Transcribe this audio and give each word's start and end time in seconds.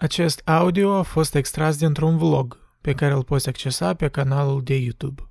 Acest 0.00 0.40
audio 0.44 0.94
a 0.94 1.02
fost 1.02 1.34
extras 1.34 1.76
dintr-un 1.76 2.16
vlog 2.16 2.58
pe 2.80 2.92
care 2.92 3.12
îl 3.12 3.24
poți 3.24 3.48
accesa 3.48 3.94
pe 3.94 4.08
canalul 4.08 4.62
de 4.64 4.74
YouTube. 4.76 5.22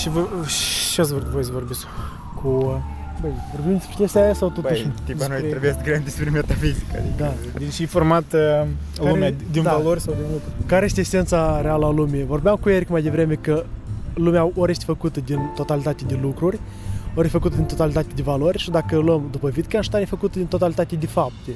Și 0.00 0.08
vă, 0.08 0.26
ce 0.92 1.00
ați 1.00 1.14
voi 1.14 1.44
să 1.44 1.50
vorbiți 1.52 1.84
cu... 2.34 2.82
Băi, 3.20 3.30
vorbim 3.54 3.72
despre 3.72 3.94
chestia 3.96 4.22
aia 4.22 4.34
sau 4.34 4.48
totuși 4.50 4.82
Băi, 4.82 4.92
tipa 5.04 5.18
noi 5.26 5.28
despre- 5.28 5.48
trebuie 5.50 5.72
să 5.72 5.78
grăm 5.84 6.00
despre 6.04 6.30
metafizică. 6.30 6.96
Adică, 6.98 7.14
Da. 7.16 7.32
Din 7.58 7.70
și 7.70 7.86
format 7.86 8.24
uh, 8.32 8.66
lumea 8.98 9.32
din 9.50 9.62
da. 9.62 9.72
valori 9.76 10.00
sau 10.00 10.14
din 10.14 10.22
lucruri. 10.22 10.66
Care 10.66 10.84
este 10.84 11.00
esența 11.00 11.60
reală 11.60 11.86
a 11.86 11.90
lumii? 11.90 12.24
Vorbeam 12.24 12.56
cu 12.56 12.68
Eric 12.68 12.88
mai 12.88 13.02
devreme 13.02 13.34
că 13.34 13.64
lumea 14.16 14.50
ori 14.54 14.70
este 14.70 14.84
făcută 14.84 15.20
din 15.20 15.50
totalitate 15.54 16.04
de 16.04 16.18
lucruri, 16.22 16.60
ori 17.14 17.26
e 17.26 17.30
făcută 17.30 17.56
din 17.56 17.64
totalitate 17.64 18.08
de 18.14 18.22
valori 18.22 18.58
și 18.58 18.70
dacă 18.70 18.96
luăm 18.98 19.28
după 19.30 19.50
Wittgenstein 19.56 20.02
e 20.02 20.06
făcută 20.06 20.38
din 20.38 20.46
totalitate 20.46 20.96
de 20.96 21.06
fapte. 21.06 21.50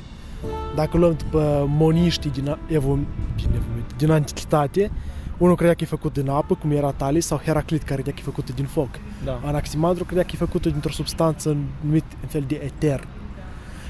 Dacă 0.74 0.96
luăm 0.98 1.14
după 1.18 1.64
moniștii 1.68 2.30
din, 2.30 2.56
evo, 2.66 2.98
din, 3.36 3.48
evo- 3.54 3.96
din 3.96 4.10
antichitate, 4.10 4.90
unul 5.38 5.56
credea 5.56 5.74
că 5.74 5.82
e 5.82 5.86
făcut 5.86 6.12
din 6.12 6.28
apă, 6.28 6.54
cum 6.54 6.70
era 6.70 6.90
Talis, 6.92 7.26
sau 7.26 7.38
Heraclit, 7.44 7.82
care 7.82 7.94
credea 7.94 8.12
că 8.12 8.18
e 8.20 8.24
făcut 8.24 8.54
din 8.54 8.64
foc. 8.64 8.88
Da. 9.24 9.40
Anaximandru 9.44 10.04
credea 10.04 10.22
că 10.24 10.30
e 10.34 10.36
făcută 10.38 10.68
dintr-o 10.68 10.90
substanță 10.92 11.56
numit 11.80 12.04
în 12.22 12.28
fel 12.28 12.44
de 12.46 12.60
eter. 12.64 13.06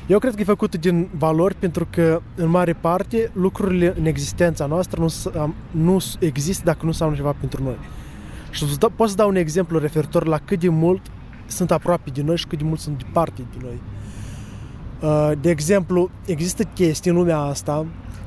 Eu 0.06 0.18
cred 0.18 0.34
că 0.34 0.40
e 0.40 0.44
făcută 0.44 0.76
din 0.76 1.08
valori 1.18 1.54
pentru 1.54 1.86
că, 1.90 2.20
în 2.34 2.48
mare 2.48 2.72
parte, 2.72 3.30
lucrurile 3.32 3.94
în 3.98 4.06
existența 4.06 4.66
noastră 4.66 5.00
nu, 5.00 5.08
s- 5.08 5.26
am- 5.38 5.54
nu 5.70 5.98
s- 5.98 6.16
există 6.20 6.62
dacă 6.64 6.78
nu 6.82 6.86
înseamnă 6.88 7.16
ceva 7.16 7.32
pentru 7.40 7.62
noi. 7.62 7.76
Și 8.50 8.62
îți 8.62 8.78
dau- 8.78 8.92
pot 8.96 9.08
să 9.08 9.14
dau 9.14 9.28
un 9.28 9.36
exemplu 9.36 9.78
referitor 9.78 10.26
la 10.26 10.38
cât 10.38 10.60
de 10.60 10.68
mult 10.68 11.00
sunt 11.46 11.70
aproape 11.70 12.10
de 12.10 12.22
noi 12.22 12.36
și 12.36 12.46
cât 12.46 12.58
de 12.58 12.64
mult 12.64 12.80
sunt 12.80 12.96
departe 13.04 13.42
de 13.50 13.56
noi. 13.64 13.80
Uh, 15.10 15.32
De 15.40 15.50
exemplu, 15.50 16.10
există 16.26 16.62
chestii 16.62 17.10
în 17.10 17.16
lumea 17.16 17.38
asta 17.38 17.86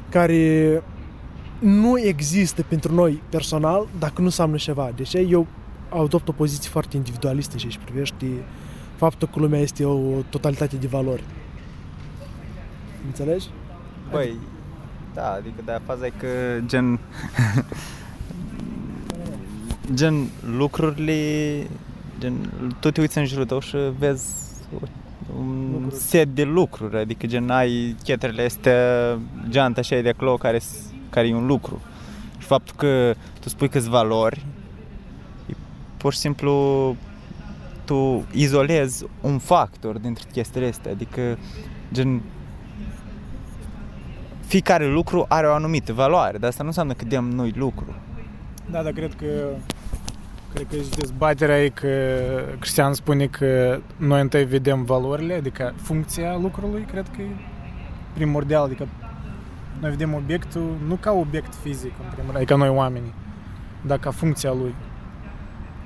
care 0.10 0.84
nu 1.60 2.00
există 2.00 2.62
pentru 2.68 2.94
noi 2.94 3.22
personal 3.30 3.88
dacă 4.00 4.14
nu 4.18 4.26
înseamnă 4.26 4.56
ceva. 4.56 4.92
Deci 4.96 5.14
eu 5.14 5.48
adopt 5.90 6.28
o 6.28 6.32
poziție 6.32 6.70
foarte 6.70 6.96
individualistă 6.98 7.58
și 7.58 7.66
își 7.66 7.80
privește 7.80 8.26
faptul 8.96 9.28
că 9.34 9.40
lumea 9.40 9.60
este 9.60 9.86
o 9.86 10.22
totalitate 10.30 10.76
de 10.76 10.88
valori. 10.88 11.24
Înțelegi? 13.06 13.48
Băi, 14.12 14.34
da, 15.14 15.32
adică 15.32 15.62
da, 15.66 15.80
faza 15.86 16.06
e 16.06 16.12
că 16.20 16.28
gen... 16.66 17.00
gen 19.94 20.28
lucrurile... 20.58 21.67
Gen, 22.20 22.34
tu 22.80 22.92
te 22.92 23.02
uiți 23.02 23.17
în 23.17 23.26
jurul 23.26 23.45
tău 23.45 23.59
și 23.59 23.78
vezi 23.98 24.25
un 25.40 25.70
Lucruri. 25.72 25.95
set 26.02 26.36
de 26.36 26.44
lucruri, 26.44 26.98
adică 26.98 27.28
gen 27.28 27.50
ai 27.50 27.95
chetrele 28.03 28.44
astea, 28.44 29.20
geanta 29.50 29.80
așa 29.80 30.00
de 30.00 30.09
acolo 30.09 30.38
care, 30.38 30.59
s- 30.59 30.86
care 31.09 31.28
e 31.28 31.36
un 31.36 31.45
lucru. 31.45 31.81
Și 32.38 32.45
faptul 32.45 32.75
că 32.78 33.16
tu 33.40 33.50
spui 33.50 33.70
că 33.70 33.80
valori, 33.80 34.45
e 35.50 35.53
pur 35.97 36.14
și 36.14 36.20
simplu 36.20 36.95
tu 37.86 38.25
izolezi 38.31 39.06
un 39.22 39.38
factor 39.38 39.97
dintre 39.97 40.23
chestiile 40.31 40.68
astea, 40.68 40.92
adică 40.92 41.38
gen 41.94 42.22
fiecare 44.45 44.88
lucru 44.88 45.25
are 45.28 45.47
o 45.47 45.53
anumită 45.53 45.94
valoare, 45.94 46.38
dar 46.38 46.50
asta 46.50 46.62
nu 46.62 46.68
înseamnă 46.70 46.94
că 46.94 47.06
dăm 47.06 47.30
noi 47.30 47.53
lucru. 47.56 47.94
Da, 48.72 48.81
dar 48.84 48.92
cred 48.92 49.14
că 49.16 49.25
cred 50.54 50.68
că 50.70 50.76
și 50.76 50.90
dezbaterea 50.90 51.64
e 51.64 51.70
că 51.70 51.88
Cristian 52.59 52.94
spune 52.94 53.26
că 53.26 53.80
noi 53.98 54.22
întâi 54.22 54.46
vedem 54.46 54.84
valorile, 54.84 55.34
adică 55.34 55.73
funcția 55.76 56.38
lucrului, 56.38 56.82
cred 56.82 57.06
că 57.16 57.22
e 57.22 57.28
primordial, 58.14 58.64
adică 58.64 58.88
noi 59.80 59.90
vedem 59.90 60.14
obiectul 60.14 60.78
nu 60.88 60.96
ca 60.96 61.12
obiect 61.12 61.53
fizic, 61.56 61.91
în 62.00 62.06
primul 62.12 62.25
rând, 62.25 62.36
adică 62.36 62.56
noi 62.56 62.69
oamenii, 62.69 63.14
dar 63.81 64.00
ca 64.00 64.12
funcția 64.12 64.52
lui, 64.52 64.75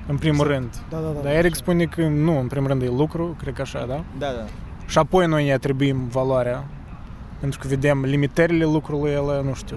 în 0.06 0.16
primul 0.16 0.46
rând. 0.46 0.76
Da, 0.90 0.98
da, 0.98 1.08
da. 1.08 1.20
Dar 1.20 1.32
Eric 1.32 1.54
spune 1.54 1.84
că 1.84 2.06
nu, 2.06 2.38
în 2.38 2.46
primul 2.46 2.68
rând 2.68 2.82
e 2.82 2.88
lucru, 2.88 3.36
cred 3.40 3.54
că 3.54 3.62
așa, 3.62 3.86
da? 3.86 4.04
Da, 4.18 4.26
da. 4.26 4.44
Și 4.86 4.98
apoi 4.98 5.26
noi 5.26 5.44
îi 5.44 5.52
atribuim 5.52 6.06
valoarea, 6.06 6.64
pentru 7.40 7.58
că 7.58 7.68
vedem 7.68 8.04
limitările 8.04 8.64
lucrului 8.64 9.16
ăla, 9.16 9.40
nu 9.40 9.54
știu, 9.54 9.76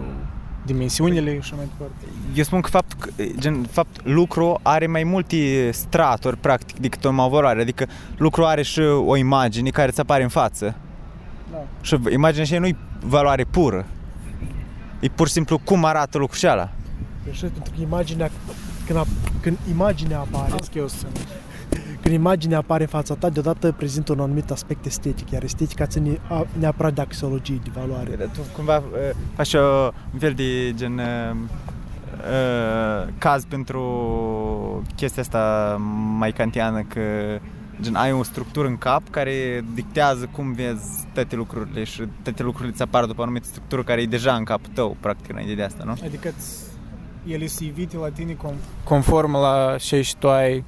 dimensiunile 0.65 1.39
și 1.39 1.53
mai 1.55 1.65
departe. 1.65 2.05
Eu 2.35 2.43
spun 2.43 2.61
că 2.61 2.69
fapt, 2.69 3.21
gen, 3.39 3.63
fapt 3.63 3.99
lucru 4.03 4.59
are 4.61 4.87
mai 4.87 5.03
multe 5.03 5.71
straturi 5.71 6.37
practic 6.37 6.79
decât 6.79 7.05
o 7.05 7.29
valoare, 7.29 7.61
adică 7.61 7.87
lucru 8.17 8.45
are 8.45 8.61
și 8.61 8.79
o 8.79 9.15
imagine 9.15 9.69
care 9.69 9.87
îți 9.87 9.99
apare 9.99 10.23
în 10.23 10.29
față. 10.29 10.75
Da. 11.51 11.57
Și 11.81 11.97
imaginea 12.11 12.45
și 12.45 12.55
nu 12.55 12.67
e 12.67 12.75
valoare 12.99 13.43
pură. 13.43 13.85
E 14.99 15.07
pur 15.07 15.27
și 15.27 15.33
simplu 15.33 15.57
cum 15.57 15.85
arată 15.85 16.17
lucrul 16.17 16.37
și 16.37 16.47
ăla. 16.47 16.69
Și 17.31 17.41
pentru 17.41 17.73
că 17.75 17.81
imaginea, 17.81 18.31
când, 18.85 18.99
a, 18.99 19.05
când 19.41 19.57
imaginea 19.69 20.19
apare, 20.19 20.51
Las 20.51 20.67
că 20.67 20.77
eu 20.77 20.87
să... 20.87 21.05
când 22.11 22.23
imaginea 22.23 22.57
apare 22.57 22.81
în 22.83 22.89
fața 22.89 23.15
ta, 23.15 23.29
deodată 23.29 23.71
prezintă 23.77 24.11
un 24.11 24.19
anumit 24.19 24.51
aspect 24.51 24.85
estetic, 24.85 25.29
iar 25.31 25.43
estetica 25.43 25.85
ține 25.85 26.19
a- 26.29 26.45
neapărat 26.59 26.93
de 26.93 27.01
axiologie, 27.01 27.59
de 27.63 27.69
valoare. 27.79 28.09
Tu 28.09 28.39
cumva 28.55 28.77
uh, 28.77 28.83
faci 29.35 29.53
o, 29.53 29.91
un 30.13 30.19
fel 30.19 30.33
de 30.33 30.73
gen 30.75 30.97
uh, 30.97 31.35
uh, 32.17 33.07
caz 33.17 33.43
pentru 33.45 33.81
chestia 34.95 35.21
asta 35.21 35.75
mai 36.17 36.31
kantiană 36.31 36.81
că 36.81 37.01
gen 37.81 37.95
ai 37.95 38.11
o 38.11 38.23
structură 38.23 38.67
în 38.67 38.77
cap 38.77 39.01
care 39.09 39.65
dictează 39.73 40.29
cum 40.31 40.53
vezi 40.53 41.05
toate 41.13 41.35
lucrurile 41.35 41.83
și 41.83 42.03
toate 42.23 42.43
lucrurile 42.43 42.73
ți 42.75 42.81
apar 42.81 43.05
după 43.05 43.19
o 43.19 43.23
anumită 43.23 43.45
structură 43.47 43.83
care 43.83 44.01
e 44.01 44.05
deja 44.05 44.33
în 44.35 44.43
capul 44.43 44.71
tău, 44.73 44.97
practic, 44.99 45.29
înainte 45.31 45.53
de 45.53 45.63
asta, 45.63 45.83
nu? 45.85 45.93
Adică 46.05 46.29
ți- 46.39 46.63
ele 47.27 47.45
se 47.45 47.65
evite 47.65 47.97
la 47.97 48.07
tine 48.09 48.33
com- 48.33 48.83
conform 48.83 49.31
la 49.35 49.75
ce 49.79 50.01
și 50.01 50.15
tu 50.17 50.29
ai, 50.29 50.63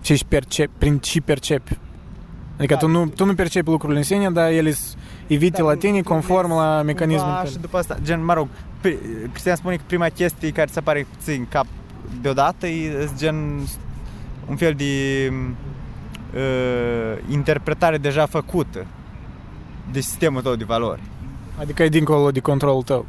ce 0.00 0.14
și 0.14 0.24
percepi, 0.28 0.70
prin 0.78 0.98
ce 0.98 1.20
percepi. 1.20 1.78
Adică 2.56 2.74
Da. 2.74 2.80
tu, 2.80 2.88
nu, 2.88 3.06
tu 3.06 3.24
nu 3.24 3.34
percepi 3.34 3.68
lucrurile 3.68 3.98
în 3.98 4.04
sine, 4.04 4.30
dar 4.30 4.50
ele 4.50 4.70
se 4.70 4.94
evite 5.26 5.62
la 5.62 5.74
tine 5.74 6.00
conform 6.00 6.50
la 6.50 6.82
mecanismul 6.82 7.24
Cumva, 7.26 7.42
tău. 7.42 7.50
și 7.50 7.58
după 7.58 7.76
asta, 7.78 7.96
gen, 8.02 8.24
mă 8.24 8.32
rog, 8.32 8.48
pri- 8.80 9.28
Cristian 9.30 9.56
spune 9.56 9.76
că 9.76 9.82
prima 9.86 10.08
chestie 10.08 10.50
care 10.50 10.70
ți 10.70 10.78
apare 10.78 11.06
ție 11.20 11.34
în 11.34 11.46
cap 11.48 11.66
deodată 12.20 12.66
e 12.66 12.84
e 12.86 13.08
gen 13.16 13.36
un 14.48 14.56
fel 14.56 14.74
de 14.74 14.84
uh, 16.34 17.18
interpretare 17.30 17.98
deja 17.98 18.26
făcută 18.26 18.86
de 19.92 20.00
sistemul 20.00 20.42
tău 20.42 20.54
de 20.54 20.64
valori. 20.64 21.00
Adică 21.58 21.82
e 21.82 21.88
dincolo 21.88 22.30
de 22.30 22.40
controlul 22.40 22.82
tău. 22.82 23.06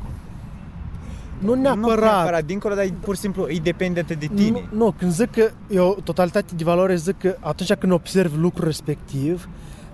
Nu 1.40 1.56
Nu 1.56 1.62
neapărat. 1.62 2.00
neapărat 2.00 2.46
dincolo, 2.46 2.76
dar 2.76 2.84
e 2.84 2.94
pur 3.00 3.16
și 3.16 3.22
simplu 3.22 3.48
e 3.50 3.60
dependentă 3.64 4.14
de 4.14 4.30
tine. 4.36 4.68
Nu, 4.72 4.78
nu, 4.78 4.92
când 4.98 5.12
zic 5.12 5.32
că 5.32 5.50
e 5.70 5.80
o 5.80 5.94
totalitate 5.94 6.56
de 6.56 6.64
valoare, 6.64 6.96
zic 6.96 7.18
că 7.18 7.36
atunci 7.40 7.74
când 7.74 7.92
observi 7.92 8.38
lucrul 8.38 8.66
respectiv, 8.66 9.50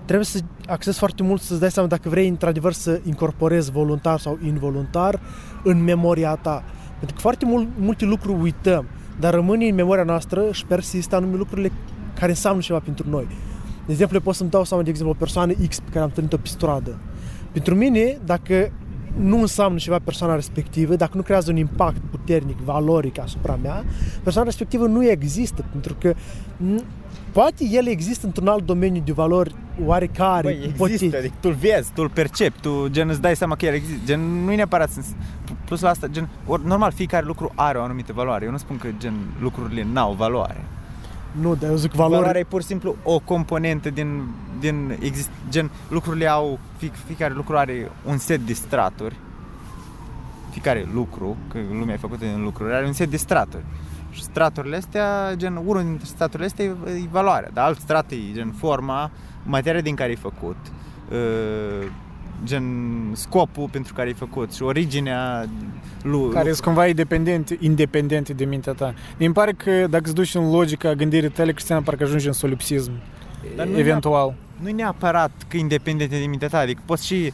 trebuie 0.06 0.26
să 0.26 0.40
accesi 0.68 0.98
foarte 0.98 1.24
mult 1.24 1.42
să-ți 1.42 1.60
dai 1.60 1.72
seama 1.72 1.88
dacă 1.88 2.10
vrei 2.10 2.28
într-adevăr 2.28 2.74
să 2.74 3.00
incorporezi 3.04 3.72
voluntar 3.72 4.20
sau 4.20 4.38
involuntar 4.46 5.20
în 5.64 5.84
memoria 5.84 6.36
ta. 6.36 6.64
Pentru 6.98 7.16
că 7.16 7.22
foarte 7.22 7.46
mult, 7.46 7.68
multe 7.80 8.06
lucruri 8.06 8.42
uităm, 8.42 8.86
dar 9.20 9.34
rămâne 9.34 9.68
în 9.68 9.76
memoria 9.76 10.04
noastră 10.04 10.44
și 10.52 10.66
persistă 10.66 11.16
anume 11.16 11.36
lucrurile 11.36 11.72
care 12.20 12.32
înseamnă 12.32 12.62
ceva 12.62 12.80
pentru 12.80 13.10
noi. 13.10 13.28
De 13.86 13.92
exemplu, 13.92 14.16
eu 14.16 14.22
pot 14.24 14.36
să-mi 14.36 14.50
dau 14.50 14.64
seama, 14.64 14.84
de 14.84 14.90
exemplu, 14.90 15.14
o 15.16 15.20
persoană 15.20 15.54
X 15.70 15.80
pe 15.80 15.86
care 15.88 16.00
am 16.00 16.06
întâlnit-o 16.06 16.38
pe 16.38 16.48
stradă. 16.48 16.98
Pentru 17.52 17.76
mine, 17.76 18.18
dacă 18.26 18.72
nu 19.20 19.40
înseamnă 19.42 19.78
ceva 19.78 20.00
persoana 20.04 20.36
respectivă, 20.36 20.96
dacă 20.96 21.12
nu 21.16 21.22
creează 21.22 21.52
un 21.52 21.58
impact 21.58 22.02
puternic, 22.12 22.58
valoric 22.58 23.20
asupra 23.20 23.58
mea, 23.62 23.84
persoana 24.24 24.48
respectivă 24.48 24.86
nu 24.88 25.10
există, 25.10 25.66
pentru 25.72 25.96
că 26.00 26.14
n- 26.14 26.84
poate 27.32 27.64
el 27.72 27.88
există 27.88 28.26
într-un 28.26 28.48
alt 28.48 28.66
domeniu 28.66 29.02
de 29.06 29.12
valori 29.12 29.56
oarecare, 29.86 30.42
Băi, 30.48 30.54
există, 30.54 30.76
ipotetic. 31.06 31.16
adică 31.16 31.34
tu-l 31.42 31.54
vezi, 31.60 31.92
tu-l 31.94 32.10
percepi, 32.10 32.60
tu 32.62 32.88
gen 32.90 33.10
îți 33.10 33.22
dai 33.22 33.36
seama 33.36 33.56
că 33.56 33.66
el 33.66 33.74
există, 33.74 34.02
gen 34.06 34.20
nu 34.44 34.52
e 34.52 34.56
neapărat 34.56 34.90
să... 34.90 35.00
Plus 35.66 35.82
la 35.82 35.90
asta, 35.90 36.08
gen, 36.08 36.30
or, 36.48 36.62
normal, 36.64 36.92
fiecare 36.92 37.26
lucru 37.26 37.52
are 37.56 37.78
o 37.78 37.82
anumită 37.82 38.14
valoare. 38.14 38.46
Eu 38.46 38.52
nu 38.52 38.58
spun 38.58 38.78
că 38.78 38.88
gen 38.98 39.14
lucrurile 39.42 39.86
n-au 39.94 40.14
valoare. 40.14 40.64
Nu, 41.42 41.56
dar 41.56 41.70
eu 41.70 41.76
zic 41.76 41.92
Valoarea 41.92 42.20
valori. 42.20 42.40
e 42.40 42.44
pur 42.50 42.62
și 42.62 42.68
simplu 42.68 42.96
o 43.04 43.20
componentă 43.20 43.90
din, 43.90 44.22
din 44.60 44.98
exist, 45.00 45.30
gen 45.50 45.72
lucrurile 45.90 46.28
au, 46.28 46.60
fie, 46.78 46.92
fiecare 47.06 47.34
lucru 47.34 47.58
are 47.58 47.92
un 48.06 48.18
set 48.18 48.40
de 48.40 48.54
straturi. 48.54 49.16
Fiecare 50.52 50.88
lucru, 50.94 51.38
că 51.48 51.58
lumea 51.72 51.94
e 51.94 51.98
făcută 51.98 52.26
din 52.26 52.44
lucruri, 52.44 52.74
are 52.74 52.86
un 52.86 52.94
set 52.94 53.10
de 53.10 53.18
straturi. 53.18 53.64
Și 54.12 54.24
straturile 54.24 54.76
astea, 54.76 55.34
gen, 55.36 55.56
unul 55.66 55.84
dintre 55.84 56.06
straturile 56.06 56.46
astea 56.46 56.66
e, 56.66 56.70
e 57.04 57.08
valoarea, 57.12 57.50
dar 57.54 57.66
alt 57.66 57.80
strat 57.80 58.12
e 58.12 58.34
gen 58.34 58.52
forma, 58.52 59.12
materia 59.44 59.82
din 59.82 59.96
care 59.96 60.12
e 60.12 60.16
făcut, 60.16 60.58
uh, 61.12 61.88
gen 62.44 62.64
scopul 63.14 63.70
pentru 63.72 63.94
care 63.94 64.08
ai 64.08 64.14
făcut 64.14 64.54
și 64.54 64.64
originea 64.64 65.46
lui. 66.02 66.30
Care 66.30 66.52
sunt 66.52 66.64
cumva 66.64 66.88
independente, 66.88 67.58
independente 67.60 68.34
de 68.34 68.46
mintea 68.46 68.74
ta. 68.74 68.94
Mi 69.18 69.32
pare 69.32 69.52
că 69.52 69.88
dacă 69.90 70.04
îți 70.04 70.14
duci 70.14 70.36
în 70.36 70.52
logica 70.52 70.94
gândirii 70.94 71.30
tale, 71.30 71.52
Cristian, 71.52 71.84
parcă 71.84 72.04
ajungi 72.04 72.28
în 72.28 72.34
solipsism. 72.34 72.92
Dar 73.56 73.66
nu 73.68 73.78
eventual. 73.78 74.36
Nu 74.62 74.70
e 74.70 74.72
neapărat 74.72 75.32
că 75.48 75.58
independente 75.58 76.20
de 76.20 76.26
mintea 76.26 76.48
ta, 76.48 76.58
adică 76.58 76.82
poți 76.86 77.06
și 77.06 77.34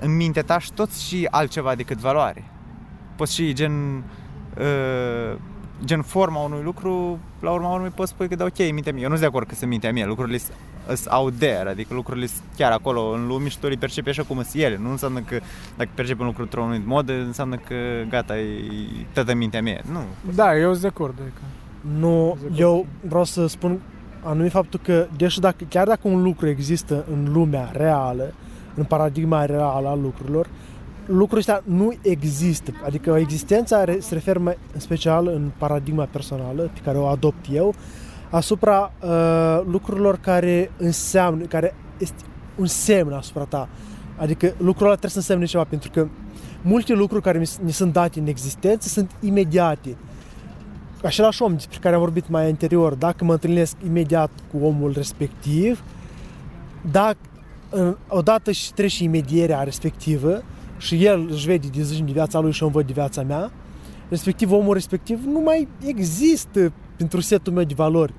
în 0.00 0.16
mintea 0.16 0.42
ta 0.42 0.58
și 0.58 0.72
tot 0.72 0.92
și 0.92 1.28
altceva 1.30 1.74
decât 1.74 1.98
valoare. 1.98 2.44
Poți 3.16 3.34
și 3.34 3.52
gen 3.52 4.04
uh, 4.58 5.36
gen 5.84 6.02
forma 6.02 6.40
unui 6.40 6.62
lucru, 6.62 7.18
la 7.40 7.50
urma 7.50 7.72
urmei 7.72 7.90
poți 7.90 8.10
spui 8.10 8.28
că 8.28 8.34
da, 8.34 8.44
ok, 8.44 8.58
mintea 8.58 8.92
mea. 8.92 9.02
Eu 9.02 9.08
nu 9.08 9.14
sunt 9.14 9.20
de 9.20 9.26
acord 9.26 9.48
că 9.48 9.54
sunt 9.54 9.70
mintea 9.70 9.92
mea, 9.92 10.06
lucrurile 10.06 10.38
sunt 10.38 11.06
out 11.10 11.38
there, 11.38 11.68
adică 11.68 11.94
lucrurile 11.94 12.26
sunt 12.26 12.42
chiar 12.56 12.72
acolo 12.72 13.10
în 13.10 13.26
lume 13.26 13.48
și 13.48 13.58
tu 13.58 13.68
le 13.68 13.74
percepi 13.74 14.08
așa 14.08 14.22
cum 14.22 14.42
sunt 14.42 14.62
ele. 14.62 14.78
Nu 14.82 14.90
înseamnă 14.90 15.20
că 15.20 15.40
dacă 15.76 15.90
percepi 15.94 16.20
un 16.20 16.26
lucru 16.26 16.42
într-un 16.42 16.62
anumit 16.62 16.86
mod, 16.86 17.08
înseamnă 17.08 17.56
că 17.56 17.74
gata, 18.08 18.38
e 18.38 18.62
toată 19.12 19.34
mintea 19.34 19.62
mea. 19.62 19.80
Nu. 19.92 20.00
Da, 20.34 20.56
eu 20.56 20.70
sunt 20.70 20.80
de 20.80 20.86
acord. 20.86 21.14
Adică. 21.20 21.40
Nu, 21.98 22.38
eu 22.54 22.86
vreau 23.00 23.24
să 23.24 23.46
spun 23.46 23.80
anumit 24.22 24.50
faptul 24.50 24.80
că, 24.82 25.06
deși 25.16 25.40
dacă, 25.40 25.64
chiar 25.68 25.86
dacă 25.86 26.08
un 26.08 26.22
lucru 26.22 26.48
există 26.48 27.04
în 27.12 27.32
lumea 27.32 27.70
reală, 27.72 28.32
în 28.74 28.84
paradigma 28.84 29.44
reală 29.44 29.88
a 29.88 29.94
lucrurilor, 29.94 30.48
lucrul 31.06 31.38
ăsta 31.38 31.62
nu 31.64 31.92
există. 32.02 32.72
Adică 32.84 33.16
existența 33.18 33.84
se 33.98 34.14
referă 34.14 34.38
mai, 34.38 34.58
în 34.74 34.80
special 34.80 35.26
în 35.26 35.50
paradigma 35.58 36.04
personală 36.04 36.62
pe 36.62 36.80
care 36.84 36.98
o 36.98 37.06
adopt 37.06 37.46
eu 37.52 37.74
asupra 38.30 38.92
uh, 39.02 39.60
lucrurilor 39.66 40.16
care 40.16 40.70
înseamnă, 40.76 41.44
care 41.44 41.74
este 41.98 42.22
un 42.56 42.66
semn 42.66 43.12
asupra 43.12 43.44
ta. 43.44 43.68
Adică 44.16 44.54
lucrul 44.56 44.86
ăla 44.86 44.96
trebuie 44.96 45.10
să 45.10 45.18
însemne 45.18 45.44
ceva, 45.44 45.64
pentru 45.64 45.90
că 45.90 46.08
multe 46.62 46.92
lucruri 46.92 47.22
care 47.22 47.38
mi 47.62 47.72
sunt 47.72 47.92
date 47.92 48.20
în 48.20 48.26
existență 48.26 48.88
sunt 48.88 49.10
imediate. 49.20 49.96
Același 51.02 51.42
om 51.42 51.52
despre 51.52 51.78
care 51.80 51.94
am 51.94 52.00
vorbit 52.00 52.28
mai 52.28 52.46
anterior, 52.46 52.94
dacă 52.94 53.24
mă 53.24 53.32
întâlnesc 53.32 53.76
imediat 53.86 54.30
cu 54.52 54.64
omul 54.64 54.92
respectiv, 54.92 55.82
dacă 56.90 57.16
odată 58.08 58.50
și 58.50 58.72
trece 58.72 59.04
imedierea 59.04 59.62
respectivă, 59.62 60.42
și 60.78 61.04
el 61.04 61.28
își 61.30 61.46
vede 61.46 61.68
de 61.68 61.82
zi 61.82 62.02
de 62.02 62.12
viața 62.12 62.38
lui 62.38 62.52
și 62.52 62.62
eu 62.62 62.68
îmi 62.68 62.76
văd 62.76 62.86
de 62.86 62.92
viața 62.92 63.22
mea, 63.22 63.50
respectiv 64.08 64.52
omul 64.52 64.74
respectiv 64.74 65.24
nu 65.24 65.40
mai 65.40 65.68
există 65.84 66.72
pentru 66.96 67.20
setul 67.20 67.52
meu 67.52 67.64
de 67.64 67.74
valori. 67.76 68.14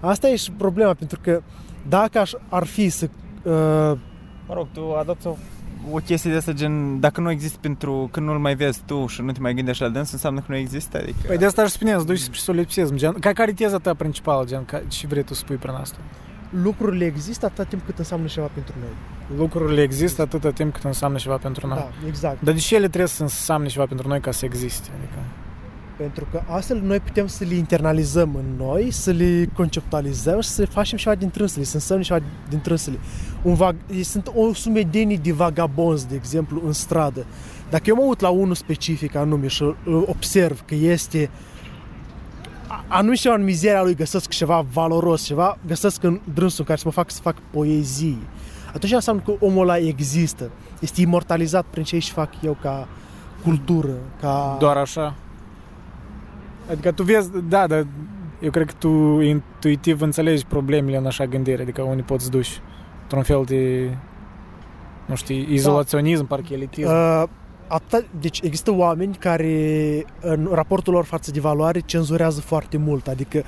Asta 0.00 0.28
e 0.28 0.36
și 0.36 0.50
problema, 0.50 0.94
pentru 0.94 1.18
că 1.22 1.42
dacă 1.88 2.18
aș, 2.18 2.32
ar 2.48 2.64
fi 2.64 2.88
să... 2.88 3.08
Uh, 3.42 3.52
mă 4.46 4.54
rog, 4.54 4.66
tu 4.72 4.92
adopți 4.92 5.26
o, 5.26 5.36
o 5.90 5.96
chestie 5.96 6.30
de 6.30 6.36
asta 6.36 6.52
gen, 6.52 7.00
dacă 7.00 7.20
nu 7.20 7.30
există 7.30 7.58
pentru 7.60 8.08
când 8.12 8.26
nu-l 8.26 8.38
mai 8.38 8.54
vezi 8.54 8.82
tu 8.86 9.06
și 9.06 9.22
nu 9.22 9.32
te 9.32 9.40
mai 9.40 9.54
gândești 9.54 9.82
la 9.82 9.88
dâns, 9.88 10.12
înseamnă 10.12 10.40
că 10.40 10.46
nu 10.48 10.56
există, 10.56 10.96
adică... 10.96 11.18
Păi 11.26 11.38
de 11.38 11.44
asta 11.44 11.62
aș 11.62 11.70
spune, 11.70 11.92
îți 11.92 12.06
duci 12.06 12.18
spre 12.18 12.38
solipsism, 12.38 12.94
gen, 12.94 13.12
care 13.12 13.50
e 13.50 13.52
teza 13.52 13.78
ta 13.78 13.94
principală, 13.94 14.44
gen, 14.44 14.64
ca, 14.64 14.82
ce 14.88 15.06
vrei 15.06 15.22
tu 15.22 15.34
să 15.34 15.40
spui 15.40 15.56
prin 15.56 15.72
asta? 15.72 15.96
lucrurile 16.62 17.04
există 17.04 17.46
atâta 17.46 17.64
timp 17.64 17.84
cât 17.84 17.98
înseamnă 17.98 18.26
ceva 18.26 18.46
pentru 18.46 18.74
noi. 18.80 18.88
Lucrurile 19.38 19.82
există 19.82 20.22
atâta 20.22 20.50
timp 20.50 20.72
cât 20.72 20.84
înseamnă 20.84 21.18
ceva 21.18 21.36
pentru 21.36 21.66
noi. 21.66 21.78
Da, 21.78 22.06
exact. 22.06 22.40
Dar 22.40 22.54
de 22.54 22.60
ce 22.60 22.74
ele 22.74 22.86
trebuie 22.86 23.08
să 23.08 23.22
înseamnă 23.22 23.68
ceva 23.68 23.86
pentru 23.86 24.08
noi 24.08 24.20
ca 24.20 24.30
să 24.30 24.44
existe? 24.44 24.88
Adică... 24.98 25.18
Pentru 25.96 26.26
că 26.30 26.42
astfel 26.48 26.80
noi 26.80 27.00
putem 27.00 27.26
să 27.26 27.44
le 27.44 27.54
internalizăm 27.54 28.34
în 28.34 28.64
noi, 28.66 28.90
să 28.90 29.10
le 29.10 29.48
conceptualizăm 29.54 30.40
și 30.40 30.48
să 30.48 30.66
facem 30.66 30.98
ceva 30.98 31.14
din 31.14 31.30
trânsele, 31.30 31.64
să 31.64 31.74
însemne 31.74 32.02
ceva 32.02 32.20
din 32.48 32.60
trânsele. 32.60 32.98
Un 33.42 33.54
vag... 33.54 33.76
Sunt 34.02 34.32
o 34.34 34.52
sumedenie 34.52 35.16
de 35.16 35.32
vagabonzi, 35.32 36.08
de 36.08 36.14
exemplu, 36.14 36.62
în 36.64 36.72
stradă. 36.72 37.26
Dacă 37.70 37.84
eu 37.86 37.94
mă 37.94 38.02
uit 38.02 38.20
la 38.20 38.28
unul 38.28 38.54
specific 38.54 39.14
anume 39.14 39.46
și 39.46 39.74
observ 40.06 40.64
că 40.66 40.74
este 40.74 41.30
uh, 41.32 41.56
anume 42.88 43.14
ceva 43.14 43.34
în 43.34 43.44
mizeria 43.44 43.82
lui 43.82 43.94
găsesc 43.94 44.28
ceva 44.28 44.66
valoros, 44.72 45.22
ceva 45.22 45.58
găsesc 45.66 46.02
în 46.02 46.20
drânsul 46.34 46.64
care 46.64 46.78
să 46.78 46.82
mă 46.86 46.92
fac 46.92 47.10
să 47.10 47.20
fac 47.20 47.36
poezii. 47.50 48.18
Atunci 48.74 48.92
înseamnă 48.92 49.22
că 49.24 49.32
omul 49.40 49.62
ăla 49.62 49.78
există. 49.78 50.50
Este 50.80 51.00
imortalizat 51.00 51.64
prin 51.70 51.84
ce 51.84 51.98
și 51.98 52.12
fac 52.12 52.30
eu 52.42 52.56
ca 52.62 52.88
cultură, 53.42 53.94
ca... 54.20 54.56
Doar 54.58 54.76
așa? 54.76 55.14
Adică 56.70 56.92
tu 56.92 57.02
vezi, 57.02 57.30
da, 57.48 57.66
dar 57.66 57.86
eu 58.40 58.50
cred 58.50 58.66
că 58.66 58.72
tu 58.78 59.20
intuitiv 59.20 60.00
înțelegi 60.00 60.46
problemele 60.46 60.96
în 60.96 61.06
așa 61.06 61.26
gândire, 61.26 61.62
adică 61.62 61.82
unii 61.82 62.02
poți 62.02 62.30
duci 62.30 62.60
într-un 63.02 63.22
fel 63.22 63.42
de, 63.46 63.90
nu 65.06 65.14
știu, 65.14 65.34
izolaționism, 65.34 66.20
da. 66.20 66.26
parcă 66.26 66.52
elitism. 66.52 66.88
Uh, 66.88 67.22
atâta, 67.66 68.04
deci 68.20 68.40
există 68.42 68.72
oameni 68.72 69.14
care 69.14 70.04
în 70.20 70.48
raportul 70.52 70.92
lor 70.92 71.04
față 71.04 71.30
de 71.30 71.40
valoare 71.40 71.80
cenzurează 71.80 72.40
foarte 72.40 72.76
mult, 72.76 73.08
adică 73.08 73.44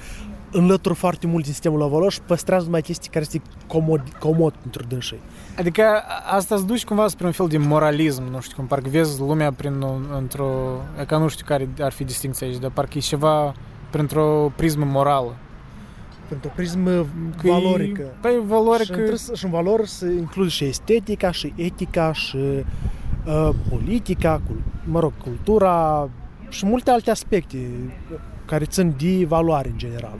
înlătură 0.52 0.94
foarte 0.94 1.26
mult 1.26 1.44
din 1.44 1.52
sistemul 1.52 1.78
la 1.78 1.86
valori 1.86 2.14
și 2.14 2.20
păstrează 2.20 2.64
numai 2.64 2.82
chestii 2.82 3.10
care 3.10 3.24
sunt 3.24 3.42
comod, 3.66 4.02
comod 4.18 4.52
pentru 4.52 4.84
dânsii. 4.88 5.20
Adică 5.58 5.82
asta 6.30 6.54
îți 6.54 6.66
duci 6.66 6.84
cumva 6.84 7.08
spre 7.08 7.26
un 7.26 7.32
fel 7.32 7.46
de 7.46 7.58
moralism, 7.58 8.22
nu 8.30 8.40
știu 8.40 8.56
cum, 8.56 8.66
parcă 8.66 8.88
vezi 8.88 9.20
lumea 9.20 9.52
prin, 9.52 9.84
într-o, 10.16 10.80
e 11.00 11.04
ca 11.04 11.18
nu 11.18 11.28
știu 11.28 11.44
care 11.48 11.68
ar 11.80 11.92
fi 11.92 12.04
distinția 12.04 12.46
aici, 12.46 12.58
dar 12.58 12.70
parcă 12.70 12.98
e 12.98 13.00
ceva 13.00 13.54
printr-o 13.90 14.52
prismă 14.56 14.84
morală. 14.84 15.36
Printr-o 16.26 16.50
prismă 16.54 17.06
valorică. 17.42 18.02
Păi 18.20 18.42
valorică... 18.46 19.16
Și, 19.16 19.34
și 19.34 19.44
în 19.44 19.50
valori 19.50 19.88
se 19.88 20.10
include 20.12 20.48
și 20.48 20.64
estetica, 20.64 21.30
și 21.30 21.52
etica, 21.56 22.12
și 22.12 22.64
Uh, 23.28 23.48
politica, 23.68 24.40
mă 24.84 25.00
rog, 25.00 25.12
cultura 25.22 26.08
și 26.48 26.66
multe 26.66 26.90
alte 26.90 27.10
aspecte 27.10 27.58
care 28.44 28.64
țin 28.64 28.94
de 28.98 29.24
valoare 29.24 29.68
în 29.68 29.78
general. 29.78 30.18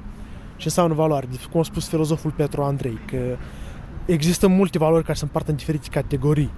Ce 0.58 0.64
înseamnă 0.64 0.94
valoare? 0.94 1.26
Cum 1.50 1.60
a 1.60 1.62
spus 1.62 1.88
filozoful 1.88 2.31
Petru 2.31 2.62
Andrei, 2.62 2.99
că 3.06 3.37
există 4.06 4.49
multe 4.49 4.78
valori 4.78 5.05
care 5.05 5.19
se 5.19 5.25
împart 5.25 5.49
în 5.49 5.56
diferite 5.56 5.88
categorii. 5.90 6.50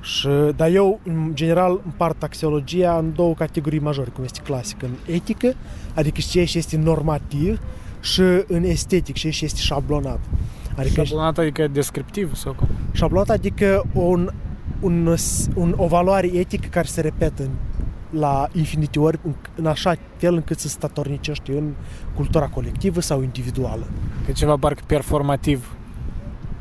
Și, 0.00 0.28
dar 0.56 0.70
eu, 0.70 1.00
în 1.04 1.30
general, 1.34 1.80
împart 1.84 2.22
axiologia 2.22 2.98
în 2.98 3.12
două 3.14 3.34
categorii 3.34 3.78
majore, 3.78 4.10
cum 4.10 4.24
este 4.24 4.40
clasic, 4.40 4.82
în 4.82 4.90
etică, 5.06 5.54
adică 5.94 6.20
ceea 6.30 6.46
ce 6.46 6.58
este 6.58 6.76
normativ, 6.76 7.60
și 8.00 8.22
în 8.46 8.64
estetic, 8.64 9.14
ceea 9.14 9.32
ce 9.32 9.44
este 9.44 9.60
șablonat. 9.60 10.20
Adică 10.76 11.02
șablonat 11.02 11.38
adică 11.38 11.68
descriptiv 11.68 12.34
sau 12.34 12.52
cum? 12.52 12.68
Șablonat 12.92 13.28
adică 13.30 13.84
un 13.92 14.30
un, 14.80 15.16
un, 15.54 15.74
o 15.76 15.86
valoare 15.86 16.26
etică 16.26 16.68
care 16.70 16.86
se 16.86 17.00
repetă 17.00 17.42
în, 17.42 17.50
la 18.18 18.48
infinite 18.52 18.98
ori 18.98 19.18
în, 19.24 19.34
în 19.54 19.66
așa 19.66 19.94
fel 20.16 20.34
încât 20.34 20.58
să 20.58 20.68
statornicește 20.68 21.58
în 21.58 21.72
cultura 22.14 22.46
colectivă 22.46 23.00
sau 23.00 23.22
individuală. 23.22 23.86
Că 24.26 24.32
ceva 24.32 24.56
parcă 24.56 24.82
performativ. 24.86 25.72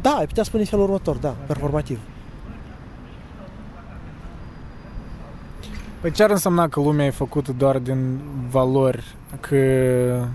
Da, 0.01 0.09
ai 0.09 0.25
putea 0.25 0.43
spune 0.43 0.61
în 0.61 0.67
felul 0.67 0.85
următor, 0.85 1.15
da, 1.15 1.29
performativ. 1.29 1.99
Păi 6.01 6.11
ce 6.11 6.23
ar 6.23 6.29
însemna 6.29 6.67
că 6.67 6.79
lumea 6.79 7.05
e 7.05 7.09
făcută 7.09 7.51
doar 7.57 7.77
din 7.77 8.19
valori? 8.49 9.15
Că... 9.39 10.27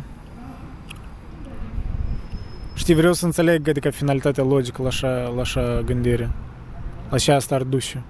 Știi, 2.74 2.94
vreau 2.94 3.12
să 3.12 3.24
înțeleg, 3.24 3.68
adică 3.68 3.90
finalitatea 3.90 4.44
logică 4.44 4.82
la 4.82 4.88
așa, 4.88 5.32
la 5.34 5.40
așa 5.40 5.82
gândire 5.84 6.30
la 7.10 7.18
ce 7.18 7.32
asta 7.32 7.54
ar 7.54 7.62
duce? 7.62 8.02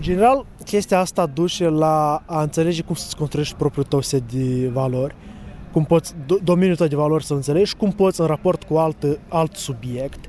General, 0.00 0.46
chestia 0.64 0.98
asta 0.98 1.26
duce 1.26 1.68
la 1.68 2.22
a 2.26 2.42
înțelege 2.42 2.82
cum 2.82 2.94
să-ți 2.94 3.16
construiești 3.16 3.54
propriul 3.54 3.84
tău 3.84 4.00
set 4.00 4.32
de 4.32 4.68
valori, 4.68 5.14
cum 5.72 5.84
poți, 5.84 6.14
domeniul 6.44 6.76
tău 6.76 6.86
de 6.86 6.96
valori 6.96 7.24
să 7.24 7.34
înțelegi, 7.34 7.76
cum 7.76 7.92
poți 7.92 8.20
în 8.20 8.26
raport 8.26 8.62
cu 8.62 8.76
alt, 8.76 9.18
alt 9.28 9.54
subiect 9.54 10.20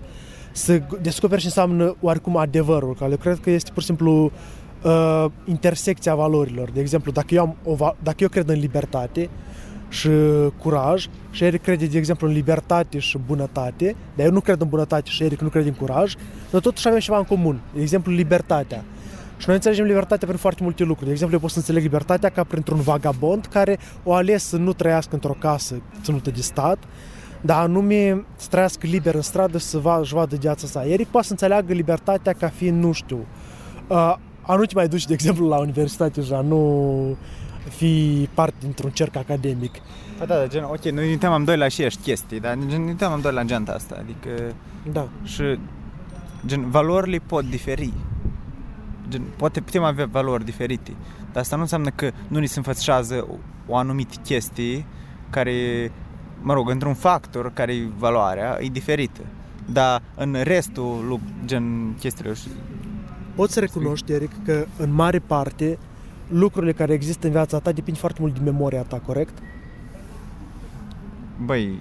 să 0.52 0.82
descoperi 1.02 1.42
ce 1.42 1.48
înseamnă 1.48 1.96
oarecum 2.02 2.38
adevărul, 2.38 2.96
care 2.96 3.12
eu 3.12 3.18
cred 3.18 3.40
că 3.40 3.50
este 3.50 3.72
pur 3.72 3.82
și 3.82 3.88
simplu 3.88 4.32
uh, 4.84 5.26
intersecția 5.46 6.16
valorilor. 6.16 6.72
De 6.72 6.80
exemplu, 6.80 7.12
dacă 7.12 7.34
eu, 7.34 7.42
am 7.42 7.56
o, 7.64 7.76
dacă 8.04 8.18
eu 8.20 8.30
cred 8.30 8.50
în 8.50 8.60
libertate, 8.60 9.30
și 9.90 10.10
curaj 10.62 11.08
și 11.32 11.44
Eric 11.44 11.62
crede, 11.62 11.86
de 11.86 11.98
exemplu, 11.98 12.28
în 12.28 12.34
libertate 12.34 13.00
și 13.00 13.18
bunătate, 13.26 13.96
dar 14.16 14.26
eu 14.26 14.32
nu 14.32 14.40
cred 14.40 14.62
în 14.62 14.68
bunătate 14.68 15.10
și 15.10 15.24
Eric 15.24 15.40
nu 15.40 15.48
crede 15.48 15.68
în 15.68 15.74
curaj, 15.74 16.14
dar 16.52 16.62
totuși 16.62 16.88
avem 16.88 17.00
ceva 17.00 17.18
în 17.18 17.24
comun. 17.24 17.62
De 17.74 17.82
exemplu, 17.82 18.12
libertatea. 18.12 18.84
Și 19.38 19.46
noi 19.46 19.56
înțelegem 19.56 19.86
libertatea 19.86 20.28
prin 20.28 20.40
foarte 20.40 20.64
multe 20.64 20.84
lucruri. 20.84 21.06
De 21.06 21.12
exemplu, 21.12 21.36
eu 21.36 21.42
pot 21.42 21.52
să 21.52 21.58
înțeleg 21.58 21.84
libertatea 21.84 22.30
ca 22.30 22.44
printr-un 22.44 22.80
vagabond 22.80 23.46
care 23.46 23.80
o 24.04 24.14
ales 24.14 24.44
să 24.44 24.58
nu 24.58 24.74
trăiască 24.74 25.14
într-o 25.14 25.36
casă 25.40 25.82
ținută 26.02 26.32
de 26.32 26.42
stat, 26.42 26.78
dar 27.42 27.64
anume 27.64 28.26
să 28.36 28.48
trăiască 28.50 28.88
liber 28.88 29.16
în 29.16 29.22
stradă 29.22 29.58
și 29.58 29.66
să 29.66 29.78
va, 29.78 29.98
își 30.00 30.14
vadă 30.14 30.36
viața 30.36 30.68
sa. 30.68 30.86
Eric 30.86 31.08
poate 31.08 31.28
să 31.28 31.32
înțeleagă 31.32 31.74
libertatea 31.74 32.34
ca 32.34 32.48
fiind, 32.48 32.84
nu 32.84 32.92
știu, 32.92 33.26
uh, 33.88 34.16
a 34.42 34.56
nu 34.56 34.66
te 34.66 34.76
mai 34.76 34.88
duci, 34.88 35.06
de 35.06 35.14
exemplu, 35.14 35.48
la 35.48 35.58
universitate 35.58 36.22
și 36.22 36.34
a 36.34 36.42
nu 36.42 37.18
fi 37.70 38.28
parte 38.34 38.56
dintr-un 38.60 38.90
cerc 38.90 39.16
academic. 39.16 39.72
Păi 40.18 40.28
da, 40.28 40.36
da, 40.36 40.48
gen, 40.48 40.64
ok, 40.64 40.84
noi 40.84 41.08
uităm 41.08 41.32
amândoi 41.32 41.58
la 41.58 41.66
aceeași 41.66 41.98
chestii, 41.98 42.40
dar 42.40 42.58
gen, 42.68 42.82
uităm 42.82 43.10
amândoi 43.10 43.34
la 43.34 43.44
geanta 43.44 43.72
asta, 43.72 43.96
adică... 44.00 44.30
Da. 44.92 45.08
Și 45.24 45.44
Gen, 46.46 46.70
valorile 46.70 47.18
pot 47.18 47.46
diferi. 47.50 47.94
Gen, 49.10 49.22
poate 49.38 49.62
putem 49.62 49.84
avea 49.84 50.06
valori 50.06 50.46
diferite, 50.46 50.92
dar 51.32 51.42
asta 51.42 51.56
nu 51.56 51.62
înseamnă 51.62 51.90
că 51.90 52.12
nu 52.28 52.40
ni 52.40 52.48
se 52.48 52.58
înfățișează 52.58 53.28
o 53.68 53.76
anumită 53.76 54.16
chestie 54.24 54.86
care, 55.30 55.92
mă 56.42 56.54
rog, 56.54 56.70
într-un 56.70 56.94
factor 56.94 57.52
care 57.54 57.74
e 57.74 57.88
valoarea, 57.98 58.58
e 58.62 58.68
diferită. 58.68 59.22
Dar 59.72 60.02
în 60.16 60.36
restul, 60.44 61.06
lu- 61.08 61.20
gen, 61.46 61.94
chestiilor 62.00 62.36
și 62.36 62.48
Poți 63.36 63.54
să 63.54 63.60
recunoști, 63.60 64.12
Eric, 64.12 64.32
că 64.46 64.66
în 64.78 64.94
mare 64.94 65.20
parte 65.20 65.78
lucrurile 66.28 66.72
care 66.72 66.94
există 66.94 67.26
în 67.26 67.34
viața 67.34 67.60
ta 67.60 67.72
depind 67.72 67.98
foarte 67.98 68.22
mult 68.22 68.34
din 68.34 68.44
memoria 68.44 68.82
ta, 68.82 69.00
corect? 69.06 69.38
Băi, 71.46 71.80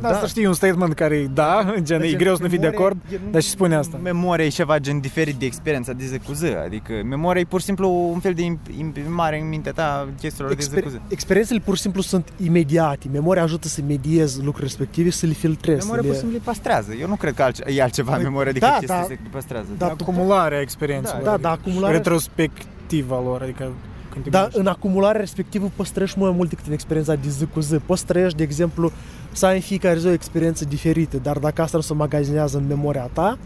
Da. 0.00 0.08
Asta 0.08 0.26
știi, 0.26 0.46
un 0.46 0.52
statement 0.52 0.94
care 0.94 1.14
e 1.16 1.26
da, 1.26 1.74
gen, 1.82 2.00
e 2.02 2.12
greu 2.12 2.36
să 2.36 2.42
nu 2.42 2.48
fii 2.48 2.58
de 2.58 2.66
acord, 2.66 2.96
dar 3.30 3.42
și 3.42 3.48
spune 3.48 3.74
asta. 3.76 3.98
Memoria 4.02 4.44
e 4.44 4.48
ceva 4.48 4.78
gen 4.78 5.00
diferit 5.00 5.34
de 5.34 5.44
experiența 5.46 5.92
de 5.92 6.04
zi 6.04 6.18
cu 6.18 6.32
zi, 6.32 6.46
adică 6.64 6.92
memoria 7.04 7.40
e 7.40 7.44
pur 7.44 7.58
și 7.60 7.66
simplu 7.66 8.10
un 8.12 8.18
fel 8.18 8.32
de 8.34 8.42
imp- 8.42 8.78
imprimare 8.78 9.40
în 9.40 9.48
mintea 9.48 9.72
ta 9.72 10.08
chestiilor 10.20 10.54
de 10.54 10.62
zi 10.62 10.80
cu 10.80 10.88
zi. 10.88 10.98
experiențele 11.08 11.58
pur 11.58 11.74
și 11.76 11.80
simplu 11.82 12.00
sunt 12.00 12.28
imediate. 12.44 13.06
Memoria 13.12 13.42
ajută 13.42 13.68
să 13.68 13.80
mediezi 13.86 14.36
lucruri 14.42 14.66
respective, 14.66 15.10
să 15.10 15.26
le 15.26 15.32
filtrezi. 15.32 15.86
Memoria 15.86 16.02
să 16.02 16.06
pur 16.08 16.08
le... 16.08 16.14
și 16.14 16.20
simplu 16.20 16.36
le 16.38 16.42
păstrează. 16.44 16.92
Eu 17.00 17.08
nu 17.08 17.14
cred 17.14 17.34
că 17.34 17.42
altce- 17.42 17.64
e 17.66 17.82
altceva 17.82 18.10
în 18.10 18.16
Păi, 18.16 18.24
memoria 18.24 18.52
decât 18.52 18.68
da, 18.68 18.74
chestia 18.76 18.96
da. 18.96 19.02
să 19.02 19.08
le 19.08 19.18
păstrează. 19.30 19.66
Da, 19.78 19.86
Da, 19.86 19.92
tu- 19.92 20.02
acumularea 20.02 20.60
experiențelor. 20.60 21.22
Da, 21.22 21.36
da, 21.36 21.50
acumularea... 21.50 21.96
Retrospectiva 21.96 23.20
lor, 23.22 23.42
adică 23.42 23.70
când 24.12 24.24
te 24.24 24.30
Dar 24.30 24.40
gândești. 24.42 24.60
în 24.60 24.66
acumularea 24.72 25.20
respectivă 25.20 25.70
poți 25.76 25.92
trăiești 25.92 26.16
mult 26.18 26.28
mai 26.30 26.38
mult 26.38 26.50
decât 26.50 26.66
în 26.66 26.72
experiența 26.72 27.14
de 27.14 27.28
zi 27.28 27.46
cu 27.46 27.60
zi. 27.60 27.74
Poți 27.76 28.04
trăiești, 28.06 28.36
de 28.36 28.42
exemplu, 28.42 28.90
să 29.32 29.46
ai 29.46 29.54
în 29.54 29.60
fiecare 29.60 29.98
zi 29.98 30.06
o 30.06 30.10
experiență 30.12 30.64
diferită, 30.64 31.16
dar 31.16 31.38
dacă 31.38 31.62
asta 31.62 31.76
nu 31.76 31.82
se 31.82 31.94
magazinează 31.94 32.56
în 32.58 32.66
memoria 32.66 33.08
ta 33.12 33.38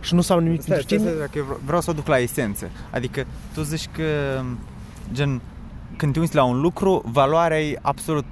și 0.00 0.12
nu 0.12 0.18
înseamnă 0.18 0.44
nimic 0.44 0.60
Stai, 0.62 0.76
pentru 0.76 0.96
stai, 0.96 0.98
tine, 1.06 1.10
stai, 1.16 1.26
dacă 1.26 1.38
eu 1.38 1.44
vreau- 1.44 1.60
vreau 1.64 1.80
să 1.80 1.90
o 1.90 1.92
duc 1.92 2.06
la 2.06 2.18
esență. 2.18 2.68
Adică 2.90 3.24
tu 3.54 3.62
zici 3.62 3.88
că 3.96 4.02
gen 5.12 5.40
când 5.96 6.12
te 6.12 6.18
uiți 6.20 6.34
la 6.34 6.44
un 6.44 6.60
lucru, 6.60 7.02
valoarea 7.12 7.60
e 7.62 7.78
absolut 7.82 8.24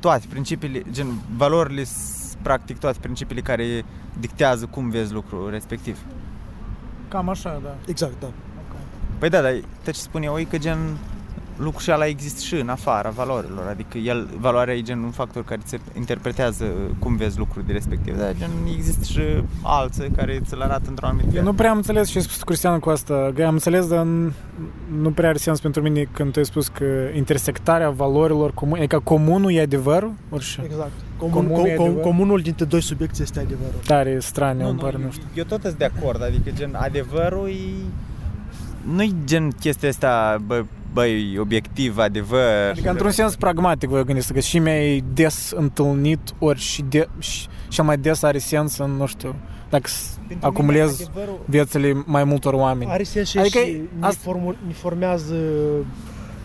toate 0.00 0.24
principiile, 0.28 0.82
gen 0.90 1.06
valorile 1.36 1.84
s- 1.84 2.36
practic 2.42 2.78
toate 2.78 2.98
principiile 3.00 3.40
care 3.40 3.84
dictează 4.20 4.66
cum 4.66 4.90
vezi 4.90 5.12
lucrul 5.12 5.50
respectiv. 5.50 5.98
Cam 7.08 7.28
așa, 7.28 7.60
da. 7.62 7.74
exact, 7.86 8.12
da. 8.20 8.26
Păi 9.18 9.28
da, 9.28 9.40
dar 9.40 9.52
tot 9.84 9.94
ce 9.94 10.00
spun 10.00 10.22
eu 10.22 10.38
e 10.38 10.42
că 10.44 10.58
gen 10.58 10.78
lucrul 11.56 11.80
și 11.80 11.90
ăla 11.92 12.06
există 12.06 12.40
și 12.40 12.54
în 12.54 12.68
afara 12.68 13.08
valorilor, 13.10 13.66
adică 13.70 13.98
el, 13.98 14.28
valoarea 14.40 14.74
e 14.74 14.82
gen 14.82 14.98
un 14.98 15.10
factor 15.10 15.44
care 15.44 15.60
ți 15.64 15.74
uh, 15.74 15.80
interpretează 15.96 16.64
cum 16.98 17.16
vezi 17.16 17.38
lucrul 17.38 17.62
de 17.66 17.72
respectiv, 17.72 18.18
dar 18.18 18.34
gen 18.38 18.50
există 18.76 19.04
și 19.04 19.20
alții 19.62 20.10
care 20.16 20.40
ți-l 20.46 20.60
arată 20.60 20.84
într-o 20.88 21.06
anumită 21.06 21.36
Eu 21.36 21.42
nu 21.42 21.52
prea 21.54 21.70
am 21.70 21.76
înțeles 21.76 22.08
ce 22.10 22.18
a 22.18 22.20
spus 22.20 22.42
Cristian 22.42 22.78
cu 22.78 22.90
asta. 22.90 23.32
Că 23.34 23.42
am 23.44 23.52
înțeles, 23.52 23.88
dar 23.88 24.04
n- 24.06 24.32
nu 25.00 25.10
prea 25.10 25.28
are 25.28 25.38
sens 25.38 25.60
pentru 25.60 25.82
mine 25.82 26.08
când 26.12 26.32
tu 26.32 26.38
ai 26.38 26.44
spus 26.44 26.68
că 26.68 26.84
intersectarea 27.14 27.90
valorilor 27.90 28.52
comune, 28.54 28.78
adică 28.78 28.98
comunul 29.04 29.52
e 29.52 29.60
adevărul? 29.60 30.12
Orice. 30.30 30.60
Exact. 30.64 30.90
Comun, 31.18 31.34
Comunul 31.34 31.66
e 31.66 31.74
com, 31.74 31.76
com, 31.76 31.84
adevăr? 31.86 32.02
comunul 32.02 32.40
dintre 32.40 32.64
doi 32.64 32.80
subiecti 32.82 33.22
este 33.22 33.38
adevărul. 33.40 33.80
Tare 33.86 34.18
straniu, 34.18 34.68
îmi 34.68 34.78
pare, 34.78 34.96
nu 35.04 35.10
știu. 35.10 35.26
Eu 35.34 35.44
tot 35.44 35.60
sunt 35.62 35.74
de 35.78 35.90
acord, 35.96 36.22
adică 36.22 36.50
gen 36.54 36.74
adevărul 36.74 37.48
e... 37.48 37.52
Nu-i 38.94 39.14
gen 39.24 39.50
chestia 39.50 39.88
asta, 39.88 40.38
bă, 40.46 40.64
băi, 40.92 41.36
obiectiv, 41.40 41.98
adevăr. 41.98 42.70
Adică 42.70 42.90
într-un 42.90 43.10
sens 43.10 43.36
pragmatic 43.36 43.88
vă 43.88 44.02
gândiți 44.02 44.32
că 44.32 44.40
și 44.40 44.58
mai 44.58 45.04
des 45.14 45.52
întâlnit 45.56 46.20
ori 46.38 46.58
și, 46.58 46.82
de, 46.88 47.08
și 47.18 47.46
cel 47.68 47.84
mai 47.84 47.96
des 47.98 48.22
are 48.22 48.38
sens 48.38 48.78
în, 48.78 48.90
nu 48.90 49.06
știu, 49.06 49.34
dacă 49.70 49.88
s- 49.88 50.18
Pentru 50.28 50.46
acumulez 50.48 50.98
mine 50.98 51.10
adevărul- 51.10 51.40
viețile 51.44 52.02
mai 52.06 52.24
multor 52.24 52.54
oameni. 52.54 52.90
Are 52.90 53.02
sens 53.02 53.28
și, 53.28 53.38
Adică 53.38 53.58
și 53.58 53.70
ne, 53.98 54.06
asta- 54.06 54.20
formu, 54.22 54.54
ne 54.66 54.72
formează 54.72 55.34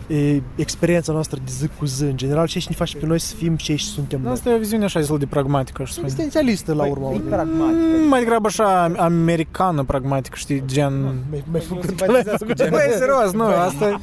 e, 0.06 0.42
experiența 0.56 1.12
noastră 1.12 1.38
de 1.44 1.50
zi 1.50 1.68
cu 1.78 1.84
zi. 1.86 2.02
În 2.02 2.16
general, 2.16 2.46
ce 2.46 2.60
ne 2.68 2.74
face 2.74 2.96
pe 2.96 3.06
noi 3.06 3.18
să 3.18 3.34
fim 3.34 3.56
ce 3.56 3.74
și 3.76 3.84
suntem 3.84 4.20
noi. 4.22 4.32
Asta 4.32 4.50
e 4.50 4.54
o 4.54 4.58
viziune 4.58 4.84
așa 4.84 4.98
destul 4.98 5.18
de 5.18 5.26
pragmatică, 5.26 5.82
aș 5.82 5.90
spune. 5.90 6.06
Existențialistă 6.06 6.72
la 6.72 6.82
Băi, 6.82 6.90
urma 6.90 7.10
e 7.10 7.14
urmei. 7.14 7.28
pragmatic. 7.28 7.76
Mm, 8.02 8.08
Mai 8.08 8.20
degrabă 8.20 8.46
așa 8.46 8.92
americană, 8.96 9.82
pragmatică, 9.84 10.36
știi, 10.38 10.62
gen... 10.66 11.02
Mai, 11.02 11.44
mai 11.50 11.60
Eu 11.60 11.60
făcut 11.60 11.84
simpatizez 11.84 12.34
cu 12.46 12.52
genul. 12.52 12.70
Băi, 12.78 12.88
serios, 12.98 13.32
nu, 13.32 13.44
asta... 13.44 14.00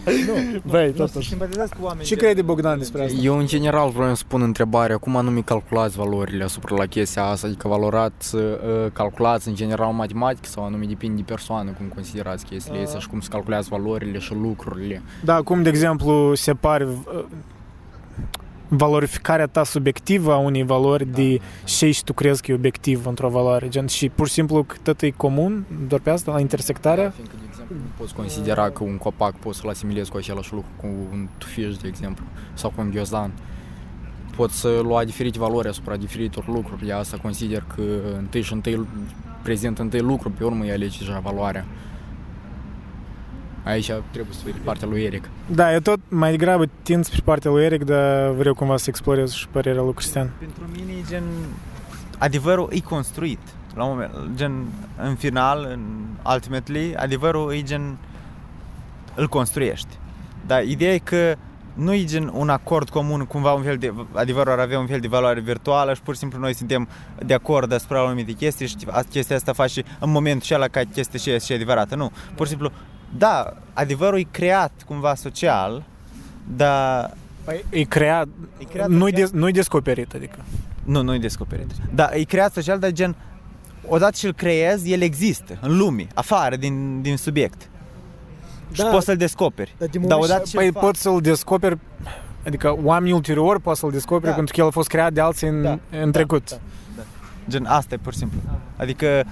Băi, 0.68 0.86
Nu, 0.88 0.92
tot 0.92 1.10
să 1.10 1.18
așa. 1.18 1.28
simpatizezi 1.30 1.70
cu 1.76 1.78
oameni 1.86 2.06
Ce 2.06 2.16
gen- 2.16 2.24
crede 2.24 2.42
Bogdan 2.42 2.78
despre 2.78 3.04
asta? 3.04 3.18
Eu, 3.22 3.38
în 3.38 3.46
general, 3.46 3.90
vreau 3.90 4.16
să 4.16 4.24
pun 4.28 4.42
întrebarea 4.42 4.98
cum 4.98 5.16
anume 5.16 5.40
calculați 5.42 5.96
valorile 5.98 6.44
asupra 6.44 6.76
la 6.76 6.86
chestia 6.86 7.24
asta, 7.26 7.48
adică 7.48 7.68
valorați, 7.68 8.36
uh, 8.36 8.42
calculați 8.94 9.48
în 9.48 9.56
general 9.56 9.92
matematic 9.92 10.46
sau 10.46 10.64
anume 10.66 10.86
depinde 10.88 11.16
de 11.16 11.24
persoană 11.28 11.72
cum 11.78 11.86
considerați 11.94 12.46
chestiile 12.46 12.82
astea 12.84 13.00
și 13.00 13.08
cum 13.08 13.20
se 13.20 13.28
calculează 13.32 13.68
valorile 13.72 14.18
și 14.20 14.34
lucrurile. 14.34 15.02
Da, 15.24 15.42
cum, 15.42 15.64
de 15.64 15.70
exemplu, 15.70 15.90
separi 16.34 16.84
uh, 16.84 17.26
valorificarea 18.68 19.48
ta 19.48 19.64
subiectivă 19.64 20.34
a 20.34 20.38
unei 20.38 20.64
valori 20.64 21.06
de 21.06 21.40
ce 21.66 21.92
și 21.92 22.04
tu 22.04 22.14
crezi 22.14 22.42
că 22.42 22.52
e 22.52 22.56
obiectiv 22.56 23.06
într-o 23.06 23.30
valoare. 23.30 23.70
Gen, 23.70 23.88
și 23.88 24.10
pur 24.10 24.28
și 24.28 24.34
simplu 24.34 24.64
că 24.64 24.76
tot 24.84 25.02
e 25.02 25.10
comun, 25.10 25.66
doar 25.88 26.02
pe 26.02 26.10
asta, 26.10 26.32
la 26.32 26.40
intersectarea. 26.40 27.10
Fiindcă, 27.10 27.36
de 27.40 27.46
exemplu, 27.50 27.76
nu 27.76 27.92
poți 27.98 28.14
considera 28.14 28.70
că 28.70 28.84
un 28.84 28.98
copac 28.98 29.36
poți 29.36 29.60
să-l 29.60 29.70
asimilezi 29.70 30.12
cu 30.12 30.18
același 30.18 30.54
lucru 30.54 30.70
cu 30.78 30.88
un 31.12 31.28
tufiș, 31.38 31.78
de 31.78 31.88
exemplu, 31.88 32.26
sau 32.54 32.70
cu 32.76 32.82
un 32.82 32.90
ghiozdan. 32.90 33.32
Poți 34.36 34.60
să 34.60 34.80
lua 34.84 35.04
diferite 35.04 35.40
valori 35.40 35.68
asupra 35.68 35.96
diferitor 35.96 36.48
lucruri. 36.48 36.88
Ea 36.88 36.98
asta 36.98 37.18
consider 37.22 37.64
că 37.76 37.82
întâi 38.18 38.42
și 38.42 38.54
întâi 38.54 38.88
prezent 39.44 39.80
întâi 39.80 40.00
lucru, 40.00 40.30
pe 40.30 40.44
urmă 40.44 40.64
îi 40.64 40.72
alegi 40.72 40.98
deja 40.98 41.20
valoarea. 41.20 41.66
Aici 43.64 43.92
trebuie 44.12 44.34
să 44.34 44.44
fie 44.44 44.54
partea 44.64 44.88
lui 44.88 45.04
Eric. 45.04 45.30
Da, 45.48 45.74
eu 45.74 45.80
tot 45.80 46.00
mai 46.08 46.32
degrabă 46.32 46.70
tind 46.82 47.06
spre 47.06 47.22
partea 47.24 47.52
lui 47.52 47.64
Eric, 47.64 47.84
dar 47.84 48.30
vreau 48.30 48.54
cumva 48.54 48.78
să 48.78 48.86
explorez 48.88 49.32
și 49.32 49.48
părerea 49.48 49.82
lui 49.82 49.94
Cristian. 49.94 50.32
Pentru 50.40 50.64
mine 50.76 50.92
e 50.92 51.04
gen 51.10 51.24
adevărul 52.18 52.70
e 52.72 52.80
construit 52.80 53.40
la 53.76 53.84
un 53.84 53.90
moment, 53.90 54.12
gen 54.36 54.66
în 54.98 55.16
final, 55.16 55.68
în 55.72 55.80
ultimately, 56.34 56.96
adevărul 56.96 57.54
e 57.54 57.62
gen 57.62 57.98
îl 59.16 59.28
construiești. 59.28 59.98
Dar 60.46 60.64
ideea 60.64 60.94
e 60.94 60.98
că 60.98 61.36
nu 61.74 61.94
e 61.94 62.04
gen 62.04 62.32
un 62.34 62.50
acord 62.50 62.90
comun, 62.90 63.26
cumva 63.26 63.54
un 63.54 63.64
fel 63.64 63.78
de, 63.78 63.94
adevărul 64.12 64.52
ar 64.52 64.60
avea 64.60 64.80
un 64.80 64.88
fel 64.88 65.00
de 65.00 65.08
valoare 65.08 65.40
virtuală 65.40 65.94
și 65.94 66.02
pur 66.02 66.14
și 66.14 66.20
simplu 66.20 66.40
noi 66.40 66.54
suntem 66.54 66.88
de 67.26 67.34
acord 67.34 67.72
asupra 67.72 68.06
anumite 68.06 68.32
chestii 68.32 68.68
și 68.68 68.76
chestia 69.10 69.36
asta 69.36 69.54
face 69.54 69.84
în 70.00 70.12
momentul 70.12 70.42
și 70.42 70.54
ăla 70.54 70.68
ca 70.68 70.82
chestia 70.94 71.20
și 71.20 71.46
și 71.46 71.54
adevărată. 71.54 71.96
Nu, 71.96 72.12
pur 72.36 72.46
și 72.46 72.52
simplu, 72.52 72.72
da, 73.18 73.54
adevărul 73.74 74.20
e 74.20 74.28
creat 74.32 74.72
cumva 74.86 75.16
social, 75.16 75.84
dar 76.56 77.14
Păi, 77.44 77.66
e 77.70 77.82
creat, 77.84 78.28
e 78.58 78.64
creat 78.64 78.88
nu-i, 78.90 79.00
social. 79.10 79.12
des, 79.32 79.32
nu-i 79.40 79.52
descoperit, 79.52 80.14
adică. 80.14 80.36
Nu, 80.84 81.02
nu-i 81.02 81.20
descoperit. 81.20 81.72
Dar 81.96 82.14
e 82.14 82.24
creat 82.24 82.54
social, 82.54 82.80
dar 82.80 82.92
gen, 82.92 83.16
odată 83.88 84.16
ce 84.16 84.28
îl 84.28 84.34
creezi, 84.34 84.92
el 84.92 85.02
există 85.02 85.58
în 85.62 85.78
lume, 85.78 86.08
afară 86.14 86.56
din, 86.56 87.02
din 87.02 87.18
subiect. 87.18 87.70
Da, 88.76 88.84
și 88.84 88.90
poți 88.92 89.06
să-l 89.06 89.18
descoperi. 89.18 89.76
Dar 89.78 89.88
din 89.88 90.02
Dar 90.02 90.10
moment 90.12 90.30
odată 90.30 90.46
și- 90.46 90.52
ce 90.52 90.58
Păi 90.58 90.66
îl 90.68 90.74
faci- 90.74 90.82
poți 90.84 91.02
să-l 91.02 91.20
descoperi, 91.22 91.78
adică 92.46 92.78
oamenii 92.84 93.14
ulterior 93.14 93.60
pot 93.60 93.78
să-l 93.78 93.92
descoperi 93.92 94.30
Da. 94.30 94.36
pentru 94.36 94.54
că 94.56 94.62
el 94.62 94.68
a 94.68 94.70
fost 94.70 94.88
creat 94.88 95.14
de 95.14 95.22
alții 95.22 95.48
în, 95.48 95.62
Da, 95.62 95.80
în 96.02 96.12
trecut. 96.12 96.50
da, 96.50 97.04
Gen, 97.50 97.66
asta 97.66 97.94
e 97.94 97.98
pur 97.98 98.12
și 98.14 98.18
simplu. 98.20 98.40
Adică 98.78 99.24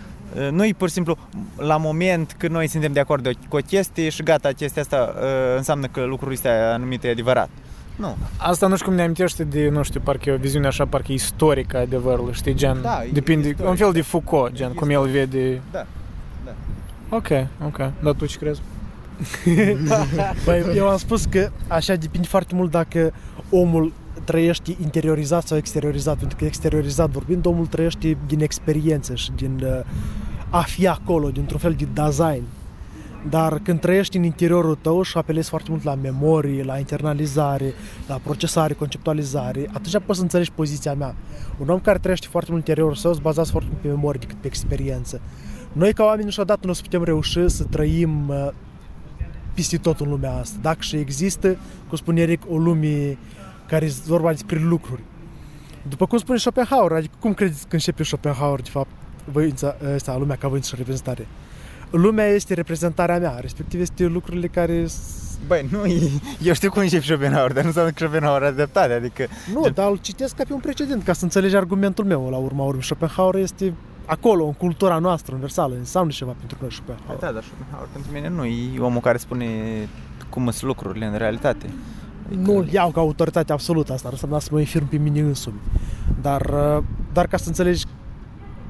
nu 0.51 0.65
e 0.65 0.73
pur 0.77 0.87
și 0.87 0.93
simplu 0.93 1.17
la 1.57 1.77
moment 1.77 2.35
când 2.37 2.53
noi 2.53 2.67
suntem 2.67 2.91
de 2.91 2.99
acord 2.99 3.23
de 3.23 3.29
o- 3.29 3.47
cu 3.49 3.55
o 3.55 3.59
chestie 3.59 4.09
și 4.09 4.23
gata, 4.23 4.49
chestia 4.51 4.81
asta 4.81 5.13
uh, 5.15 5.23
înseamnă 5.57 5.87
că 5.87 6.03
lucrul 6.03 6.31
este 6.31 6.47
anumit 6.49 7.03
e 7.03 7.09
adevărat. 7.09 7.49
Nu. 7.95 8.17
Asta 8.37 8.67
nu 8.67 8.73
știu 8.75 8.87
cum 8.87 8.95
ne 8.95 9.01
amintește 9.01 9.43
de, 9.43 9.69
nu 9.69 9.83
știu, 9.83 9.99
parcă 9.99 10.29
e 10.29 10.33
o 10.33 10.37
viziune 10.37 10.67
așa, 10.67 10.85
parcă 10.85 11.11
istorică 11.11 11.77
a 11.77 11.79
adevărului, 11.79 12.33
știi, 12.33 12.53
gen, 12.53 12.81
Da, 12.81 13.03
e 13.03 13.09
depinde, 13.13 13.47
istoric. 13.47 13.69
un 13.69 13.75
fel 13.77 13.91
de 13.91 14.01
Foucault, 14.01 14.53
gen, 14.53 14.73
cum 14.73 14.89
el 14.89 15.07
vede... 15.07 15.61
Da, 15.71 15.85
da. 16.45 16.51
Ok, 17.09 17.27
ok, 17.65 17.77
dar 18.03 18.13
tu 18.13 18.25
ce 18.25 18.37
crezi? 18.37 18.61
Băi, 20.45 20.63
eu 20.77 20.89
am 20.89 20.97
spus 20.97 21.25
că 21.25 21.49
așa 21.67 21.95
depinde 21.95 22.27
foarte 22.27 22.55
mult 22.55 22.71
dacă 22.71 23.13
omul 23.49 23.93
trăiește 24.29 24.75
interiorizat 24.81 25.47
sau 25.47 25.57
exteriorizat, 25.57 26.17
pentru 26.17 26.37
că 26.37 26.45
exteriorizat 26.45 27.09
vorbind, 27.09 27.45
omul 27.45 27.65
trăiește 27.65 28.17
din 28.27 28.41
experiență 28.41 29.15
și 29.15 29.31
din 29.31 29.61
uh, 29.63 29.79
a 30.49 30.61
fi 30.61 30.87
acolo, 30.87 31.29
dintr-un 31.29 31.59
fel 31.59 31.73
de 31.73 31.87
design. 31.93 32.43
Dar 33.29 33.59
când 33.59 33.79
trăiești 33.79 34.17
în 34.17 34.23
interiorul 34.23 34.77
tău 34.81 35.01
și 35.01 35.17
apelezi 35.17 35.49
foarte 35.49 35.67
mult 35.71 35.83
la 35.83 35.95
memorie, 35.95 36.63
la 36.63 36.77
internalizare, 36.77 37.73
la 38.07 38.19
procesare, 38.23 38.73
conceptualizare, 38.73 39.69
atunci 39.73 40.03
poți 40.05 40.17
să 40.17 40.23
înțelegi 40.23 40.51
poziția 40.51 40.93
mea. 40.93 41.15
Un 41.57 41.69
om 41.69 41.79
care 41.79 41.97
trăiește 41.97 42.27
foarte 42.29 42.51
mult 42.51 42.61
în 42.63 42.67
interiorul 42.67 43.01
său 43.01 43.13
se 43.13 43.19
bazează 43.21 43.51
foarte 43.51 43.69
mult 43.71 43.81
pe 43.81 43.87
memorie 43.87 44.19
decât 44.19 44.37
pe 44.41 44.47
experiență. 44.47 45.21
Noi 45.73 45.93
ca 45.93 46.03
oameni 46.03 46.25
niciodată 46.25 46.59
nu 46.63 46.71
o 46.71 46.73
să 46.73 46.81
putem 46.81 47.03
reuși 47.03 47.49
să 47.49 47.63
trăim 47.63 48.29
uh, 48.29 48.47
peste 49.53 49.77
tot 49.77 49.99
în 49.99 50.09
lumea 50.09 50.33
asta. 50.33 50.57
Dacă 50.61 50.77
și 50.79 50.95
există, 50.95 51.57
cum 51.87 51.97
spune 51.97 52.21
Eric, 52.21 52.41
o 52.49 52.57
lume 52.57 53.17
care 53.69 53.85
este 53.85 54.01
vorba 54.07 54.31
despre 54.31 54.59
lucruri. 54.59 55.01
După 55.89 56.05
cum 56.05 56.17
spune 56.17 56.37
Schopenhauer, 56.37 56.91
adică 56.91 57.13
cum 57.19 57.33
credeți 57.33 57.61
că 57.67 57.75
începe 57.75 58.03
Schopenhauer, 58.03 58.61
de 58.61 58.69
fapt, 58.69 58.89
voința, 59.31 59.75
ăsta, 59.93 60.17
lumea 60.17 60.35
ca 60.35 60.47
voință 60.47 60.67
și 60.69 60.75
reprezentare. 60.75 61.27
Lumea 61.91 62.25
este 62.25 62.53
reprezentarea 62.53 63.19
mea, 63.19 63.37
respectiv 63.39 63.81
este 63.81 64.05
lucrurile 64.05 64.47
care... 64.47 64.85
s- 64.85 65.27
Băi, 65.47 65.67
nu, 65.71 65.85
e- 65.85 66.09
eu 66.43 66.53
știu 66.53 66.69
cum 66.71 66.81
începi 66.81 67.05
Schopenhauer, 67.05 67.51
dar 67.51 67.61
nu 67.61 67.67
înseamnă 67.67 67.91
că 67.91 67.97
Schopenhauer 67.99 68.41
are 68.43 68.53
dreptate, 68.53 68.93
adică 68.93 69.25
Nu, 69.53 69.61
Gen- 69.63 69.73
dar 69.73 69.89
îl 69.89 69.97
citesc 70.01 70.35
ca 70.35 70.43
pe 70.47 70.53
un 70.53 70.59
precedent, 70.59 71.03
ca 71.03 71.13
să 71.13 71.23
înțelegi 71.23 71.55
argumentul 71.55 72.05
meu 72.05 72.29
la 72.29 72.37
urma 72.37 72.63
urmei. 72.63 72.83
Schopenhauer 72.83 73.35
este 73.35 73.73
acolo, 74.05 74.45
în 74.45 74.53
cultura 74.53 74.97
noastră 74.97 75.31
universală, 75.33 75.75
înseamnă 75.77 76.11
ceva 76.11 76.31
pentru 76.37 76.57
noi 76.61 76.71
Schopenhauer. 76.71 77.19
Da, 77.19 77.31
dar 77.31 77.43
Schopenhauer 77.43 77.87
pentru 77.93 78.11
mine 78.13 78.29
nu 78.29 78.45
e 78.45 78.79
omul 78.79 79.01
care 79.01 79.17
spune 79.17 79.47
cum 80.29 80.43
sunt 80.51 80.61
lucrurile 80.63 81.05
în 81.05 81.17
realitate. 81.17 81.69
Adică- 82.31 82.51
Nu 82.51 82.57
îl 82.57 82.67
iau 82.67 82.89
ca 82.91 82.99
autoritate 82.99 83.51
absolută, 83.51 83.93
asta 83.93 84.07
ar 84.07 84.13
însemna 84.13 84.39
să 84.39 84.49
mă 84.51 84.59
infirm 84.59 84.87
pe 84.89 84.97
mine 84.97 85.19
însumi. 85.19 85.59
Dar, 86.21 86.41
uh, 86.41 86.83
dar 87.13 87.27
ca 87.27 87.37
să 87.37 87.47
înțelegi 87.47 87.85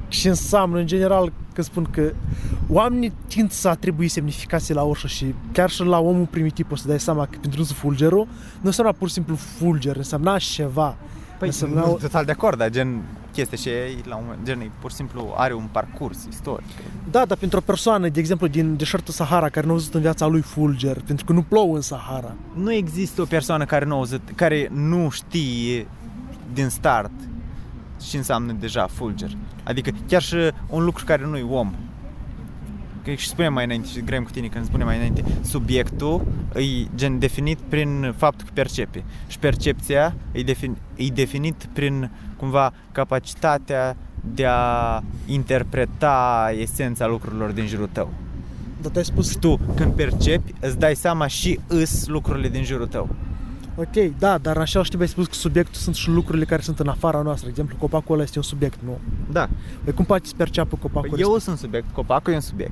ce 0.07 0.29
înseamnă 0.29 0.79
în 0.79 0.85
general 0.87 1.31
că 1.53 1.61
spun 1.61 1.87
că 1.91 2.11
oamenii 2.69 3.13
tind 3.27 3.51
să 3.51 3.67
atribui 3.67 4.07
semnificații 4.07 4.73
la 4.73 4.83
orice 4.83 5.07
și 5.07 5.33
chiar 5.51 5.69
și 5.69 5.83
la 5.83 5.99
omul 5.99 6.25
primitiv 6.25 6.65
poți 6.67 6.81
să 6.81 6.87
dai 6.87 6.99
seama 6.99 7.23
că 7.23 7.37
pentru 7.41 7.49
dânsul 7.57 7.75
fulgerul 7.75 8.25
nu 8.61 8.67
înseamnă 8.67 8.93
pur 8.93 9.07
și 9.07 9.13
simplu 9.13 9.35
fulger, 9.35 9.95
înseamnă 9.95 10.35
ceva. 10.39 10.95
Păi, 11.39 11.47
Însemna 11.47 11.81
nu, 11.81 11.91
o- 11.93 11.95
total 11.97 12.25
de 12.25 12.31
acord, 12.31 12.57
dar 12.57 12.69
gen 12.69 13.01
chestia 13.39 13.58
și 13.58 13.69
e, 13.69 14.01
la 14.03 14.15
un 14.15 14.24
moment, 14.25 14.46
gen, 14.46 14.60
e 14.60 14.72
pur 14.79 14.89
și 14.89 14.96
simplu 14.96 15.34
are 15.36 15.53
un 15.53 15.67
parcurs 15.72 16.25
istoric. 16.29 16.65
Da, 17.12 17.25
dar 17.25 17.38
pentru 17.38 17.58
o 17.58 17.62
persoană, 17.62 18.10
de 18.10 18.19
exemplu, 18.19 18.48
din 18.48 18.75
deșertul 18.75 19.13
Sahara, 19.13 19.50
care 19.50 19.65
nu 19.65 19.72
a 19.72 19.75
văzut 19.75 19.93
în 19.93 20.01
viața 20.01 20.25
lui 20.25 20.41
fulger, 20.41 21.01
pentru 21.05 21.25
că 21.25 21.34
nu 21.34 21.41
plouă 21.41 21.75
în 21.75 21.81
Sahara, 21.81 22.36
Nu 22.53 22.74
există 22.74 23.22
o 23.22 23.25
persoană 23.25 23.65
care 23.65 23.86
nu, 23.86 23.96
auzit, 23.96 24.22
care 24.36 24.69
nu 24.74 25.10
știe 25.10 25.88
din 26.53 26.69
start 26.69 27.12
ce 28.01 28.17
înseamnă 28.17 28.51
deja 28.60 28.88
fulger. 28.88 29.29
Adică 29.63 29.91
chiar 30.08 30.22
și 30.22 30.36
un 30.69 30.84
lucru 30.84 31.05
care 31.05 31.25
nu 31.25 31.38
e 31.38 31.43
om. 31.43 31.74
Că 33.03 33.12
și 33.12 33.27
spuneam 33.27 33.53
mai 33.53 33.63
înainte 33.63 33.88
și 33.88 34.01
grem 34.01 34.24
cu 34.24 34.32
tine 34.32 34.48
când 34.48 34.65
spuneam 34.65 34.88
mai 34.88 34.98
înainte, 34.98 35.24
subiectul 35.41 36.27
e 36.56 36.62
gen 36.96 37.20
definit 37.20 37.58
prin 37.58 38.13
faptul 38.18 38.46
că 38.46 38.51
percepe. 38.53 39.03
Și 39.27 39.39
percepția 39.39 40.15
e, 40.32 40.41
defin, 40.41 40.77
e 40.96 41.08
definit 41.08 41.68
prin 41.74 42.12
cumva 42.38 42.74
capacitatea 42.91 43.98
de 44.34 44.46
a 44.46 45.01
interpreta 45.25 46.51
esența 46.58 47.08
lucrurilor 47.08 47.51
din 47.51 47.68
jurul 47.68 47.89
tău. 47.91 48.13
dar 48.82 48.91
tu 48.91 48.98
ai 48.98 49.06
spus, 49.06 49.29
Și 49.29 49.38
tu, 49.38 49.60
când 49.75 49.94
percepi, 49.94 50.53
îți 50.60 50.79
dai 50.79 50.96
seama 50.96 51.27
și 51.27 51.60
îs 51.68 52.08
lucrurile 52.08 52.50
din 52.50 52.63
jurul 52.63 52.88
tău. 52.88 53.10
Ok, 53.75 54.17
da, 54.19 54.38
dar 54.38 54.55
în 54.55 54.61
același 54.61 54.89
timp 54.89 55.01
ai 55.01 55.07
spus 55.07 55.27
că 55.27 55.33
subiectul 55.33 55.75
sunt 55.75 55.95
și 55.95 56.09
lucrurile 56.09 56.45
care 56.45 56.61
sunt 56.61 56.79
în 56.79 56.88
afara 56.88 57.21
noastră. 57.21 57.43
De 57.45 57.49
exemplu, 57.49 57.75
copacul 57.79 58.13
ăla 58.13 58.23
este 58.23 58.38
un 58.38 58.43
subiect, 58.43 58.79
nu? 58.83 58.97
Da. 59.31 59.49
Păi 59.83 59.93
cum 59.93 60.05
poate 60.05 60.27
să 60.27 60.33
perceapă 60.38 60.77
copacul 60.81 61.09
Păi 61.09 61.19
eu 61.21 61.38
sunt 61.38 61.57
subiect, 61.57 61.85
copacul 61.93 62.31
e 62.33 62.35
un 62.35 62.41
subiect. 62.41 62.71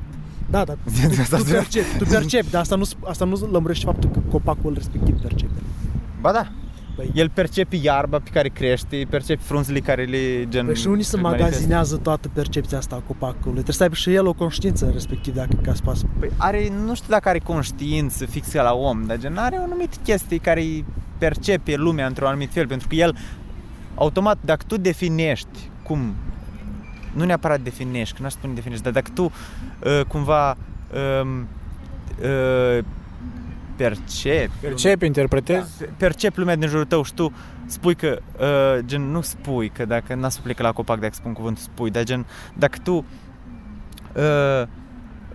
Da, 0.49 0.63
dar 0.63 0.77
tu, 0.83 1.21
Asta 1.21 1.37
tu, 1.37 1.43
zic. 1.43 1.53
percepi, 1.53 1.97
tu 1.97 2.05
percepi, 2.05 2.49
dar 2.49 2.61
asta 2.61 2.75
nu, 2.75 2.85
asta 3.05 3.25
nu 3.25 3.47
lămurește 3.51 3.85
faptul 3.85 4.09
că 4.09 4.19
copacul 4.31 4.73
respectiv 4.73 5.21
percepe. 5.21 5.59
Ba 6.21 6.31
da. 6.31 6.51
Păi- 7.01 7.09
El 7.13 7.29
percepe 7.29 7.75
iarba 7.81 8.19
pe 8.19 8.29
care 8.29 8.49
crește, 8.49 9.07
percepe 9.09 9.41
frunzele 9.43 9.79
care 9.79 10.03
le 10.03 10.47
gen... 10.49 10.65
Păi 10.65 10.75
și 10.75 10.87
unii 10.87 11.03
se 11.03 11.15
le 11.15 11.21
manifestă. 11.21 11.51
magazinează 11.51 11.97
toată 11.97 12.29
percepția 12.33 12.77
asta 12.77 12.95
a 12.95 13.03
copacului. 13.07 13.51
Trebuie 13.51 13.75
să 13.75 13.83
aibă 13.83 13.95
și 13.95 14.13
el 14.13 14.27
o 14.27 14.33
conștiință 14.33 14.89
respectiv 14.93 15.33
dacă 15.33 15.55
ca 15.63 15.73
să 15.73 15.81
poată. 15.83 15.99
Păi 16.19 16.31
are, 16.37 16.71
nu 16.85 16.95
știu 16.95 17.07
dacă 17.09 17.29
are 17.29 17.39
conștiință 17.39 18.25
fix 18.25 18.47
ca 18.47 18.61
la 18.61 18.73
om, 18.73 19.05
dar 19.05 19.17
gen 19.17 19.37
are 19.37 19.57
o 19.59 19.63
anumită 19.63 19.97
chestie 20.03 20.37
care 20.37 20.59
îi 20.61 20.85
percepe 21.17 21.75
lumea 21.75 22.07
într-un 22.07 22.27
anumit 22.27 22.51
fel, 22.51 22.67
pentru 22.67 22.87
că 22.87 22.95
el, 22.95 23.17
automat, 23.95 24.37
dacă 24.41 24.63
tu 24.67 24.77
definești 24.77 25.69
cum, 25.83 26.13
nu 27.13 27.23
neapărat 27.23 27.59
definești, 27.59 28.15
că 28.15 28.21
n-aș 28.21 28.31
spune 28.31 28.53
definești, 28.53 28.83
dar 28.83 28.93
dacă 28.93 29.11
tu 29.13 29.23
uh, 29.23 30.01
cumva 30.07 30.57
um, 31.21 31.47
uh, 32.21 32.83
percepi, 33.77 34.51
Percepi, 34.61 35.05
interpretezi? 35.05 35.79
Da. 35.79 35.85
percepi 35.97 36.39
lumea 36.39 36.55
din 36.55 36.67
jurul 36.67 36.85
tău 36.85 37.03
și 37.03 37.13
tu 37.13 37.33
spui 37.65 37.95
că, 37.95 38.19
uh, 38.39 38.85
gen, 38.85 39.01
nu 39.01 39.21
spui, 39.21 39.69
că 39.69 39.85
dacă 39.85 40.15
n-a 40.15 40.29
să 40.29 40.39
plecă 40.43 40.63
la 40.63 40.71
copac 40.71 40.99
dacă 40.99 41.13
spun 41.13 41.33
cuvântul 41.33 41.63
spui, 41.63 41.91
dar 41.91 42.03
gen, 42.03 42.25
dacă 42.53 42.77
tu 42.83 43.05
uh, 44.15 44.67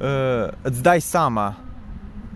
uh, 0.01 0.53
îți 0.63 0.83
dai 0.83 1.01
seama 1.01 1.57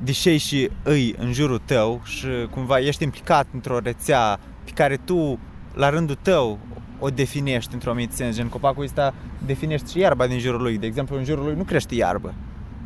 de 0.02 0.12
ce 0.12 0.36
și 0.36 0.70
îi 0.82 1.14
în 1.18 1.32
jurul 1.32 1.60
tău 1.64 2.00
și 2.04 2.26
cumva 2.50 2.78
ești 2.78 3.02
implicat 3.02 3.46
într-o 3.52 3.78
rețea 3.78 4.38
pe 4.64 4.70
care 4.74 4.96
tu, 4.96 5.38
la 5.74 5.90
rândul 5.90 6.18
tău, 6.22 6.58
o 6.98 7.08
definești 7.08 7.74
într-un 7.74 7.92
anumit 7.92 8.12
sens, 8.12 8.36
gen 8.36 8.48
copacul 8.48 8.84
ăsta 8.84 9.14
definești 9.46 9.90
și 9.90 9.98
iarba 9.98 10.26
din 10.26 10.38
jurul 10.38 10.62
lui. 10.62 10.78
De 10.78 10.86
exemplu, 10.86 11.16
în 11.16 11.24
jurul 11.24 11.44
lui 11.44 11.54
nu 11.54 11.62
crește 11.62 11.94
iarbă, 11.94 12.34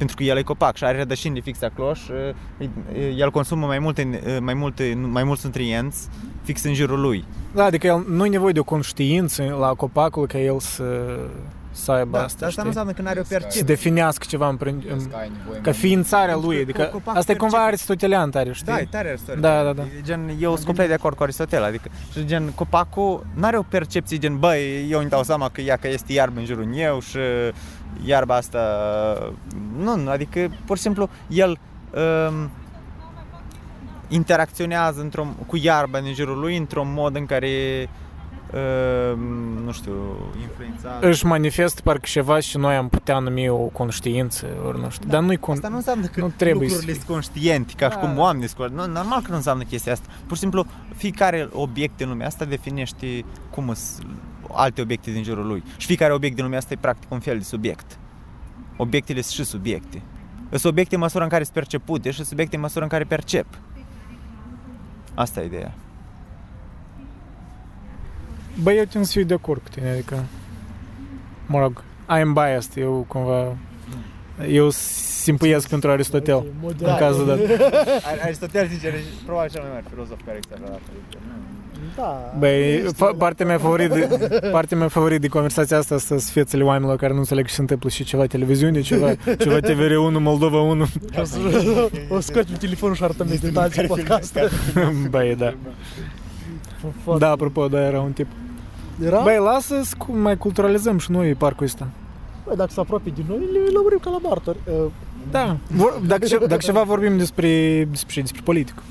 pentru 0.00 0.16
că 0.16 0.22
el 0.22 0.36
e 0.36 0.42
copac 0.42 0.76
și 0.76 0.84
are 0.84 0.98
rădășini 0.98 1.40
fix 1.40 1.62
acolo 1.62 1.94
și 1.94 2.10
uh, 2.58 2.68
el 3.16 3.30
consumă 3.30 3.66
mai 3.66 3.78
multe, 3.78 4.20
uh, 4.26 4.36
mai 4.40 4.54
multe, 4.54 4.98
mai 5.10 5.24
mulți 5.24 5.44
nutrienți 5.46 6.08
fix 6.42 6.64
în 6.64 6.74
jurul 6.74 7.00
lui. 7.00 7.24
Da, 7.54 7.64
adică 7.64 7.86
el, 7.86 8.04
nu 8.08 8.24
e 8.26 8.28
nevoie 8.28 8.52
de 8.52 8.58
o 8.60 8.62
conștiință 8.64 9.56
la 9.60 9.68
copacul 9.68 10.26
ca 10.26 10.38
el 10.38 10.58
să, 10.60 10.84
să 11.70 11.92
aibă 11.92 12.16
Da, 12.16 12.24
asta, 12.24 12.36
dar 12.40 12.48
asta 12.48 12.62
nu 12.62 12.68
știi? 12.70 12.80
înseamnă 12.80 12.92
că 12.92 13.02
nu 13.02 13.08
are 13.08 13.20
o 13.20 13.22
Să 13.22 13.28
percepție. 13.28 13.62
definească 13.62 14.24
ceva 14.28 14.48
în, 14.48 14.56
prin- 14.56 14.84
în, 14.92 15.08
Că 15.10 15.16
ai 15.16 15.30
nevoie 15.38 15.60
ca 15.60 15.70
mai- 15.70 15.78
ființarea 15.78 16.36
lui, 16.36 16.56
Pentru 16.56 16.72
că 16.74 16.80
adică 16.80 16.96
copacul 16.96 17.18
asta 17.20 17.32
e 17.32 17.34
cumva 17.34 17.56
percepe- 17.56 17.72
aristotelian 17.74 18.30
tare, 18.30 18.52
știi? 18.52 18.66
Da, 18.72 18.78
e 18.78 18.86
tare 18.90 19.08
Aristotel. 19.08 19.40
Da, 19.40 19.62
da, 19.62 19.72
da. 19.72 19.82
E 19.82 20.00
Gen, 20.02 20.30
eu 20.40 20.52
sunt 20.54 20.66
complet 20.66 20.88
de 20.88 20.94
acord 20.94 21.16
cu 21.16 21.22
Aristotel, 21.22 21.62
adică 21.64 21.88
și 22.12 22.24
gen 22.24 22.52
copacul 22.54 23.26
n-are 23.34 23.56
o 23.58 23.62
percepție 23.62 24.18
gen, 24.18 24.38
băi, 24.38 24.86
eu 24.90 24.98
îmi 25.00 25.08
dau 25.08 25.22
seama 25.22 25.48
că 25.48 25.60
ea 25.60 25.76
că 25.76 25.88
este 25.88 26.12
iarbă 26.12 26.38
în 26.40 26.44
jurul 26.46 26.64
meu 26.64 27.00
și 27.00 27.18
iarba 28.04 28.34
asta 28.34 28.60
nu, 29.78 29.96
nu, 29.96 30.10
adică 30.10 30.50
pur 30.64 30.76
și 30.76 30.82
simplu 30.82 31.08
el 31.28 31.58
um, 32.28 32.50
interacționează 34.08 35.00
într-o, 35.00 35.26
cu 35.46 35.56
iarba 35.56 36.00
din 36.00 36.14
jurul 36.14 36.38
lui 36.38 36.56
într-un 36.56 36.92
mod 36.92 37.16
în 37.16 37.26
care 37.26 37.88
um, 39.12 39.20
nu 39.64 39.72
știu, 39.72 39.92
influențează. 40.40 41.06
Își 41.06 41.26
manifestă 41.26 41.80
parcă 41.84 42.06
ceva 42.06 42.40
și 42.40 42.56
noi 42.56 42.74
am 42.74 42.88
putea 42.88 43.18
numi 43.18 43.48
o 43.48 43.56
conștiință, 43.56 44.46
ori 44.66 44.80
nu 44.80 44.90
știu. 44.90 45.08
Dar 45.08 45.22
nu-i 45.22 45.36
con... 45.36 45.54
Asta 45.54 45.68
nu 45.68 45.76
înseamnă 45.76 46.06
că 46.06 46.20
nu 46.20 46.32
trebuie 46.36 46.68
lucrurile 46.68 46.92
să 46.92 46.98
sunt 46.98 47.10
conștiente, 47.10 47.72
ca 47.76 47.90
și 47.90 47.96
Da. 47.96 48.00
cum 48.00 48.18
oamenii 48.18 48.46
sunt 48.46 48.58
conștienți. 48.58 48.88
Nu, 48.88 48.94
normal 48.94 49.20
că 49.22 49.30
nu 49.30 49.36
înseamnă 49.36 49.62
chestia 49.62 49.92
asta. 49.92 50.08
Pur 50.26 50.36
și 50.36 50.42
simplu, 50.42 50.66
fiecare 50.94 51.48
obiect 51.52 52.00
în 52.00 52.08
lumea 52.08 52.26
asta 52.26 52.44
definește 52.44 53.24
cum 53.50 53.74
sunt 53.74 54.06
alte 54.54 54.80
obiecte 54.80 55.10
din 55.10 55.22
jurul 55.22 55.46
lui. 55.46 55.62
Și 55.76 55.86
fiecare 55.86 56.12
obiect 56.12 56.34
din 56.34 56.44
lumea 56.44 56.58
asta 56.58 56.72
e 56.72 56.78
practic 56.80 57.10
un 57.10 57.20
fel 57.20 57.38
de 57.38 57.44
subiect. 57.44 57.98
Obiectele 58.76 59.20
sunt 59.20 59.46
și 59.46 59.50
subiecte. 59.50 60.02
Sunt 60.50 60.64
obiecte 60.64 60.94
în 60.94 61.00
măsura 61.00 61.24
în 61.24 61.30
care 61.30 61.42
sunt 61.42 61.54
percepute 61.54 62.10
și 62.10 62.24
subiecte 62.24 62.56
în 62.56 62.62
măsura 62.62 62.84
în 62.84 62.90
care 62.90 63.04
percep. 63.04 63.46
Asta 65.14 65.40
e 65.42 65.44
ideea. 65.44 65.74
Băi, 68.62 68.76
eu 68.76 68.84
tind 68.84 69.04
să 69.04 69.12
fiu 69.12 69.24
de 69.24 69.34
acord 69.34 69.62
cu 69.62 69.68
tine, 69.68 69.90
adică... 69.90 70.24
Mă 71.46 71.58
rog, 71.58 71.82
I'm 72.08 72.32
biased, 72.32 72.76
eu 72.76 73.04
cumva... 73.08 73.56
Eu 74.48 74.70
simpuiesc 74.70 75.68
pentru 75.68 75.90
Aristotel, 75.90 76.44
în 76.78 76.96
cazul 76.98 77.26
dat. 77.26 77.38
Aristotel, 78.22 78.68
sincer, 78.68 78.94
e 78.94 79.02
probabil 79.24 79.50
cel 79.50 79.60
mai 79.60 79.70
mare 79.70 79.84
filozof 79.88 80.18
care 80.24 80.36
există 80.36 80.56
vreodată. 80.60 80.82
Da. 81.96 82.34
Băi, 82.38 82.82
fa- 82.94 83.16
partea 83.18 83.46
mea 83.46 83.58
favorit 83.58 83.90
de, 83.90 84.08
partea 84.52 84.76
mea 84.76 84.88
favorit 84.88 85.20
de 85.20 85.28
conversația 85.28 85.78
asta 85.78 85.98
sunt 85.98 86.22
fețele 86.22 86.62
oamenilor 86.64 86.96
care 86.96 87.12
nu 87.12 87.18
înțeleg 87.18 87.46
ce 87.46 87.52
se 87.54 87.60
întâmplă 87.60 87.88
și 87.88 88.04
ceva 88.04 88.26
televiziune, 88.26 88.80
ceva, 88.80 89.14
ceva 89.44 89.58
TVR1, 89.58 90.18
Moldova 90.20 90.60
1. 90.60 90.86
O 91.20 91.24
să, 91.24 91.38
o 92.08 92.20
scoți 92.20 92.52
telefonul 92.52 92.94
și 92.94 93.02
arătăm 93.04 93.26
detalii 93.40 93.86
podcast. 93.88 94.38
Băi, 95.10 95.34
da. 95.36 95.54
Da, 97.18 97.30
apropo, 97.30 97.68
da, 97.68 97.80
era 97.86 98.00
un 98.00 98.12
tip. 98.12 98.26
Era? 99.04 99.20
Băi, 99.22 99.36
lasă 99.38 99.80
să 99.84 99.94
cu- 99.98 100.16
mai 100.16 100.36
culturalizăm 100.36 100.98
și 100.98 101.10
noi 101.10 101.34
parcul 101.34 101.66
ăsta. 101.66 101.86
Băi, 102.46 102.56
dacă 102.56 102.70
se 102.72 102.80
apropie 102.80 103.12
din 103.14 103.24
noi, 103.28 103.38
le 103.38 103.58
lămurim 103.72 103.98
ca 103.98 104.10
la 104.10 104.18
martori. 104.22 104.58
Uh, 104.64 104.90
Da. 105.30 105.56
Vor, 105.66 106.00
dacă, 106.06 106.26
ce- 106.26 106.36
dacă 106.38 106.60
ceva 106.62 106.82
vorbim 106.82 107.16
despre, 107.18 107.84
despre, 107.90 108.20
despre 108.20 108.40
politică. 108.44 108.82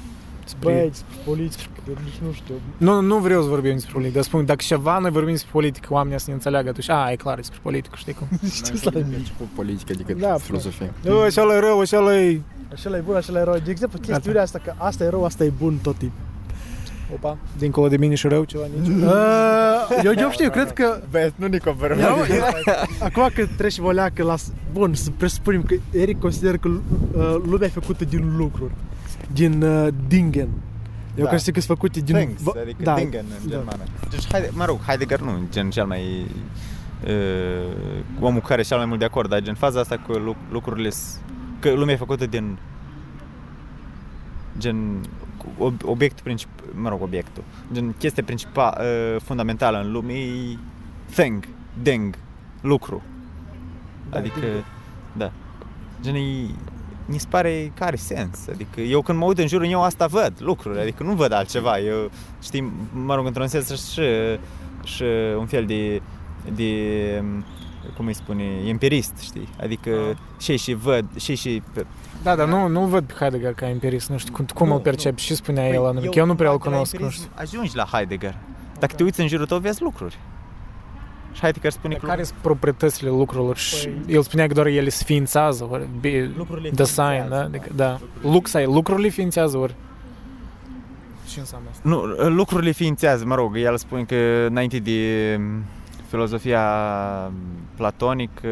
Despre... 0.44 0.74
Băi, 0.74 0.88
despre 0.90 1.16
politică, 1.26 1.70
nici 2.04 2.20
nu 2.26 2.32
știu. 2.32 2.54
Nu, 2.78 3.02
nu 3.02 3.18
vreau 3.18 3.42
să 3.42 3.48
vorbim 3.48 3.74
despre 3.74 3.92
politică, 3.92 4.20
dar 4.20 4.28
spun, 4.28 4.46
dacă 4.46 4.62
ceva 4.62 4.98
noi 5.00 5.12
vorbim 5.12 5.32
despre 5.32 5.52
politică, 5.52 5.88
oamenii 5.94 6.20
să 6.20 6.26
ne 6.28 6.34
înțeleagă 6.34 6.70
atunci, 6.70 6.90
a, 6.90 7.12
e 7.12 7.16
clar, 7.16 7.34
e 7.34 7.42
despre 7.42 7.60
politică, 7.62 7.96
știi 7.98 8.14
cum? 8.14 8.28
Știu 8.60 8.74
Mai 8.74 8.82
să 8.84 8.90
bine 8.90 9.16
început 9.16 9.48
politică 9.48 9.94
decât 9.94 10.20
Da, 10.20 10.38
filozofie. 10.38 10.94
Nu, 11.04 11.20
așa 11.20 11.42
e 11.42 11.60
rău, 11.60 11.80
așa 11.80 12.16
e... 12.16 12.42
Așa 12.74 12.98
e 12.98 13.00
bun, 13.00 13.16
așa 13.16 13.40
e 13.40 13.44
rău. 13.44 13.58
De 13.64 13.72
exemplu, 13.72 14.00
chestiunea 14.00 14.42
asta, 14.42 14.60
că 14.64 14.74
asta 14.78 15.04
e 15.04 15.10
rău, 15.10 15.24
asta 15.26 15.44
e 15.44 15.52
bun 15.58 15.78
tot 15.82 15.98
timpul. 15.98 16.28
Opa, 17.14 17.38
dincolo 17.58 17.88
de 17.88 17.98
mine 17.98 18.16
și 18.16 18.28
rău 18.28 18.44
ceva 18.44 18.64
nici. 18.80 18.88
Uh, 18.88 20.04
eu, 20.06 20.12
eu 20.18 20.32
știu, 20.32 20.50
cred 20.50 20.72
că 20.72 21.02
Băi, 21.10 21.34
nu 21.36 21.48
ne 21.48 21.58
comparăm. 21.58 22.00
Eu, 22.00 22.16
eu, 22.36 22.44
acum 23.00 23.30
că 23.34 23.46
treci 23.58 23.78
o 23.80 23.92
leacă 23.92 24.24
la... 24.24 24.36
Bun, 24.74 24.94
să 24.94 25.10
presupunem 25.18 25.64
că 25.64 25.76
Eric 25.92 26.20
consideră 26.20 26.58
că 26.58 26.68
uh, 26.68 27.36
lumea 27.46 27.68
e 27.68 27.70
făcută 27.70 28.06
din 28.06 28.34
lucruri. 28.38 28.72
Din 29.34 29.62
uh, 29.62 29.88
dingen. 30.08 30.50
Eu 31.16 31.24
Da. 31.24 31.30
consider 31.30 31.54
că 31.54 31.60
sunt 31.60 31.78
făcute 31.78 32.00
din... 32.00 32.16
Things, 32.16 32.42
va- 32.42 32.52
adică 32.62 32.84
da, 32.84 32.96
Dingen 32.96 33.26
în 33.42 33.50
da. 33.50 33.56
germană. 33.56 33.84
Deci, 34.10 34.28
haide, 34.32 34.50
mă 34.54 34.66
rog, 34.66 34.80
Heidegger 34.86 35.20
nu, 35.20 35.32
gen 35.50 35.70
cel 35.70 35.86
mai 35.86 36.26
uh, 37.08 37.74
omul 38.20 38.42
care 38.42 38.62
e 38.62 38.64
cel 38.64 38.78
mai 38.78 38.86
mult 38.86 39.00
de 39.00 39.06
acord, 39.06 39.30
dar 39.30 39.42
gen 39.42 39.54
faza 39.56 39.80
asta 39.80 39.98
cu 39.98 40.12
lu- 40.12 40.36
lucrurile, 40.52 40.90
s- 40.90 41.20
că 41.60 41.72
lumea 41.74 41.94
e 41.94 41.98
făcută 41.98 42.26
din 42.26 42.58
gen 44.58 45.02
cu 45.38 45.72
ob- 45.72 45.82
obiectul 45.86 46.24
principal, 46.24 46.66
mă 46.76 46.90
rog, 46.90 47.02
obiectul, 47.02 47.44
gen 47.74 47.94
chestia 47.98 48.24
principală, 48.24 48.84
uh, 48.84 49.22
fundamentală 49.24 49.80
în 49.82 49.92
lume 49.92 50.14
e 50.14 50.58
thing, 51.16 51.48
ding, 51.82 52.16
lucru. 52.62 53.02
Da, 54.10 54.18
adică, 54.18 54.40
ding. 54.40 54.64
da. 55.18 55.32
Gen, 56.02 56.16
e, 56.16 56.20
mi 57.12 57.18
se 57.18 57.26
pare 57.30 57.72
că 57.76 57.84
are 57.84 57.96
sens. 57.96 58.48
Adică 58.52 58.82
eu 58.82 59.02
când 59.02 59.18
mă 59.18 59.26
uit 59.26 59.38
în 59.38 59.48
jurul 59.48 59.68
eu 59.70 59.84
asta 59.84 60.06
văd, 60.08 60.34
lucruri, 60.38 60.80
adică 60.80 61.04
nu 61.04 61.14
văd 61.14 61.32
altceva. 61.32 61.80
Eu, 61.80 62.10
știi, 62.44 62.72
mă 62.94 63.16
rog, 63.16 63.26
într-un 63.26 63.48
sens 63.48 63.92
și, 63.92 64.02
și 64.84 65.04
un 65.38 65.46
fel 65.46 65.66
de, 65.66 66.02
de 66.56 67.24
cum 67.96 68.06
îi 68.06 68.14
spune, 68.14 68.44
empirist, 68.68 69.14
știi? 69.22 69.48
Adică 69.62 69.90
Ah. 70.10 70.16
și 70.38 70.58
și 70.58 70.74
văd, 70.74 71.06
și 71.20 71.36
și 71.36 71.62
Da, 72.24 72.36
dar 72.36 72.48
nu, 72.48 72.68
nu 72.68 72.86
văd 72.86 73.04
pe 73.04 73.14
Heidegger 73.20 73.54
ca 73.54 73.70
empirist, 73.70 74.10
nu 74.10 74.18
știu 74.18 74.34
cum, 74.34 74.46
cum 74.54 74.68
Nu, 74.68 74.74
îl 74.74 74.80
percepi, 74.80 75.22
ce 75.22 75.36
spunea 75.36 75.68
el 75.68 75.86
anume, 75.86 76.06
eu 76.06 76.12
că 76.12 76.20
eu 76.20 76.26
nu 76.26 76.36
prea 76.36 76.52
îl 76.52 76.58
cumva 76.58 76.78
de 76.78 76.82
la 76.82 76.90
cunosc, 76.90 76.94
nu 76.98 77.06
empirism 77.06 77.24
știu. 77.24 77.58
Ajungi 77.60 77.76
la 77.76 77.84
Heidegger. 77.92 78.36
Dacă 78.80 78.96
te 78.96 79.04
uiți 79.04 79.20
în 79.22 79.28
jurul 79.28 79.46
tău, 79.46 79.58
vezi 79.58 79.82
lucruri. 79.82 80.18
Și 81.40 81.46
Heidegger 81.46 81.72
spune 81.72 81.94
Dar 81.94 82.02
că 82.02 82.08
care 82.10 82.24
sunt 82.24 82.38
proprietățile 82.42 83.10
lucrurilor 83.10 83.58
și 83.58 83.88
Păi- 83.88 84.08
el 84.08 84.22
spunea 84.22 84.48
că 84.48 84.54
doar 84.54 84.66
ele 84.66 84.90
sființează, 84.90 85.68
ori 85.72 85.88
be- 86.00 86.30
lucrurile 86.38 86.70
design, 86.70 87.06
ființează, 87.08 87.30
da? 87.30 87.42
Adică, 87.44 87.68
da. 87.76 88.00
Lux 88.22 88.54
ai, 88.54 88.66
lucrurile 88.66 89.08
ființează, 89.08 89.58
ori 89.58 89.76
ce 91.30 91.40
înseamnă 91.40 91.68
asta? 91.72 91.82
Nu, 91.90 92.02
lucrurile 92.30 92.72
ființează, 92.72 93.26
mă 93.26 93.36
rog, 93.36 93.58
el 93.58 93.78
spune 93.78 94.04
că 94.04 94.46
înainte 94.50 94.80
de 94.80 95.36
mm, 95.40 95.64
filozofia 96.10 96.62
platonică, 97.76 98.48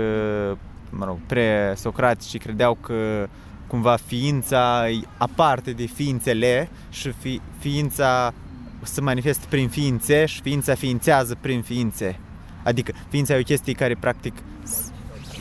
mă 0.89 1.05
rog, 1.05 1.17
pre-socratici 1.25 2.37
credeau 2.41 2.77
că 2.81 3.27
cumva 3.67 3.95
ființa 4.05 4.89
e 4.89 4.99
aparte 5.17 5.71
de 5.71 5.85
ființele 5.85 6.69
și 6.89 7.11
fi, 7.11 7.41
ființa 7.59 8.33
se 8.81 9.01
manifestă 9.01 9.45
prin 9.49 9.69
ființe 9.69 10.25
și 10.25 10.41
ființa 10.41 10.73
ființează 10.75 11.37
prin 11.41 11.61
ființe. 11.61 12.19
Adică 12.67 12.91
ființa 13.09 13.35
e 13.35 13.39
o 13.39 13.43
chestie 13.43 13.73
care 13.73 13.95
practic 13.99 14.33
s- 14.63 14.91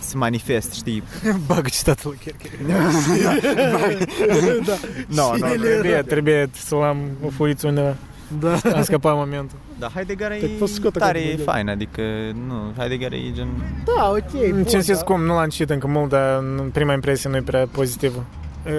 se 0.01 0.17
manifestă, 0.17 0.75
știi? 0.75 1.03
Bagă 1.47 1.69
citatul 1.69 2.11
lui 2.11 2.19
Kierkegaard. 2.23 2.93
da. 4.67 4.73
No, 5.07 5.35
Și 5.35 5.41
no, 5.41 5.47
ele 5.47 5.67
Trebuie, 5.69 5.91
era- 5.91 6.03
trebuie 6.03 6.51
să 6.53 6.75
o 6.75 6.83
am 6.83 6.97
o 7.27 7.29
foiță 7.29 7.67
undeva. 7.67 7.95
Da. 8.41 8.59
Am 8.75 8.83
scăpat 8.83 9.15
momentul. 9.15 9.59
Da, 9.79 9.89
Heidegger 9.95 10.29
Te 10.41 10.47
poți 10.47 10.73
e 10.73 10.75
scoate 10.75 10.99
tare 10.99 11.19
acum, 11.33 11.45
fain, 11.45 11.69
adică 11.69 12.01
nu, 12.47 12.73
Heidegger 12.77 13.13
e 13.13 13.33
gen 13.35 13.49
Da, 13.85 14.11
ok. 14.11 14.49
bun, 14.51 14.65
Ce 14.65 14.79
zis 14.81 14.99
da. 14.99 15.05
cum, 15.05 15.21
nu 15.23 15.35
l-am 15.35 15.49
citit 15.49 15.71
încă 15.71 15.87
mult, 15.87 16.09
dar 16.11 16.39
în 16.39 16.71
prima 16.73 16.93
impresie 16.93 17.31
nu 17.31 17.37
e 17.37 17.43
prea 17.43 17.67
pozitivă. 17.73 18.25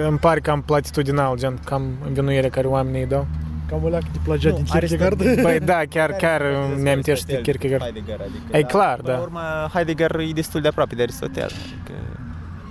Îmi 0.08 0.18
pare 0.18 0.40
cam 0.40 0.62
platitudinal, 0.62 1.36
gen, 1.38 1.58
cam 1.64 1.82
învinuirea 2.06 2.50
care 2.50 2.66
oamenii 2.66 3.00
îi 3.00 3.06
dau. 3.08 3.26
Cam 3.68 3.84
o 3.84 3.88
leacă 3.88 4.06
de 4.12 4.18
plagiat 4.24 4.52
Nu, 4.52 4.58
din 4.58 4.66
Kierkegaard. 4.66 5.20
Aristotel. 5.20 5.42
Băi, 5.48 5.60
da, 5.60 5.80
chiar, 5.90 6.10
chiar 6.10 6.40
îmi 6.76 6.90
amintește 6.90 7.32
de 7.32 7.40
Kierkegaard. 7.40 7.82
Heidegger, 7.82 8.20
adică, 8.20 8.56
E 8.56 8.60
da, 8.60 8.66
clar, 8.66 8.96
până 8.96 9.08
da. 9.08 9.16
La 9.16 9.22
urmă, 9.22 9.40
Heidegger 9.72 10.18
e 10.18 10.32
destul 10.32 10.60
de 10.60 10.68
aproape 10.68 10.94
de 10.94 11.02
Aristotel, 11.02 11.50
adică, 11.64 11.98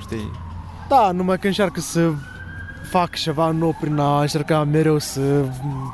știi, 0.01 0.31
Da, 0.89 1.11
numai 1.11 1.37
că 1.39 1.47
încearcă 1.47 1.79
să 1.79 2.11
fac 2.89 3.15
ceva 3.15 3.51
nou 3.51 3.75
prin 3.79 3.97
a 3.99 4.21
încerca 4.21 4.63
mereu 4.63 4.97
să 4.97 5.21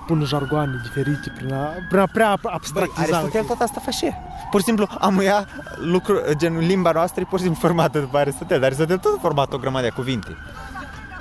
pună 0.07 0.25
jargoane 0.25 0.79
diferite, 0.83 1.31
prin 1.37 1.53
a, 1.53 1.67
prin 1.89 1.99
a 1.99 2.07
prea 2.13 2.37
abstractiza. 2.43 3.17
Aristotel 3.17 3.43
tot 3.43 3.61
asta 3.61 3.79
face. 3.83 4.17
Pur 4.51 4.59
și 4.59 4.65
simplu 4.65 4.87
am 4.99 5.21
ia 5.21 5.47
lucru, 5.77 6.19
gen 6.37 6.57
limba 6.57 6.91
noastră 6.91 7.21
e 7.21 7.27
pur 7.29 7.37
și 7.39 7.43
simplu 7.45 7.61
formată 7.67 7.99
după 7.99 8.17
Aristotel, 8.17 8.57
dar 8.59 8.65
Aristotel 8.65 8.97
tot 8.97 9.13
a 9.15 9.19
format 9.21 9.53
o 9.53 9.57
grămadă 9.57 9.85
de 9.85 9.91
cuvinte. 9.95 10.37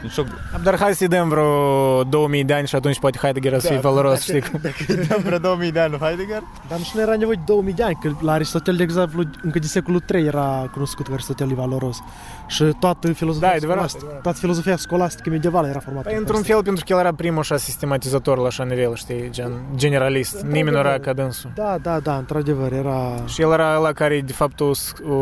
Deci 0.02 0.16
o, 0.18 0.22
Dar 0.62 0.78
hai 0.78 0.94
să-i 0.94 1.08
dăm 1.08 1.28
vreo 1.28 2.02
2000 2.04 2.44
de 2.44 2.52
ani 2.54 2.66
și 2.66 2.74
atunci 2.74 2.98
poate 2.98 3.18
Heidegger 3.18 3.58
să 3.60 3.66
fie 3.66 3.78
valoros, 3.78 4.20
știi 4.22 4.40
cum? 4.40 4.60
dăm 5.08 5.20
vreo 5.24 5.38
2000 5.38 5.72
de 5.72 5.80
ani 5.80 5.90
lui 5.90 6.00
Heidegger. 6.00 6.42
Dar 6.68 6.78
nici 6.78 6.90
nu 6.94 7.00
era 7.00 7.16
nevoie 7.16 7.36
de 7.36 7.42
2000 7.46 7.72
de 7.72 7.82
ani, 7.82 7.98
că 8.02 8.10
la 8.20 8.32
Aristotel, 8.32 8.76
de 8.76 8.82
exemplu, 8.82 9.22
încă 9.42 9.58
din 9.58 9.68
secolul 9.68 10.00
3 10.00 10.24
era 10.24 10.68
cunoscut 10.72 11.06
că 11.06 11.12
Aristotel 11.12 11.50
e 11.50 11.54
valoros. 11.54 11.98
Și 12.46 12.64
toată 12.80 13.12
filozofia, 13.12 13.48
Da, 13.48 13.54
e 13.54 13.56
adevărat, 13.56 13.76
scolastică, 13.88 14.04
adevărat. 14.04 14.22
toată 14.22 14.38
filozofia 14.38 14.76
scolastică 14.76 15.30
medievală 15.30 15.68
era 15.68 15.78
formată. 15.78 16.04
Păi, 16.04 16.12
pe 16.14 16.20
într-un 16.20 16.42
fel, 16.42 16.62
pentru 16.62 16.84
că 16.86 16.92
el 16.92 16.98
era 16.98 17.12
primul 17.14 17.38
așa 17.38 17.56
sistematizator 17.56 18.38
la 18.38 18.46
așa 18.46 18.64
nivel, 18.64 18.94
știi, 18.94 19.28
gen 19.30 19.52
generalist. 19.76 20.40
Nimeni 20.40 20.70
nu 20.70 20.78
era 20.78 20.98
ca 20.98 21.12
dânsul. 21.12 21.50
Da, 21.54 21.78
da, 21.82 21.98
da, 22.00 22.16
într-adevăr, 22.16 22.72
era... 22.72 23.14
Și 23.26 23.42
el 23.42 23.52
era 23.52 23.76
ăla 23.76 23.92
care, 23.92 24.20
de 24.26 24.32
fapt, 24.32 24.60
o, 24.60 24.70
o 25.14 25.16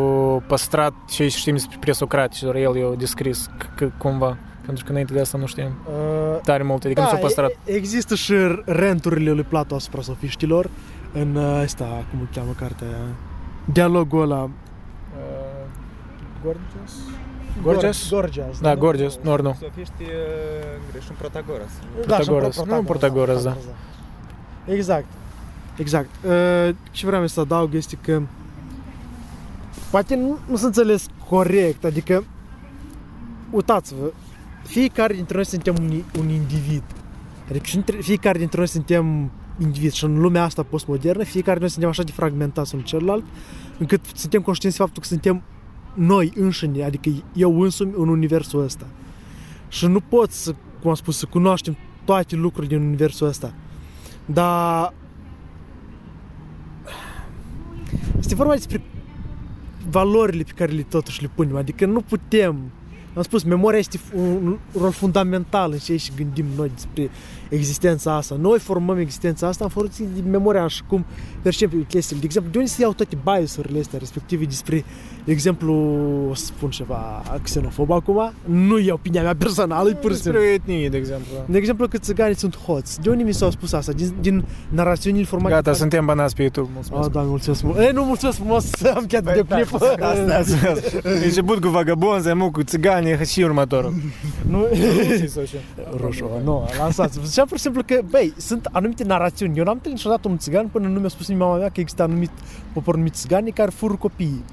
păstrat 0.47 0.93
ce 1.09 1.27
știm 1.27 1.53
despre 1.53 1.77
presocratici, 1.79 2.41
doar 2.41 2.55
el 2.55 2.75
i-a 2.75 2.95
descris 2.97 3.49
c- 3.49 3.83
c- 3.85 3.97
cumva. 3.97 4.37
Pentru 4.65 4.83
că 4.85 4.91
înainte 4.91 5.13
de 5.13 5.19
asta 5.19 5.37
nu 5.37 5.45
știm 5.45 5.63
Uh, 5.85 6.39
tare 6.43 6.63
mult, 6.63 6.83
adică 6.83 7.01
nu 7.01 7.07
s-a 7.07 7.15
păstrat. 7.15 7.49
e- 7.49 7.71
există 7.71 8.15
și 8.15 8.33
renturile 8.65 9.31
lui 9.31 9.43
Plato 9.43 9.75
asupra 9.75 10.01
sofiștilor 10.01 10.69
în 11.13 11.35
uh, 11.35 11.61
ăsta, 11.63 12.05
cum 12.09 12.19
îl 12.19 12.27
cheamă 12.33 12.51
cartea 12.57 12.87
aia? 12.87 12.97
Dialogul 13.65 14.21
ăla. 14.21 14.49
Gorgias? 16.43 16.93
Gorgias? 17.63 18.09
Gorgias. 18.09 18.59
Da, 18.59 18.75
Gorgias, 18.75 19.17
nu, 19.23 19.31
ori 19.31 19.43
nu. 19.43 19.57
Sofiști 19.61 19.93
greș 20.91 21.09
un 21.09 21.15
Protagoras. 21.17 21.69
Da, 22.07 22.19
și 22.19 22.25
Protagoras. 22.25 22.57
un 22.57 22.67
Nu, 22.69 22.83
Protagoras, 22.83 23.43
da. 23.43 23.55
Exact. 24.65 25.05
Exact. 25.77 26.09
Uh, 26.25 26.75
ce 26.91 27.05
vreau 27.05 27.27
să 27.27 27.39
adaug 27.39 27.73
este 27.73 27.97
că 28.01 28.21
poate 29.91 30.15
nu, 30.15 30.37
nu 30.47 30.55
s-a 30.55 30.65
înțeles 30.65 31.05
corect, 31.29 31.83
adică 31.83 32.23
uitați-vă, 33.51 34.05
fiecare 34.71 35.13
dintre 35.13 35.35
noi 35.35 35.45
suntem 35.45 35.75
un, 35.79 36.03
un 36.19 36.29
individ. 36.29 36.83
Adică 37.49 37.65
și 37.65 37.75
între- 37.75 37.97
fiecare 38.01 38.37
dintre 38.37 38.57
noi 38.57 38.67
suntem 38.67 39.31
individ 39.59 39.91
și 39.91 40.03
în 40.03 40.19
lumea 40.19 40.43
asta 40.43 40.63
postmodernă, 40.63 41.23
fiecare 41.23 41.59
dintre 41.59 41.59
noi 41.59 41.69
suntem 41.69 41.89
așa 41.89 42.03
de 42.03 42.11
fragmentați 42.11 42.73
unul 42.73 42.85
celălalt, 42.85 43.23
încât 43.77 44.01
suntem 44.13 44.41
conștienți 44.41 44.77
de 44.77 44.83
faptul 44.83 45.01
că 45.01 45.07
suntem 45.07 45.41
noi 45.93 46.31
înșine, 46.35 46.83
adică 46.83 47.09
eu 47.33 47.61
însumi 47.61 47.93
în 47.97 48.07
universul 48.07 48.63
ăsta. 48.63 48.85
Și 49.67 49.85
nu 49.87 49.99
poți, 49.99 50.43
să, 50.43 50.55
cum 50.81 50.89
am 50.89 50.95
spus, 50.95 51.17
să 51.17 51.25
cunoaștem 51.25 51.77
toate 52.05 52.35
lucrurile 52.35 52.77
din 52.77 52.85
universul 52.85 53.27
ăsta. 53.27 53.53
Dar 54.25 54.93
este 58.19 58.35
vorba 58.35 58.53
despre 58.53 58.81
valorile 59.89 60.43
pe 60.43 60.51
care 60.55 60.71
le 60.71 60.81
totuși 60.81 61.21
le 61.21 61.31
punem. 61.35 61.55
Adică 61.55 61.85
nu 61.85 62.01
putem 62.01 62.71
am 63.13 63.21
spus, 63.21 63.43
memoria 63.43 63.79
este 63.79 63.99
un 64.15 64.57
rol 64.79 64.91
fundamental 64.91 65.71
în 65.71 65.77
ceea 65.77 65.97
ce 65.97 66.11
gândim 66.15 66.45
noi 66.55 66.71
despre 66.73 67.09
existența 67.55 68.15
asta. 68.15 68.35
Noi 68.39 68.59
formăm 68.59 68.97
existența 68.97 69.47
asta 69.47 69.63
în 69.63 69.69
funcție 69.69 70.05
de 70.15 70.29
memoria 70.29 70.67
și 70.67 70.81
cum 70.87 71.05
percepem 71.41 71.85
chestiile. 71.87 72.19
De 72.19 72.25
exemplu, 72.25 72.51
de 72.51 72.57
unde 72.57 72.69
se 72.69 72.81
iau 72.81 72.93
toate 72.93 73.17
biasurile 73.23 73.79
astea 73.79 73.99
respective 73.99 74.45
despre, 74.45 74.83
de 75.25 75.31
exemplu, 75.31 75.73
o 76.29 76.33
să 76.33 76.45
spun 76.45 76.69
ceva 76.69 77.23
xenofob 77.43 77.91
acum, 77.91 78.33
nu 78.45 78.77
e 78.77 78.91
opinia 78.91 79.21
mea 79.21 79.35
personală, 79.35 79.89
e 79.89 79.93
pur 79.93 80.11
și 80.11 80.17
simplu. 80.17 80.39
Despre 80.39 80.53
etnie, 80.53 80.89
de 80.89 80.97
exemplu. 80.97 81.27
De 81.45 81.57
exemplu, 81.57 81.87
că 81.87 81.97
țiganii 81.97 82.35
sunt 82.35 82.57
hoți. 82.57 83.01
De 83.01 83.09
unde 83.09 83.23
mi 83.23 83.33
s-au 83.33 83.49
spus 83.51 83.73
asta? 83.73 83.91
Din, 83.91 84.13
din 84.21 84.45
narațiunile 84.69 85.25
formate... 85.25 85.53
Gata, 85.53 85.73
suntem 85.73 86.05
banați 86.05 86.35
pe 86.35 86.41
YouTube, 86.41 86.69
mulțumesc. 86.73 87.05
Oh, 87.05 87.11
da, 87.11 87.21
mulțumesc 87.21 87.63
mult. 87.63 87.77
E, 87.77 87.91
nu, 87.93 88.03
mulțumesc 88.03 88.37
frumos, 88.37 88.69
am 88.95 89.05
chiar 89.07 89.21
de 89.21 89.43
clip. 89.49 89.73
Asta, 89.73 90.35
asta. 90.37 90.73
Început 91.25 91.61
cu 91.61 91.67
vagabonzi, 91.67 92.29
am 92.29 92.49
cu 92.51 92.63
țigani 92.63 93.25
și 93.25 93.41
următorul. 93.41 93.93
Nu, 94.49 94.65
Sau 95.27 95.43
ce? 95.43 95.57
roșu, 96.01 96.29
nu, 96.43 96.69
lansați. 96.77 97.19
Ziceam 97.41 97.59
pur 97.59 97.71
și 97.71 97.73
simplu 97.73 97.95
că, 97.95 98.09
băi, 98.09 98.33
sunt 98.37 98.65
anumite 98.71 99.03
narațiuni. 99.03 99.57
Eu 99.57 99.63
n-am 99.63 99.73
întâlnit 99.73 99.97
niciodată 99.97 100.27
un 100.27 100.37
țigan 100.37 100.67
până 100.67 100.87
nu 100.87 100.99
mi-a 100.99 101.09
spus 101.09 101.27
nici 101.27 101.37
mama 101.37 101.57
mea 101.57 101.69
că 101.69 101.79
există 101.79 102.03
anumit 102.03 102.29
popor 102.73 102.95
numit 102.95 103.13
țigani 103.13 103.51
care 103.51 103.69
fură 103.69 103.95
copiii. 103.95 104.43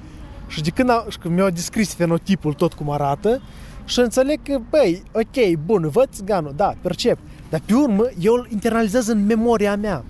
Și 0.47 0.61
de 0.61 0.69
când, 0.69 0.89
a, 0.89 1.05
și 1.09 1.17
când 1.17 1.35
mi-au 1.35 1.49
descris 1.49 1.93
fenotipul 1.93 2.53
tot 2.53 2.73
cum 2.73 2.89
arată, 2.89 3.41
și 3.85 3.99
înțeleg 3.99 4.39
că, 4.43 4.59
băi, 4.69 5.03
ok, 5.13 5.57
bun, 5.65 5.89
văd 5.89 6.07
țiganul, 6.11 6.53
da, 6.55 6.73
percep. 6.81 7.17
Dar 7.49 7.61
pe 7.65 7.73
urmă, 7.73 8.09
eu 8.19 8.33
îl 8.33 8.47
internalizez 8.51 9.07
în 9.07 9.25
memoria 9.25 9.75
mea. 9.75 10.03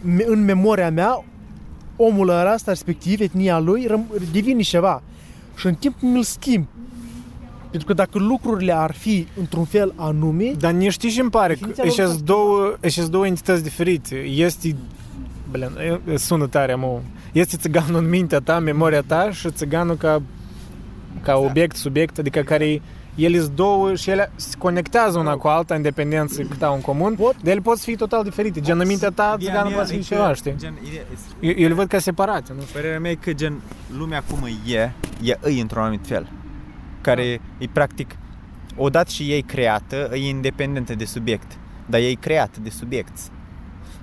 Me- 0.00 0.24
în 0.26 0.44
memoria 0.44 0.90
mea, 0.90 1.24
omul 1.96 2.28
ăla, 2.28 2.54
ăsta, 2.54 2.70
respectiv, 2.70 3.20
etnia 3.20 3.58
lui, 3.58 3.86
răm- 3.86 4.32
devine 4.32 4.62
ceva. 4.62 5.02
Și 5.56 5.66
în 5.66 5.74
timp 5.74 5.94
mi-l 6.00 6.22
schimb. 6.22 6.66
Pentru 7.76 7.94
că 7.94 8.02
dacă 8.02 8.18
lucrurile 8.18 8.72
ar 8.76 8.92
fi 8.92 9.26
într-un 9.38 9.64
fel 9.64 9.92
anume, 9.96 10.52
Dar 10.58 10.72
nici 10.72 10.92
știi 10.92 11.10
ce 11.10 11.20
îmi 11.20 11.30
pare? 11.30 11.52
Definiția 11.52 11.82
Că 11.82 11.88
lor 11.88 11.98
ești 11.98 12.10
fost- 12.12 12.24
două, 12.24 12.76
ești 12.80 13.10
două 13.10 13.26
entități 13.26 13.62
diferite. 13.62 14.16
Este, 14.16 14.76
blin, 15.50 15.70
e- 16.12 16.16
sună 16.16 16.46
tare, 16.46 16.74
mă. 16.74 17.00
Este 17.32 17.56
țiganul 17.56 18.02
în 18.02 18.08
mintea 18.08 18.38
ta, 18.40 18.58
memoria 18.58 19.02
ta 19.02 19.30
și 19.30 19.50
țiganul 19.50 19.96
ca, 19.96 20.22
ca 21.22 21.36
obiect, 21.36 21.76
subiect, 21.76 22.18
adică 22.18 22.40
care 22.40 22.64
e 22.70 22.80
ele 23.14 23.38
sunt 23.40 23.54
două 23.54 23.94
și 23.94 24.10
ele 24.10 24.32
se 24.36 24.54
conectează 24.58 25.18
una 25.18 25.34
cu 25.36 25.48
alta 25.48 25.74
în 25.74 25.82
dependență 25.82 26.42
cât 26.42 26.62
au 26.62 26.74
în 26.74 26.80
comun, 26.80 27.14
Pot? 27.14 27.34
dar 27.42 27.52
ele 27.52 27.60
pot 27.60 27.78
fi 27.78 27.96
total 27.96 28.22
diferite. 28.24 28.60
Gen, 28.60 28.80
în 28.80 28.86
mintea 28.86 29.10
ta, 29.10 29.34
Ideea 29.38 29.50
țiganul 29.50 29.68
mea 29.72 29.78
poate 29.78 29.94
e 29.94 30.00
fi 30.00 30.08
că, 30.08 30.14
ceva, 30.14 30.34
știi? 30.34 30.54
Gen, 30.58 30.74
ideea, 30.86 31.02
Eu, 31.40 31.52
eu 31.56 31.68
le 31.68 31.74
văd 31.74 31.88
ca 31.88 31.98
separate, 31.98 32.52
nu 32.56 32.60
știu. 32.60 32.72
Părerea 32.74 33.00
mea 33.00 33.10
e 33.10 33.14
că 33.14 33.32
gen 33.32 33.60
lumea 33.98 34.22
cum 34.30 34.48
e, 34.66 34.92
e 35.22 35.38
îi 35.40 35.60
într-un 35.60 35.82
anumit 35.82 36.06
fel. 36.06 36.28
Care 37.06 37.36
Da. 37.58 37.64
e 37.64 37.68
practic, 37.72 38.10
odată 38.76 39.10
și 39.10 39.22
ei 39.22 39.42
creată, 39.42 40.10
e 40.12 40.28
independentă 40.28 40.94
de 40.94 41.04
subiect. 41.04 41.52
Dar 41.86 42.00
e 42.00 42.12
creată 42.12 42.58
de 42.62 42.70
subiect. 42.70 43.18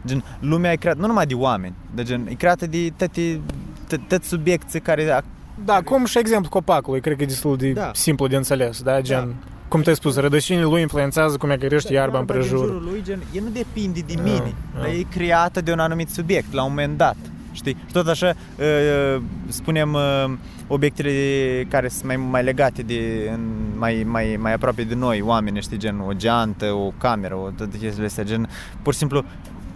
Gen, 0.06 0.24
lumea 0.40 0.72
e 0.72 0.76
creată 0.76 1.00
nu 1.00 1.08
numai 1.08 1.26
de 1.26 1.34
oameni, 1.34 1.74
dar 1.96 2.06
gen, 2.06 2.28
e 2.30 2.34
creată 2.34 2.68
de 2.68 2.90
toate, 2.98 3.40
toate 3.88 4.26
subiecte 4.26 4.80
care... 4.80 5.20
ac- 5.22 5.26
Da, 5.66 5.82
cum 5.82 6.06
și 6.06 6.18
exemplu 6.18 6.50
copacului, 6.50 7.02
cred 7.02 7.18
că 7.18 7.24
e 7.24 7.26
destul 7.26 7.58
de 7.58 7.72
Da. 7.72 7.92
simplu 7.94 8.28
de 8.28 8.36
înțeles, 8.36 8.82
da? 8.82 9.02
Gen, 9.02 9.36
cum 9.68 9.82
te-ai 9.82 9.96
spus, 9.96 10.16
rădăcinile 10.16 10.64
lui 10.66 10.82
influențează 10.82 11.38
cum 11.38 11.50
e 11.50 11.58
că 11.58 11.66
crește 11.66 11.94
iarba 11.94 12.18
Iarba 12.18 12.20
împrejur. 12.34 12.58
din 12.58 12.68
jurul 12.68 12.84
lui, 12.92 13.02
gen, 13.04 13.22
e 13.34 13.40
nu 13.40 13.50
depinde 13.50 14.00
de 14.08 14.14
Da, 14.14 14.22
mine, 14.22 14.54
da. 14.76 14.80
dar 14.80 14.88
e 14.90 15.06
creată 15.12 15.62
de 15.62 15.72
un 15.72 15.80
anumit 15.80 16.10
subiect, 16.10 16.54
la 16.54 16.64
un 16.64 16.70
moment 16.70 16.98
dat. 16.98 17.16
Știi? 17.52 17.78
Și 17.86 17.92
tot 17.94 18.08
așa, 18.08 18.34
uh, 18.60 19.22
spunem, 19.48 19.94
uh, 19.94 20.34
obiectele 20.74 21.66
care 21.70 21.88
sunt 21.88 22.04
mai, 22.06 22.16
mai 22.16 22.44
legate 22.44 22.82
de, 22.82 23.30
în- 23.34 23.74
mai, 23.78 24.04
mai, 24.08 24.38
mai 24.40 24.54
aproape 24.54 24.84
de 24.84 24.96
noi, 24.96 25.22
oameni, 25.22 25.62
știi, 25.62 25.78
gen 25.78 26.00
o 26.00 26.14
geantă, 26.14 26.66
o 26.72 26.92
cameră, 26.98 27.36
o, 27.36 27.50
toate 27.50 27.78
chestiile 27.78 28.06
astea, 28.06 28.24
gen, 28.24 28.50
pur 28.82 28.94
și 28.94 29.00
simplu, 29.00 29.24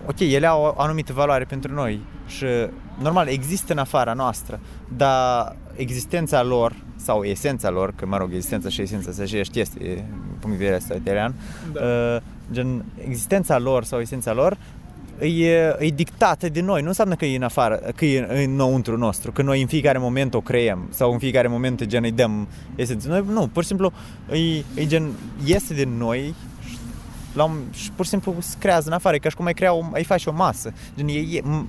ok, 0.07 0.19
ele 0.19 0.47
au 0.47 0.73
o 0.77 0.81
anumită 0.81 1.13
valoare 1.13 1.43
pentru 1.43 1.73
noi 1.73 1.99
și, 2.27 2.45
normal, 3.01 3.27
există 3.27 3.71
în 3.73 3.79
afara 3.79 4.13
noastră, 4.13 4.59
dar 4.97 5.55
existența 5.75 6.43
lor 6.43 6.73
sau 6.95 7.23
esența 7.23 7.69
lor, 7.69 7.93
că 7.95 8.05
mă 8.05 8.17
rog, 8.17 8.29
existența 8.33 8.69
și 8.69 8.81
esența 8.81 9.11
sunt 9.11 9.25
aceeași 9.25 9.49
chestie, 9.49 9.93
din 9.93 10.03
punct 10.39 10.57
de 10.57 10.63
vedere 10.63 10.73
aristoterian, 10.73 11.33
Da. 11.73 11.79
uh, 11.81 12.21
gen, 12.51 12.85
existența 13.07 13.57
lor 13.57 13.83
sau 13.83 13.99
esența 13.99 14.33
lor 14.33 14.57
e, 15.19 15.75
e 15.79 15.89
dictată 15.89 16.49
de 16.49 16.61
noi, 16.61 16.81
nu 16.81 16.87
înseamnă 16.87 17.15
că 17.15 17.25
e 17.25 17.35
în 17.35 17.43
afară, 17.43 17.79
că 17.95 18.05
e 18.05 18.43
înăuntru 18.45 18.97
nostru, 18.97 19.31
că 19.31 19.41
noi 19.41 19.61
în 19.61 19.67
fiecare 19.67 19.97
moment 19.97 20.33
o 20.33 20.41
creăm 20.41 20.87
sau 20.89 21.11
în 21.11 21.19
fiecare 21.19 21.47
moment 21.47 21.85
gen 21.85 22.03
îi 22.03 22.11
dăm 22.11 22.47
esență. 22.75 23.07
Noi, 23.07 23.23
nu, 23.31 23.47
pur 23.47 23.61
și 23.61 23.67
simplu 23.67 23.91
e, 24.31 24.81
e 24.81 24.85
gen, 24.85 25.11
iese 25.45 25.73
din 25.73 25.97
noi 25.97 26.33
și, 26.69 26.77
la 27.33 27.43
un, 27.43 27.57
și 27.71 27.91
pur 27.91 28.05
și 28.05 28.11
simplu 28.11 28.35
se 28.39 28.55
creează 28.59 28.87
în 28.87 28.93
afară, 28.93 29.15
e 29.15 29.19
ca 29.19 29.29
și 29.29 29.35
cum 29.35 29.45
ai 29.45 29.53
crea, 29.53 29.73
o, 29.73 29.83
ai 29.93 30.03
face 30.03 30.29
o 30.29 30.33
masă. 30.33 30.73
Gen, 30.95 31.07
e, 31.07 31.11
e, 31.11 31.41
m- 31.41 31.65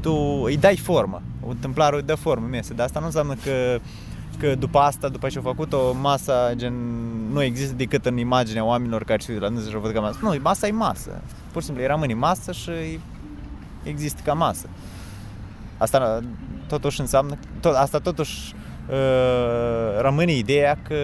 tu 0.00 0.12
îi 0.44 0.56
dai 0.56 0.76
formă, 0.76 1.22
întâmplarul 1.48 1.98
îi 1.98 2.06
dă 2.06 2.14
formă 2.14 2.46
mese, 2.46 2.74
dar 2.74 2.86
asta 2.86 3.00
nu 3.00 3.06
înseamnă 3.06 3.34
că 3.44 3.80
că 4.38 4.54
după 4.54 4.78
asta, 4.78 5.08
după 5.08 5.28
ce 5.28 5.38
a 5.38 5.42
făcut-o, 5.42 5.92
masa 6.00 6.52
gen, 6.54 6.74
nu 7.32 7.42
există 7.42 7.74
decât 7.74 8.06
în 8.06 8.18
imaginea 8.18 8.64
oamenilor 8.64 9.04
care 9.04 9.20
se 9.20 9.32
uită 9.32 9.44
la 9.44 9.50
dânsă 9.50 9.68
și 9.68 9.76
o 9.76 9.80
văd 9.80 9.92
ca 9.92 10.00
masă. 10.00 10.18
Nu, 10.22 10.34
masa 10.42 10.66
e 10.66 10.70
masă. 10.70 11.22
Pur 11.52 11.60
și 11.60 11.66
simplu, 11.66 11.82
îi 11.84 11.90
rămâne 11.90 12.14
masă 12.14 12.52
și 12.52 12.70
există 13.82 14.20
ca 14.24 14.32
masă. 14.32 14.68
Asta 15.78 16.20
totuși 16.68 17.00
înseamnă, 17.00 17.38
tot, 17.60 17.74
asta 17.74 17.98
totuși 17.98 18.54
uh, 18.90 20.00
rămâne 20.00 20.32
ideea 20.32 20.78
că 20.88 20.94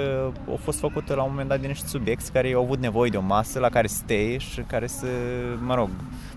a 0.53 0.59
fost 0.63 0.79
făcută 0.79 1.15
la 1.15 1.23
un 1.23 1.31
moment 1.31 1.49
dat 1.49 1.61
de 1.61 1.67
niște 1.67 1.87
subiecti 1.87 2.31
care 2.31 2.53
au 2.53 2.63
avut 2.63 2.79
nevoie 2.79 3.11
de 3.11 3.17
o 3.17 3.21
masă 3.21 3.59
la 3.59 3.69
care 3.69 3.87
să 3.87 3.95
stea 3.97 4.39
și 4.39 4.61
care 4.61 4.87
să, 4.87 5.07
mă 5.65 5.75
rog, 5.75 5.89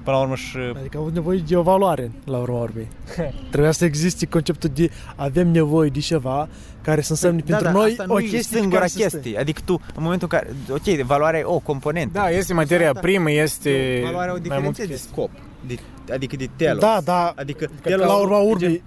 până 0.03 0.15
la 0.15 0.21
urmă 0.21 0.35
și 0.35 0.57
Adică 0.77 0.97
au 0.97 1.07
nevoie 1.13 1.43
de 1.47 1.55
o 1.57 1.61
valoare, 1.61 2.11
la 2.25 2.37
urma 2.37 2.59
urmei. 2.59 2.87
Trebuia 3.51 3.71
să 3.71 3.85
existe 3.85 4.25
conceptul 4.25 4.69
de 4.73 4.89
avem 5.15 5.47
nevoie 5.47 5.89
de 5.89 5.99
ceva 5.99 6.47
care 6.81 7.01
să 7.01 7.11
însemne 7.11 7.41
pentru 7.41 7.63
da, 7.65 7.71
da, 7.71 7.77
noi 7.77 7.89
asta 7.89 8.03
o 8.07 8.13
nu 8.13 8.19
e 8.19 8.21
chestie 8.27 8.49
pe 8.55 8.57
singura 8.59 8.79
care 8.79 8.87
să 8.91 8.97
stai. 8.97 9.09
chestie. 9.09 9.39
Adică 9.39 9.61
tu, 9.65 9.81
în 9.95 10.03
momentul 10.03 10.27
în 10.31 10.37
care, 10.39 10.53
ok, 10.69 11.05
valoarea 11.05 11.39
e 11.39 11.43
o 11.43 11.59
componentă. 11.59 12.11
Da, 12.19 12.29
este 12.29 12.53
materia 12.53 12.87
Asta- 12.87 12.99
primă, 12.99 13.31
este 13.31 14.01
Valoarea 14.03 14.33
o 14.33 14.37
mai 14.47 14.47
multe 14.47 14.47
diferență 14.49 14.81
de 14.81 14.87
chestii. 14.87 15.09
scop. 15.11 15.29
De, 15.67 15.75
adică 16.13 16.35
de 16.35 16.49
telos. 16.55 16.81
Da, 16.81 16.99
da, 17.03 17.33
Adică 17.35 17.69
că 17.81 17.95
la 17.95 18.13
urma 18.15 18.37
urmei- 18.37 18.83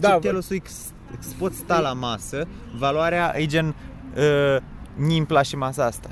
da, 0.00 0.08
Da, 0.08 0.18
telosul 0.18 0.56
e 0.56 0.58
că 0.58 0.68
s- 0.70 0.92
că 1.10 1.16
s- 1.20 1.32
poți 1.38 1.56
sta 1.56 1.80
la 1.80 1.92
masă, 1.92 2.46
valoarea 2.78 3.34
e 3.40 3.46
gen 3.46 3.66
uh, 4.16 4.56
mi-mi 4.96 5.26
place 5.26 5.56
masa 5.56 5.84
asta. 5.84 6.10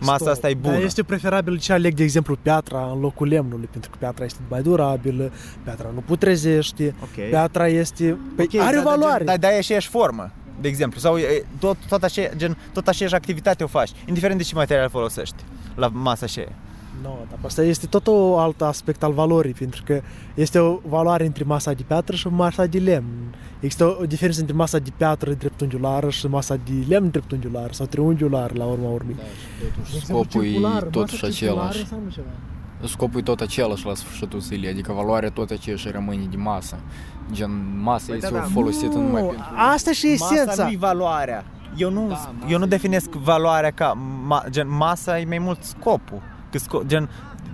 Masa 0.00 0.16
Stop. 0.16 0.28
asta 0.28 0.48
e 0.50 0.54
bună. 0.54 0.72
Dar 0.74 0.82
este 0.82 1.02
preferabil 1.02 1.58
ce 1.58 1.72
aleg, 1.72 1.94
de 1.94 2.02
exemplu, 2.02 2.36
piatra 2.42 2.90
în 2.94 3.00
locul 3.00 3.28
lemnului, 3.28 3.68
pentru 3.70 3.90
că 3.90 3.96
piatra 4.00 4.24
este 4.24 4.38
mai 4.48 4.62
durabilă, 4.62 5.30
piatra 5.64 5.90
nu 5.94 6.00
putrezește, 6.00 6.94
Ok. 7.02 7.28
piatra 7.28 7.68
este... 7.68 8.18
Păi 8.36 8.48
Ok, 8.54 8.60
are 8.60 8.76
da, 8.76 8.82
da, 8.82 8.88
valoare. 8.90 9.24
Gen, 9.24 9.26
da, 9.26 9.36
da, 9.36 9.54
e 9.54 9.58
aceeași 9.58 9.88
formă, 9.88 10.30
de 10.60 10.68
exemplu. 10.68 11.00
Sau 11.00 11.16
e, 11.16 11.44
tot, 11.58 11.76
tot, 11.88 12.02
așa, 12.02 12.22
gen, 12.36 12.56
tot 12.72 12.88
aceeași 12.88 13.14
activitate 13.14 13.64
o 13.64 13.66
faci, 13.66 13.90
indiferent 14.06 14.38
de 14.38 14.44
ce 14.44 14.54
material 14.54 14.88
folosești 14.88 15.36
la 15.74 15.86
masa 15.88 16.24
aceea. 16.24 16.52
Nu, 17.04 17.18
dar 17.30 17.38
asta 17.44 17.62
este 17.62 17.86
tot 17.86 18.06
un 18.06 18.38
alt 18.38 18.62
aspect 18.62 19.02
al 19.02 19.12
valorii, 19.12 19.52
pentru 19.52 19.82
că 19.84 20.00
este 20.34 20.58
o 20.58 20.78
valoare 20.88 21.26
între 21.26 21.44
masa 21.44 21.72
de 21.72 21.82
piatră 21.86 22.16
și 22.16 22.28
masa 22.28 22.66
de 22.66 22.78
lemn. 22.78 23.34
Există 23.60 23.84
o, 23.84 23.96
o 24.00 24.04
diferență 24.06 24.40
între 24.40 24.54
masa 24.56 24.78
de 24.78 24.90
piatră 24.96 25.32
dreptunghiulară 25.32 26.10
și 26.10 26.26
masa 26.26 26.54
de 26.56 26.72
lemn 26.88 27.10
dreptunghiulară 27.10 27.72
sau 27.72 27.86
triunghiulară 27.86 28.52
la 28.56 28.64
urma 28.64 28.88
urmei. 28.88 29.16
Scopul 30.02 30.44
e 30.44 30.58
totuși 30.90 31.24
același. 31.24 31.86
Scopul 32.84 33.20
e 33.20 33.22
tot 33.22 33.40
același 33.40 33.86
la 33.86 33.94
sfârșitul 33.94 34.40
zilei, 34.40 34.70
adică 34.70 34.92
valoarea 34.92 35.30
tot 35.30 35.50
aceeași 35.50 35.88
rămâne 35.90 36.26
de 36.30 36.36
masă. 36.36 36.76
Gen, 37.32 37.80
masa 37.82 38.04
Păi 38.06 38.16
este 38.16 38.30
da, 38.30 38.38
da. 38.38 38.44
folosită 38.44 38.96
numai 38.96 39.22
Nu, 39.22 39.26
pentru... 39.28 39.44
asta 39.74 39.92
și 39.92 40.16
Masa 40.18 40.34
esența. 40.34 40.64
nu-i 40.64 40.76
valoarea. 40.76 41.44
Eu 41.76 41.90
nu, 41.90 42.00
Da, 42.00 42.12
masa 42.14 42.32
eu 42.48 42.58
nu 42.58 42.64
e- 42.64 42.68
definesc 42.68 43.10
valoarea 43.10 43.70
ca, 43.70 43.92
ma, 44.26 44.44
gen, 44.50 44.68
masa 44.76 45.18
e 45.20 45.24
mai 45.24 45.38
mult 45.38 45.62
scopul. 45.62 46.22
Că 46.54 46.60
sco, 46.60 46.82
gen, 46.86 47.08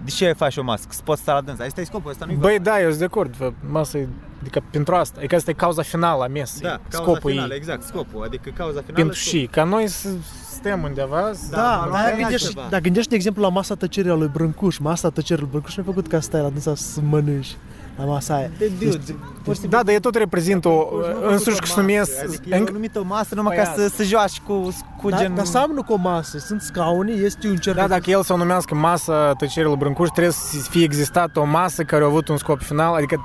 de 0.04 0.10
ce 0.10 0.32
faci 0.32 0.56
o 0.56 0.62
masă? 0.62 0.84
Că 0.88 0.92
să 0.94 1.00
poți 1.04 1.20
sta 1.20 1.32
la 1.32 1.40
dânsa. 1.40 1.64
Asta 1.64 1.80
e 1.80 1.84
scopul, 1.84 2.10
asta 2.10 2.24
nu-i 2.24 2.34
Băi, 2.36 2.58
da, 2.58 2.80
eu 2.80 2.86
sunt 2.86 2.98
de 2.98 3.04
acord. 3.04 3.36
fă, 3.36 3.52
Masa 3.70 3.98
e, 3.98 4.08
adică 4.40 4.62
pentru 4.70 4.94
asta. 4.94 5.22
E 5.22 5.26
că 5.26 5.34
asta 5.34 5.50
e 5.50 5.54
cauza 5.54 5.82
finală 5.82 6.22
a 6.22 6.26
mesei. 6.26 6.60
Da, 6.62 6.80
cauza 6.88 7.10
Scopul 7.10 7.30
finală, 7.30 7.52
e 7.54 7.56
exact, 7.56 7.82
scopul. 7.82 8.22
Adică 8.24 8.50
cauza 8.56 8.80
finală 8.80 8.94
pentru 9.04 9.14
scopul. 9.14 9.38
și. 9.40 9.46
Ca 9.46 9.64
noi 9.64 9.88
să 9.88 10.08
stăm 10.50 10.82
undeva, 10.82 11.30
să- 11.32 11.46
Da, 11.50 11.56
Da, 11.56 11.62
da, 11.62 11.76
valoarea 11.78 12.02
dar 12.10 12.12
e 12.18 12.20
gândești, 12.20 12.46
altceva. 12.46 12.66
dar 12.70 12.80
gândești, 12.80 13.08
de 13.10 13.14
exemplu, 13.16 13.42
la 13.42 13.48
masa 13.48 13.74
tăcerii 13.74 14.10
a 14.10 14.14
lui 14.14 14.28
Brâncuș. 14.28 14.78
Masa 14.78 15.10
tăcerii 15.10 15.40
lui 15.42 15.50
Brâncuș 15.50 15.76
nu 15.76 15.82
e 15.82 15.86
făcut 15.86 16.06
ca 16.06 16.16
să 16.16 16.22
stai 16.22 16.40
la 16.40 16.48
dânsa 16.48 16.74
să 16.74 17.00
mănânci 17.00 17.56
la 17.98 18.04
masa 18.04 18.34
aia. 18.34 18.50
De 18.58 18.70
dude, 18.78 19.16
pur 19.44 19.54
și 19.54 19.60
simplu, 19.60 19.78
Da, 19.78 19.82
dar 19.84 19.94
e 19.94 19.98
tot 19.98 20.14
reprezintă 20.14 20.68
o, 20.68 20.88
nu 20.92 21.04
a 21.06 21.12
făcut 21.12 21.30
însuși 21.30 21.56
o 21.56 21.58
că 21.58 21.66
se 21.66 21.72
masă, 21.72 21.80
numesc... 21.80 22.22
Adică 22.22 22.54
e 22.54 22.58
înc- 22.58 22.68
o 22.68 22.72
numită 22.72 22.98
o 22.98 23.02
masă 23.04 23.34
numai 23.34 23.56
Păi 23.56 23.64
ca 23.64 23.72
să, 23.76 23.88
să 23.88 24.02
joaci 24.02 24.40
cu, 24.46 24.76
cu 25.00 25.10
Da, 25.10 25.16
gen... 25.18 25.34
dar 25.34 25.44
seamănă 25.44 25.82
cu 25.82 25.92
o 25.92 25.96
masă, 25.96 26.38
sunt 26.38 26.60
scaune, 26.60 27.12
este 27.12 27.48
un 27.48 27.56
cer. 27.56 27.74
Da, 27.74 27.86
dacă 27.86 28.10
el 28.10 28.22
să 28.22 28.32
o 28.32 28.36
numească 28.36 28.74
masa 28.74 29.32
tăcerii 29.38 29.68
lui 29.68 29.76
Brâncuș, 29.78 30.08
trebuie 30.08 30.32
să 30.32 30.56
fie 30.70 30.84
existat 30.84 31.36
o 31.36 31.44
masă 31.44 31.82
care 31.82 32.02
a 32.02 32.06
avut 32.06 32.28
un 32.28 32.36
scop 32.36 32.60
final, 32.62 32.94
adică 32.94 33.20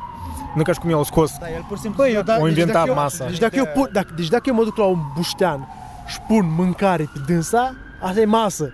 nu 0.56 0.63
ca 0.63 0.71
și 0.73 0.80
cum 0.80 0.89
el 0.89 0.99
a 0.99 1.04
scos. 1.04 1.32
Da, 1.39 1.49
el 1.49 1.65
pur 1.67 1.75
și 1.75 1.82
simplu... 1.82 2.04
Băi, 2.04 2.13
eu, 2.13 2.21
da, 2.21 2.38
O 2.39 2.47
inventat 2.47 2.65
deci 2.65 2.73
dacă 2.75 2.88
eu, 2.88 2.95
masa. 2.95 3.25
Deci 3.25 3.38
dacă, 3.39 3.56
eu 3.56 3.65
pun, 3.73 3.89
dacă, 3.91 4.08
deci 4.15 4.28
dacă 4.28 4.43
eu 4.45 4.54
mă 4.56 4.63
duc 4.63 4.78
la 4.78 4.84
un 4.86 4.99
buștean 5.15 5.67
și 6.08 6.19
pun 6.28 6.54
mâncare 6.58 7.10
pe 7.13 7.19
dânsa, 7.34 7.75
asta 8.01 8.19
e 8.19 8.25
masă. 8.25 8.73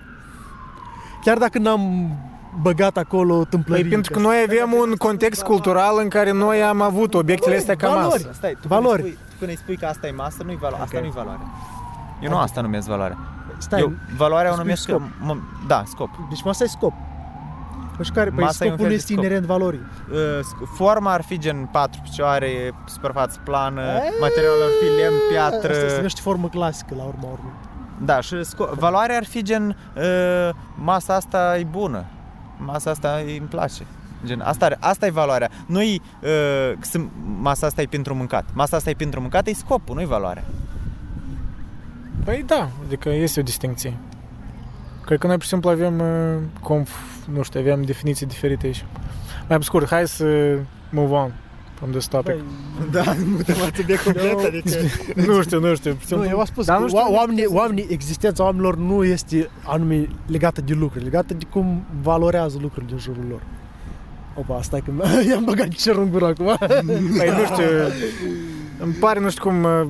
Chiar 1.23 1.37
dacă 1.37 1.59
n-am 1.59 2.11
băgat 2.61 2.97
acolo 2.97 3.43
tâmplării. 3.43 3.83
Păi 3.83 3.91
pentru 3.91 4.11
că 4.13 4.19
noi 4.19 4.35
avem 4.45 4.73
un 4.73 4.95
context 4.95 5.41
cultural 5.43 5.93
în 6.01 6.09
care 6.09 6.31
noi 6.31 6.63
am 6.63 6.81
avut 6.81 7.13
obiectele 7.13 7.55
astea 7.57 7.75
ca 7.75 7.87
valori. 7.87 8.05
masă. 8.07 8.29
Stai, 8.33 8.57
tu 8.61 8.67
Valori. 8.67 9.01
Când 9.01 9.09
îi 9.09 9.15
spui, 9.15 9.29
tu 9.29 9.35
când 9.39 9.51
îi 9.51 9.57
spui 9.57 9.77
că 9.77 9.85
asta 9.85 10.07
e 10.07 10.11
masă, 10.11 10.43
nu-i 10.45 10.57
valo- 10.57 10.79
asta 10.81 10.95
Ok. 10.97 11.01
nu-i 11.01 11.11
valoare. 11.11 11.39
Eu 12.21 12.29
nu 12.29 12.37
asta 12.37 12.61
numesc 12.61 12.87
valoare. 12.87 13.17
Stai, 13.57 13.79
Eu 13.79 13.91
valoarea 14.17 14.49
o 14.49 14.53
spui 14.53 14.63
numesc 14.65 14.81
scop. 14.83 14.97
că, 14.97 15.03
mă, 15.25 15.35
da, 15.67 15.83
scop. 15.85 16.09
deci 16.29 16.43
masa 16.43 16.63
e 16.63 16.67
scop. 16.67 16.93
Nu 17.97 18.03
știu 18.03 18.15
care, 18.15 18.29
păi 18.29 18.43
Masa 18.43 18.65
e 18.65 18.67
un 18.69 18.73
scopul 18.75 18.77
fel 18.77 18.87
de 18.87 18.93
este 18.93 19.11
scop. 19.13 19.23
inerent 19.23 19.45
valorii. 19.45 19.81
Uh, 20.11 20.17
sc- 20.39 20.75
Forma 20.75 21.11
ar 21.13 21.21
fi 21.21 21.37
gen 21.39 21.69
patru 21.71 21.99
picioare, 22.03 22.73
suprafață 22.85 23.39
plană, 23.43 23.81
materialul 24.19 24.61
ar 24.63 24.69
fi 24.81 25.01
lemn, 25.01 25.15
piatră. 25.29 25.71
Asta 25.73 25.87
se 25.87 25.95
numește 25.95 26.21
formă 26.21 26.47
clasică 26.47 26.93
la 26.97 27.03
urma 27.03 27.23
urmei. 27.31 27.53
Da, 27.97 28.21
și 28.21 28.35
sco- 28.35 28.73
valoarea 28.77 29.15
ar 29.17 29.25
fi 29.25 29.41
gen 29.43 29.77
uh, 29.95 30.49
masa 30.75 31.15
asta 31.15 31.57
e 31.57 31.63
bună. 31.63 32.05
Masa 32.65 32.89
asta 32.89 33.21
îmi 33.37 33.47
place. 33.49 33.83
Gen, 34.25 34.39
asta, 34.41 34.65
are, 34.65 34.77
asta 34.79 35.05
e 35.05 35.09
valoarea. 35.09 35.49
Nu-i 35.65 36.01
uh, 36.21 36.29
că 36.79 36.85
sunt- 36.85 37.11
masa 37.39 37.65
asta 37.65 37.81
e 37.81 37.85
pentru 37.85 38.15
mâncat. 38.15 38.45
Masa 38.53 38.75
asta 38.75 38.89
e 38.89 38.93
pentru 38.93 39.21
mâncat, 39.21 39.47
e 39.47 39.53
scopul, 39.53 39.95
nu-i 39.95 40.05
valoarea. 40.05 40.43
Păi 42.23 42.43
da, 42.47 42.69
adică 42.85 43.09
este 43.09 43.39
o 43.39 43.43
distinție. 43.43 43.97
Cred 45.05 45.19
că 45.19 45.25
noi, 45.27 45.35
pur 45.35 45.43
și 45.43 45.49
simplu, 45.49 45.69
avem, 45.69 45.99
uh, 45.99 46.37
conf, 46.61 46.95
nu 47.33 47.41
știu, 47.41 47.59
avem 47.59 47.83
definiții 47.83 48.25
diferite 48.25 48.65
aici. 48.65 48.85
Mai 49.47 49.57
pe 49.57 49.63
scurt, 49.63 49.89
hai 49.89 50.07
să 50.07 50.57
move 50.89 51.13
on 51.13 51.31
from 51.81 51.91
this 51.93 52.07
topic. 52.07 52.35
Da, 52.91 53.03
nu 53.03 53.41
te 53.45 53.53
mai 53.59 53.69
subiect 53.75 54.03
complet, 54.07 54.37
adică... 54.45 54.69
nu 55.31 55.41
știu, 55.41 55.59
nu 55.59 55.75
știu. 55.75 55.93
pur 55.93 56.01
și 56.05 56.13
Nu, 56.13 56.17
simplu- 56.17 56.29
eu 56.29 56.39
am 56.39 56.45
spus 56.45 56.65
Dar 56.65 56.75
că 56.75 56.81
nu 56.81 56.87
știu 56.87 56.99
unde 57.01 57.15
oamenii, 57.17 57.43
puteți 57.43 57.51
să- 57.53 57.57
oamenii, 57.59 57.87
existența 57.89 58.43
oamenilor 58.43 58.77
nu 58.77 59.03
este 59.03 59.49
anume 59.65 60.07
legată 60.25 60.61
de 60.61 60.73
lucruri, 60.73 61.03
legată 61.03 61.33
de 61.33 61.45
cum 61.51 61.83
valorează 62.01 62.57
lucrurile 62.61 62.91
din 62.91 62.99
jurul 63.01 63.25
lor. 63.29 63.41
Opa, 64.35 64.61
stai 64.61 64.81
că 64.85 64.91
i-am 65.29 65.43
băgat 65.43 65.67
cerul 65.67 66.03
în 66.03 66.09
gură 66.11 66.25
acum. 66.25 66.55
Păi 67.17 67.29
nu 67.37 67.45
știu, 67.45 67.65
îmi 68.79 68.93
pare, 68.93 69.19
nu 69.19 69.29
știu 69.29 69.43
cum, 69.43 69.63
uh, 69.63 69.87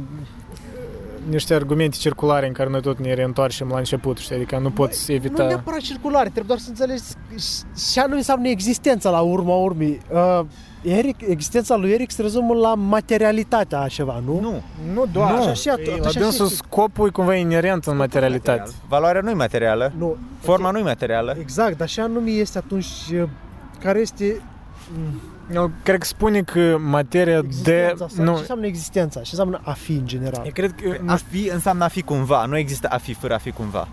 niște 1.29 1.53
argumente 1.53 1.97
circulare 1.99 2.47
în 2.47 2.53
care 2.53 2.69
noi 2.69 2.81
tot 2.81 2.99
ne 2.99 3.13
reîntoarcem 3.13 3.67
la 3.71 3.77
început, 3.77 4.17
știi? 4.17 4.35
Adică 4.35 4.57
nu 4.57 4.69
poți 4.71 5.05
Nu 5.09 5.15
evita... 5.15 5.45
neapărat 5.47 5.79
circulare, 5.79 6.23
trebuie 6.23 6.45
doar 6.47 6.59
să 6.59 6.69
înțelegi 6.69 7.03
și 7.91 7.99
anume 7.99 8.15
înseamnă 8.17 8.47
existența 8.47 9.09
la 9.09 9.19
urma 9.19 9.55
urmei. 9.55 10.01
Uh, 10.11 10.41
Eric, 10.81 11.21
existența 11.27 11.75
lui 11.75 11.91
Eric 11.91 12.11
se 12.11 12.21
rezumă 12.21 12.53
la 12.53 12.73
materialitatea 12.75 13.79
a 13.79 13.87
ceva, 13.87 14.21
nu? 14.25 14.39
Nu. 14.39 14.61
Nu 14.93 15.05
doar. 15.11 15.31
Nu. 15.31 15.37
Așa, 15.37 15.49
Așa 15.49 15.53
și 15.53 15.69
at- 15.69 15.83
și 15.83 15.89
așa 15.89 16.01
la 16.03 16.07
și 16.09 16.17
dânsul 16.17 16.45
este. 16.45 16.55
scopul 16.55 17.07
e 17.07 17.11
cumva 17.11 17.33
inerent 17.35 17.85
în 17.85 17.95
materialitate. 17.97 18.71
Valoarea 18.87 19.21
nu 19.21 19.29
e 19.29 19.33
materială, 19.33 19.91
Nu. 19.97 20.15
forma 20.39 20.71
nu 20.71 20.77
e 20.77 20.81
materială. 20.81 21.35
Exact, 21.39 21.77
dar 21.77 21.87
și 21.89 21.99
anume 21.99 22.29
este 22.29 22.57
atunci 22.57 22.85
uh, 23.13 23.23
care 23.79 23.99
este 23.99 24.41
mm, 24.97 25.21
Eu 25.53 25.71
cred 25.83 25.99
că 25.99 26.05
spune 26.05 26.41
că 26.41 26.77
materia 26.79 27.41
de... 27.41 27.47
existența 27.47 28.07
sau 28.15 28.23
Nu, 28.23 28.33
ce 28.33 28.39
înseamnă 28.39 28.65
existența, 28.65 29.19
ce 29.19 29.27
înseamnă 29.31 29.59
a 29.63 29.71
fi 29.71 29.91
în 29.91 30.05
general. 30.07 30.41
eu 30.45 30.51
cred 30.53 30.71
că... 30.81 30.97
A 31.05 31.15
fi 31.29 31.49
înseamnă 31.53 31.83
a 31.83 31.87
fi 31.87 32.01
cumva, 32.01 32.45
nu 32.45 32.57
există 32.57 32.87
a 32.87 32.97
fi 32.97 33.13
fără 33.13 33.33
a 33.33 33.37
fi 33.37 33.51
cumva. 33.51 33.87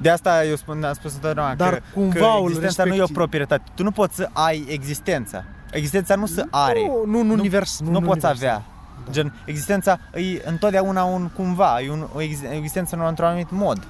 De 0.00 0.08
asta 0.10 0.44
eu 0.44 0.56
spun, 0.56 0.84
am 0.84 0.92
spus 0.92 1.14
întotdeauna 1.14 1.54
Dar 1.54 1.68
că, 1.74 1.76
că 1.76 1.82
cumvaul 1.94 2.48
existența 2.48 2.82
nu 2.84 2.88
e 2.88 2.92
o 2.92 2.94
respectiv. 2.94 3.16
proprietate. 3.16 3.62
Tu 3.74 3.82
nu 3.82 3.90
poți 3.90 4.16
să 4.16 4.28
ai 4.32 4.64
existența. 4.68 5.44
Existența 5.72 6.14
nu 6.14 6.26
se 6.26 6.44
are. 6.50 6.80
Nu, 6.86 7.02
nu, 7.12 7.20
în 7.20 7.26
Nu- 7.26 7.32
univers. 7.32 7.80
Nu, 7.80 7.86
în 7.86 7.92
poți 7.94 8.06
univers. 8.08 8.24
avea. 8.36 8.62
Da. 9.04 9.10
Gen, 9.10 9.34
existența 9.44 9.98
e 10.14 10.42
întotdeauna 10.48 11.02
un 11.04 11.28
cumva, 11.36 11.80
e 11.80 11.90
un, 11.90 12.06
o 12.14 12.20
ex- 12.20 12.42
existență 12.52 12.96
în 12.96 13.02
într-un 13.06 13.26
anumit 13.26 13.50
mod. 13.50 13.82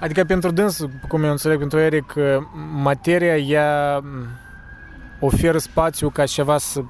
Adică 0.00 0.24
pentru 0.24 0.50
dâns, 0.50 0.78
cum 1.08 1.24
eu 1.24 1.30
înțeleg, 1.30 1.58
pentru 1.58 1.78
Eric, 1.78 2.14
materia 2.72 3.36
ea 3.36 3.98
m, 3.98 4.26
oferă 5.20 5.58
spațiu 5.58 6.10
ca 6.10 6.24
ceva 6.26 6.58
să 6.58 6.80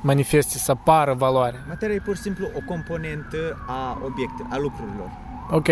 manifeste, 0.00 0.58
să 0.58 0.70
apară 0.70 1.14
valoare. 1.14 1.64
Materia 1.68 1.94
e 1.94 1.98
pur 1.98 2.16
și 2.16 2.22
simplu 2.22 2.46
o 2.56 2.60
componentă 2.66 3.64
a 3.66 3.98
obiecte, 4.04 4.46
a 4.50 4.56
lucrurilor. 4.58 5.10
Ok. 5.50 5.68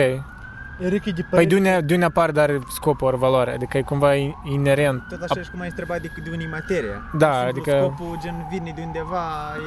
Eric 0.81 1.05
e 1.07 1.11
de 1.11 1.23
Păi 1.23 1.29
părere... 1.31 1.49
de 1.49 1.55
unde, 1.57 1.81
de 1.87 1.95
unde 1.95 2.05
apare, 2.07 2.33
dar 2.33 2.59
scopul 2.69 3.07
ori 3.07 3.17
valoare? 3.19 3.53
Adică 3.53 3.79
e 3.79 3.83
cumva 3.83 4.15
i- 4.15 4.37
inerent. 4.45 5.03
Tot 5.09 5.23
așa 5.23 5.43
și 5.43 5.51
cum 5.51 5.61
ai 5.61 5.69
întrebat 5.69 6.01
de, 6.01 6.11
de 6.25 6.31
unii 6.31 6.47
materia. 6.47 6.97
Da, 7.13 7.27
Pur 7.29 7.37
și 7.37 7.43
simplu, 7.45 7.61
adică- 7.73 7.93
Scopul 7.95 8.19
gen 8.23 8.47
vine 8.51 8.73
de 8.77 8.83
undeva 8.87 9.23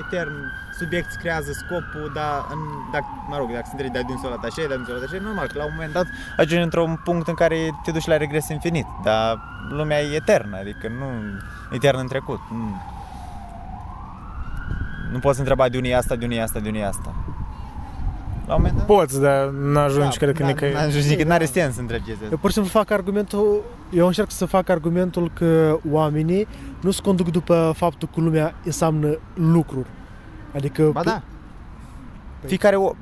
etern, 0.05 0.33
subiect 0.79 1.07
îți 1.07 1.17
creează 1.19 1.51
scopul, 1.51 2.11
dar 2.13 2.45
în, 2.53 2.59
dacă, 2.91 3.05
mă 3.29 3.37
rog, 3.37 3.47
dacă 3.51 3.63
se 3.65 3.71
întregi 3.71 3.91
de 3.93 4.01
dânsul 4.07 4.27
ăla 4.31 4.39
așa, 4.43 4.61
de 4.67 4.75
dânsul 4.75 4.95
ăla 4.95 5.03
așa, 5.03 5.17
normal 5.21 5.47
că 5.47 5.57
la 5.57 5.63
un 5.65 5.71
moment 5.75 5.93
dat 5.93 6.05
ajungi 6.37 6.63
într-un 6.63 6.99
punct 7.03 7.27
în 7.27 7.33
care 7.33 7.57
te 7.83 7.91
duci 7.91 8.05
la 8.05 8.17
regres 8.17 8.47
infinit, 8.49 8.85
dar 9.03 9.39
lumea 9.69 10.01
e 10.01 10.15
eternă, 10.15 10.57
adică 10.57 10.87
nu 10.87 11.07
etern 11.75 11.97
în 11.97 12.07
trecut. 12.07 12.39
Nu, 12.51 12.81
nu 15.11 15.19
poți 15.19 15.39
întreba 15.39 15.69
de 15.69 15.77
unii 15.77 15.91
e 15.91 15.95
asta, 15.95 16.15
de 16.15 16.25
unii 16.25 16.37
e 16.37 16.41
asta, 16.41 16.59
de 16.59 16.69
unii 16.69 16.81
e 16.81 16.85
asta. 16.85 17.13
La 18.47 18.55
un 18.55 18.61
moment 18.61 18.77
dat... 18.77 18.85
Poți, 18.85 19.21
dar 19.21 19.45
nu 19.47 19.79
ajungi, 19.79 20.17
cred 20.17 20.35
că 20.35 20.41
da, 20.41 20.47
nicăieri. 20.47 20.75
N-ajungi 20.77 20.97
nicăieri, 20.97 21.23
Da. 21.23 21.29
n-are 21.29 21.45
sens 21.45 21.73
să 21.73 21.79
întrebi 21.81 22.03
chestia 22.03 22.27
Eu 22.31 22.37
pur 22.37 22.49
și 22.49 22.53
simplu 22.55 22.71
fac 22.71 22.91
argumentul, 22.91 23.63
eu 23.91 24.05
încerc 24.07 24.31
să 24.31 24.45
fac 24.45 24.69
argumentul 24.69 25.31
că 25.33 25.77
oamenii 25.91 26.47
nu 26.81 26.91
se 26.91 27.01
conduc 27.01 27.31
după 27.31 27.73
faptul 27.75 28.09
că 28.13 28.19
lumea 28.21 28.55
înseamnă 28.65 29.17
lucruri. 29.33 29.87
Adică 30.55 30.89
Ba 30.93 31.03
da. 31.03 31.21
Fiecare 32.45 32.75
om, 32.75 32.95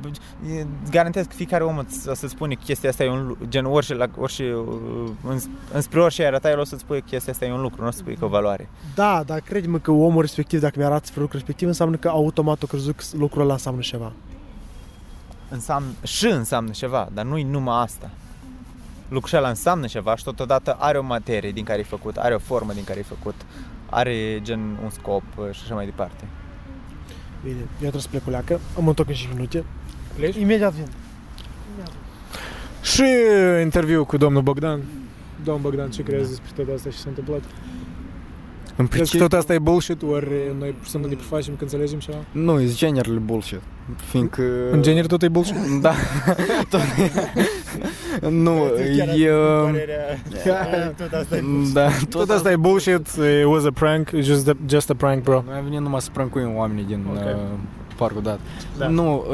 e- 0.57 0.65
garantez 0.91 1.25
că 1.25 1.33
fiecare 1.35 1.63
om 1.63 1.77
îți- 1.77 2.09
o 2.09 2.13
să-ți 2.13 2.31
spune 2.33 2.53
că 2.53 2.61
chestia 2.65 2.89
asta 2.89 3.03
e 3.03 3.09
un 3.09 3.27
lu- 3.27 3.37
gen 3.49 3.65
orice, 3.65 3.93
la, 3.93 4.07
orice 4.17 4.53
uh, 4.53 5.09
în, 5.27 5.37
înspre 5.73 6.01
orice 6.01 6.21
ai 6.21 6.27
arăta, 6.27 6.49
el 6.49 6.59
o 6.59 6.63
să-ți 6.63 6.81
spune 6.81 6.99
că 6.99 7.05
chestia 7.09 7.31
asta 7.33 7.45
e 7.45 7.51
un 7.51 7.61
lucru, 7.61 7.81
nu 7.81 7.87
o 7.87 7.91
să 7.91 7.97
spui 7.97 8.13
că 8.13 8.19
e 8.23 8.25
o 8.25 8.29
valoare. 8.29 8.69
Da, 8.95 9.23
dar 9.25 9.39
crede-mă 9.39 9.77
că 9.77 9.91
omul 9.91 10.21
respectiv, 10.21 10.59
dacă 10.59 10.73
mi-arată 10.77 11.05
spre 11.05 11.19
lucrul 11.21 11.37
respectiv, 11.39 11.67
înseamnă 11.67 11.95
că 11.95 12.07
automat 12.07 12.63
o 12.63 12.65
crezut 12.65 12.95
că 12.95 13.03
lucrul 13.17 13.41
ăla 13.43 13.53
înseamnă 13.53 13.81
ceva. 13.81 14.11
Înseamnă, 15.51 15.89
și 16.03 16.25
înseamnă 16.25 16.71
ceva, 16.71 17.09
dar 17.13 17.25
nu-i 17.25 17.43
numai 17.43 17.81
asta. 17.81 18.09
Lucrul 19.07 19.37
ăla 19.37 19.49
înseamnă 19.49 19.87
ceva 19.87 20.15
și 20.15 20.23
totodată 20.23 20.75
are 20.79 20.97
o 20.97 21.03
materie 21.03 21.51
din 21.51 21.63
care 21.63 21.79
e 21.79 21.83
făcut, 21.83 22.17
are 22.17 22.33
o 22.33 22.39
formă 22.39 22.73
din 22.73 22.83
care 22.83 22.99
e 22.99 23.03
făcut, 23.03 23.35
are 23.89 24.39
gen 24.41 24.59
un 24.83 24.89
scop 24.89 25.23
uh, 25.37 25.45
și 25.51 25.61
așa 25.63 25.73
mai 25.73 25.85
departe. 25.85 26.23
Bine, 27.43 27.59
eu 27.59 27.65
trebuie 27.77 28.01
să 28.01 28.07
plec 28.07 28.23
cu 28.23 28.29
leacă, 28.29 28.59
am 28.77 28.87
întorc 28.87 29.09
în 29.09 29.15
5 29.15 29.33
minute. 29.33 29.63
Pleci? 30.15 30.35
Imediat 30.35 30.73
vin. 30.73 30.87
Și 32.81 33.05
interviu 33.61 34.05
cu 34.05 34.17
domnul 34.17 34.41
Bogdan. 34.41 34.81
Domnul 35.43 35.63
Bogdan, 35.63 35.89
ce 35.91 36.03
crezi 36.03 36.29
despre 36.29 36.63
tot 36.63 36.75
asta 36.75 36.89
și 36.89 36.95
ce 36.95 37.01
s-a 37.01 37.09
întâmplat? 37.09 37.41
În 38.75 38.87
Crezi 38.87 39.11
că 39.11 39.17
tot 39.17 39.33
asta 39.33 39.53
e 39.53 39.59
bullshit, 39.59 40.01
ori 40.01 40.27
noi 40.59 40.69
pur 40.69 40.83
și 40.83 40.89
simplu 40.89 41.09
ne 41.09 41.15
prefacem 41.15 41.53
că 41.53 41.63
înțelegem 41.63 41.99
ceva? 41.99 42.17
Nu, 42.31 42.59
e 42.61 42.67
generally 42.73 43.21
bullshit. 43.25 43.61
Fiindcă... 43.95 44.41
În 44.71 44.81
genere 44.81 45.07
tot 45.07 45.23
e 45.23 45.27
bullshit? 45.27 45.55
Da. 45.81 45.93
Tot... 46.69 46.81
nu, 48.45 48.65
e... 49.17 49.31
Tot 50.97 51.13
asta 51.13 51.35
Da, 51.73 51.89
Tot 52.09 52.29
asta 52.29 52.51
e 52.51 52.55
bullshit, 52.55 53.07
it 53.07 53.45
was 53.45 53.65
a 53.65 53.71
prank, 53.71 54.09
it's 54.09 54.23
just 54.23 54.47
a, 54.47 54.55
just 54.67 54.89
a 54.89 54.93
prank, 54.93 55.23
bro. 55.23 55.43
Noi 55.45 55.55
am 55.57 55.63
venit 55.63 55.79
numai 55.79 56.01
să 56.01 56.09
prancuim 56.13 56.55
oamenii 56.55 56.83
din 56.83 57.05
Ok. 57.09 57.17
okay. 57.17 57.33
uh, 57.33 57.39
parcul 57.97 58.21
dat. 58.21 58.39
Da. 58.77 58.87
Nu, 58.87 59.25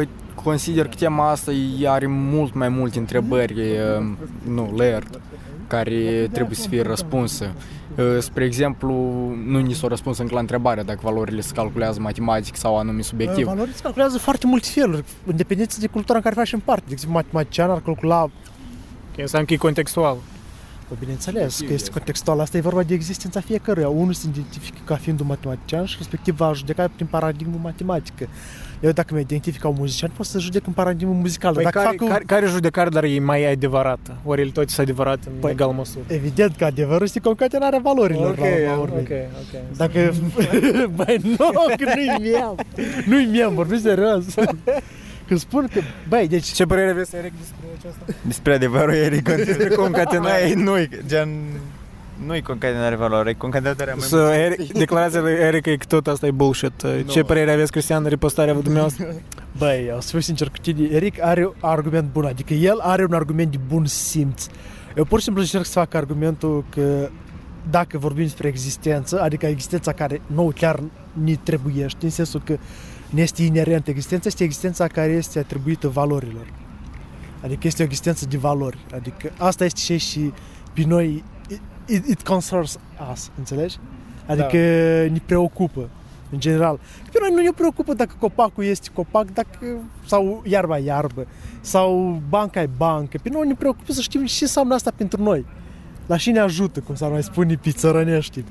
uh, 0.00 0.08
consider 0.34 0.88
că 0.88 0.94
tema 0.98 1.30
asta 1.30 1.52
ea 1.80 1.92
are 1.92 2.06
mult 2.06 2.54
mai 2.54 2.68
multe 2.68 2.98
întrebări, 2.98 3.60
uh, 3.60 4.06
nu, 4.48 4.72
layered, 4.76 5.20
care 5.66 6.28
trebuie 6.32 6.56
să 6.56 6.68
fie 6.68 6.82
răspunse. 6.82 7.54
Uh, 7.96 8.18
spre 8.18 8.44
exemplu, 8.44 8.94
nu 9.46 9.58
ni 9.58 9.72
s-a 9.72 9.86
răspuns 9.86 10.18
încă 10.18 10.34
la 10.34 10.40
întrebarea 10.40 10.82
dacă 10.82 11.00
valorile 11.02 11.40
se 11.40 11.52
calculează 11.54 12.00
matematic 12.00 12.56
sau 12.56 12.78
anume 12.78 13.02
subiectiv. 13.02 13.44
Valorile 13.46 13.74
se 13.74 13.82
calculează 13.82 14.18
foarte 14.18 14.46
multe 14.46 14.68
feluri, 14.72 15.04
în 15.26 15.36
dependență 15.36 15.80
de 15.80 15.86
cultura 15.86 16.16
în 16.16 16.22
care 16.24 16.34
facem 16.34 16.58
parte. 16.58 16.84
De 16.86 16.92
exemplu, 16.92 17.18
matematician 17.18 17.70
ar 17.70 17.80
calcula 17.80 18.30
Ok, 19.12 19.18
înseamnă 19.18 19.46
că 19.46 19.54
e 19.54 19.56
contextual. 19.56 20.16
Bă, 20.88 20.94
bineînțeles 20.98 21.60
că 21.66 21.72
este 21.72 21.90
contextual. 21.90 22.40
Asta 22.40 22.56
e 22.56 22.60
vorba 22.60 22.82
de 22.82 22.94
existența 22.94 23.40
fiecăruia. 23.40 23.88
Unul 23.88 24.12
se 24.12 24.26
identifică 24.28 24.78
ca 24.84 24.96
fiind 24.96 25.20
un 25.20 25.26
matematician 25.26 25.84
și 25.84 25.94
respectiv 25.98 26.36
va 26.36 26.52
judeca 26.52 26.90
prin 26.94 27.06
paradigmă 27.06 27.58
matematică. 27.62 28.28
Eu 28.82 28.90
dacă 28.90 29.14
mă 29.14 29.20
identific 29.20 29.60
ca 29.60 29.68
un 29.68 29.74
muzician, 29.78 30.10
pot 30.16 30.26
să 30.26 30.38
judec 30.38 30.66
în 30.66 30.72
paradigmă 30.72 31.12
muzicală. 31.12 31.54
Păi 31.54 31.64
dacă 31.64 31.78
care, 31.78 31.88
fac 31.90 32.00
un... 32.00 32.08
care, 32.08 32.24
care 32.26 32.46
judecare, 32.46 32.88
dar 32.88 33.04
e 33.04 33.18
mai 33.18 33.52
adevărată? 33.52 34.16
Ori 34.24 34.40
el 34.40 34.50
tot 34.50 34.68
sunt 34.68 34.88
adevărat 34.88 35.18
în 35.26 35.32
Păi, 35.40 35.50
egală 35.50 35.72
măsură? 35.72 36.04
Evident 36.06 36.56
că 36.56 36.64
adevărul 36.64 37.02
este 37.02 37.20
concatenarea 37.20 37.78
valorilor 37.82 38.38
la 38.38 38.44
urma 38.44 38.82
urmei. 38.82 39.00
ok, 39.00 39.10
ok. 39.10 39.76
Dacă... 39.76 40.14
Băi, 40.96 41.20
nu, 41.22 41.50
că 41.76 41.92
nu-i 41.94 42.30
miam. 42.30 42.58
Nu-i 43.06 43.24
miam, 43.24 43.54
vorbesc 43.54 43.82
serios. 43.82 44.24
Când 45.26 45.40
spun 45.40 45.68
că, 45.72 45.80
băi, 46.08 46.28
deci 46.28 46.46
Ce 46.46 46.64
părere 46.64 46.90
aveți, 46.90 47.16
Eric, 47.16 47.32
despre 47.38 47.66
aceasta? 47.78 48.04
Despre 48.26 48.54
adevărul 48.54 48.94
Eric, 48.94 49.28
despre 49.44 49.68
concatenare. 49.68 50.52
nu 50.54 50.72
gen 51.06 51.28
nu-i 52.26 52.42
concatenare 52.42 52.96
valoare, 52.96 53.30
e 53.30 53.32
concatenarea 53.32 53.94
mai 53.94 54.06
So, 54.06 54.32
Eric, 54.32 54.72
declarația 54.72 55.20
lui 55.20 55.32
Eric 55.32 55.66
e 55.66 55.76
că 55.76 55.84
tot 55.88 56.06
asta 56.06 56.26
e 56.26 56.30
bullshit. 56.30 56.84
Ce 57.06 57.22
părere 57.22 57.52
aveți, 57.52 57.70
Cristian, 57.70 58.04
repostarea 58.04 58.54
dumneavoastră? 58.54 59.06
Băi, 59.58 59.92
o 59.96 60.00
să 60.00 60.08
fiu 60.08 60.20
sincer 60.20 60.48
cu 60.48 60.56
tine, 60.62 60.88
Eric 60.90 61.22
are 61.22 61.46
un 61.46 61.52
argument 61.60 62.12
bun, 62.12 62.24
adică 62.24 62.54
el 62.54 62.78
are 62.80 63.04
un 63.04 63.14
argument 63.14 63.50
de 63.50 63.58
bun 63.68 63.84
simț. 63.84 64.46
Eu 64.96 65.04
pur 65.04 65.18
și 65.18 65.24
simplu 65.24 65.42
încerc 65.42 65.64
să 65.64 65.72
fac 65.72 65.94
argumentul 65.94 66.64
că 66.68 67.08
dacă 67.70 67.98
vorbim 67.98 68.22
despre 68.22 68.48
existență, 68.48 69.20
adică 69.20 69.46
existența 69.46 69.92
care 69.92 70.20
nouă 70.26 70.50
chiar 70.50 70.80
ni 71.12 71.36
trebuiește, 71.36 72.04
în 72.04 72.10
sensul 72.10 72.42
că 72.44 72.58
ne 73.10 73.22
este 73.22 73.42
inerentă 73.42 73.90
existența, 73.90 74.28
este 74.28 74.44
existența 74.44 74.86
care 74.86 75.12
este 75.12 75.38
atribuită 75.38 75.88
valorilor. 75.88 76.46
Adică 77.44 77.66
este 77.66 77.82
o 77.82 77.84
existență 77.84 78.26
de 78.26 78.36
valori. 78.36 78.78
Adică 78.94 79.30
asta 79.38 79.64
este 79.64 79.80
ce 79.80 79.96
și 79.96 80.32
pe 80.72 80.82
noi, 80.86 81.24
it, 81.86 82.06
it 82.06 82.22
concerns 82.22 82.78
us, 83.12 83.30
înțelegi? 83.38 83.78
Adică 84.26 84.56
ne 85.12 85.20
preocupă, 85.26 85.88
în 86.32 86.40
general. 86.40 86.80
Pe 87.12 87.18
noi 87.20 87.30
nu 87.30 87.42
ne 87.42 87.50
preocupă 87.56 87.94
dacă 87.94 88.14
copacul 88.18 88.64
este 88.64 88.88
copac, 88.92 89.32
dacă, 89.32 89.58
sau 90.06 90.42
iarba 90.46 90.78
e 90.78 90.84
iarbă, 90.84 91.26
sau 91.60 92.20
banca 92.28 92.62
e 92.62 92.68
bancă. 92.76 93.18
Pe 93.22 93.28
noi 93.28 93.46
ne 93.46 93.54
preocupă 93.54 93.92
să 93.92 94.00
știm 94.00 94.24
ce 94.24 94.38
înseamnă 94.40 94.74
asta 94.74 94.92
pentru 94.96 95.22
noi. 95.22 95.44
La 96.06 96.16
și 96.16 96.30
ne 96.30 96.38
ajută, 96.38 96.80
cum 96.80 96.94
s-ar 96.94 97.10
mai 97.10 97.22
spune 97.22 97.54
pe 97.54 97.70
țărănești. 97.70 98.44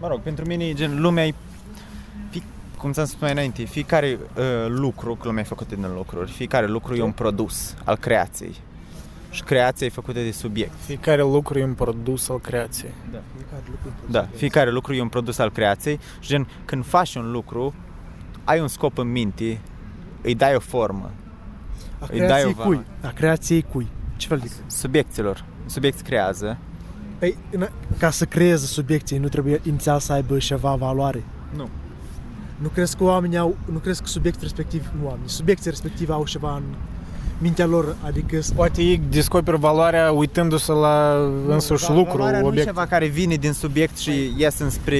Mă 0.00 0.08
rog, 0.08 0.20
pentru 0.20 0.44
mine 0.46 0.64
e 0.64 0.72
gen 0.72 1.00
lumea 1.00 1.26
e 1.26 1.34
fi, 2.30 2.42
cum 2.78 2.92
ți-am 2.92 3.06
spus 3.06 3.20
mai 3.20 3.30
înainte, 3.30 3.62
fiecare 3.62 4.18
uh, 4.20 4.44
lucru, 4.68 5.14
că 5.14 5.26
lumea 5.26 5.42
e 5.42 5.46
făcută 5.46 5.74
din 5.74 5.92
lucruri, 5.94 6.30
fiecare 6.30 6.66
lucru 6.66 6.94
e 6.94 7.02
un 7.02 7.12
produs 7.12 7.74
al 7.84 7.96
creației. 7.96 8.54
Și 9.30 9.42
creația 9.42 9.86
e 9.86 9.90
făcută 9.90 10.18
de 10.20 10.30
subiect. 10.30 10.72
Fiecare 10.86 11.22
lucru 11.22 11.58
e 11.58 11.64
un 11.64 11.74
produs 11.74 12.28
al 12.28 12.40
creației. 12.40 12.90
Da, 14.10 14.28
fiecare 14.34 14.70
lucru 14.70 14.94
e 14.94 15.00
un 15.00 15.08
produs 15.08 15.38
al 15.38 15.50
creației 15.50 15.98
și 16.20 16.28
gen, 16.28 16.48
când 16.64 16.84
faci 16.84 17.14
un 17.14 17.30
lucru, 17.30 17.74
ai 18.44 18.60
un 18.60 18.68
scop 18.68 18.98
în 18.98 19.10
minte, 19.10 19.60
îi 20.22 20.34
dai 20.34 20.54
o 20.54 20.58
formă, 20.60 21.10
A 21.98 22.06
Îi 22.10 22.18
dai 22.18 22.26
creației 22.26 22.50
o 22.50 22.54
cui? 22.54 22.64
valoare. 22.64 22.86
A 23.02 23.08
creației 23.10 23.62
cui? 23.62 23.86
Ce 24.16 24.26
fel 24.26 24.38
de 24.38 24.50
subiecților. 24.66 25.44
Subiect 25.66 26.00
creează. 26.00 26.58
Păi, 27.18 27.36
în- 27.50 27.68
ca 27.98 28.10
să 28.10 28.24
creeze 28.24 28.66
subiecții, 28.66 29.18
nu 29.18 29.28
trebuie 29.28 29.60
inițial 29.66 29.98
să 30.00 30.12
aibă 30.12 30.38
ceva 30.38 30.74
valoare. 30.74 31.22
Nu. 31.56 31.68
Nu 32.56 32.68
crezi 32.68 32.96
că 32.96 33.04
oamenii 33.04 33.36
au, 33.38 33.56
nu 33.72 33.78
crezi 33.78 34.00
că 34.02 34.06
subiectul 34.06 34.42
respectiv, 34.42 34.90
nu 35.00 35.06
oamenii, 35.06 35.28
subiecții 35.28 35.70
respective 35.70 36.12
au 36.12 36.24
ceva 36.24 36.54
în 36.56 36.62
mintea 37.42 37.66
lor, 37.66 37.96
adică 38.06 38.38
Poate 38.54 38.82
ei 38.82 39.02
descoperă 39.10 39.56
valoarea 39.56 40.10
uitându-se 40.12 40.72
la 40.72 41.16
însuși 41.48 41.86
Va- 41.86 41.94
lucru, 41.94 42.16
valoarea 42.16 42.38
nu 42.40 42.44
e 42.46 42.48
obiect. 42.48 42.66
ceva 42.66 42.86
care 42.86 43.06
vine 43.06 43.34
din 43.34 43.52
subiect 43.52 43.96
și 43.96 44.32
iese 44.36 44.62
înspre 44.62 44.96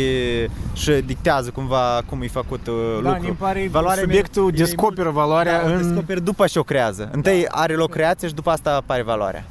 și 0.72 0.90
dictează 1.06 1.50
cumva 1.50 2.00
cum 2.08 2.22
e 2.22 2.26
făcut 2.28 2.66
uh, 2.66 2.74
Da, 3.02 3.08
lucru. 3.10 3.26
mi 3.28 3.34
pare 3.38 3.68
Valoarea 3.70 4.02
subiectul 4.02 4.42
mea 4.42 4.52
e 4.54 4.56
descoperă 4.56 5.10
valoarea 5.10 5.62
da, 5.64 5.70
o 5.70 5.72
în... 5.74 5.82
descoperi 5.82 6.24
după 6.24 6.46
ce 6.46 6.58
o 6.58 6.62
creează. 6.62 7.08
Întâi 7.12 7.44
are 7.48 7.74
loc 7.74 7.90
creație 7.90 8.28
și 8.28 8.34
după 8.34 8.50
asta 8.50 8.74
apare 8.76 9.02
valoarea. 9.02 9.44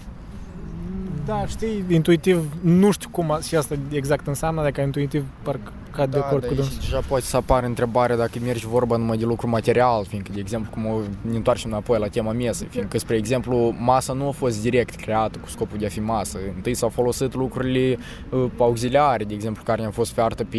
Da, 1.25 1.43
știi, 1.47 1.83
intuitiv, 1.89 2.43
nu 2.61 2.91
știu 2.91 3.09
cum 3.11 3.31
a- 3.31 3.39
și 3.39 3.55
asta 3.55 3.75
exact 3.91 4.27
înseamnă, 4.27 4.61
dacă 4.63 4.81
intuitiv 4.81 5.23
parcă 5.43 5.71
cad 5.91 6.11
de 6.11 6.17
acord 6.17 6.41
cu 6.41 6.47
dar 6.47 6.55
dânsul. 6.55 6.73
aici 6.73 6.83
deja 6.83 7.01
poate 7.07 7.23
să 7.23 7.37
apară 7.37 7.65
întrebarea 7.65 8.15
dacă 8.15 8.31
mergi 8.43 8.67
vorba 8.67 8.97
numai 8.97 9.17
de 9.17 9.25
lucru 9.25 9.47
material, 9.47 10.05
fiindcă, 10.05 10.31
de 10.33 10.39
exemplu, 10.39 10.71
cum 10.71 10.85
o, 10.85 10.99
ne 11.21 11.35
întoarcem 11.35 11.69
înapoi 11.71 11.99
la 11.99 12.07
tema 12.07 12.31
mesei, 12.31 12.67
fiindcă, 12.67 12.97
spre 12.97 13.15
exemplu, 13.15 13.75
masa 13.79 14.13
nu 14.13 14.27
a 14.27 14.31
fost 14.31 14.61
direct 14.61 14.95
creată 14.95 15.39
cu 15.39 15.47
scopul 15.49 15.77
de 15.77 15.85
a 15.85 15.89
fi 15.89 15.99
masă. 15.99 16.37
Întâi 16.55 16.73
s-au 16.73 16.89
folosit 16.89 17.33
lucrurile 17.33 17.97
uh, 18.29 18.45
auxiliare, 18.57 19.23
de 19.23 19.33
exemplu, 19.33 19.63
care 19.63 19.85
au 19.85 19.91
fost 19.91 20.13
fiartă 20.13 20.43
pe 20.43 20.57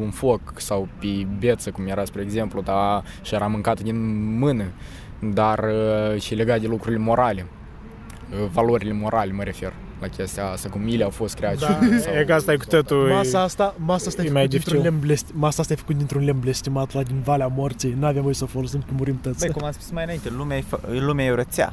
un 0.00 0.10
foc 0.10 0.40
sau 0.56 0.88
pe 0.98 1.26
beță, 1.38 1.70
cum 1.70 1.86
era, 1.86 2.04
spre 2.04 2.22
exemplu, 2.22 2.60
dar 2.60 3.04
și 3.22 3.34
era 3.34 3.46
mâncată 3.46 3.82
din 3.82 4.38
mână, 4.38 4.64
dar 5.18 5.58
uh, 5.58 6.20
și 6.20 6.34
legat 6.34 6.60
de 6.60 6.66
lucrurile 6.66 7.02
morale, 7.02 7.46
uh, 8.30 8.48
valorile 8.52 8.92
morale, 8.92 9.32
mă 9.32 9.42
refer 9.42 9.72
la 10.00 10.06
chestia 10.08 10.46
asta, 10.50 10.68
cum 10.68 10.86
ele 10.88 11.04
au 11.04 11.10
fost 11.10 11.34
create. 11.34 11.56
Da, 11.60 11.78
sau- 11.98 12.12
E 12.14 12.24
că 12.26 12.32
asta 12.34 12.52
e 12.52 12.56
cu 12.56 12.64
tătul. 12.64 13.08
Masa 13.08 13.42
asta, 13.42 13.74
masa 13.78 14.04
asta 14.06 14.22
e, 14.22 14.26
e 14.26 14.30
mai 14.30 14.42
făcut 14.42 14.50
dintr-un 14.50 14.72
dificil. 14.72 14.90
lemn 14.90 15.06
blest, 15.06 15.26
masa 15.32 15.60
asta 15.62 15.72
e 15.72 15.76
făcut 15.76 15.96
dintr-un 15.96 16.24
lemn 16.24 16.40
blestimat 16.40 16.92
la 16.92 17.02
din 17.02 17.20
Valea 17.24 17.46
Morții. 17.46 17.96
N-avem 17.98 18.22
voie 18.22 18.34
să 18.34 18.44
o 18.44 18.46
folosim 18.46 18.80
că 18.80 18.92
murim 18.96 19.18
tăți. 19.22 19.38
Băi, 19.38 19.50
cum 19.50 19.64
am 19.64 19.72
spus 19.72 19.90
mai 19.90 20.02
înainte, 20.04 20.28
lumea 20.36 20.56
e, 20.56 20.60
fă- 20.62 20.88
lumea 21.00 21.24
e 21.24 21.30
o 21.30 21.34
rețea. 21.34 21.72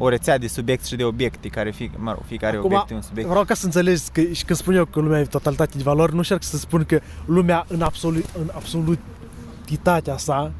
O 0.00 0.08
rețea 0.08 0.38
de 0.38 0.46
subiect 0.46 0.84
și 0.84 0.96
de 0.96 1.04
obiecte, 1.04 1.48
care 1.48 1.70
fie, 1.70 1.90
mă 1.96 2.10
rog, 2.12 2.22
fiecare 2.26 2.56
Acum, 2.56 2.66
obiect 2.66 2.90
e 2.90 2.94
un 2.94 3.00
subiect. 3.02 3.28
Vreau 3.28 3.44
ca 3.44 3.54
să 3.54 3.64
înțelegi 3.64 4.02
că 4.12 4.20
și 4.20 4.44
când 4.44 4.58
spun 4.58 4.74
eu 4.74 4.84
că 4.84 5.00
lumea 5.00 5.20
e 5.20 5.24
totalitate 5.24 5.76
de 5.76 5.82
valori, 5.82 6.12
nu 6.12 6.18
încerc 6.18 6.42
să 6.42 6.56
spun 6.56 6.84
că 6.84 7.00
lumea 7.24 7.64
în, 7.68 7.82
absolut, 7.82 8.24
în 8.38 8.50
absolutitatea 8.54 10.16
sa 10.16 10.52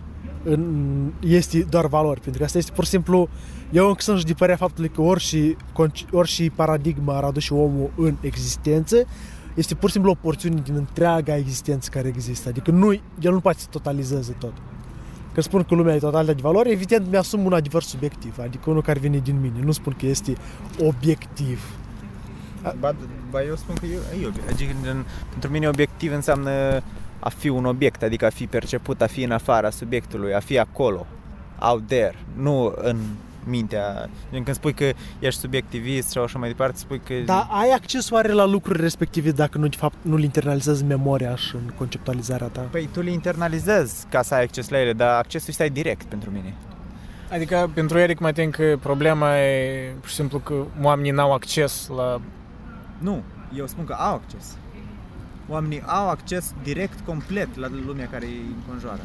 în, 0.44 1.12
este 1.20 1.66
doar 1.68 1.86
valori, 1.86 2.20
pentru 2.20 2.38
că 2.38 2.46
asta 2.46 2.58
este 2.58 2.72
pur 2.72 2.84
și 2.84 2.90
simplu 2.90 3.28
eu 3.70 3.88
încă 3.88 4.00
sunt 4.00 4.24
de 4.24 4.32
părerea 4.32 4.56
faptului 4.56 4.88
că 4.88 5.00
orice, 5.00 5.56
conci- 5.72 6.10
orice 6.12 6.50
paradigma 6.54 7.16
ar 7.16 7.24
aduce 7.24 7.54
omul 7.54 7.90
în 7.96 8.16
existență 8.20 9.06
este 9.54 9.74
pur 9.74 9.88
și 9.88 9.94
simplu 9.94 10.10
o 10.10 10.14
porțiune 10.14 10.60
din 10.64 10.74
întreaga 10.74 11.36
existență 11.36 11.88
care 11.92 12.08
există. 12.08 12.48
Adică 12.48 12.70
nu, 12.70 12.92
el 13.20 13.32
nu 13.32 13.40
poate 13.40 13.58
să 13.58 13.66
totalizeze 13.70 14.36
tot. 14.38 14.52
Când 15.32 15.46
spun 15.46 15.62
că 15.62 15.74
lumea 15.74 15.94
e 15.94 15.98
totalitate 15.98 16.34
de 16.34 16.42
valori, 16.42 16.72
evident 16.72 17.10
mi-asum 17.10 17.44
un 17.44 17.52
adevăr 17.52 17.82
subiectiv, 17.82 18.38
adică 18.40 18.70
unul 18.70 18.82
care 18.82 18.98
vine 18.98 19.18
din 19.18 19.40
mine. 19.40 19.60
Nu 19.62 19.72
spun 19.72 19.94
că 19.98 20.06
este 20.06 20.32
obiectiv. 20.82 21.60
Ba, 22.78 22.94
ba 23.30 23.42
eu 23.42 23.56
spun 23.56 23.74
că 23.74 23.86
e, 23.86 24.22
e 24.22 24.26
obiect. 24.26 24.50
Adică, 24.50 24.72
gen, 24.82 25.06
pentru 25.30 25.50
mine 25.50 25.68
obiectiv 25.68 26.12
înseamnă 26.12 26.82
a 27.18 27.28
fi 27.28 27.48
un 27.48 27.64
obiect, 27.64 28.02
adică 28.02 28.26
a 28.26 28.30
fi 28.30 28.46
perceput, 28.46 29.00
a 29.00 29.06
fi 29.06 29.22
în 29.22 29.30
afara 29.30 29.70
subiectului, 29.70 30.34
a 30.34 30.40
fi 30.40 30.58
acolo, 30.58 31.06
out 31.58 31.86
there, 31.86 32.14
nu 32.36 32.74
în 32.76 32.96
mintea. 33.44 34.08
Gen, 34.32 34.42
când 34.42 34.56
spui 34.56 34.72
că 34.72 34.90
ești 35.18 35.40
subiectivist 35.40 36.08
sau 36.08 36.22
așa 36.22 36.38
mai 36.38 36.48
departe, 36.48 36.78
spui 36.78 37.00
că... 37.04 37.14
Dar 37.24 37.46
ai 37.50 37.70
acces 37.70 38.10
oare 38.10 38.32
la 38.32 38.44
lucruri 38.44 38.80
respective 38.80 39.30
dacă 39.30 39.58
nu, 39.58 39.66
de 39.66 39.76
fapt, 39.76 39.96
nu-l 40.02 40.22
internalizezi 40.22 40.82
în 40.82 40.88
memoria 40.88 41.36
și 41.36 41.54
în 41.54 41.72
conceptualizarea 41.76 42.46
ta? 42.46 42.60
Păi 42.70 42.88
tu 42.92 43.00
le 43.00 43.10
internalizezi 43.10 44.06
ca 44.10 44.22
să 44.22 44.34
ai 44.34 44.42
acces 44.42 44.68
la 44.68 44.80
ele, 44.80 44.92
dar 44.92 45.18
accesul 45.18 45.48
este 45.48 45.68
direct 45.68 46.04
pentru 46.04 46.30
mine. 46.30 46.54
Adică 47.32 47.70
pentru 47.74 47.98
Eric 47.98 48.18
mai 48.18 48.32
tem 48.32 48.50
că 48.50 48.76
problema 48.80 49.38
e 49.38 49.92
pur 50.00 50.08
și 50.08 50.14
simplu 50.14 50.38
că 50.38 50.54
oamenii 50.82 51.10
n-au 51.10 51.32
acces 51.32 51.90
la... 51.96 52.20
Nu, 52.98 53.22
eu 53.56 53.66
spun 53.66 53.84
că 53.84 53.92
au 53.92 54.14
acces. 54.14 54.56
Oamenii 55.48 55.82
au 55.86 56.08
acces 56.08 56.52
direct, 56.62 56.98
complet 57.06 57.48
la 57.56 57.66
lumea 57.86 58.08
care 58.10 58.24
îi 58.24 58.42
înconjoară. 58.56 59.00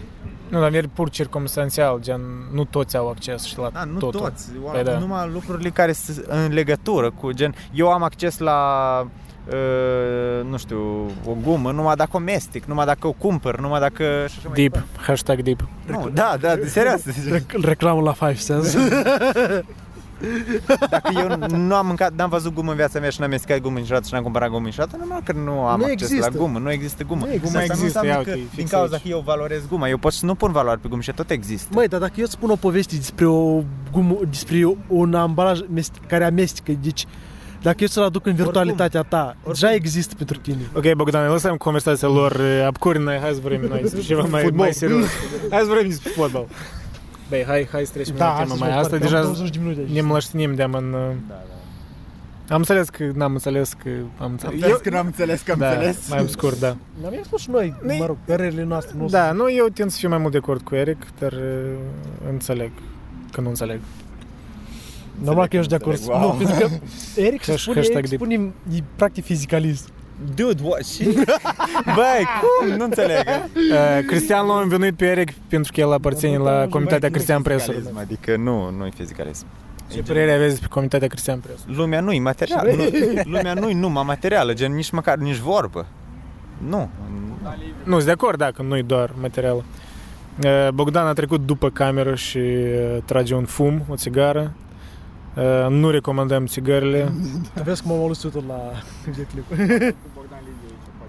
Nu, 0.49 0.59
dar 0.59 0.69
merg 0.69 0.89
pur 0.93 1.09
circumstanțial, 1.09 1.99
gen, 2.01 2.21
nu 2.53 2.63
toți 2.65 2.97
au 2.97 3.09
acces 3.09 3.43
și 3.43 3.57
la 3.57 3.69
Da, 3.73 3.83
nu 3.83 3.99
totul. 3.99 4.19
toți, 4.19 4.49
Păi 4.51 4.59
oameni, 4.65 4.83
da. 4.85 4.97
numai 4.97 5.29
lucrurile 5.33 5.69
care 5.69 5.91
sunt 5.91 6.17
în 6.27 6.53
legătură 6.53 7.11
cu 7.11 7.31
gen, 7.31 7.55
eu 7.73 7.91
am 7.91 8.03
acces 8.03 8.37
la 8.37 8.59
uh, 9.47 10.45
nu 10.49 10.57
știu, 10.57 11.05
o 11.25 11.31
gumă 11.43 11.71
numai 11.71 11.95
dacă 11.95 12.09
o 12.13 12.19
mestic, 12.19 12.65
numai 12.65 12.85
dacă 12.85 13.07
o 13.07 13.11
cumpăr, 13.11 13.59
numai 13.59 13.79
dacă... 13.79 14.03
și 14.03 14.35
așa 14.37 14.47
mai 14.47 14.53
Deep, 14.55 14.71
departe. 14.71 14.99
hashtag 15.01 15.41
deep. 15.41 15.67
Nu, 15.87 16.09
da, 16.13 16.35
da, 16.39 16.55
serios. 16.65 17.01
Rec- 17.31 17.61
reclamă 17.61 18.01
la 18.01 18.11
Five 18.13 18.35
Sense. 18.35 18.77
Dacă 20.89 21.11
eu 21.15 21.57
nu 21.57 21.75
am 21.75 21.85
mâncat, 21.85 22.13
n-am 22.15 22.29
văzut 22.29 22.53
gumă 22.53 22.69
în 22.71 22.75
viața 22.77 22.99
mea 22.99 23.09
și 23.09 23.19
n-am 23.19 23.29
mestecat 23.29 23.59
gumă 23.61 23.77
niciodată 23.79 24.05
și 24.07 24.13
n-am 24.13 24.23
cumpărat 24.23 24.49
gumă 24.49 24.65
niciodată, 24.65 24.97
nu 25.07 25.19
că 25.23 25.31
nu 25.31 25.51
am 25.65 25.79
Nu 25.79 25.83
acces 25.85 26.01
există. 26.09 26.29
la 26.31 26.37
gumă, 26.37 26.59
nu 26.59 26.71
există 26.71 27.03
gumă. 27.03 27.25
Nu 27.25 27.31
există. 27.31 27.47
Guma 27.51 27.63
Există, 27.63 27.83
există, 27.83 28.05
ia, 28.05 28.13
nu 28.13 28.19
ok, 28.19 28.25
înseamnă 28.27 28.43
că 28.43 28.49
fix 28.49 28.55
din 28.55 28.67
cauza 28.67 28.93
aici. 28.93 29.01
că 29.03 29.07
eu 29.07 29.19
valorez 29.25 29.67
guma, 29.69 29.87
eu 29.89 29.97
pot 29.97 30.13
să 30.13 30.25
nu 30.25 30.35
pun 30.35 30.51
valoare 30.51 30.79
pe 30.81 30.87
gumă 30.87 31.01
și 31.01 31.11
tot 31.11 31.29
există. 31.29 31.69
Măi, 31.73 31.87
dar 31.87 31.99
dacă 31.99 32.13
eu 32.15 32.23
îți 32.23 32.33
spun 32.33 32.49
o 32.49 32.55
poveste 32.55 32.95
despre 32.95 33.25
o 33.25 33.61
gumă, 33.91 34.17
despre 34.29 34.75
un 34.87 35.13
ambalaj 35.13 35.59
mest- 35.59 36.07
care 36.07 36.23
amestecă, 36.25 36.71
deci 36.81 37.05
dacă 37.61 37.77
eu 37.79 37.87
să-l 37.87 38.03
aduc 38.03 38.25
în 38.25 38.33
virtualitatea 38.33 39.01
ta, 39.01 39.35
deja 39.47 39.73
există 39.73 40.13
pentru 40.17 40.37
tine. 40.37 40.61
Ok, 40.75 40.93
Bogdan, 40.93 41.31
lăsăm 41.31 41.55
conversația 41.55 42.07
lor 42.07 42.31
uh, 42.31 42.63
apcurină, 42.65 43.17
hai 43.21 43.31
să 43.33 43.39
vorbim 43.41 43.61
noi 43.69 43.81
despre 43.81 44.01
ceva 44.01 44.21
mai, 44.21 44.41
Fotbal. 44.41 44.59
mai 44.59 44.73
serios. 44.73 45.05
Hai 45.49 45.59
să 45.59 45.65
vorbim 45.67 45.87
despre 45.89 46.09
fotbal. 46.15 46.45
Băi, 47.33 47.43
hai, 47.45 47.67
hai 47.71 47.85
să 47.85 47.91
trecem 47.93 48.15
la 48.17 48.35
tema 48.43 48.55
mai. 48.55 48.77
Asta 48.77 48.97
deja 48.97 49.21
20 49.21 49.49
de 49.49 49.59
minute. 49.61 49.81
ne 49.93 50.01
mlăștinim 50.01 50.55
de 50.55 50.63
în... 50.63 50.73
uh, 50.93 51.15
Da, 51.27 52.53
Am 52.53 52.59
înțeles 52.59 52.89
că 52.89 53.11
n-am 53.13 53.31
înțeles 53.33 53.73
că 53.83 53.89
am 54.17 54.31
înțeles. 54.31 54.61
Eu, 54.61 54.77
că 54.83 54.89
n-am 54.89 55.05
înțeles 55.05 55.41
că 55.41 55.51
am 55.51 55.57
da, 55.59 55.69
înțeles. 55.69 56.09
mai 56.09 56.25
scurt, 56.27 56.59
da. 56.59 56.75
Dar 57.01 57.11
mi-am 57.11 57.23
spus 57.23 57.41
și 57.41 57.49
noi, 57.49 57.75
Nu-i- 57.85 57.97
mă 57.99 58.05
rog, 58.05 58.17
părerile 58.25 58.63
noastre. 58.63 58.95
Nu 58.97 59.05
Da, 59.07 59.31
nu, 59.31 59.51
eu 59.51 59.65
tind 59.67 59.91
să 59.91 59.97
fiu 59.97 60.09
mai 60.09 60.17
mult 60.17 60.31
de 60.31 60.37
acord 60.37 60.61
cu 60.61 60.75
Eric, 60.75 61.05
dar 61.19 61.31
uh, 61.31 61.39
înțeleg 62.29 62.71
că 63.31 63.41
nu 63.41 63.47
înțeleg. 63.49 63.79
Normal 65.23 65.47
că 65.47 65.55
ești 65.57 65.69
de 65.69 65.75
acord. 65.75 65.97
Înțeleg, 65.97 66.19
wow. 66.21 66.31
Nu, 66.31 66.37
pentru 66.45 66.55
că 66.67 66.69
Eric 67.21 67.43
se 67.43 67.53
Hash- 67.53 67.57
spune, 67.57 67.75
hashtag 67.77 67.97
Eric 67.97 68.09
deep. 68.09 68.21
spune, 68.21 68.51
e 68.77 68.83
practic 68.95 69.23
fizicalist. 69.23 69.89
Dude, 70.35 70.61
what? 70.63 70.85
Și... 70.85 71.03
Băi, 71.97 72.25
cum? 72.41 72.75
Nu 72.75 72.83
înțeleg. 72.83 73.27
Uh, 73.73 74.05
Cristian 74.07 74.47
l-a 74.47 74.59
învinuit 74.61 74.95
pe 74.95 75.05
Eric 75.05 75.31
pentru 75.47 75.71
că 75.71 75.79
el 75.79 75.93
aparține 75.93 76.37
la 76.37 76.67
Comitatea 76.69 77.09
Cristian 77.09 77.41
Presă. 77.41 77.73
Adică 77.93 78.35
nu, 78.35 78.69
nu 78.69 78.85
e 78.85 78.89
fizicalism. 78.95 79.45
Ce 79.91 80.01
părere 80.01 80.33
aveți 80.33 80.49
despre 80.49 80.67
Comitatea 80.67 81.07
Cristian 81.07 81.39
Presă? 81.39 81.63
Lumea 81.65 81.99
nu 81.99 82.11
e 82.11 82.19
materială. 82.19 82.71
Nu, 82.71 82.83
lumea 83.23 83.53
nu 83.53 83.69
e 83.69 83.73
numai 83.73 84.03
materială, 84.05 84.53
gen 84.53 84.73
nici 84.73 84.89
măcar, 84.89 85.17
nici 85.17 85.37
vorbă. 85.37 85.85
Nu. 86.67 86.89
Nu, 87.83 87.93
sunt 87.93 88.05
de 88.05 88.11
acord, 88.11 88.37
da, 88.37 88.51
că 88.51 88.61
nu 88.61 88.77
e 88.77 88.81
doar 88.81 89.11
material. 89.21 89.55
Uh, 90.43 90.67
Bogdan 90.73 91.05
a 91.07 91.13
trecut 91.13 91.45
după 91.45 91.69
cameră 91.69 92.15
și 92.15 92.37
uh, 92.37 92.97
trage 93.05 93.35
un 93.35 93.45
fum, 93.45 93.85
o 93.89 93.95
țigară. 93.95 94.53
Uh, 95.37 95.67
Nu 95.69 95.89
recomandăm 95.89 96.45
țigările. 96.45 97.11
Tu 97.53 97.63
vezi 97.63 97.81
cum 97.81 97.91
am 97.91 97.99
auzit 97.99 98.21
totul 98.21 98.43
la 98.47 98.59
videoclip. 99.05 99.45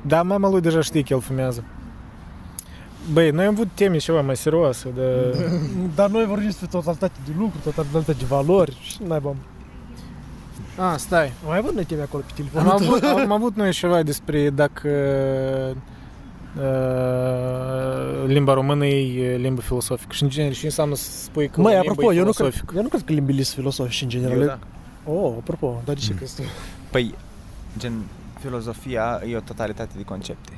Da, 0.06 0.22
mama 0.22 0.48
lui 0.50 0.60
deja 0.60 0.80
știe 0.80 1.02
că 1.02 1.12
el 1.12 1.20
fumează. 1.20 1.64
Băi, 3.12 3.30
noi 3.30 3.44
am 3.44 3.52
avut 3.52 3.68
teme 3.74 3.96
ceva 3.96 4.20
mai 4.20 4.36
serioase, 4.36 4.88
de... 4.94 5.36
Dar 5.94 6.10
noi 6.10 6.24
vorbim 6.26 6.46
despre 6.46 6.66
totalitate 6.70 7.12
de 7.26 7.32
lucruri, 7.38 7.62
totalitate 7.62 8.12
de 8.12 8.24
valori 8.28 8.78
și 8.82 8.96
n-ai 9.06 9.20
bam. 9.20 9.36
Ah, 10.78 10.94
stai. 10.96 11.26
Am 11.26 11.48
mai 11.48 11.58
avut 11.58 11.74
noi 11.74 11.84
teme 11.84 12.02
acolo 12.02 12.22
pe 12.26 12.32
telefon. 12.42 12.60
Am 12.60 12.82
avut, 12.82 13.02
am 13.02 13.32
avut 13.32 13.56
noi 13.56 13.72
ceva 13.72 14.02
despre 14.02 14.50
dacă 14.50 14.88
uh, 15.70 15.76
limba 18.26 18.52
română 18.52 18.86
e 18.86 19.36
limba 19.36 19.60
filosofică. 19.60 20.12
Și 20.12 20.22
în 20.22 20.28
genere, 20.28 20.54
și 20.54 20.64
înseamnă 20.64 20.94
să 20.94 21.10
spui 21.10 21.48
că 21.48 21.60
Măi, 21.60 21.72
o 21.72 21.76
limbă 21.76 21.90
apropo, 21.90 22.12
e 22.12 22.16
eu 22.16 22.24
nu, 22.24 22.30
cred, 22.30 22.46
filosofică. 22.46 22.72
eu 22.76 22.82
nu 22.82 22.88
cred 22.88 23.02
că 23.04 23.12
limbile 23.12 23.42
sunt 23.42 23.56
filosofice 23.56 24.04
în 24.04 24.10
general. 24.10 24.40
Eu, 24.40 24.46
da. 24.46 24.58
Oh, 25.04 25.34
apropo, 25.38 25.82
dar 25.84 25.94
de 25.94 26.00
ce 26.00 26.14
crezi 26.14 26.36
tu? 26.36 26.42
Păi, 26.90 27.14
gen, 27.78 27.92
filozofia 28.40 29.22
e 29.28 29.36
o 29.36 29.40
totalitate 29.40 29.92
de 29.96 30.02
concepte. 30.02 30.52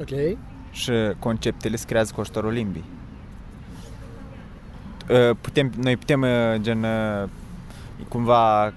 Ok. 0.00 0.38
Și 0.70 0.92
conceptele 1.18 1.76
se 1.76 1.84
creează 1.86 2.12
cu 2.14 2.20
ajutorul 2.20 2.52
limbii. 2.52 2.84
Uh, 5.10 5.36
Putem, 5.40 5.72
noi 5.76 5.96
putem, 5.96 6.22
uh, 6.22 6.28
gen, 6.60 6.82
uh, 6.82 7.28
cumva, 8.08 8.72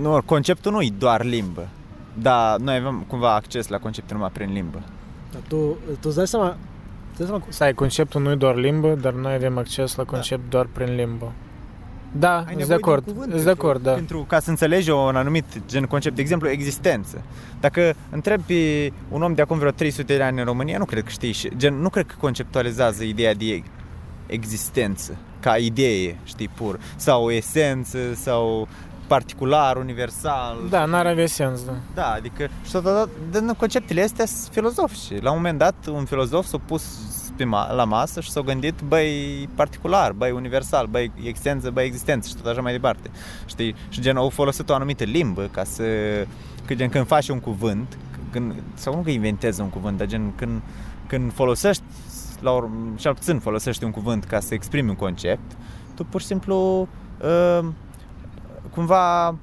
nu, 0.00 0.22
conceptul 0.24 0.72
nu 0.72 0.82
e 0.82 0.92
doar 0.98 1.24
limbă. 1.24 1.68
Dar 2.14 2.58
noi 2.58 2.76
avem 2.76 3.04
cumva 3.06 3.34
acces 3.34 3.68
la 3.68 3.78
concepte 3.78 4.12
numai 4.12 4.30
prin 4.32 4.52
limbă. 4.52 4.82
Dar 5.50 5.58
tu, 5.58 5.76
tu 5.92 5.98
îți 6.08 6.16
dai 6.16 6.26
seama, 6.26 6.46
îți 7.08 7.16
dai 7.18 7.26
seama 7.26 7.38
cum- 7.42 7.50
Stai, 7.50 7.72
conceptul 7.74 8.22
nu 8.22 8.30
e 8.30 8.34
doar 8.34 8.56
limbă, 8.56 8.94
dar 9.00 9.12
noi 9.12 9.32
avem 9.34 9.58
acces 9.58 9.94
la 9.94 10.04
concept 10.04 10.50
doar 10.50 10.66
prin 10.72 10.94
limbă. 10.94 11.32
Da, 12.18 12.44
sunt 12.56 12.66
de 12.66 12.74
acord. 12.74 13.04
Sunt 13.30 13.42
de 13.44 13.50
acord, 13.50 13.82
da. 13.82 13.92
Pentru 13.92 14.24
ca 14.28 14.40
să 14.40 14.50
înțelegi 14.50 14.90
un 14.90 15.16
anumit 15.16 15.44
gen 15.66 15.84
concept, 15.84 16.14
de 16.14 16.20
exemplu, 16.20 16.48
existență. 16.48 17.22
Dacă 17.60 17.94
întrebi 18.10 18.42
pe 18.46 18.92
un 19.08 19.22
om 19.22 19.34
de 19.34 19.42
acum 19.42 19.58
vreo 19.58 19.70
300 19.70 20.16
de 20.16 20.22
ani 20.22 20.38
în 20.38 20.44
România, 20.44 20.78
nu 20.78 20.84
cred 20.84 21.02
că 21.02 21.08
știi, 21.10 21.32
și- 21.32 21.56
gen, 21.56 21.74
nu 21.74 21.88
cred 21.88 22.06
că 22.06 22.14
conceptualizează 22.20 23.02
ideea 23.04 23.34
de 23.34 23.62
existență. 24.26 25.16
ca 25.42 25.56
idee, 25.56 26.16
știi, 26.24 26.48
pur. 26.48 26.78
Sau 26.96 27.24
o 27.24 27.32
esență, 27.32 27.98
sau 28.14 28.68
particular, 29.14 29.76
universal. 29.76 30.56
Da, 30.68 30.84
n-ar 30.84 31.06
avea 31.06 31.26
sens, 31.26 31.64
da. 31.64 31.72
Da, 31.94 32.12
adică 32.12 32.48
și 32.64 32.70
totodată 32.72 33.08
din 33.30 33.54
conceptele 33.56 34.02
astea 34.02 34.26
sunt 34.26 34.52
filozofice. 34.52 35.18
La 35.20 35.30
un 35.30 35.36
moment 35.36 35.58
dat, 35.58 35.74
un 35.86 36.04
filozof 36.04 36.46
s-a 36.46 36.58
pus 36.66 36.84
pe 37.36 37.44
ma- 37.44 37.74
la 37.74 37.84
masă 37.84 38.20
și 38.20 38.30
s-a 38.30 38.40
gândit, 38.40 38.74
băi, 38.88 39.48
particular, 39.54 40.12
băi, 40.12 40.30
universal, 40.30 40.86
băi, 40.86 41.12
existență, 41.24 41.70
băi, 41.70 41.84
existență 41.84 42.28
și 42.28 42.34
tot 42.34 42.46
așa 42.46 42.60
mai 42.60 42.72
departe. 42.72 43.10
Știi? 43.46 43.74
Și 43.88 44.00
gen, 44.00 44.16
au 44.16 44.28
folosit 44.28 44.70
o 44.70 44.74
anumită 44.74 45.04
limbă 45.04 45.48
ca 45.50 45.64
să, 45.64 45.82
că 46.66 46.74
gen, 46.74 46.88
când 46.88 47.06
faci 47.06 47.28
un 47.28 47.40
cuvânt, 47.40 47.98
când, 48.30 48.54
sau 48.74 48.94
nu 48.94 49.00
că 49.00 49.10
inventezi 49.10 49.60
un 49.60 49.68
cuvânt, 49.68 49.98
dar 49.98 50.06
gen, 50.06 50.32
când, 50.36 50.60
când 51.06 51.32
folosești, 51.32 51.82
la 52.40 52.50
urm, 52.50 52.96
cel 52.96 53.14
puțin 53.14 53.38
folosești 53.38 53.84
un 53.84 53.90
cuvânt 53.90 54.24
ca 54.24 54.40
să 54.40 54.54
exprimi 54.54 54.88
un 54.88 54.96
concept, 54.96 55.56
tu 55.94 56.04
pur 56.04 56.20
și 56.20 56.26
simplu 56.26 56.88
uh, 57.60 57.68
cumva 58.74 59.34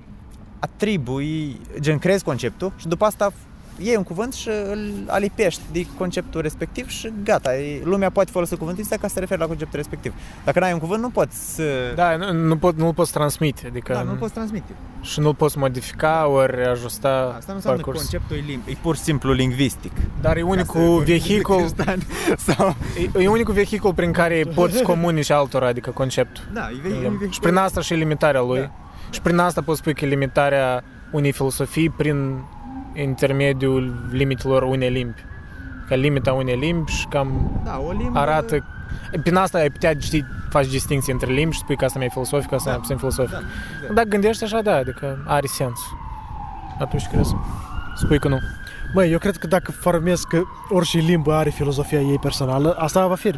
atribui, 0.59 1.59
gen 1.79 1.97
crezi 1.97 2.23
conceptul 2.23 2.71
și 2.77 2.87
după 2.87 3.05
asta 3.05 3.33
iei 3.79 3.95
un 3.95 4.03
cuvânt 4.03 4.33
și 4.33 4.49
îl 4.71 4.91
alipești 5.07 5.61
de 5.71 5.85
conceptul 5.97 6.41
respectiv 6.41 6.87
și 6.89 7.11
gata, 7.23 7.57
e- 7.57 7.81
lumea 7.83 8.09
poate 8.09 8.31
folosi 8.31 8.55
cuvântul 8.55 8.83
ăsta 8.83 8.97
ca 8.97 9.07
să 9.07 9.13
se 9.13 9.19
referi 9.19 9.39
la 9.39 9.45
conceptul 9.45 9.77
respectiv. 9.77 10.13
Dacă 10.43 10.59
n-ai 10.59 10.73
un 10.73 10.79
cuvânt, 10.79 11.01
nu 11.01 11.09
poți 11.09 11.53
să... 11.55 11.63
Da, 11.95 12.15
nu, 12.15 12.33
nu, 12.33 12.57
pot, 12.57 12.75
nu-l 12.77 12.93
poți 12.93 13.11
transmite, 13.11 13.67
adică 13.67 13.93
da 13.93 14.01
nu 14.01 14.11
poți 14.13 14.33
transmite. 14.33 14.71
și 15.01 15.19
nu-l 15.19 15.35
poți 15.35 15.57
modifica 15.57 16.27
ori 16.27 16.65
ajusta 16.65 17.09
Asta 17.37 17.45
nu 17.47 17.55
înseamnă 17.55 17.81
parcurs. 17.81 17.97
conceptul 17.97 18.37
e, 18.37 18.39
lim- 18.39 18.69
e 18.69 18.75
pur 18.81 18.95
și 18.95 19.01
simplu 19.01 19.31
lingvistic. 19.31 19.91
Dar 20.21 20.37
e 20.37 20.41
unicul 20.41 21.03
vehicul, 21.05 21.67
Sau... 22.47 22.75
e, 23.15 23.23
e 23.23 23.27
unicul 23.27 23.53
vehicul 23.53 23.93
prin 23.93 24.11
care 24.11 24.43
poți 24.55 24.83
comunici 24.91 25.29
altora, 25.29 25.67
adică 25.67 25.89
conceptul. 25.91 26.43
Da, 26.53 26.69
e, 26.71 26.89
ve- 26.89 27.03
e 27.03 27.07
un 27.07 27.29
Și 27.29 27.39
prin 27.39 27.55
asta 27.55 27.81
și 27.81 27.93
limitarea 27.93 28.41
lui. 28.41 28.59
Da. 28.59 28.71
Și 29.09 29.21
prin 29.21 29.37
asta 29.37 29.61
poți 29.61 29.79
spui 29.79 29.93
că 29.93 30.05
e 30.05 30.07
limitarea 30.07 30.83
unei 31.11 31.31
filosofii 31.31 31.89
prin 31.89 32.43
intermediul 32.93 34.07
limitelor 34.11 34.63
unei 34.63 34.89
limbi. 34.89 35.25
Ca 35.87 35.95
limita 35.95 36.33
unei 36.33 36.55
limbi 36.57 36.91
și 36.91 37.05
cam 37.07 37.59
Da, 37.63 37.79
o 37.87 37.91
limbă... 37.91 38.19
arată... 38.19 38.65
Prin 39.23 39.35
asta 39.35 39.57
ai 39.57 39.69
putea, 39.69 39.93
știi, 39.99 40.25
faci 40.49 40.67
distinție 40.67 41.13
între 41.13 41.31
limbi 41.31 41.53
și 41.53 41.59
spui 41.59 41.75
că 41.75 41.85
asta 41.85 41.97
mai 41.97 42.07
e 42.07 42.11
filosofic, 42.11 42.51
asta 42.51 42.65
Da. 42.65 42.71
mai 42.71 42.79
puțin 42.79 42.97
filosofic. 42.97 43.31
Da, 43.31 43.39
exact. 43.75 43.93
Dacă 43.93 44.07
gândești 44.07 44.43
așa, 44.43 44.61
da, 44.61 44.75
adică 44.75 45.23
are 45.27 45.47
sens. 45.47 45.79
Atunci 46.79 47.07
crezi. 47.07 47.35
Spui 47.95 48.19
că 48.19 48.27
nu. 48.27 48.39
Măi, 48.93 49.11
eu 49.11 49.17
cred 49.17 49.37
că 49.37 49.47
dacă 49.47 49.71
formez 49.71 50.21
că 50.21 50.41
orice 50.69 50.97
limbă 50.97 51.33
are 51.33 51.49
filozofia 51.49 51.99
ei 51.99 52.19
personală, 52.19 52.75
asta 52.77 53.07
va 53.07 53.15
fi. 53.15 53.33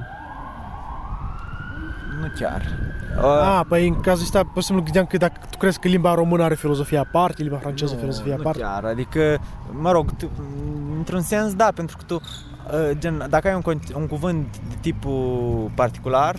Nu 2.22 2.32
chiar. 2.40 2.62
Ah, 3.22 3.62
păi 3.68 3.88
în 3.88 4.00
cazul 4.00 4.24
ăsta, 4.24 4.44
pur 4.44 4.62
și 4.62 4.64
simplu 4.68 4.84
gândeam 4.84 5.06
că 5.06 5.18
dacă 5.18 5.40
tu 5.52 5.58
crezi 5.58 5.80
că 5.80 5.88
limba 5.88 6.14
română 6.14 6.44
are 6.44 6.56
filozofia 6.56 7.00
aparte, 7.00 7.42
limba 7.44 7.58
franceză 7.58 7.96
filozofia 7.96 8.34
nu 8.36 8.40
aparte. 8.40 8.60
chiar, 8.62 8.86
adică, 8.86 9.40
mă 9.72 9.92
rog, 9.92 10.16
tu, 10.18 10.30
într-un 10.98 11.22
sens 11.22 11.54
da, 11.54 11.70
pentru 11.76 11.98
că 11.98 12.04
tu, 12.08 12.16
uh, 12.16 12.98
gen, 12.98 13.26
dacă 13.30 13.48
ai 13.48 13.54
un, 13.56 13.62
con- 13.62 13.94
un 13.96 14.08
cuvânt 14.08 14.58
de 14.70 14.76
tipul 14.82 15.72
particular, 15.76 16.36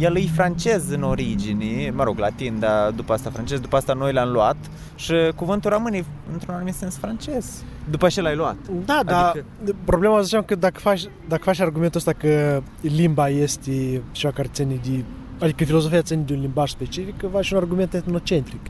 el 0.00 0.16
e 0.16 0.20
francez 0.34 0.90
în 0.90 1.02
origine, 1.02 1.90
mă 1.94 2.04
rog, 2.04 2.18
latin, 2.18 2.58
dar 2.58 2.90
după 2.90 3.12
asta 3.12 3.30
francez, 3.30 3.60
după 3.60 3.76
asta 3.76 3.92
noi 3.92 4.12
l-am 4.12 4.28
luat 4.28 4.56
și 4.94 5.14
cuvântul 5.36 5.70
rămâne 5.70 6.04
într-un 6.32 6.54
anumit 6.54 6.74
sens 6.74 6.96
francez. 6.96 7.62
După 7.90 8.08
ce 8.08 8.20
l-ai 8.20 8.36
luat. 8.36 8.56
Da, 8.84 9.00
dar 9.04 9.24
Adică- 9.28 9.76
problema 9.84 10.20
ziceam 10.20 10.42
că 10.42 10.54
dacă 10.54 10.78
faci, 10.78 11.02
dacă 11.28 11.42
faci 11.42 11.60
argumentul 11.60 11.98
ăsta 11.98 12.12
că 12.12 12.62
limba 12.80 13.28
este 13.28 14.02
ceva 14.12 14.32
care 14.32 14.48
ține 14.52 14.80
de... 14.84 15.04
Adică 15.40 15.64
filozofia 15.64 16.02
ține 16.02 16.22
de 16.26 16.34
un 16.34 16.40
limbaj 16.40 16.70
specific, 16.70 17.16
că 17.16 17.26
faci 17.32 17.50
un 17.50 17.56
argument 17.56 17.94
etnocentric. 17.94 18.60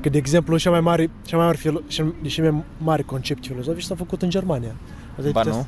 Că, 0.00 0.08
de 0.08 0.18
exemplu, 0.18 0.58
cea 0.58 0.70
mai 0.70 0.80
mare, 0.80 1.10
cea 1.24 1.36
mai 1.36 1.44
mare, 1.44 1.56
filo, 1.56 1.80
cel, 1.86 2.14
cel 2.26 2.52
mai 2.52 2.64
mare 2.78 3.02
concept 3.02 3.46
filozofic 3.46 3.82
s-a 3.82 3.94
făcut 3.94 4.22
în 4.22 4.30
Germania. 4.30 4.74
Asta 5.18 5.30
Ba 5.30 5.40
ai 5.40 5.44
putea 5.44 5.52
nu? 5.58 5.66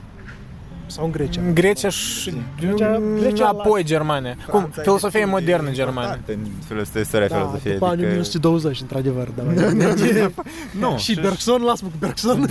Să- 0.89 0.95
Sau 0.97 1.05
în 1.05 1.11
Grecia. 1.11 1.41
În 1.41 1.55
Grecia 1.55 1.89
și 1.89 2.33
Grecia- 2.61 3.01
Grecia 3.19 3.43
la- 3.45 3.49
apoi 3.59 3.83
Germania. 3.85 4.37
Cum? 4.51 4.69
Filosofia 4.81 5.21
e 5.21 5.25
modernă 5.25 5.69
în 5.69 5.75
Germania. 5.75 6.19
În 6.27 6.39
filosofia, 6.67 7.01
istoria 7.01 7.29
Da, 7.29 7.35
filozofiei. 7.37 7.73
după 7.73 7.85
anii 7.87 7.95
adică- 8.05 8.11
1920, 8.11 8.81
într-adevăr. 8.81 9.29
Da, 9.37 9.43
Nu, 10.81 10.97
și 10.97 11.15
Bergson, 11.21 11.63
lasă-mă 11.63 11.91
cu 11.91 11.97
Bergson. 11.99 12.47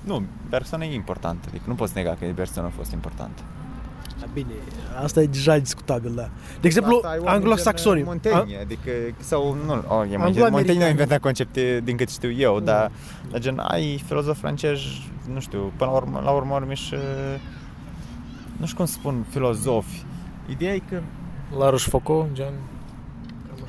Nu, 0.00 0.22
persoana 0.48 0.84
e 0.84 0.94
importantă, 0.94 1.46
adică 1.48 1.64
nu 1.66 1.74
poți 1.74 1.92
nega 1.94 2.16
că 2.20 2.26
persoana 2.34 2.68
a 2.68 2.72
fost 2.76 2.92
importantă. 2.92 3.42
Bine, 4.32 4.48
asta 5.02 5.20
e 5.20 5.26
deja 5.26 5.58
discutabil, 5.58 6.12
da. 6.14 6.28
De 6.60 6.66
exemplu, 6.66 7.00
anglosaxonii. 7.24 8.02
Montaigne, 8.02 8.58
adică, 8.60 8.90
sau, 9.18 9.56
nu, 9.66 9.72
oh, 9.72 9.78
e 9.78 9.82
Montaigne, 9.88 10.14
Anglo-americani. 10.16 10.50
Montaigne 10.50 10.84
a 10.84 10.88
inventat 10.88 11.18
concepte 11.20 11.80
din 11.84 11.96
cât 11.96 12.08
știu 12.10 12.30
eu, 12.32 12.60
dar, 12.60 12.90
dar 13.30 13.40
gen, 13.40 13.58
ai 13.58 14.02
filozof 14.06 14.38
francez, 14.38 14.78
nu 15.32 15.40
știu, 15.40 15.72
până 15.76 15.90
la 15.90 15.96
urmă, 15.96 16.20
la 16.24 16.30
urmă 16.30 16.54
urmă 16.54 16.74
și, 16.74 16.94
nu 18.56 18.64
știu 18.64 18.76
cum 18.76 18.86
să 18.86 18.92
spun, 18.92 19.24
filozofi. 19.30 20.02
Ideea 20.50 20.74
e 20.74 20.78
că 20.90 21.00
La 21.58 21.70
Rochefoucauld, 21.70 22.32
gen... 22.32 22.52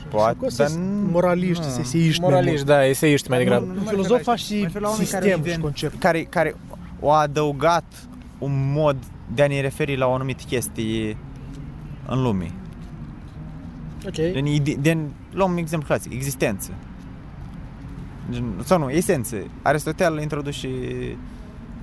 poate, 0.09 0.37
Că 0.39 0.47
dar 0.57 0.67
sunt 0.67 0.83
nu- 0.83 1.09
moraliști, 1.11 1.63
nu. 1.75 1.79
eseiști. 1.81 2.21
mai 2.21 2.29
Moraliști, 2.29 2.65
da, 2.65 2.85
eseiști 2.85 3.29
mai 3.29 3.37
Nu, 3.37 3.43
degrabă. 3.43 3.65
nu, 3.65 3.71
mult. 3.71 3.83
mă 3.83 3.89
Filozofa 3.89 4.15
refer 4.15 4.25
la- 4.25 4.31
mă 4.31 4.37
și 4.37 4.61
refer 4.63 4.81
la 4.81 4.87
oameni 4.89 5.07
care 5.07 5.23
sistem 5.25 5.43
și 5.43 5.49
invent- 5.49 5.61
concept. 5.61 5.99
care, 5.99 6.23
care 6.23 6.55
au 7.01 7.11
adăugat 7.11 8.07
un 8.37 8.71
mod 8.73 8.97
de 9.33 9.43
a 9.43 9.47
ne 9.47 9.61
referi 9.61 9.95
la 9.97 10.07
o 10.07 10.13
anumită 10.13 10.43
chestie 10.47 11.17
în 12.07 12.21
lume. 12.21 12.51
Ok. 14.07 14.13
Din, 14.33 14.45
ide- 14.45 14.77
din, 14.79 15.09
luăm 15.31 15.51
un 15.51 15.57
exemplu 15.57 15.87
clasic, 15.87 16.13
existență. 16.13 16.71
Gen, 18.31 18.43
sau 18.63 18.77
nu, 18.79 18.89
esență. 18.89 19.35
Aristotel 19.61 20.19
introduce 20.21 20.67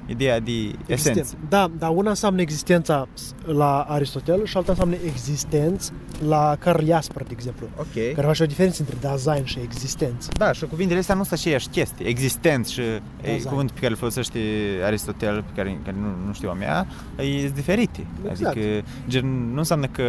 ideea 0.07 0.41
de 0.41 0.53
esență. 0.53 0.79
Existență. 0.93 1.37
Da, 1.49 1.71
dar 1.79 1.91
una 1.95 2.09
înseamnă 2.09 2.41
existența 2.41 3.09
la 3.45 3.81
Aristotel 3.81 4.45
și 4.45 4.57
alta 4.57 4.71
înseamnă 4.71 4.97
existență 5.05 5.93
la 6.29 6.57
Carl 6.59 6.85
Jasper, 6.85 7.23
de 7.23 7.33
exemplu. 7.33 7.67
Ok. 7.79 8.15
Care 8.15 8.27
face 8.27 8.43
o 8.43 8.47
diferență 8.47 8.85
între 8.89 9.11
design 9.11 9.45
și 9.45 9.59
existență. 9.63 10.31
Da, 10.37 10.53
și 10.53 10.67
cuvintele 10.67 10.99
astea 10.99 11.15
nu 11.15 11.25
sunt 11.25 11.39
aceeași 11.39 11.69
chestie. 11.69 12.07
Existență 12.07 12.71
și 12.73 12.81
e, 12.81 13.03
Exact. 13.21 13.49
cuvântul 13.49 13.75
pe 13.75 13.81
care 13.81 13.93
îl 13.93 13.99
folosește 13.99 14.39
Aristotel, 14.85 15.43
pe 15.43 15.53
care, 15.55 15.81
care 15.85 15.97
nu, 16.01 16.27
nu 16.27 16.33
știu 16.33 16.51
a 16.51 16.53
mea, 16.53 16.87
e 17.17 17.49
diferite. 17.49 18.07
Exact. 18.31 18.57
Adică, 18.57 18.85
gen, 19.09 19.53
nu 19.53 19.59
înseamnă 19.59 19.87
că 19.87 20.05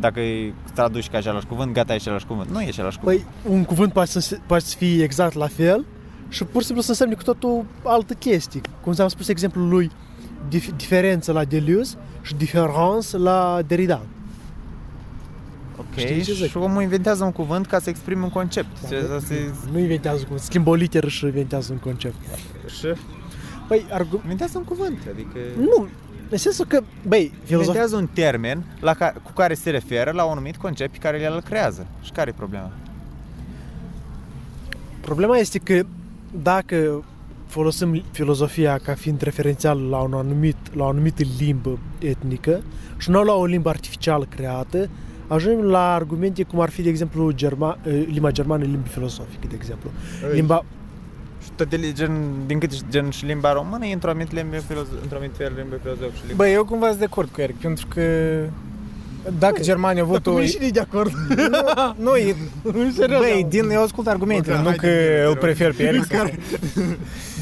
dacă 0.00 0.20
îi 0.20 0.54
traduci 0.74 1.08
ca 1.08 1.18
același 1.18 1.46
cuvânt, 1.46 1.72
gata, 1.72 1.92
e 1.92 1.96
același 1.96 2.26
cuvânt. 2.26 2.50
Nu 2.50 2.60
e 2.60 2.66
același 2.66 2.98
cuvânt. 2.98 3.20
Păi, 3.20 3.52
un 3.52 3.64
cuvânt 3.64 3.92
poate 3.92 4.20
să, 4.20 4.38
poate 4.46 4.64
să 4.64 4.76
fie 4.76 5.02
exact 5.02 5.34
la 5.34 5.46
fel 5.46 5.84
și 6.34 6.44
pur 6.44 6.60
și 6.60 6.64
simplu 6.66 6.82
să 6.84 6.90
însemne 6.90 7.14
cu 7.14 7.22
totul 7.22 7.64
altă 7.82 8.14
chestie. 8.14 8.60
Cum 8.82 8.92
ți-am 8.92 9.08
spus 9.08 9.28
exemplul 9.28 9.68
lui, 9.68 9.90
dif- 10.48 10.76
diferență 10.76 11.32
la 11.32 11.44
Deleuze 11.44 11.96
și 12.22 12.34
diferență 12.34 13.18
la 13.18 13.60
Derrida. 13.66 14.00
ok, 15.76 15.86
știi 15.96 16.22
ce 16.22 16.32
zic? 16.32 16.50
și 16.50 16.56
omul 16.56 16.82
inventează 16.82 17.24
un 17.24 17.32
cuvânt 17.32 17.66
ca 17.66 17.78
să 17.78 17.88
exprime 17.90 18.22
un 18.22 18.30
concept. 18.30 18.80
Da, 18.80 18.88
Se- 18.88 19.06
da. 19.08 19.18
se- 19.18 19.50
Nu 19.72 19.78
inventează 19.78 20.24
cum, 20.24 20.36
schimbă 20.36 20.70
o 20.70 20.74
literă 20.74 21.08
și 21.08 21.24
inventează 21.24 21.72
un 21.72 21.78
concept. 21.78 22.14
Și 22.78 22.86
Păi, 23.68 23.86
argu... 23.90 24.16
inventează 24.22 24.58
un 24.58 24.64
cuvânt, 24.64 24.98
adică... 25.12 25.38
Nu, 25.58 25.88
în 26.30 26.38
sensul 26.38 26.64
că, 26.64 26.80
băi, 27.08 27.32
filozofia... 27.44 27.56
Inventează 27.56 27.96
un 27.96 28.08
termen 28.14 28.64
la 28.80 28.94
ca, 28.94 29.14
cu 29.22 29.32
care 29.32 29.54
se 29.54 29.70
referă 29.70 30.10
la 30.10 30.24
un 30.24 30.30
anumit 30.30 30.56
concept 30.56 30.92
pe 30.92 30.98
care 30.98 31.20
el 31.20 31.32
îl 31.34 31.40
creează. 31.42 31.86
Și 32.02 32.10
care 32.10 32.30
e 32.30 32.34
problema? 32.36 32.70
Problema 35.00 35.36
este 35.36 35.58
că 35.58 35.82
dacă 36.42 37.04
folosim 37.46 38.02
filozofia 38.10 38.78
ca 38.78 38.94
fiind 38.94 39.20
referențial 39.20 39.80
la, 39.88 39.98
un 39.98 40.12
anumit, 40.12 40.56
la 40.72 40.84
o 40.84 40.88
anumită 40.88 41.22
limbă 41.38 41.78
etnică 41.98 42.62
și 42.96 43.10
nu 43.10 43.24
la 43.24 43.32
o 43.32 43.44
limbă 43.44 43.68
artificială 43.68 44.26
creată, 44.28 44.88
ajungem 45.28 45.64
la 45.64 45.94
argumente 45.94 46.42
cum 46.42 46.60
ar 46.60 46.70
fi, 46.70 46.82
de 46.82 46.88
exemplu, 46.88 47.30
germa, 47.30 47.78
eh, 47.82 48.04
limba 48.06 48.30
germană, 48.30 48.64
limba 48.64 48.86
filozofică, 48.88 49.46
de 49.48 49.54
exemplu. 49.54 49.90
Limba, 50.32 50.64
Și 51.42 51.50
tot 51.56 51.68
de, 51.68 51.92
gen, 51.92 52.12
din 52.46 52.58
câte 52.58 52.74
știu, 52.74 52.86
gen 52.90 53.10
și 53.10 53.24
limba 53.24 53.52
română 53.52 53.86
e 53.86 53.92
într-o 53.92 54.10
anumită 54.10 54.34
limbă 54.34 54.56
filozof, 54.56 55.02
într-o 55.02 55.16
anumită 55.16 55.36
fel 55.36 55.52
limbă 55.56 55.76
filozof 55.82 56.14
și 56.14 56.20
limba... 56.26 56.44
Băi, 56.44 56.52
eu 56.52 56.64
cumva 56.64 56.86
sunt 56.86 56.98
de 56.98 57.04
acord 57.04 57.28
cu 57.28 57.40
Eric, 57.40 57.56
pentru 57.56 57.86
că 57.86 58.02
dacă 59.38 59.60
Germania 59.60 60.02
a 60.02 60.04
avut 60.04 60.26
o... 60.26 60.42
și 60.42 60.58
de 60.72 60.80
acord. 60.80 61.12
Nu, 61.96 62.14
e... 62.16 62.36
Serios, 62.96 63.18
Băi, 63.20 63.38
da. 63.42 63.48
din, 63.48 63.70
eu 63.70 63.82
ascult 63.82 64.06
argumentele, 64.06 64.54
Ok, 64.56 64.60
nu 64.62 64.66
hai 64.68 64.76
că 64.76 64.86
de- 64.86 64.92
de- 65.16 65.22
îl 65.26 65.32
de- 65.32 65.38
prefer 65.38 65.72
pe 65.74 65.82
Eric. 65.82 66.04
sau- 66.04 66.30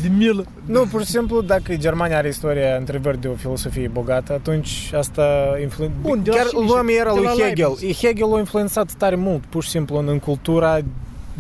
De 0.03 0.09
milă. 0.17 0.45
Nu, 0.65 0.87
pur 0.91 1.01
și 1.05 1.11
simplu, 1.11 1.41
dacă 1.43 1.75
Germania 1.77 2.17
are 2.17 2.29
istoria 2.29 2.77
într-adevăr 2.77 3.17
de 3.17 3.29
o 3.29 3.35
filosofie 3.35 3.89
bogată, 3.89 4.33
atunci 4.33 4.91
asta 4.97 5.57
influențează... 5.63 6.09
Bun, 6.09 6.23
de 6.23 6.31
la 6.31 6.37
Chiar 6.37 6.47
cine 6.47 6.65
luăm 6.67 6.87
și- 6.89 6.95
era 6.97 7.13
de 7.13 7.17
lui 7.19 7.25
la 7.25 7.31
Hegel. 7.45 7.67
Leibniz. 7.81 7.97
Hegel 7.99 8.35
a 8.35 8.39
influențat 8.39 8.93
tare 8.93 9.15
mult, 9.17 9.43
pur 9.45 9.63
și 9.63 9.69
simplu, 9.71 9.97
în, 9.99 10.09
în 10.09 10.19
cultura 10.19 10.79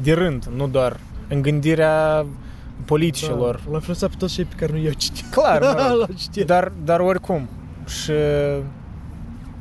de 0.02 0.12
rând, 0.12 0.44
nu 0.56 0.68
doar 0.68 0.96
în 1.28 1.42
gândirea 1.42 2.26
politicilor. 2.84 3.60
L-am 3.64 3.74
influențat 3.74 4.08
pe 4.10 4.16
toți 4.18 4.34
cei 4.34 4.44
pe 4.44 4.54
care 4.58 4.72
nu 4.72 4.78
i-au 4.78 4.92
citit. 4.96 5.24
Clar, 5.30 5.60
mă 5.60 5.66
rog. 5.88 5.98
L-au 5.98 6.08
citit. 6.16 6.46
dar, 6.46 6.72
dar 6.84 7.00
oricum. 7.00 7.48
Și 7.86 8.12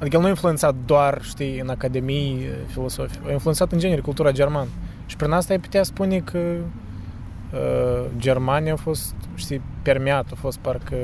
Adică 0.02 0.16
el 0.16 0.22
nu 0.22 0.28
a 0.28 0.30
influențat 0.30 0.76
doar, 0.86 1.22
știi, 1.24 1.60
în 1.60 1.70
academii 1.70 2.48
filosofii, 2.68 3.20
a 3.28 3.32
influențat 3.32 3.72
în 3.72 3.80
genere 3.80 4.02
cultura 4.02 4.32
germană. 4.32 4.68
Și 5.06 5.16
prin 5.16 5.32
asta 5.32 5.54
ai 5.54 5.60
putea 5.60 5.84
spune 5.84 6.20
că 6.20 6.38
uh, 6.38 8.06
Germania 8.18 8.74
a 8.74 8.76
fost, 8.76 9.14
știi, 9.36 9.62
permeată, 9.82 10.30
a 10.34 10.40
fost 10.40 10.58
parcă 10.58 10.96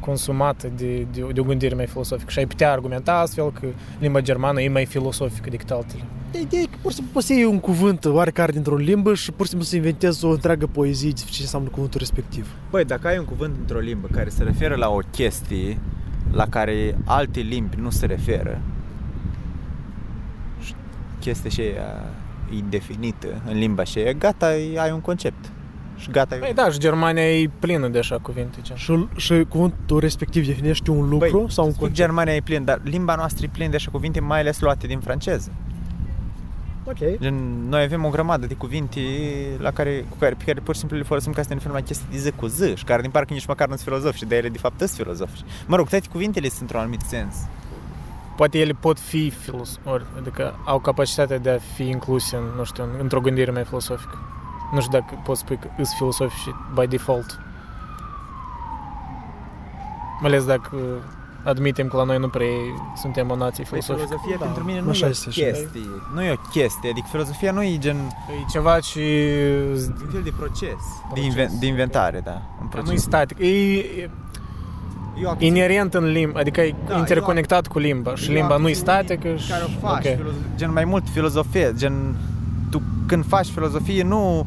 consumată 0.00 0.68
de, 0.76 1.06
de, 1.12 1.26
de 1.32 1.40
o 1.40 1.42
gândire 1.42 1.74
mai 1.74 1.86
filosofică. 1.86 2.30
Și 2.30 2.38
ai 2.38 2.46
putea 2.46 2.72
argumenta 2.72 3.12
astfel 3.12 3.52
că 3.52 3.66
limba 3.98 4.20
germană 4.20 4.60
e 4.60 4.68
mai 4.68 4.84
filosofică 4.84 5.50
decât 5.50 5.70
altele. 5.70 6.02
Ideea 6.40 6.62
e 6.62 6.66
că 6.66 6.76
pur 6.82 6.90
și 6.90 6.96
simplu 6.96 7.12
poți 7.14 7.26
să 7.26 7.32
iei 7.32 7.44
un 7.44 7.60
cuvânt 7.60 8.04
oarecare 8.04 8.52
dintr-o 8.52 8.76
limbă 8.76 9.14
și 9.14 9.32
pur 9.32 9.44
și 9.44 9.48
simplu 9.48 9.66
să 9.68 9.76
inventezi 9.76 10.24
o 10.24 10.28
întreagă 10.28 10.66
poezie 10.66 11.10
de 11.10 11.22
ce 11.30 11.42
înseamnă 11.42 11.68
cuvântul 11.68 11.98
respectiv. 11.98 12.48
Băi, 12.70 12.84
dacă 12.84 13.06
ai 13.06 13.18
un 13.18 13.24
cuvânt 13.24 13.56
într-o 13.58 13.78
limbă 13.78 14.08
care 14.12 14.28
se 14.28 14.42
referă 14.42 14.74
la 14.74 14.88
o 14.88 14.98
chestie 15.10 15.78
la 16.32 16.46
care 16.46 16.98
alte 17.04 17.40
limbi 17.40 17.76
nu 17.76 17.90
se 17.90 18.06
referă, 18.06 18.60
și 20.60 20.74
chestia 21.20 21.50
și 21.50 21.60
aia 21.60 22.02
e 22.50 22.62
definită 22.68 23.42
în 23.46 23.58
limba 23.58 23.84
și 23.84 23.98
aia, 23.98 24.12
gata, 24.12 24.46
ai 24.76 24.90
un 24.92 25.00
concept. 25.00 25.52
Și 25.96 26.10
gata. 26.10 26.36
Păi 26.36 26.52
da, 26.54 26.70
și 26.70 26.78
Germania 26.78 27.30
e 27.30 27.50
plină 27.58 27.88
de 27.88 27.98
așa 27.98 28.18
cuvinte. 28.18 28.58
Gen. 28.62 28.76
Și, 28.76 29.06
și 29.16 29.44
cuvântul 29.48 30.00
respectiv 30.00 30.46
definește 30.46 30.90
un 30.90 31.08
lucru 31.08 31.38
Băi, 31.38 31.50
sau 31.50 31.64
un 31.64 31.72
spun 31.72 31.86
concept? 31.86 31.92
Germania 31.94 32.34
e 32.34 32.40
plină, 32.40 32.64
dar 32.64 32.80
limba 32.84 33.14
noastră 33.14 33.44
e 33.44 33.48
plină 33.52 33.70
de 33.70 33.76
așa 33.76 33.90
cuvinte, 33.90 34.20
mai 34.20 34.40
ales 34.40 34.60
luate 34.60 34.86
din 34.86 35.00
franceză. 35.00 35.52
Ok. 36.86 37.18
Gen, 37.20 37.68
noi 37.68 37.82
avem 37.82 38.04
o 38.04 38.08
grămadă 38.08 38.46
de 38.46 38.54
cuvinte 38.54 39.00
la 39.58 39.70
care, 39.70 40.04
cu 40.10 40.16
care, 40.18 40.34
pe 40.34 40.44
care 40.44 40.60
pur 40.60 40.72
și 40.74 40.78
simplu 40.80 40.96
le 40.98 41.02
folosim 41.02 41.32
ca 41.32 41.40
să 41.42 41.46
ne 41.48 41.54
referim 41.54 41.76
la 41.76 41.82
chestii 41.82 42.06
de 42.10 42.16
zi 42.18 42.30
cu 42.30 42.46
zi 42.46 42.74
și 42.74 42.84
care 42.84 43.02
din 43.02 43.10
parcă 43.10 43.32
nici 43.32 43.46
măcar 43.46 43.68
nu 43.68 43.74
sunt 43.74 43.86
filozofici, 43.86 44.22
de 44.28 44.36
ele 44.36 44.48
de 44.48 44.58
fapt 44.58 44.78
sunt 44.78 44.90
filozofici. 44.90 45.44
Mă 45.66 45.76
rog, 45.76 45.88
toate 45.88 46.08
cuvintele 46.08 46.48
sunt 46.48 46.60
într-un 46.60 46.80
anumit 46.80 47.00
sens. 47.00 47.34
Poate 48.36 48.58
ele 48.58 48.72
pot 48.72 48.98
fi 48.98 49.30
filosofi, 49.30 49.78
adică 50.18 50.54
au 50.64 50.78
capacitatea 50.78 51.38
de 51.38 51.50
a 51.50 51.58
fi 51.74 51.88
incluse, 51.88 52.36
în, 52.36 52.44
nu 52.56 52.64
știu, 52.64 52.82
în- 52.84 52.96
într-o 53.00 53.20
gândire 53.20 53.50
mai 53.50 53.64
filosofică. 53.64 54.18
Nu 54.72 54.80
știu 54.80 54.98
dacă 54.98 55.20
poți 55.24 55.40
spui 55.40 55.56
că 55.56 55.68
sunt 55.76 55.86
filosofici 55.96 56.54
by 56.74 56.86
default. 56.86 57.38
Mai 60.20 60.30
ales 60.30 60.44
dacă 60.44 60.76
admitem 61.44 61.88
că 61.88 61.96
la 61.96 62.04
noi 62.04 62.18
nu 62.18 62.28
prea 62.28 62.46
suntem 62.96 63.30
o 63.30 63.36
nație 63.36 63.64
Păi 63.70 63.80
filosofică. 63.80 64.06
filozofia 64.06 64.36
Da, 64.38 64.44
pentru 64.44 64.64
mine 64.64 64.80
nu 64.80 64.88
așa 64.88 65.04
e 65.04 65.08
o 65.08 65.10
este 65.10 65.30
și- 65.30 65.40
chestie. 65.42 65.80
Nu 66.14 66.22
e 66.22 66.30
o 66.32 66.48
chestie, 66.50 66.90
adică 66.90 67.06
filozofia 67.10 67.52
nu 67.52 67.62
e 67.62 67.78
gen 67.78 67.96
E 67.96 68.44
ceva 68.50 68.78
ce 68.80 69.00
un 70.02 70.08
fel 70.12 70.22
de 70.22 70.32
proces, 70.38 70.70
de, 71.14 71.20
Proces, 71.20 71.34
inven- 71.34 71.58
de 71.60 71.66
inventare, 71.66 72.20
da. 72.24 72.42
Un 72.60 72.68
nu 72.72 72.78
e 72.78 72.82
proces. 72.82 73.02
static, 73.02 73.38
e, 73.38 73.44
e 73.46 74.10
E 75.20 75.24
o 75.26 75.28
acțiune 75.30 75.56
inerent 75.56 75.94
în 75.94 76.04
limbă, 76.04 76.38
adică 76.38 76.60
e 76.60 76.74
Da, 76.86 76.98
interconectat 76.98 77.66
cu 77.66 77.78
limba 77.78 78.14
și 78.14 78.28
e 78.28 78.32
o 78.32 78.34
limba 78.34 78.56
nu 78.56 78.68
e 78.68 78.70
acțiune 78.72 78.92
statică 78.92 79.36
și... 79.36 79.50
care 79.50 79.62
o 79.64 79.86
faci, 79.86 80.06
ok. 80.06 80.12
filozo- 80.16 80.56
gen 80.56 80.72
mai 80.72 80.84
mult 80.84 81.04
filozofie, 81.12 81.72
gen 81.76 82.14
tu 82.70 82.82
când 83.06 83.26
faci 83.26 83.46
filozofie 83.46 84.02
nu 84.02 84.38
uh, 84.38 84.46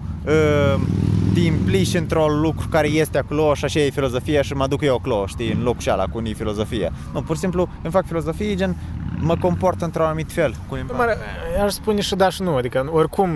te 1.33 1.39
implici 1.39 1.93
într-un 1.93 2.41
lucru 2.41 2.67
care 2.67 2.87
este 2.87 3.17
acolo 3.17 3.53
și 3.53 3.65
așa 3.65 3.79
e 3.79 3.89
filozofia 3.89 4.41
și 4.41 4.53
mă 4.53 4.67
duc 4.67 4.81
eu 4.81 4.95
acolo, 4.95 5.25
știi, 5.25 5.51
în 5.51 5.63
locul 5.63 5.81
și 5.81 5.89
ala 5.89 6.03
cu 6.03 6.17
unii 6.17 6.33
filozofia. 6.33 6.91
Nu, 7.13 7.21
pur 7.21 7.35
și 7.35 7.41
simplu 7.41 7.69
când 7.81 7.93
fac 7.93 8.05
filozofie, 8.05 8.55
gen 8.55 8.75
mă 9.19 9.35
comport 9.37 9.81
într-un 9.81 10.05
anumit 10.05 10.31
fel 10.31 10.55
cu 10.67 10.75
limba. 10.75 10.93
Mă, 10.93 11.17
aș 11.63 11.71
spune 11.71 12.01
și 12.01 12.15
da 12.15 12.29
și 12.29 12.41
nu, 12.41 12.55
adică 12.55 12.89
oricum, 12.91 13.29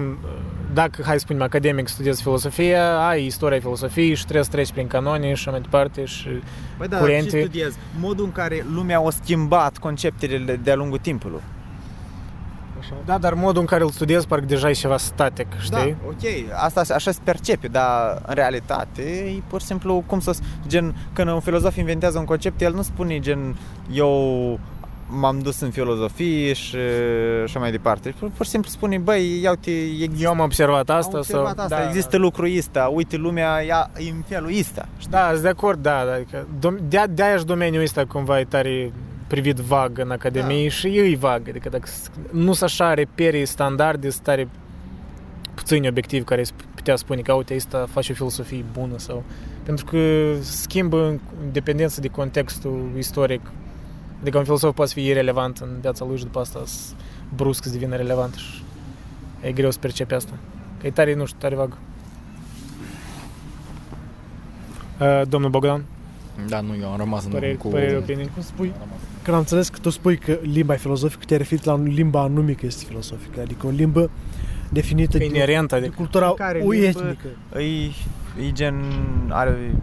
dacă, 0.74 1.02
hai 1.06 1.14
să 1.14 1.20
spunem, 1.20 1.42
academic 1.42 1.88
studiezi 1.88 2.22
filosofie, 2.22 2.78
ai 2.78 3.26
istoria 3.26 3.60
filosofiei 3.60 4.16
și 4.16 4.24
trebuie 4.24 4.44
să 4.44 4.50
treci 4.50 4.72
prin 4.72 4.88
canone 4.88 5.26
și 5.26 5.32
așa 5.32 5.52
mai 5.52 5.62
departe 5.62 6.06
și 6.06 6.28
Păi 6.78 6.88
da, 6.88 6.98
curente. 6.98 7.38
și 7.38 7.44
studiez 7.44 7.78
modul 8.00 8.26
în 8.26 8.32
care 8.32 8.66
lumea 8.74 9.00
a 9.00 9.10
schimbat 9.10 9.78
conceptele 9.78 10.60
de-a 10.64 10.76
lungul 10.76 10.98
timpului. 10.98 11.42
Așa. 12.94 13.02
Da, 13.06 13.18
dar 13.18 13.34
modul 13.34 13.62
în 13.62 13.68
care 13.68 13.84
îl 13.84 13.89
studiezi 13.89 14.28
parcă 14.28 14.46
deja 14.46 14.70
e 14.70 14.74
ceva 14.74 14.98
static, 14.98 15.48
știi? 15.60 15.72
Da, 15.72 16.08
ok, 16.08 16.54
asta 16.64 16.94
așa 16.94 17.12
se 17.12 17.20
percepe, 17.24 17.68
dar 17.68 18.22
în 18.28 18.34
realitate 18.34 19.02
e 19.02 19.42
pur 19.48 19.60
și 19.60 19.66
simplu 19.66 20.04
cum 20.06 20.20
să 20.20 20.36
gen 20.68 20.96
când 21.14 21.30
un 21.30 21.39
filozof 21.39 21.78
inventează 21.78 22.18
un 22.20 22.26
concept, 22.26 22.62
el 22.62 22.74
nu 22.74 22.82
spune 22.82 23.20
gen 23.20 23.56
eu 23.92 24.60
m-am 25.14 25.39
dus 25.39 25.60
în 25.60 25.70
filozofie 25.70 26.54
și 26.54 26.76
așa 27.44 27.60
mai 27.60 27.72
departe. 27.72 28.14
Pur, 28.20 28.30
pur 28.36 28.46
și 28.46 28.52
simplu 28.52 28.70
spune, 28.70 28.98
băi, 28.98 29.42
ia 29.42 29.50
uite, 29.50 29.72
Eu 30.20 30.30
am 30.30 30.39
observat 30.39 30.89
asta 30.89 31.12
am 31.12 31.18
observat 31.18 31.56
sau... 31.56 31.64
asta, 31.66 31.80
da, 31.80 31.88
există 31.88 32.18
lucrul 32.18 32.58
ăsta, 32.58 32.89
uite 32.94 33.18
lumea 33.18 33.64
ea, 33.66 33.92
e 33.98 34.10
în 34.10 34.24
felul 34.28 34.52
ăsta. 34.60 34.88
Da, 35.10 35.28
sunt 35.30 35.42
de 35.42 35.48
acord, 35.48 35.82
da, 35.82 36.04
da, 36.06 36.14
adică 36.14 36.48
dom- 36.60 36.82
de- 36.88 37.04
de-aia 37.10 37.38
și 37.38 37.44
domeniul 37.46 37.84
ăsta 37.84 38.06
cumva 38.06 38.39
e 38.39 38.44
tare 38.44 38.92
privit 39.32 39.57
vag 39.57 39.97
în 39.99 40.11
academie 40.11 40.63
Da. 40.63 40.69
și 40.69 40.88
e 40.97 41.15
vag, 41.15 41.49
adică 41.49 41.69
dacă 41.69 41.88
s- 41.88 42.09
nu 42.32 42.53
sunt 42.53 42.69
așa 42.69 42.93
repere 42.93 43.43
standarde, 43.43 44.09
sunt 44.09 44.23
tare 44.23 44.47
puțini 45.55 45.88
obiectivi 45.88 46.23
care 46.23 46.41
îți 46.41 46.53
putea 46.75 46.95
spune 46.95 47.21
că 47.21 47.34
uite, 47.34 47.53
asta 47.55 47.88
face 47.91 48.11
o 48.11 48.15
filosofie 48.15 48.63
bună 48.73 48.97
sau... 48.97 49.23
Pentru 49.63 49.86
că 49.86 50.34
schimbă 50.41 51.07
în 51.07 51.19
dependență 51.51 52.01
de 52.01 52.07
contextul 52.07 52.89
istoric. 52.97 53.41
Adică 54.21 54.38
un 54.38 54.43
filosof 54.43 54.75
poate 54.75 54.91
fi 54.93 55.05
irelevant 55.05 55.57
în 55.57 55.69
viața 55.82 56.05
lui 56.05 56.17
și 56.17 56.23
după 56.23 56.39
asta 56.39 56.61
s- 56.65 56.95
brusc 57.36 57.63
să 57.63 57.69
devină 57.69 57.95
relevant 57.95 58.34
și 58.34 58.63
e 59.41 59.51
greu 59.51 59.71
să 59.71 59.77
percepi 59.79 60.13
asta. 60.13 60.34
Că 60.79 60.88
e 60.88 60.91
tare, 60.91 61.13
nu 61.15 61.25
știu, 61.25 61.38
tare 61.39 61.55
vag. 61.55 61.77
Uh, 64.99 65.21
domnul 65.29 65.49
Bogdan, 65.49 65.84
Da, 66.47 66.61
nu, 66.61 66.75
eu 66.82 66.91
am 66.91 66.97
rămas 66.97 67.23
în 67.25 67.32
păreri, 67.32 67.57
cu... 67.57 67.67
păreri, 67.67 67.95
opinii? 67.95 68.29
Cum 68.34 68.41
spui? 68.41 68.73
Când 69.24 69.36
am 69.36 69.41
înțeles 69.41 69.69
că 69.69 69.78
tu 69.82 69.89
spui 69.89 70.17
că 70.17 70.38
limba 70.41 70.74
e 70.74 70.78
filozofică, 70.78 71.24
te 71.28 71.36
referi 71.36 71.61
la 71.65 71.82
limba 71.84 72.22
anume 72.22 72.51
că 72.51 72.65
este 72.65 72.86
filosofică, 72.88 73.41
adică 73.41 73.67
o 73.67 73.69
limbă 73.69 74.09
definită 74.69 75.11
Că 75.11 75.17
de, 75.17 75.26
inerent, 75.26 75.69
de 75.69 75.76
adică 75.76 75.93
cultura 75.95 76.34
Care 76.36 76.61
ui 76.65 76.78
limbă- 76.80 76.88
etnică. 76.99 77.28
E, 77.59 77.63
e 78.47 78.51
gen, 78.51 78.76
are 79.30 79.76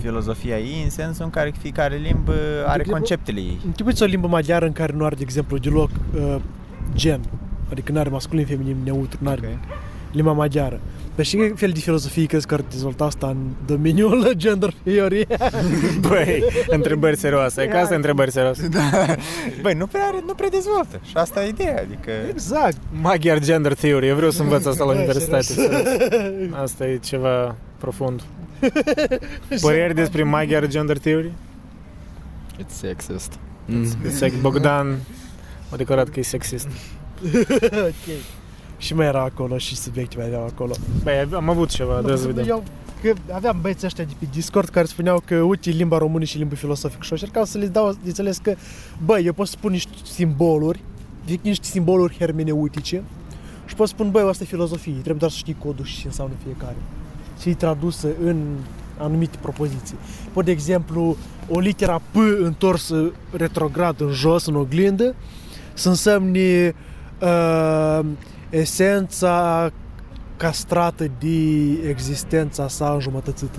filozofia 0.00 0.58
ei 0.58 0.80
în 0.84 0.90
sensul 0.90 1.24
în 1.24 1.30
care 1.30 1.52
fiecare 1.58 1.96
limbă 1.96 2.32
are 2.66 2.82
limbă- 2.82 2.90
conceptele 2.92 3.40
ei. 3.40 3.58
Închipuiți 3.64 4.02
o 4.02 4.06
limbă 4.06 4.26
maghiară 4.26 4.66
în 4.66 4.72
care 4.72 4.92
nu 4.96 5.04
are, 5.04 5.14
de 5.14 5.22
exemplu, 5.22 5.58
deloc 5.58 5.90
uh, 6.14 6.36
gen, 6.94 7.20
adică 7.70 7.92
nu 7.92 7.98
are 7.98 8.08
masculin, 8.08 8.46
feminin, 8.46 8.76
neutru, 8.84 9.18
nu 9.22 9.28
are 9.30 9.40
Ok. 9.52 9.74
limba 10.12 10.32
maghiară. 10.32 10.80
Pe 11.14 11.22
și 11.22 11.36
ce 11.36 11.52
fel 11.56 11.70
de 11.70 11.78
filozofie 11.80 12.26
crezi 12.26 12.46
că 12.46 12.54
ar 12.54 12.60
dezvolta 12.70 13.04
asta 13.04 13.26
în 13.26 13.36
domeniul 13.66 14.32
gender 14.36 14.72
theory? 14.82 15.26
Băi, 16.08 16.44
întrebări 16.66 17.16
serioase, 17.16 17.62
e 17.62 17.66
ca 17.66 17.78
asta 17.78 17.94
întrebări 17.94 18.30
serioase. 18.30 18.68
Băi, 19.62 19.74
nu 19.74 19.86
prea, 19.86 20.04
are, 20.04 20.22
nu 20.26 20.34
prea 20.34 20.48
dezvoltă 20.48 21.00
și 21.04 21.12
asta 21.16 21.44
e 21.44 21.48
ideea, 21.48 21.80
adică... 21.86 22.10
exact. 22.30 22.76
Magyar 23.00 23.38
gender 23.38 23.74
theory, 23.74 24.06
eu 24.06 24.14
vreau 24.16 24.30
să 24.30 24.42
învăț 24.42 24.64
asta 24.64 24.84
la 24.84 24.92
Da, 24.92 24.98
universitate. 24.98 25.42
serios. 25.42 25.82
serios. 25.82 26.52
Asta 26.56 26.86
e 26.86 26.96
ceva 26.96 27.56
profund. 27.78 28.22
Păreri 29.60 29.94
despre 29.94 30.22
Magyar 30.22 30.66
gender 30.66 30.98
theory? 30.98 31.32
It's 32.62 32.72
sexist. 32.80 33.32
Sex 34.08 34.34
Bogdan 34.40 34.96
a 35.70 35.76
declarat 35.76 36.08
că 36.08 36.18
e 36.18 36.22
sexist. 36.22 36.66
ok. 37.72 38.14
Și 38.78 38.94
mai 38.94 39.06
era 39.06 39.22
acolo 39.22 39.58
și 39.58 39.76
subiecte 39.76 40.16
mai 40.16 40.26
aveau 40.26 40.44
acolo. 40.46 40.74
Băi, 41.02 41.28
am 41.34 41.48
avut 41.48 41.68
ceva, 41.68 42.00
Nu, 42.00 42.08
da 42.08 42.16
să 42.16 42.26
vedem. 42.26 42.44
eu, 42.48 42.62
că 43.02 43.12
aveam 43.32 43.58
băieți 43.60 43.86
ăștia 43.86 44.04
de 44.04 44.12
pe 44.18 44.26
Discord 44.32 44.68
care 44.68 44.86
spuneau 44.86 45.22
că 45.24 45.34
uite 45.34 45.70
limba 45.70 45.98
română 45.98 46.24
și 46.24 46.38
limba 46.38 46.54
filosofică 46.54 47.02
și 47.02 47.12
eu 47.12 47.18
încercam 47.20 47.44
să 47.44 47.58
le 47.58 47.66
dau 47.66 47.90
de 47.90 47.98
înțeles 48.04 48.36
că 48.36 48.54
băi, 49.04 49.24
eu 49.24 49.32
pot 49.32 49.46
să 49.46 49.54
spun 49.58 49.70
niște 49.70 49.90
simboluri, 50.02 50.80
zic 51.28 51.42
niște 51.42 51.66
simboluri 51.66 52.16
hermeneutice 52.18 53.02
și 53.66 53.74
pot 53.74 53.88
spun, 53.88 54.10
băi, 54.10 54.22
asta 54.28 54.42
e 54.42 54.46
filozofie, 54.46 54.92
trebuie 54.92 55.14
doar 55.18 55.30
să 55.30 55.36
știi 55.36 55.56
codul 55.64 55.84
și 55.84 56.00
ce 56.00 56.06
înseamnă 56.06 56.34
fiecare. 56.44 56.76
Și 57.40 57.48
e 57.48 57.54
tradusă 57.54 58.08
în 58.24 58.42
anumite 58.98 59.38
propoziții. 59.40 59.96
Pot, 60.32 60.44
de 60.44 60.50
exemplu, 60.50 61.16
o 61.48 61.58
litera 61.58 62.00
P 62.10 62.16
întorsă 62.42 63.12
retrograd 63.30 64.00
în 64.00 64.10
jos, 64.10 64.46
în 64.46 64.54
oglindă, 64.56 65.14
să 65.74 65.88
însemne 65.88 66.74
uh, 67.20 68.00
esența 68.58 69.70
castrată 70.36 71.04
de 71.18 71.88
existența 71.88 72.68
sa 72.68 72.90
înjumătățită. 72.92 73.58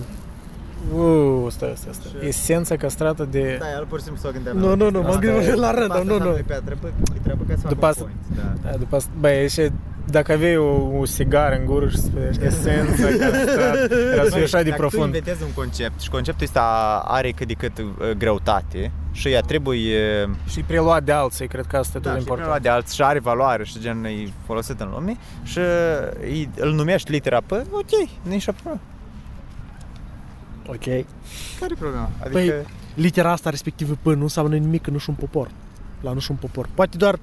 Uh, 0.96 1.52
stai, 1.52 1.74
stai, 1.76 1.94
stai. 1.94 2.28
Esența 2.28 2.76
castrată 2.76 3.28
de... 3.32 3.58
Da, 3.60 3.66
el 3.78 3.86
pur 3.90 3.98
și 3.98 4.04
simplu 4.04 4.22
s-o 4.24 4.32
gândea 4.32 4.54
Nu, 4.54 4.76
nu, 4.76 4.90
nu, 4.90 5.02
m-am 5.02 5.20
gândit 5.20 5.54
la 5.54 5.72
rând, 5.72 5.88
dar 5.88 6.02
nu, 6.04 6.18
nu. 6.18 6.32
Pe 6.32 6.62
treabă, 6.66 6.88
îi 7.14 7.20
trebuie 7.24 7.48
ca 7.48 7.54
să 7.56 7.62
facă 7.62 7.74
După 7.74 7.86
asta- 7.86 8.02
point, 8.02 8.16
da. 8.36 8.70
Da, 8.70 8.78
după 8.78 8.96
asta, 8.96 9.12
băi, 9.20 9.44
e 9.44 9.48
și 9.48 9.72
dacă 10.10 10.32
aveai 10.32 10.58
o, 10.58 10.98
o 10.98 11.06
sigară 11.06 11.56
în 11.56 11.66
gură 11.66 11.90
și 11.90 11.98
spuneai 11.98 12.30
esența 12.42 13.08
castrată, 13.08 13.96
era 14.14 14.24
să 14.24 14.30
fie 14.36 14.44
așa 14.44 14.58
de 14.58 14.70
Dacă 14.70 14.82
tu 14.82 14.88
profund. 14.88 15.06
inventezi 15.06 15.44
un 15.44 15.54
concept 15.56 16.02
și 16.02 16.10
conceptul 16.10 16.46
ăsta 16.46 16.62
are 17.08 17.32
cât 17.32 17.48
de 17.48 17.54
cât 17.54 17.78
uh, 17.78 18.10
greutate 18.18 18.92
și 19.12 19.28
ea 19.28 19.42
trebuie 19.42 20.24
uh, 20.24 20.30
Și 20.50 20.60
preluat 20.62 21.04
de 21.04 21.12
alții, 21.12 21.48
cred 21.48 21.66
că 21.66 21.78
asta 21.78 21.98
e 21.98 22.02
tot 22.02 22.04
da, 22.04 22.12
și 22.12 22.18
important. 22.18 22.40
preluat 22.42 22.62
de 22.62 22.70
alții 22.70 22.96
și 22.96 23.02
are 23.02 23.20
valoare 23.20 23.64
și 23.66 23.80
gen 23.80 24.04
e 24.04 24.30
folosit 24.46 24.80
în 24.80 24.90
lume 24.90 25.18
și 25.44 25.60
îi, 26.22 26.50
îl 26.58 26.74
numești 26.74 27.12
litera 27.12 27.42
P, 27.42 27.52
ok, 27.52 28.10
nici 28.22 28.48
o 28.48 28.52
problemă. 28.52 28.80
Ok. 30.68 30.84
Care 31.60 31.72
e 31.72 31.76
problema? 31.80 32.10
Adică, 32.20 32.32
Păi, 32.38 32.54
litera 32.94 33.32
asta 33.32 33.50
respectivă 33.50 33.98
P 34.02 34.06
nu 34.06 34.22
înseamnă 34.22 34.56
nimic, 34.56 34.82
că 34.82 34.90
nu 34.90 34.98
și 34.98 35.10
un 35.10 35.16
popor. 35.16 35.50
la 36.02 36.12
nu 36.14 36.20
și 36.20 36.32
un 36.32 36.38
popor. 36.38 36.68
Poate 36.74 36.98
doar 36.98 37.20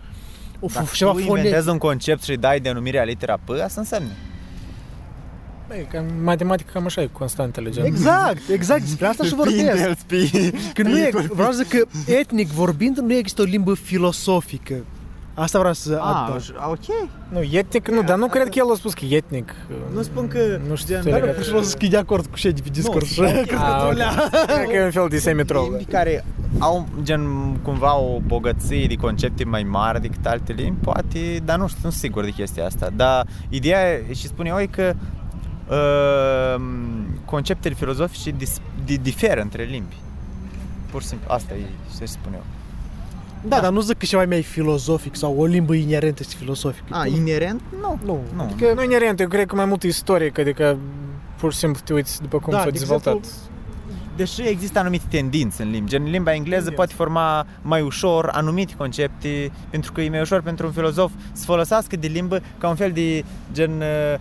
o 0.64 0.66
Dacă 0.72 0.86
f- 0.86 0.92
ceva 0.92 1.10
tu 1.10 1.16
fonetic. 1.16 1.36
inventezi 1.36 1.68
un 1.68 1.78
concept 1.78 2.22
și 2.22 2.30
îi 2.30 2.36
dai 2.36 2.60
denumirea 2.60 3.02
litera 3.04 3.38
P, 3.44 3.50
asta 3.64 3.80
înseamnă. 3.80 4.08
Băi, 5.68 5.86
ca 5.92 5.98
în 5.98 6.22
matematică 6.22 6.70
cam 6.72 6.84
așa 6.84 7.00
e 7.02 7.06
cu 7.06 7.18
constantele, 7.18 7.70
gen. 7.70 7.84
Exact, 7.84 8.48
exact, 8.48 8.80
despre 8.80 9.06
asta 9.06 9.24
și 9.24 9.34
vorbesc. 9.34 9.96
Că 10.74 10.82
nu 10.82 10.98
e, 10.98 11.10
vreau 11.28 11.52
să 11.52 11.62
zic 11.62 11.68
că 11.78 11.86
etnic 12.12 12.48
vorbind 12.48 12.98
nu 12.98 13.12
există 13.12 13.42
o 13.42 13.44
limbă 13.44 13.74
filosofică. 13.74 14.74
Asta 15.34 15.58
vreau 15.58 15.72
să 15.74 15.98
adaug. 16.02 16.40
Ah, 16.56 16.66
ok. 16.68 17.08
Nu, 17.28 17.42
etnic 17.42 17.88
nu, 17.88 18.02
dar 18.02 18.16
nu 18.18 18.26
cred 18.26 18.48
că 18.48 18.52
el 18.58 18.70
a 18.72 18.74
spus 18.74 18.92
că 18.94 19.04
e 19.04 19.16
etnic. 19.16 19.54
Nu 19.94 20.02
spun 20.02 20.28
că... 20.28 20.38
Nu 20.68 20.74
știu. 20.74 20.94
gen, 20.94 21.02
ce 21.02 21.10
Dar 21.10 21.20
legat- 21.20 21.36
nu 21.36 21.42
vreau 21.44 21.62
să 21.62 21.76
fii 21.78 21.88
de 21.88 21.96
acord 21.96 22.26
cu 22.26 22.36
ce 22.38 22.50
de 22.50 22.60
pe 22.62 22.68
discurs. 22.72 23.16
ok. 23.18 23.24
Cred 23.26 23.46
că 23.46 23.56
Ah, 23.56 23.88
tu 23.88 23.96
le-a- 23.96 24.28
Cred 24.46 24.68
că 24.68 24.72
e 24.76 24.84
un 24.84 24.90
fel 24.90 25.06
de 25.08 25.18
semitrol. 25.18 25.62
limbi 25.68 25.84
care 25.84 26.24
au 26.58 26.88
gen 27.02 27.26
cumva 27.62 27.96
o 27.98 28.18
bogăție 28.26 28.86
de 28.86 28.94
concepte 28.94 29.44
mai 29.44 29.62
mari 29.62 30.00
decât 30.00 30.26
alte 30.26 30.52
limbi, 30.52 30.80
poate, 30.84 31.40
dar 31.44 31.58
nu 31.58 31.66
știu, 31.68 31.80
nu 31.82 31.90
sunt 31.90 32.02
sigur 32.02 32.24
de 32.24 32.30
chestia 32.30 32.64
asta. 32.66 32.88
Dar 32.96 33.26
ideea 33.48 33.90
e- 33.92 34.12
și 34.14 34.26
spun 34.26 34.46
eu 34.46 34.60
e 34.60 34.66
că 34.66 34.94
uh, 35.68 36.62
conceptele 37.24 37.74
filozofice 37.74 38.30
dis, 38.30 38.60
di, 38.84 38.98
diferă 38.98 39.40
între 39.40 39.62
limbi. 39.62 39.96
Pur 40.90 41.00
și 41.02 41.06
simplu, 41.08 41.26
asta 41.32 41.54
e 41.54 41.64
ce 41.98 42.04
spun 42.04 42.32
eu. 42.34 42.44
Da, 43.48 43.60
dar 43.60 43.72
nu 43.72 43.80
zic 43.80 43.98
că 43.98 44.04
ceva 44.04 44.24
mai 44.24 44.42
filozofic 44.42 45.16
sau 45.16 45.34
o 45.38 45.44
limbă 45.44 45.74
inerentă 45.74 46.18
este 46.20 46.34
filosofică. 46.38 46.84
A, 46.90 47.06
inerent? 47.06 47.60
Nu. 47.80 47.98
nu. 48.04 48.20
Nu. 48.34 48.42
Adică 48.42 48.72
nu 48.74 48.80
e 48.80 48.84
inerent, 48.84 49.20
eu 49.20 49.28
cred 49.28 49.46
că 49.46 49.54
mai 49.54 49.64
mult 49.64 49.82
istoric, 49.82 50.38
adică 50.38 50.78
pur 51.38 51.52
și 51.52 51.58
simplu 51.58 51.80
te 51.84 51.92
uiți 51.92 52.20
după 52.22 52.38
cum 52.38 52.52
Da, 52.52 52.58
s-a 52.58 52.64
de 52.64 52.70
dezvoltat. 52.70 53.14
exemplu, 53.14 53.50
Deși 54.16 54.42
există 54.42 54.78
anumite 54.78 55.04
tendințe 55.10 55.62
în 55.62 55.70
limbi, 55.70 55.90
gen 55.90 56.02
limba 56.02 56.32
engleză 56.34 56.54
Tendințe. 56.68 56.74
poate 56.76 56.92
forma 56.94 57.46
mai 57.62 57.80
ușor 57.82 58.28
anumite 58.32 58.74
concepte, 58.76 59.50
pentru 59.70 59.92
că 59.92 60.00
e 60.00 60.08
mai 60.08 60.20
ușor 60.20 60.40
pentru 60.42 60.66
un 60.66 60.72
filozof 60.72 61.10
să 61.32 61.44
folosească 61.44 61.96
de 61.96 62.06
limbă 62.06 62.40
ca 62.58 62.68
un 62.68 62.74
fel 62.74 62.90
de 62.92 63.24
gen 63.52 63.70
uh, 63.70 64.18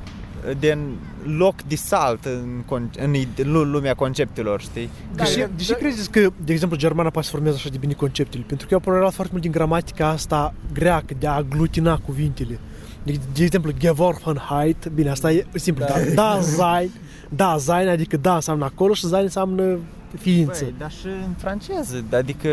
de 0.60 0.78
loc 1.24 1.62
de 1.62 1.76
salt 1.76 2.26
în, 2.26 2.64
con- 2.64 3.00
în 3.00 3.14
ide- 3.14 3.44
lu- 3.44 3.64
lumea 3.64 3.94
conceptelor, 3.94 4.62
știi? 4.62 4.90
Da, 5.16 5.24
deși, 5.24 5.46
deși 5.56 5.74
credeți 5.74 6.12
că, 6.12 6.30
de 6.44 6.54
exemplu, 6.54 6.78
germana 6.78 7.10
poate 7.10 7.28
să 7.28 7.34
formeze 7.34 7.56
așa 7.56 7.70
de 7.70 7.78
bine 7.78 7.94
conceptele? 7.94 8.44
Pentru 8.48 8.68
că 8.68 8.74
eu 8.74 8.80
am 8.86 8.92
preluat 8.92 9.14
foarte 9.14 9.32
mult 9.32 9.44
din 9.44 9.52
gramatica 9.52 10.08
asta 10.08 10.54
greacă, 10.74 11.14
de 11.20 11.28
a 11.28 11.32
aglutina 11.32 11.98
cuvintele. 11.98 12.60
De, 13.04 13.20
de 13.34 13.44
exemplu, 13.44 13.72
Geworfenheit, 13.78 14.88
bine, 14.94 15.10
asta 15.10 15.32
e 15.32 15.46
simplu, 15.54 15.86
da, 15.86 15.94
da, 16.16 16.40
sein, 16.42 16.92
da, 17.30 17.56
sein, 17.60 17.88
adică 17.88 18.18
da 18.18 18.36
înseamnă 18.36 18.66
acolo 18.66 18.94
și 18.94 19.06
sein 19.06 19.24
înseamnă 19.24 19.78
ființă. 20.18 20.64
Băi, 20.64 20.76
dar 20.78 20.92
și 20.92 21.06
în 21.06 21.34
franceză, 21.38 22.04
adică 22.14 22.50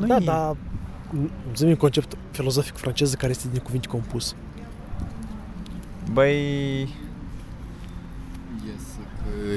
nu 0.00 0.06
da, 0.06 0.16
e... 0.16 0.24
da, 0.24 0.56
zi 1.56 1.64
un 1.64 1.76
concept 1.76 2.16
filozofic 2.30 2.76
francez 2.76 3.14
care 3.14 3.30
este 3.30 3.48
din 3.52 3.60
cuvinte 3.60 3.88
compus. 3.88 4.34
Băi, 6.12 6.32
Yes, 6.82 6.88
că 6.88 7.13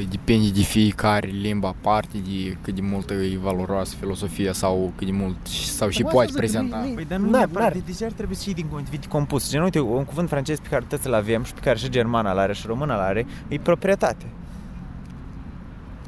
depinde 0.10 0.50
de 0.52 0.62
fiecare 0.62 1.28
limba 1.28 1.76
parte, 1.82 2.18
de 2.18 2.58
cât 2.62 2.76
de 2.76 2.82
mult 2.82 3.10
e 3.10 3.38
valoroasă 3.42 3.96
filosofia 4.00 4.54
sau 4.54 4.92
cât 4.96 5.06
de 5.08 5.14
mult 5.14 5.36
sau 5.48 5.90
și 5.90 6.02
Cum 6.02 6.12
poate 6.12 6.28
asta 6.30 6.42
zic, 6.46 6.52
prezenta. 6.52 6.86
nu- 6.88 6.94
Păi, 6.94 7.06
dar 7.06 7.18
nu 7.20 7.24
N-ar- 7.30 7.38
neapărat, 7.38 7.64
n-ar. 7.64 7.72
de, 7.72 7.82
deja 7.92 8.06
ar 8.06 8.12
trebui 8.12 8.36
să 8.36 8.44
și 8.44 8.54
din 8.56 8.66
cuvinte 8.68 9.08
compus. 9.08 9.50
Gen, 9.50 9.62
uite, 9.62 9.80
un 9.80 10.04
cuvânt 10.06 10.30
francez 10.30 10.60
pe 10.60 10.68
care 10.70 10.86
toți 10.90 11.08
îl 11.08 11.14
avem 11.14 11.44
și 11.44 11.54
pe 11.54 11.60
care 11.60 11.78
și 11.78 11.90
germana 11.90 12.32
îl 12.32 12.38
are 12.38 12.54
și 12.54 12.64
româna 12.68 12.94
îl 12.96 13.00
are, 13.02 13.26
e 13.48 13.58
proprietate. 13.60 14.26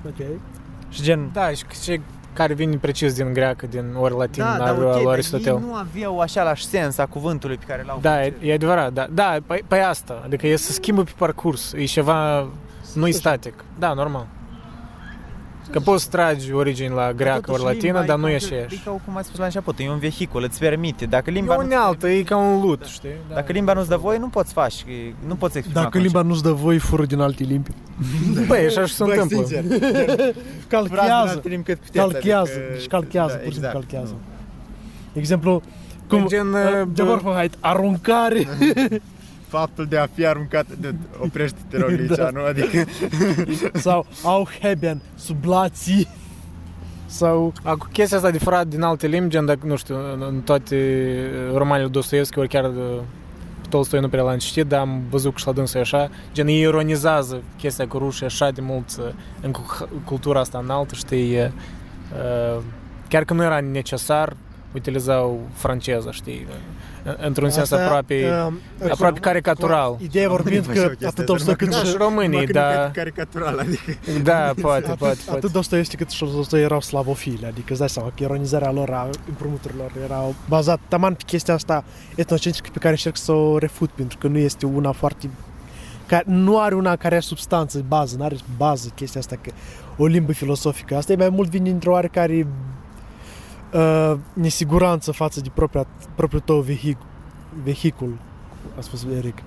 Ok. 0.06 0.26
Și 0.90 1.02
gen, 1.02 1.30
Da, 1.34 1.50
și 1.50 1.64
ce 1.84 2.02
care 2.34 2.54
vine 2.54 2.76
precis 2.78 3.14
din 3.14 3.34
greacă, 3.34 3.68
din 3.68 3.94
ori 3.98 4.14
latin, 4.18 4.44
da, 4.44 4.52
al 4.52 4.58
dar 4.58 4.78
lui 4.78 4.86
ok, 4.88 5.04
dar 5.04 5.12
Aristotel. 5.14 5.54
ei 5.54 5.60
nu 5.68 5.74
aveau 5.74 6.20
același 6.20 6.66
sens 6.66 6.98
a 6.98 7.06
cuvântului 7.06 7.58
pe 7.58 7.66
care 7.68 7.84
l-au 7.86 8.00
Da, 8.02 8.18
e, 8.18 8.20
francezii. 8.22 8.50
e 8.50 8.54
adevărat, 8.54 8.94
da. 8.94 9.08
Da, 9.12 9.38
pe, 9.48 9.64
pe 9.68 9.78
asta. 9.80 10.22
Adică 10.26 10.48
e 10.48 10.56
să 10.56 10.72
schimbă 10.72 11.04
pe 11.04 11.12
parcurs. 11.18 11.74
E 11.74 11.84
ceva... 11.84 12.48
Nu 12.94 13.08
e 13.08 13.12
static. 13.12 13.54
Da, 13.80 13.94
normal. 13.94 14.28
Că 15.72 15.80
poți 15.80 16.04
să 16.04 16.10
tragi 16.10 16.54
origini 16.54 16.94
la 16.94 17.14
greacă 17.14 17.40
totuși 17.40 17.64
ori 17.66 17.74
latină, 17.74 17.92
limba 18.00 18.06
dar 18.06 18.18
nu 18.18 18.28
e 18.30 18.38
ca- 18.38 18.46
aceeași. 18.46 18.76
E 18.76 18.80
ca 18.86 18.92
cum 19.06 19.18
ai 19.18 19.24
spus 19.24 19.40
la 19.40 19.46
început, 19.46 19.80
e 19.80 19.90
un 19.90 20.00
vehicul, 20.00 20.44
îți 20.44 20.60
permite. 20.60 21.06
Dacă 21.06 21.30
E 21.30 21.34
limba 21.34 21.56
o 21.58 21.62
nu 21.62 21.68
nealtă, 21.68 22.10
e 22.10 22.24
ca 22.24 22.38
un 22.38 22.62
lut, 22.62 22.84
știi? 22.86 23.10
Da. 23.28 23.36
Dacă 23.36 23.52
limba 23.52 23.74
nu-ți 23.74 23.90
dă 23.90 23.98
voie, 23.98 24.18
nu 24.18 24.28
poți 24.28 24.54
face, 24.54 24.84
nu 25.28 25.36
poți 25.36 25.58
exprima 25.58 25.84
Dacă 25.84 25.98
limba 26.00 26.22
nu-ți 26.22 26.44
dă 26.44 26.52
voi, 26.52 26.78
fură 26.78 27.06
din 27.06 27.20
alte 27.20 27.44
limbi. 27.44 27.70
Băi, 28.48 28.66
așa 28.66 28.86
și 28.86 28.94
se 28.94 29.04
întâmplă. 29.04 29.38
Calchează. 30.68 31.40
cât 31.40 31.80
puteți, 31.80 31.92
Calchează. 31.98 32.52
adică- 32.52 32.74
Deci 32.74 32.88
calchează, 32.88 33.34
da, 33.34 33.38
pur 33.40 33.52
și 33.52 33.60
simplu 33.60 33.68
exact. 33.68 33.74
calchează. 33.74 34.16
De 35.14 35.20
exemplu, 35.20 35.62
cum... 36.08 36.28
Gen, 36.28 36.48
uh, 36.48 36.60
uh, 36.82 36.88
Geworfenheit, 36.94 37.54
aruncare. 37.60 38.48
Faptul 39.50 39.86
de 39.86 39.97
a 39.97 40.06
fi 40.14 40.26
aruncat, 40.26 40.66
de, 40.80 40.93
oprește-te 41.20 41.78
rog 41.78 41.89
aici, 41.89 42.16
Da. 42.18 42.30
nu? 42.30 42.43
Adică 42.43 42.84
sau 43.86 44.06
Auheben, 44.24 45.02
sublații. 45.16 46.08
Sau... 47.06 47.54
Acum, 47.64 47.88
chestia 47.91 48.18
asta 48.18 48.32
de 48.32 48.38
furat 48.38 48.68
din 48.68 48.82
alte 48.82 49.08
limbi, 49.08 49.30
gen 49.30 49.45
dacă, 49.45 49.60
nu 49.64 49.76
știu, 49.76 49.95
în, 50.14 50.24
în 50.28 50.41
toate 50.41 50.76
uh, 51.50 51.58
romanele 51.58 51.88
Dostoevski, 51.88 52.39
ori 52.39 52.47
chiar 52.47 52.64
uh, 52.66 53.00
Tolstoi 53.70 54.00
nu 54.00 54.10
prea 54.10 54.24
l-am 54.24 54.38
citit, 54.38 54.66
dar 54.66 54.80
am 54.80 55.02
văzut 55.10 55.32
că 55.34 55.38
și 55.39 55.45
la 55.47 55.52
dânsul 55.54 55.78
e 55.80 55.82
așa, 55.82 56.10
gen 56.34 56.47
ei 56.47 56.60
ironizează 56.60 57.41
chestia 57.58 57.88
cu 57.88 57.97
rușii 57.97 58.26
așa 58.26 58.52
de 58.52 58.62
mult 58.62 58.86
uh, 59.00 59.06
în 59.41 59.52
cu- 59.52 59.89
cultura 60.06 60.39
asta 60.39 60.58
înaltă, 60.58 60.95
știi, 60.95 61.36
uh, 61.38 61.45
uh, 61.45 62.62
chiar 63.08 63.24
că 63.24 63.34
nu 63.34 63.43
era 63.43 63.60
necesar, 63.60 64.36
utilizau 64.74 65.39
franceza, 65.54 66.12
știi, 66.12 66.45
uh, 66.50 66.56
într-un 67.18 67.50
sens 67.50 67.72
aproape, 67.72 68.30
uh, 68.82 68.91
aproape 68.91 69.20
caricatural. 69.20 69.97
Ideea 70.02 70.30
vorbind 70.30 70.66
că 70.66 70.91
atât 71.06 71.26
Tolstoi 71.26 71.56
cât 71.56 71.74
și 71.74 71.86
și... 71.86 71.95
românii, 71.97 72.47
dar 72.47 72.91
caricatural, 72.91 73.60
adică 73.60 73.97
da, 74.24 74.54
poate, 74.62 74.86
Atât, 74.86 74.97
poate, 74.97 75.18
poate. 75.26 75.38
atât 75.38 75.52
Dostoevski 75.52 75.95
cât 75.95 76.10
și 76.10 76.26
Tolstoi 76.26 76.62
erau 76.62 76.82
slavofili, 76.82 77.45
adică 77.45 77.66
îți 77.70 77.80
dai 77.80 77.89
seama 77.89 78.12
că 78.16 78.24
ironizarea 78.24 78.72
lor 78.72 78.89
a 78.89 79.10
împrumuturilor 79.28 79.91
era 80.04 80.24
bazat 80.47 80.80
taman 80.88 81.14
pe 81.14 81.24
chestia 81.26 81.54
asta 81.54 81.84
etnocentrică 82.16 82.70
pe 82.74 82.80
care 82.80 82.91
încerc 82.91 83.18
să 83.18 83.32
o 83.32 83.58
refut, 83.58 83.89
pentru 83.89 84.18
că 84.18 84.28
nu 84.28 84.38
este 84.38 84.66
una 84.66 84.91
foarte 84.91 85.30
care 86.06 86.24
nu 86.28 86.60
are 86.60 86.76
una 86.76 86.95
care 86.95 87.16
are 87.16 87.24
substanță, 87.24 87.84
bază, 87.88 88.16
nu 88.18 88.24
are 88.24 88.36
bază 88.58 88.91
chestia 88.95 89.20
asta 89.20 89.36
că 89.41 89.52
o 89.97 90.06
limbă 90.06 90.32
filosofică. 90.32 90.95
Asta 90.95 91.12
e 91.12 91.16
mai 91.16 91.30
mult 91.30 91.50
vine 91.50 91.64
dintr-o 91.64 91.91
oarecare 91.91 92.47
uh, 93.74 94.13
nesiguranță 94.34 95.11
față 95.11 95.41
de 95.41 95.49
propria, 95.53 95.88
propriul 96.15 96.41
tău 96.45 96.59
vehic, 96.59 96.97
vehicul, 97.63 98.17
a 98.78 98.82
spus 98.82 99.05
Eric. 99.17 99.38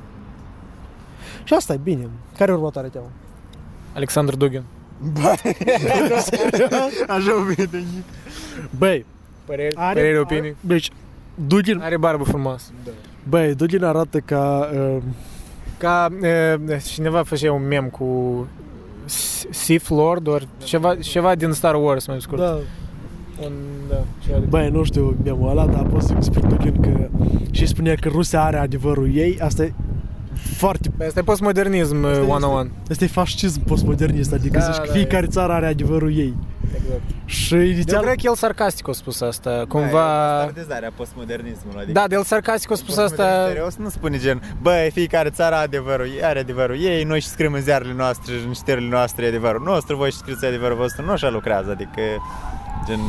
Și 1.45 1.55
asta 1.55 1.73
e 1.73 1.81
bine. 1.83 2.09
Care 2.39 2.51
e 2.51 2.55
următoarea 2.55 2.91
temă? 2.91 3.11
Alexandru 3.95 4.37
Dugin. 4.37 4.63
Așa 7.09 7.35
o 7.41 7.43
vede 7.55 7.85
Băi, 8.79 9.05
păreri, 9.45 9.77
Are- 9.77 9.95
păreri 9.95 10.09
are- 10.09 10.19
opinii? 10.19 10.57
Deci, 10.61 10.91
Dugin, 11.35 11.81
Are 11.81 11.97
barbă 11.97 12.25
frumoasă. 12.25 12.71
băi, 13.29 13.55
Dugin 13.55 13.85
arată 13.85 14.19
ca... 14.21 14.71
Uh, 14.75 14.97
Ca 15.79 16.09
e, 16.23 16.59
cineva 16.85 17.23
făcea 17.23 17.53
un 17.53 17.67
mem 17.67 17.89
cu 17.89 18.47
S- 19.05 19.45
Sith 19.51 19.89
Lord 19.89 20.27
ori 20.27 20.49
ceva, 20.65 20.97
ceva 20.97 21.35
din 21.35 21.53
Star 21.53 21.75
Wars 21.75 22.07
mai 22.07 22.21
scurt. 22.21 22.41
da, 22.41 22.59
Un, 23.41 23.53
da, 23.89 24.05
ceva 24.25 24.39
de... 24.39 24.45
băi, 24.45 24.71
nu 24.71 24.85
știu 24.85 25.17
memul 25.25 25.49
ăla, 25.49 25.67
dar 25.67 25.83
pot 25.83 26.03
să 26.03 26.13
despre 26.13 26.41
Dugin 26.41 26.81
că 26.81 27.09
și 27.51 27.67
spunea 27.67 27.95
că 27.95 28.09
Rusia 28.09 28.43
are 28.43 28.57
adevărul 28.59 29.15
ei, 29.15 29.39
asta 29.41 29.63
e 29.65 29.73
foarte... 30.57 30.91
Băi, 30.97 31.07
Asta 31.07 31.21
e 31.21 31.23
postmodernism 31.23 31.97
Asta 31.97 32.07
uh, 32.07 32.13
este- 32.13 32.33
101. 32.33 32.71
Asta 32.91 33.05
e 33.05 33.07
fascism 33.07 33.65
postmodernist, 33.65 34.33
adică 34.33 34.59
Da, 34.59 34.65
zici 34.65 34.81
că 34.81 34.87
da, 34.87 34.93
fiecare 34.93 35.25
e. 35.25 35.29
țară 35.29 35.53
are 35.53 35.67
adevărul 35.67 36.17
ei. 36.17 36.35
Exact. 36.75 37.01
Și 37.25 37.55
Eu 37.55 37.61
inițial... 37.61 38.03
cred 38.03 38.15
că 38.15 38.21
el 38.25 38.35
sarcastic 38.35 38.89
a 38.89 38.93
spus 38.93 39.21
asta, 39.21 39.65
cumva... 39.69 40.37
Standardizarea 40.37 40.93
postmodernismului, 40.97 41.79
adică 41.83 41.93
Da, 41.93 42.07
de 42.09 42.15
el 42.15 42.23
sarcastic 42.23 42.71
a 42.71 42.75
spus 42.75 42.97
asta... 42.97 43.47
Serios, 43.47 43.77
nu 43.77 43.89
spune 43.89 44.19
gen, 44.19 44.43
băi, 44.63 44.91
fiecare 44.93 45.31
țară 45.31 45.55
are 45.55 45.65
adevărul, 45.65 46.07
ei 46.07 46.25
are 46.25 46.39
adevărul 46.39 46.81
ei, 46.81 47.05
noi 47.05 47.21
și 47.21 47.27
scriem 47.27 47.53
în 47.53 47.61
ziarele 47.61 47.93
noastre, 47.97 48.33
în 48.47 48.53
știrile 48.53 48.89
noastre 48.89 49.25
e 49.25 49.29
adevărul 49.29 49.63
nostru, 49.65 49.97
voi 49.97 50.11
și 50.11 50.17
scrieți 50.17 50.45
adevărul 50.45 50.77
vostru, 50.77 51.05
nu 51.05 51.11
așa 51.11 51.31
lucrează, 51.31 51.71
adică 51.71 52.01
gen... 52.87 53.01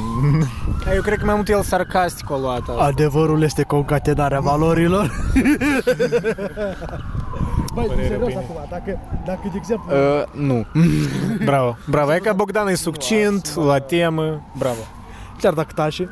Eu 0.96 1.02
cred 1.02 1.18
că 1.18 1.26
mai 1.26 1.36
mult 1.36 1.50
el 1.50 1.62
sarcastic 1.62 2.32
a 2.32 2.38
luat 2.38 2.70
asta. 2.70 2.84
Adevărul 2.84 3.42
este 3.42 3.64
concatenarea 3.64 4.40
valorilor. 4.40 5.12
Băi, 7.74 7.86
Părere, 7.86 8.08
serios 8.08 8.22
opinie. 8.22 8.44
acum, 8.44 8.68
dacă, 8.70 9.00
dacă, 9.26 9.40
de 9.44 9.58
exemplu... 9.58 9.96
Uh, 9.96 10.24
nu. 10.32 10.66
Bravo, 11.46 11.78
bravo. 11.90 12.14
E 12.14 12.18
ca 12.18 12.34
Bogdan 12.34 12.68
e 12.68 12.74
succint, 12.74 13.56
la 13.56 13.80
temă, 13.80 14.42
bravo. 14.58 14.82
Chiar 15.42 15.54
dacă 15.54 15.72
tași, 15.76 16.08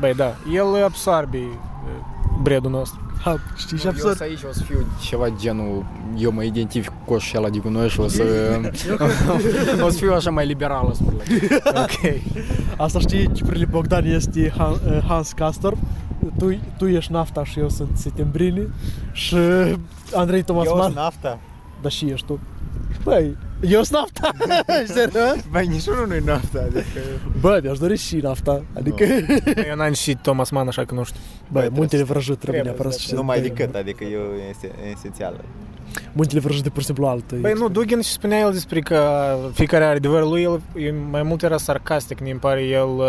Băi, 0.00 0.14
da, 0.14 0.34
el 0.52 0.84
absorbe 0.84 1.38
uh, 1.38 1.50
bredul 2.42 2.70
nostru. 2.70 3.11
Ha, 3.24 3.38
știi, 3.56 3.78
și 3.78 3.84
Eu 3.86 3.90
o 3.90 3.94
absurd. 3.94 4.16
să 4.16 4.22
aici 4.22 4.42
o 4.48 4.52
să 4.52 4.62
fiu 4.62 4.86
ceva 5.02 5.28
genul, 5.40 5.84
eu 6.18 6.32
mă 6.32 6.42
identific 6.42 6.88
cu 6.90 7.12
coșul 7.12 7.38
ăla 7.38 7.48
de 7.48 7.58
gunoi 7.58 7.88
și 7.88 8.00
o 8.00 8.08
să, 8.08 8.22
o 9.84 9.88
să 9.88 9.96
fiu 9.98 10.12
așa 10.12 10.30
mai 10.30 10.46
liberal, 10.46 10.92
spune. 10.94 11.22
Ok. 11.66 12.20
Asta 12.76 12.98
știi, 12.98 13.32
Ciprili 13.32 13.66
Bogdan 13.66 14.04
este 14.04 14.50
Han- 14.50 14.92
eh, 14.92 15.02
Hans 15.08 15.32
Castor, 15.32 15.74
tu, 16.38 16.58
tu 16.78 16.86
ești 16.88 17.12
nafta 17.12 17.44
și 17.44 17.58
eu 17.58 17.68
sunt 17.68 17.88
septembrini 17.94 18.68
și 19.12 19.36
Andrei 20.14 20.42
Tomas 20.42 20.66
Eu 20.66 20.72
Man, 20.74 20.82
sunt 20.82 20.94
nafta. 20.94 21.38
dar 21.82 21.90
și 21.90 22.04
ești 22.04 22.26
tu. 22.26 22.40
Băi, 23.04 23.36
eu 23.68 23.82
sunt 23.82 23.98
nafta, 23.98 24.30
serios? 24.94 25.44
Băi, 25.50 25.66
niciunul 25.66 26.06
nu-i 26.06 26.22
nafta, 26.24 26.58
adică... 26.58 27.00
Bă, 27.40 27.60
mi-aș 27.62 27.78
dori 27.78 27.96
și 27.96 28.16
nafta, 28.16 28.62
adică, 28.76 29.04
Eu 29.68 29.76
n-am 29.76 29.92
și 29.92 30.14
Thomas 30.14 30.50
Mann, 30.50 30.68
așa 30.68 30.84
că 30.84 30.94
nu 30.94 31.04
știu. 31.04 31.20
băi, 31.48 31.62
Băi, 31.62 31.70
muntele 31.78 32.02
vrăjit 32.02 32.38
trebuie 32.38 32.62
trebuie 32.62 32.62
neapărat 32.62 32.92
să- 32.92 33.08
să 33.08 33.14
Nu 33.14 33.22
mai 33.22 33.40
decât, 33.40 33.74
adică 33.74 34.04
eu 34.04 34.20
e 34.20 34.90
esențială. 34.92 35.40
Muntele 36.12 36.40
vrăjit 36.40 36.62
de 36.62 36.68
pur 36.68 36.78
și 36.80 36.86
simplu 36.86 37.06
altă. 37.06 37.34
Păi 37.34 37.52
nu, 37.56 37.68
Dugin 37.68 38.00
și 38.00 38.10
spunea 38.10 38.38
el 38.38 38.52
despre 38.52 38.80
că 38.80 39.00
fiecare 39.52 39.84
are 39.84 39.96
adevărul 39.96 40.28
lui, 40.28 40.42
el 40.42 40.60
e- 40.76 40.94
mai 41.10 41.22
mult 41.22 41.42
era 41.42 41.56
sarcastic, 41.56 42.20
mi 42.20 42.30
pare, 42.40 42.62
el 42.62 42.88
uh, 42.88 43.04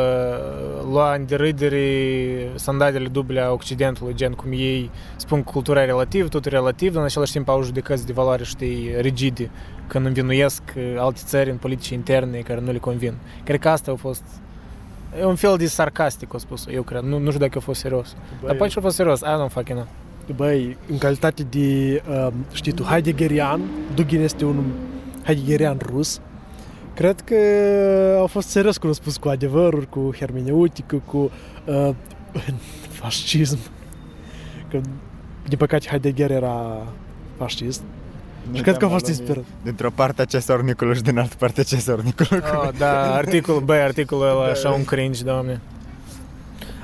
lua 0.91 1.13
în 1.15 1.25
derâdere 1.25 2.51
standardele 2.55 3.07
duble 3.07 3.39
a 3.41 3.51
Occidentului, 3.51 4.13
gen 4.15 4.31
cum 4.31 4.51
ei 4.51 4.89
spun 5.15 5.43
că 5.43 5.49
cultura 5.51 5.81
e 5.81 5.85
relativ, 5.85 6.29
totul 6.29 6.51
e 6.51 6.55
relativ, 6.55 6.91
dar 6.91 6.99
în 6.99 7.05
același 7.07 7.31
timp 7.31 7.49
au 7.49 7.63
judecăți 7.63 8.05
de 8.05 8.13
valoare, 8.13 8.43
știi, 8.43 8.91
rigide, 8.99 9.49
când 9.87 10.05
învinuiesc 10.05 10.42
uh, 10.45 10.95
alte 10.97 11.21
țări 11.25 11.49
în 11.49 11.57
politici 11.57 11.89
interne 11.89 12.37
care 12.37 12.59
nu 12.59 12.71
le 12.71 12.77
convin. 12.77 13.13
Cred 13.43 13.59
că 13.59 13.69
asta 13.69 13.91
a 13.91 13.95
fost 13.95 14.23
E 15.19 15.25
un 15.25 15.35
fel 15.35 15.57
de 15.57 15.65
sarcastic, 15.65 16.33
a 16.33 16.37
spus 16.37 16.65
eu 16.71 16.81
cred. 16.81 17.01
Nu, 17.01 17.17
nu 17.17 17.27
știu 17.27 17.39
dacă 17.39 17.57
a 17.57 17.61
fost 17.61 17.79
serios. 17.79 18.15
Dar 18.45 18.55
poate 18.55 18.71
și 18.71 18.77
a 18.77 18.81
fost 18.81 18.95
serios. 18.95 19.19
I 19.19 19.23
don't 19.23 19.51
fucking 19.51 19.77
know. 19.77 19.87
Băi, 20.35 20.77
în 20.89 20.97
calitate 20.97 21.43
de, 21.43 22.01
uh, 22.09 22.27
știi 22.51 22.71
tu, 22.71 22.83
heideggerian, 22.83 23.61
Dugin 23.95 24.21
este 24.21 24.45
un 24.45 24.63
heideggerian 25.23 25.77
rus, 25.85 26.21
cred 26.93 27.21
că 27.21 27.35
au 28.19 28.27
fost 28.27 28.47
serios 28.47 28.77
cum 28.77 28.89
a 28.89 28.93
spus 28.93 29.17
cu 29.17 29.27
adevăruri, 29.27 29.89
cu 29.89 30.13
hermeneutică, 30.17 31.01
cu 31.05 31.31
uh, 31.65 31.89
fascism. 33.01 33.57
Că, 34.69 34.79
din 35.47 35.57
păcate, 35.57 35.87
Heidegger 35.87 36.31
era 36.31 36.87
fascist. 37.37 37.83
Și 38.51 38.61
cred 38.61 38.77
că 38.77 38.85
a 38.85 38.89
fost 38.89 39.07
inspirat. 39.07 39.43
Dintr-o 39.63 39.89
parte 39.89 40.21
a 40.21 40.25
cesornicului 40.25 40.95
și 40.95 41.01
din 41.01 41.17
altă 41.17 41.35
parte 41.37 41.61
a 41.61 41.63
cesornicului. 41.63 42.41
Oh, 42.55 42.69
da, 42.77 43.13
articol, 43.13 43.59
băi, 43.59 43.79
articolul 43.79 44.27
ăla 44.27 44.45
așa 44.45 44.69
un 44.69 44.83
cringe, 44.85 45.23
doamne. 45.23 45.61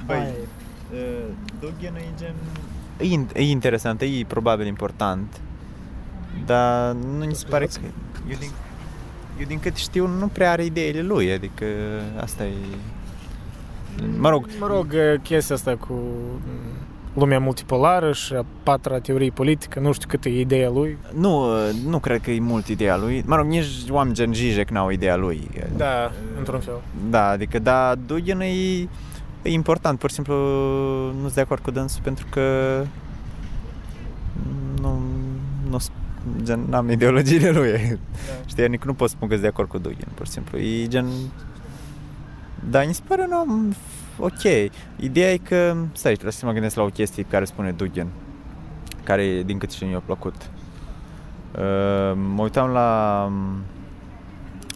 Băi, 0.05 0.27
Dugin 1.59 1.95
e 1.95 2.05
gen... 2.19 2.33
E, 2.97 3.03
in- 3.03 3.35
e 3.35 3.41
interesant, 3.41 4.01
e 4.01 4.07
probabil 4.27 4.65
important, 4.65 5.39
dar 6.45 6.93
nu 6.93 7.25
mi 7.25 7.35
se 7.35 7.45
pare 7.49 7.65
că... 7.65 7.79
Eu 8.29 8.37
din, 8.39 8.49
eu 9.39 9.45
din 9.47 9.59
cât 9.59 9.75
știu 9.75 10.07
nu 10.07 10.27
prea 10.27 10.51
are 10.51 10.65
ideile 10.65 11.01
lui, 11.01 11.31
adică 11.31 11.65
asta 12.19 12.43
e... 12.45 12.53
Mă 14.17 14.29
rog, 14.29 14.49
Mă 14.59 14.67
rog, 14.67 14.95
chestia 15.23 15.55
asta 15.55 15.75
cu 15.75 15.93
mm, 15.93 16.73
lumea 17.19 17.39
multipolară 17.39 18.11
și 18.11 18.33
a 18.33 18.45
patra 18.63 18.99
teorie 18.99 19.29
politică, 19.29 19.79
nu 19.79 19.91
știu 19.91 20.07
cât 20.07 20.25
e 20.25 20.39
ideea 20.39 20.69
lui. 20.69 20.97
nu, 21.13 21.45
nu 21.87 21.99
cred 21.99 22.21
că 22.21 22.31
e 22.31 22.39
mult 22.39 22.67
ideea 22.67 22.97
lui. 22.97 23.23
Mă 23.25 23.35
rog, 23.35 23.45
nici 23.45 23.65
oameni 23.89 24.15
gen 24.15 24.33
Zizek 24.33 24.69
n-au 24.69 24.89
ideea 24.89 25.15
lui. 25.15 25.49
Da, 25.77 26.11
într-un 26.37 26.59
fel. 26.59 26.81
Da, 27.09 27.29
adică, 27.29 27.59
da, 27.59 27.95
Dugin 28.05 28.39
e, 28.39 28.45
e 29.41 29.49
important, 29.49 29.99
pur 29.99 30.09
și 30.09 30.15
simplu 30.15 30.35
nu 31.11 31.21
sunt 31.21 31.33
de 31.33 31.41
acord 31.41 31.61
cu 31.61 31.71
dânsul 31.71 32.01
pentru 32.03 32.25
că 32.29 32.41
nu, 34.81 35.01
nu 35.69 35.77
gen, 36.43 36.65
n-am 36.69 36.89
ideologiile 36.89 37.49
lui. 37.49 37.71
Da. 37.71 38.33
Știi, 38.45 38.63
adică 38.63 38.83
nu 38.85 38.93
pot 38.93 39.09
spun 39.09 39.27
că 39.27 39.33
sunt 39.33 39.45
de 39.45 39.51
acord 39.51 39.69
cu 39.69 39.77
Dugin, 39.77 40.07
pur 40.13 40.25
și 40.25 40.31
simplu. 40.31 40.57
E 40.57 40.87
gen... 40.87 41.05
Da, 42.69 42.83
mi 42.83 42.93
se 42.93 43.01
pare 43.07 43.21
un 43.21 43.31
om 43.31 43.73
ok. 44.19 44.71
Ideea 44.95 45.31
e 45.31 45.37
că, 45.37 45.75
stai, 45.93 46.11
trebuie 46.11 46.33
să 46.33 46.45
mă 46.45 46.51
gândesc 46.51 46.75
la 46.75 46.83
o 46.83 46.87
chestie 46.87 47.23
care 47.23 47.45
spune 47.45 47.71
Dugin, 47.71 48.07
care 49.03 49.43
din 49.43 49.57
cât 49.57 49.71
știu 49.71 49.87
mi-a 49.87 50.01
plăcut. 50.05 50.35
Uh, 51.55 52.17
mă 52.35 52.41
uitam 52.41 52.69
la 52.69 53.31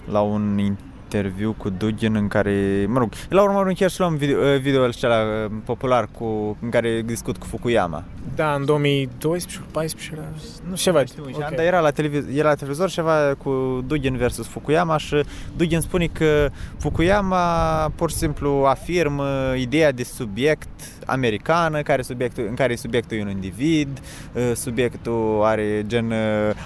la 0.06 0.22
un 0.22 0.76
interviu 1.14 1.56
cu 1.58 1.70
Dugin 1.70 2.16
în 2.16 2.28
care, 2.28 2.86
mă 2.88 3.00
rog, 3.00 3.12
la 3.30 3.42
urmă 3.42 3.60
urmă 3.60 3.72
chiar 3.72 3.90
și 3.90 4.00
la 4.00 4.06
un 4.06 4.16
video, 4.16 4.38
uh, 4.38 4.60
video 4.60 4.84
acela 4.84 5.16
uh, 5.16 5.52
popular 5.66 6.08
cu, 6.12 6.58
în 6.62 6.70
care 6.70 7.02
discut 7.06 7.38
cu 7.38 7.46
Fukuyama. 7.46 8.04
Da, 8.36 8.54
în 8.54 8.66
2012 8.66 9.62
14 9.72 10.12
era... 10.14 10.28
Nu 10.70 10.76
știu 10.76 10.92
ceva. 10.92 11.04
Okay. 11.36 11.56
Dar 11.56 11.66
era 11.66 11.80
la, 11.80 11.92
televiz- 11.92 12.38
era 12.38 12.48
la 12.48 12.56
televizor 12.56 12.90
ceva 12.90 13.36
cu 13.38 13.84
Dugin 13.88 14.18
versus 14.18 14.48
Fukuyama 14.48 14.98
și 14.98 15.24
Dugin 15.56 15.80
spune 15.80 16.08
că 16.08 16.50
Fukuyama 16.78 17.46
pur 17.96 18.10
și 18.10 18.16
simplu 18.16 18.64
afirmă 18.68 19.54
ideea 19.58 19.92
de 19.92 20.04
subiect 20.04 20.70
americană 21.06 21.82
care 21.82 22.02
subiectul, 22.02 22.46
în 22.48 22.56
care 22.56 22.76
subiectul 22.76 23.18
e 23.18 23.22
un 23.22 23.30
individ, 23.30 24.02
uh, 24.34 24.52
subiectul 24.56 25.42
are 25.44 25.84
gen 25.88 26.12
uh, 26.12 26.18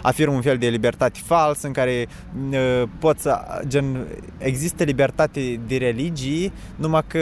afirmă 0.02 0.36
un 0.36 0.42
fel 0.42 0.58
de 0.58 0.68
libertate 0.68 1.20
fals 1.26 1.62
în 1.62 1.72
care 1.72 2.08
uh, 2.52 2.84
poți 3.00 3.22
să 3.22 3.62
gen 3.68 4.08
există 4.38 4.84
libertate 4.84 5.60
de 5.68 5.78
religii 5.78 6.54
numai 6.76 7.04
că 7.08 7.22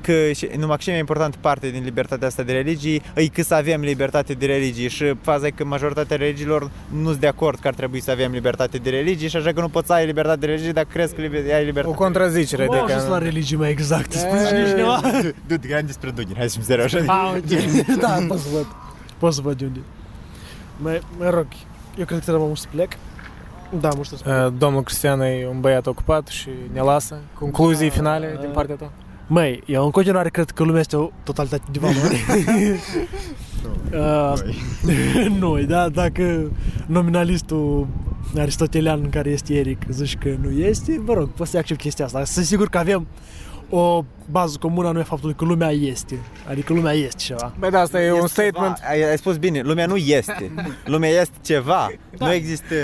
că 0.00 0.12
numai 0.58 0.76
că 0.76 0.82
cea 0.82 0.90
mai 0.90 0.98
importantă 1.00 1.36
parte 1.40 1.70
din 1.70 1.82
libertatea 1.84 2.26
asta 2.26 2.42
de 2.42 2.52
religii 2.52 3.02
e 3.14 3.26
că 3.26 3.42
să 3.42 3.54
avem 3.54 3.80
libertate 3.80 4.32
de 4.32 4.46
religii 4.46 4.88
și 4.88 5.14
faza 5.22 5.46
e 5.46 5.50
că 5.50 5.64
majoritatea 5.64 6.16
religiilor 6.16 6.70
nu 6.88 7.08
sunt 7.08 7.20
de 7.20 7.26
acord 7.26 7.58
că 7.58 7.68
ar 7.68 7.74
trebui 7.74 8.00
să 8.00 8.10
avem 8.10 8.32
libertate 8.32 8.78
de 8.78 8.90
religii 8.90 9.28
și 9.28 9.36
așa 9.36 9.52
că 9.52 9.60
nu 9.60 9.68
poți 9.68 9.86
să 9.86 9.92
ai 9.92 10.06
libertate 10.06 10.38
de 10.38 10.46
religii 10.46 10.72
dacă 10.72 10.88
crezi 10.92 11.14
că 11.14 11.20
liber- 11.20 11.52
ai 11.54 11.62
O 11.62 11.64
libertate. 11.64 11.96
contrazicere. 11.96 12.64
Cum 12.66 12.74
au 12.74 12.82
adică- 12.82 12.96
ajuns 12.98 13.12
la 13.12 13.18
religii 13.18 13.56
mai 13.56 13.70
exact? 13.70 14.12
Spune 14.12 14.40
E, 14.40 14.68
cineva? 14.68 15.00
Du, 15.46 15.56
du, 15.56 15.66
despre 15.84 16.10
Dugin, 16.10 16.34
hai 16.36 16.48
să 16.48 16.54
fim 16.54 16.64
serios. 16.64 16.92
Ah, 17.08 17.34
ok. 17.36 17.96
da, 18.00 18.18
pot 18.28 18.38
să 18.38 18.48
văd. 18.52 18.66
Pot 19.18 19.32
să 19.34 19.40
văd 19.40 19.58
de 19.58 19.64
unde. 19.64 19.80
Mă, 20.76 21.00
mă 21.18 21.30
rog, 21.30 21.46
eu 21.98 22.04
cred 22.04 22.18
că 22.18 22.24
trebuie 22.24 22.46
mult 22.46 22.58
să 22.58 22.66
plec. 22.70 22.92
Da, 23.80 23.88
mult 23.94 24.06
să 24.06 24.14
plec. 24.22 24.46
Uh, 24.46 24.52
Domnul 24.58 24.82
Cristian 24.82 25.20
e 25.20 25.46
un 25.50 25.60
băiat 25.60 25.86
ocupat 25.86 26.26
și 26.26 26.48
ne 26.72 26.80
lasă. 26.80 27.18
Concluzii 27.38 27.90
finale 27.90 28.36
din 28.40 28.50
partea 28.52 28.74
ta. 28.74 28.90
Măi, 29.26 29.62
eu 29.66 29.84
în 29.84 29.90
continuare 29.90 30.28
cred 30.28 30.50
că 30.50 30.62
lumea 30.62 30.80
este 30.80 30.96
o 30.96 31.10
totalitate 31.24 31.64
de 31.72 31.78
valori. 31.78 32.24
uh, 33.92 34.34
nu, 35.38 35.62
da, 35.74 35.88
dacă 35.88 36.50
nominalistul 36.86 37.86
aristotelian 38.36 39.00
în 39.02 39.10
care 39.10 39.30
este 39.30 39.54
Eric 39.54 39.82
zici 39.88 40.16
că 40.16 40.34
nu 40.40 40.50
este, 40.50 41.00
vă 41.04 41.12
rog, 41.12 41.28
poți 41.28 41.50
să 41.50 41.58
accept 41.58 41.80
chestia 41.80 42.04
asta. 42.04 42.24
Sunt 42.24 42.44
sigur 42.44 42.68
că 42.68 42.78
avem 42.78 43.06
o 43.74 44.04
bază 44.30 44.56
comună 44.60 44.88
anume 44.88 45.04
faptul 45.04 45.34
că 45.34 45.44
lumea 45.44 45.70
este. 45.70 46.18
Adică 46.48 46.72
lumea 46.72 46.92
este 46.92 47.16
ceva. 47.16 47.52
Băi, 47.58 47.70
da, 47.70 47.80
asta 47.80 48.02
e 48.02 48.10
un 48.12 48.16
Este 48.24 48.28
statement. 48.28 48.76
Ceva, 48.76 48.88
ai, 48.90 49.10
ai 49.10 49.18
spus 49.18 49.36
bine, 49.36 49.60
lumea 49.60 49.86
nu 49.86 49.96
este. 49.96 50.50
Lumea 50.84 51.10
este 51.10 51.36
ceva. 51.42 51.92
Da. 52.16 52.26
Nu 52.26 52.32
există, 52.32 52.74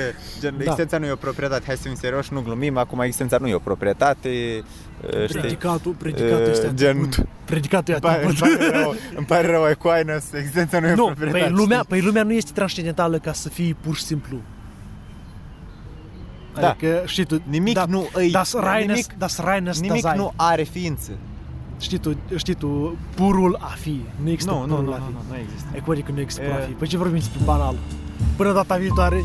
gen, 0.40 0.54
Da. 0.56 0.62
existența 0.62 0.98
nu 0.98 1.06
e 1.06 1.10
o 1.10 1.16
proprietate. 1.16 1.62
Hai 1.66 1.76
să 1.76 1.82
fim 1.82 1.94
serioși, 1.94 2.32
nu 2.32 2.40
glumim. 2.40 2.76
Acum 2.76 3.00
existența 3.00 3.36
nu 3.40 3.46
e 3.48 3.54
o 3.54 3.58
proprietate. 3.58 4.28
uh, 4.28 5.28
Știi? 5.28 5.40
Predicatul, 5.40 5.92
predicatul 5.92 6.42
Uh, 6.44 6.48
este 6.50 6.72
gen- 6.74 6.88
atribut. 6.96 7.26
Predicatul 7.44 7.94
e 7.94 7.98
Îmi 8.02 8.12
pare, 8.12 8.22
îmi 8.24 8.36
atribut. 8.40 8.58
pare 8.68 8.78
rău, 8.80 8.94
îmi 9.16 9.26
pare 9.26 9.46
rău 9.46 9.64
Aquinas, 9.64 10.32
existența 10.32 10.80
nu 10.80 10.86
e 10.86 10.92
o 10.92 10.94
Nu, 10.94 11.04
proprietate. 11.04 11.38
păi 11.44 11.50
lumea, 11.52 11.84
păi 11.88 12.00
lumea 12.00 12.22
nu 12.22 12.32
este 12.32 12.50
transcendentală 12.54 13.18
ca 13.18 13.32
să 13.32 13.48
fie 13.48 13.76
pur 13.80 13.94
și 13.96 14.02
simplu. 14.02 14.36
Da. 16.60 16.68
Adică, 16.70 17.02
știi 17.06 17.24
tu, 17.24 17.40
Nimic 17.48 17.74
da, 17.74 17.84
nu 17.88 18.08
îi, 18.12 18.30
das 18.30 18.54
reines, 18.54 18.86
nimic, 18.86 19.12
das 19.18 19.38
reines 19.38 19.80
nimic 19.80 20.02
Dasein. 20.02 20.20
nu 20.20 20.32
are 20.36 20.62
ființă. 20.62 21.10
Știi 21.78 21.98
tu, 21.98 22.16
știi 22.36 22.54
tu, 22.54 22.96
purul 23.14 23.56
a 23.60 23.74
fi. 23.80 24.00
Nu 24.22 24.30
există 24.30 24.50
Nu, 24.52 24.58
nu, 24.58 24.66
purul 24.74 24.84
nu, 24.84 24.92
a 24.92 24.96
fi. 24.96 25.12
nu, 25.12 25.18
nu 25.28 25.36
există. 25.42 25.68
E 25.74 25.78
cu 25.78 25.90
adică 25.90 26.12
nu 26.14 26.20
există 26.20 26.42
purul 26.42 26.56
a 26.60 26.62
E- 26.62 26.66
fi. 26.66 26.72
Păi 26.72 26.88
ce 26.88 26.96
vorbim 26.96 27.18
despre 27.18 27.40
banal? 27.44 27.74
Până 28.36 28.52
data 28.52 28.76
viitoare. 28.76 29.24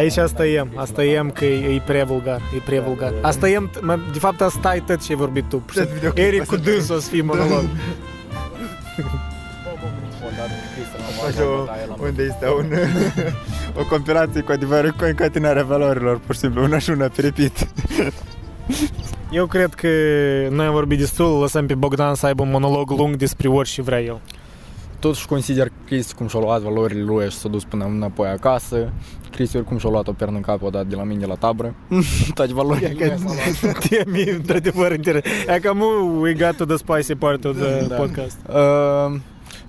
Aici 0.00 0.16
asta 0.16 0.46
e, 0.46 0.66
asta 0.74 1.04
e 1.04 1.30
că 1.34 1.44
e, 1.44 1.74
e 1.74 1.82
prea 1.86 2.04
vulgar, 2.04 2.40
e 2.56 2.60
prea 2.64 2.80
vulgar. 2.80 3.12
Asta 3.20 3.48
e, 3.48 3.58
mă, 3.80 3.98
de 4.12 4.18
fapt 4.18 4.40
asta 4.40 4.74
e 4.74 4.82
tot 4.86 5.04
ce 5.04 5.12
ai 5.12 5.18
vorbit 5.18 5.44
tu. 5.48 5.62
Tot 5.74 5.88
videoclipul 5.88 6.32
Eric 6.32 6.46
cu 6.46 6.54
ăsta. 6.54 6.70
dânsul 6.70 6.96
o 6.96 6.98
să 6.98 7.08
fie 7.08 7.22
monolog. 7.22 7.64
Așa, 11.28 11.42
o- 11.44 11.66
unde 12.02 12.22
este 12.22 12.46
un, 12.48 12.72
o 13.82 13.84
compilație 13.84 14.40
cu 14.40 14.52
adevărul 14.52 14.90
cu 14.90 15.04
încatinarea 15.04 15.64
valorilor, 15.64 16.18
pur 16.26 16.34
și 16.34 16.40
simplu, 16.40 16.62
una 16.62 16.78
și 16.78 16.90
una 16.90 17.08
pe 17.08 17.20
repeat. 17.20 17.68
Eu 19.30 19.46
cred 19.46 19.74
că 19.74 19.88
noi 20.50 20.66
am 20.66 20.72
vorbit 20.72 20.98
destul, 20.98 21.40
lăsăm 21.40 21.66
pe 21.66 21.74
Bogdan 21.74 22.14
să 22.14 22.26
aibă 22.26 22.42
un 22.42 22.50
monolog 22.50 22.90
lung 22.90 23.16
despre 23.16 23.48
orice 23.48 23.82
vrea 23.82 24.00
el. 24.00 24.20
Totuși 25.00 25.26
consider 25.26 25.66
că 25.66 25.72
Cristi 25.86 26.14
cum 26.14 26.26
și-a 26.28 26.40
luat 26.40 26.60
valorile 26.60 27.02
lui 27.02 27.30
și 27.30 27.36
s-a 27.36 27.48
dus 27.48 27.64
până 27.64 27.84
înapoi 27.84 28.28
acasă. 28.28 28.92
Cristi 29.30 29.56
oricum 29.56 29.78
și-a 29.78 29.90
luat 29.90 30.08
o 30.08 30.12
pernă 30.12 30.36
în 30.36 30.42
cap, 30.42 30.62
o 30.62 30.70
dat 30.70 30.86
de 30.86 30.94
la 30.94 31.02
mine 31.02 31.26
la 31.26 31.34
tabră. 31.34 31.74
Toate 32.34 32.52
valorile 32.52 32.94
lui 32.98 33.08
s-au 33.18 33.34
luat. 33.62 33.78
Temi, 33.88 34.22
într-adevăr, 34.30 34.92
interesant. 34.92 35.34
E 35.48 35.58
cam 35.60 35.80
we 36.20 36.32
got 36.34 36.56
to 36.56 36.64
the 36.64 36.76
spicy 36.76 37.14
part 37.14 37.44
of 37.44 37.56
the 37.56 37.86
Da. 37.86 37.94
podcast. 37.94 38.38
Uh, 38.48 39.20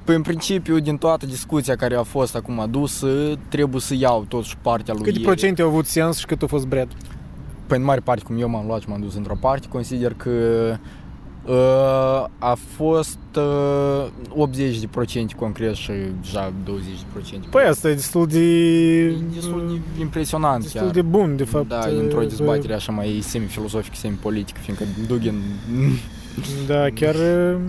Păi 0.03 0.15
în 0.15 0.21
principiu, 0.21 0.79
din 0.79 0.97
toată 0.97 1.25
discuția 1.25 1.75
care 1.75 1.95
a 1.95 2.03
fost 2.03 2.35
acum 2.35 2.59
adusă, 2.59 3.07
trebuie 3.49 3.81
să 3.81 3.93
iau 3.97 4.25
totuși 4.27 4.57
partea 4.61 4.93
lui 4.93 5.03
Câte 5.03 5.17
el. 5.19 5.23
procente 5.25 5.61
au 5.61 5.67
avut 5.67 5.85
sens 5.85 6.17
și 6.17 6.25
cât 6.25 6.41
a 6.41 6.45
fost 6.47 6.65
bred? 6.65 6.87
Păi 7.67 7.77
în 7.77 7.83
mare 7.83 7.99
parte, 7.99 8.23
cum 8.23 8.37
eu 8.39 8.49
m-am 8.49 8.65
luat 8.65 8.81
și 8.81 8.89
m-am 8.89 9.01
dus 9.01 9.15
într-o 9.15 9.35
parte, 9.39 9.67
consider 9.67 10.13
că 10.13 10.29
uh, 10.29 10.77
a 12.37 12.53
fost 12.75 13.17
uh, 13.35 14.47
80% 15.33 15.35
concret 15.35 15.75
și 15.75 15.91
deja 16.21 16.49
20%. 16.49 16.53
Păi 17.49 17.63
asta 17.63 17.89
e 17.89 17.93
destul 17.93 18.27
de... 18.27 18.39
E 18.39 19.15
destul 19.33 19.81
de 19.95 20.01
impresionant 20.01 20.61
destul 20.61 20.81
chiar. 20.81 20.91
de 20.91 21.01
bun, 21.01 21.35
de 21.35 21.43
fapt. 21.43 21.67
da, 21.67 21.79
într-o 21.99 22.21
dezbatere 22.21 22.73
așa 22.73 22.91
mai 22.91 23.19
semi-filosofică, 23.21 23.95
semi-politică, 23.95 24.59
fiindcă 24.61 24.85
Dugin 25.07 25.41
Da, 26.67 26.89
chiar 26.93 27.15
uh, 27.15 27.59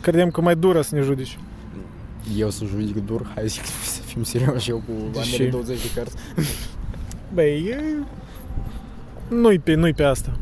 credeam 0.00 0.30
că 0.30 0.40
mai 0.40 0.56
dură 0.56 0.80
să 0.80 0.94
ne 0.94 1.00
judici. 1.00 1.38
eu 2.38 2.50
să 2.50 2.64
judic 2.64 3.06
dur, 3.06 3.30
hai 3.34 3.48
zic 3.48 3.64
să 3.64 4.00
fim 4.02 4.22
serioși 4.22 4.70
eu 4.70 4.76
cu 4.76 5.20
Și- 5.22 5.32
ambele 5.34 5.50
20 5.50 5.82
de 5.82 5.88
cărți. 5.94 6.14
Băi, 7.34 7.66
e... 7.70 7.82
nu-i 9.28 9.58
pe, 9.58 9.74
nu-i 9.74 9.94
pe 9.94 10.02
asta. 10.02 10.38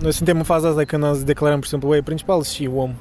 Noi 0.00 0.12
suntem 0.12 0.36
în 0.36 0.42
faza 0.42 0.68
asta 0.68 0.84
când 0.84 1.04
îți 1.04 1.24
declarăm, 1.24 1.54
pur 1.56 1.64
și 1.64 1.70
simplu, 1.70 1.88
băi, 1.88 2.02
principal 2.02 2.42
și 2.42 2.70
om. 2.74 2.94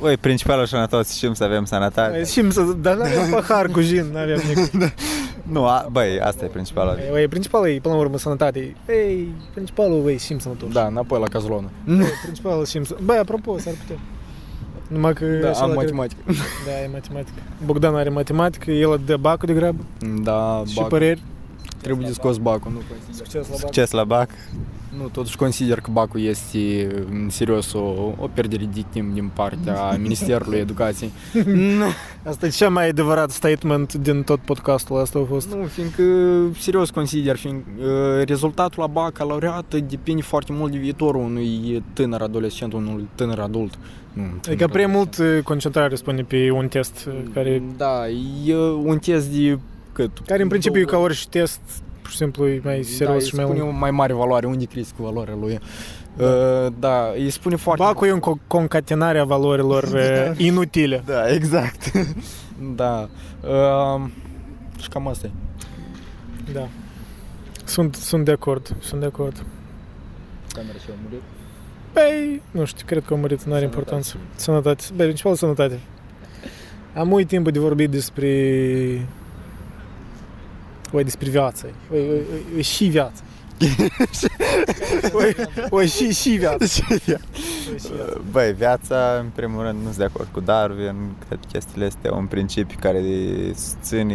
Oi, 0.00 0.16
principalul 0.16 0.66
sănătos 0.66 1.14
știm 1.16 1.34
să 1.34 1.44
avem 1.44 1.64
sănătate. 1.64 2.10
Băi, 2.10 2.26
Știm 2.26 2.50
să... 2.50 2.62
Dar 2.62 2.96
n-avem 2.96 3.30
pahar 3.46 3.66
cu 3.66 3.80
gin, 3.80 4.04
n-avem 4.12 4.40
nimic. 4.54 4.92
Nu, 5.42 5.66
a, 5.66 5.86
băi, 5.90 6.20
asta 6.20 6.44
e 6.44 6.48
principalul. 6.48 6.98
Băi, 7.10 7.28
principalul 7.28 7.68
e, 7.68 7.78
până 7.82 7.94
la 7.94 8.00
urmă, 8.00 8.18
sănătate. 8.18 8.76
Ei, 8.88 9.28
principalul, 9.54 10.02
băi, 10.02 10.18
știm 10.18 10.38
sănătos. 10.38 10.72
Da, 10.72 10.86
înapoi 10.86 11.20
la 11.20 11.26
cazolonă. 11.28 11.70
Băi, 11.84 12.06
principalul 12.22 12.64
știm 12.66 12.84
să... 12.84 12.96
Băi, 13.04 13.16
apropo, 13.16 13.58
s-ar 13.58 13.74
putea. 13.82 14.00
Numai 14.88 15.12
că... 15.12 15.24
Da, 15.24 15.48
așa 15.48 15.60
am 15.62 15.68
la 15.68 15.74
care- 15.74 15.86
matematică. 15.86 16.20
Da, 16.66 16.82
e 16.84 16.88
matematică. 16.92 17.36
Bogdan 17.64 17.94
are 17.94 18.08
matematică, 18.08 18.70
el 18.70 19.00
dă 19.06 19.16
bacul 19.16 19.46
de 19.46 19.54
grabă. 19.54 19.84
Da, 20.22 20.62
Și 20.66 20.74
bac. 20.74 20.88
păreri. 20.88 21.22
Trebuie 21.82 22.06
de 22.06 22.12
scos 22.12 22.36
bacul, 22.36 22.70
nu 22.72 22.80
consider. 22.88 23.14
Succes 23.26 23.42
la 23.48 23.50
bac. 23.50 23.58
Succes 23.60 23.90
la 23.90 24.04
BAC. 24.04 24.28
Nu, 24.98 25.08
totuși 25.08 25.36
consider 25.36 25.80
că 25.80 25.90
bacul 25.92 26.20
este 26.20 26.86
în 27.10 27.28
serios 27.30 27.72
o, 27.72 27.78
o 28.18 28.28
pierdere 28.34 28.68
de 28.74 28.84
timp 28.90 29.14
din 29.14 29.30
partea 29.34 29.90
Ministerului 30.02 30.58
Educației. 30.58 31.10
Asta 32.22 32.46
e 32.46 32.48
cea 32.48 32.68
mai 32.68 32.88
adevărat 32.88 33.30
statement 33.30 33.94
din 33.94 34.22
tot 34.22 34.38
podcastul 34.40 35.00
ăsta 35.00 35.18
a 35.18 35.24
fost. 35.28 35.54
Nu, 35.54 35.64
fiindcă 35.64 36.02
serios 36.58 36.90
consider, 36.90 37.36
fiind 37.36 37.62
uh, 37.78 37.86
rezultatul 38.24 38.82
la 38.82 38.86
bacalaureat 38.86 39.74
depinde 39.88 40.22
foarte 40.22 40.52
mult 40.52 40.72
de 40.72 40.78
viitorul 40.78 41.20
unui 41.22 41.82
tânăr 41.92 42.20
adolescent, 42.22 42.72
unui 42.72 43.08
tânăr 43.14 43.38
adult. 43.38 43.74
Nu, 44.12 44.22
tânăr 44.22 44.38
Adică 44.46 44.66
prea 44.68 44.86
adolescent. 44.86 45.18
mult 45.18 45.36
uh, 45.36 45.42
concentrare 45.42 45.94
spune 45.94 46.22
pe 46.22 46.50
un 46.50 46.68
test 46.68 47.04
uh, 47.08 47.14
care, 47.34 47.62
Da, 47.76 48.08
e 48.46 48.56
un 48.84 48.98
test 48.98 49.26
de 49.28 49.58
cât? 49.92 50.10
care 50.26 50.42
în 50.42 50.48
principiu 50.48 50.80
e 50.80 50.84
Două- 50.84 50.96
ca 50.96 51.04
orice 51.04 51.24
test, 51.30 51.60
pur 51.60 51.83
și 52.14 52.20
simplu 52.20 52.48
e 52.48 52.60
mai 52.64 52.82
serios 52.82 53.22
da, 53.22 53.28
și 53.28 53.34
mai 53.34 53.44
îi 53.44 53.50
spune 53.50 53.64
lung. 53.64 53.74
o 53.74 53.78
mai 53.78 53.90
mare 53.90 54.12
valoare, 54.12 54.46
unde 54.46 54.64
crezi 54.64 54.92
cu 54.96 55.02
valoarea 55.02 55.34
lui. 55.40 55.58
Uh, 56.18 56.72
da, 56.78 57.10
îi 57.16 57.30
spune 57.30 57.56
foarte 57.56 57.82
Bacul 57.82 58.06
e 58.06 58.12
un 58.12 58.20
co- 58.20 58.46
concatenare 58.46 59.18
a 59.18 59.24
valorilor 59.24 59.82
uh, 59.94 60.38
inutile. 60.38 61.02
Da, 61.06 61.32
exact. 61.32 61.90
Da. 62.74 63.08
Uh, 63.40 64.04
și 64.80 64.88
cam 64.88 65.08
asta 65.08 65.26
e. 65.26 65.30
Da. 66.52 66.68
Sunt, 67.64 67.94
sunt 67.94 68.24
de 68.24 68.30
acord, 68.32 68.76
sunt 68.80 69.00
de 69.00 69.06
acord. 69.06 69.44
Camera 70.52 70.78
și-a 70.84 70.94
murit. 71.02 71.22
Păi, 71.92 72.42
nu 72.50 72.64
știu, 72.64 72.86
cred 72.86 73.04
că 73.04 73.14
a 73.14 73.16
murit, 73.16 73.42
nu 73.44 73.52
are 73.52 73.60
Sănătate. 73.60 73.78
importanță. 73.80 74.16
Sănătate. 74.36 74.84
Băi, 74.96 75.06
principal 75.06 75.34
sănătate. 75.34 75.80
Am 76.94 77.08
mult 77.08 77.26
timp 77.26 77.50
de 77.50 77.58
vorbit 77.58 77.90
despre... 77.90 78.28
Oi, 80.94 81.04
despre 81.04 81.28
viață. 81.30 81.66
Oi, 81.92 81.98
oi, 81.98 82.08
oi, 82.08 82.44
oi 82.56 82.62
și 82.62 82.84
viață. 82.84 83.22
oi, 85.12 85.34
oi, 85.70 85.86
și, 85.86 86.12
și 86.12 86.28
viață. 86.30 86.56
Oi, 86.60 86.68
și 86.68 87.04
viață. 87.04 88.20
Băi, 88.30 88.52
viața, 88.52 89.16
în 89.20 89.26
primul 89.34 89.62
rând, 89.62 89.76
nu 89.78 89.84
sunt 89.84 89.96
de 89.96 90.04
acord 90.04 90.28
cu 90.32 90.40
Darwin. 90.40 90.94
Cred 91.26 91.38
că 91.40 91.46
chestiile 91.52 91.86
astea 91.86 92.12
un 92.12 92.26
principiu 92.26 92.76
care 92.80 93.02
susține 93.54 94.14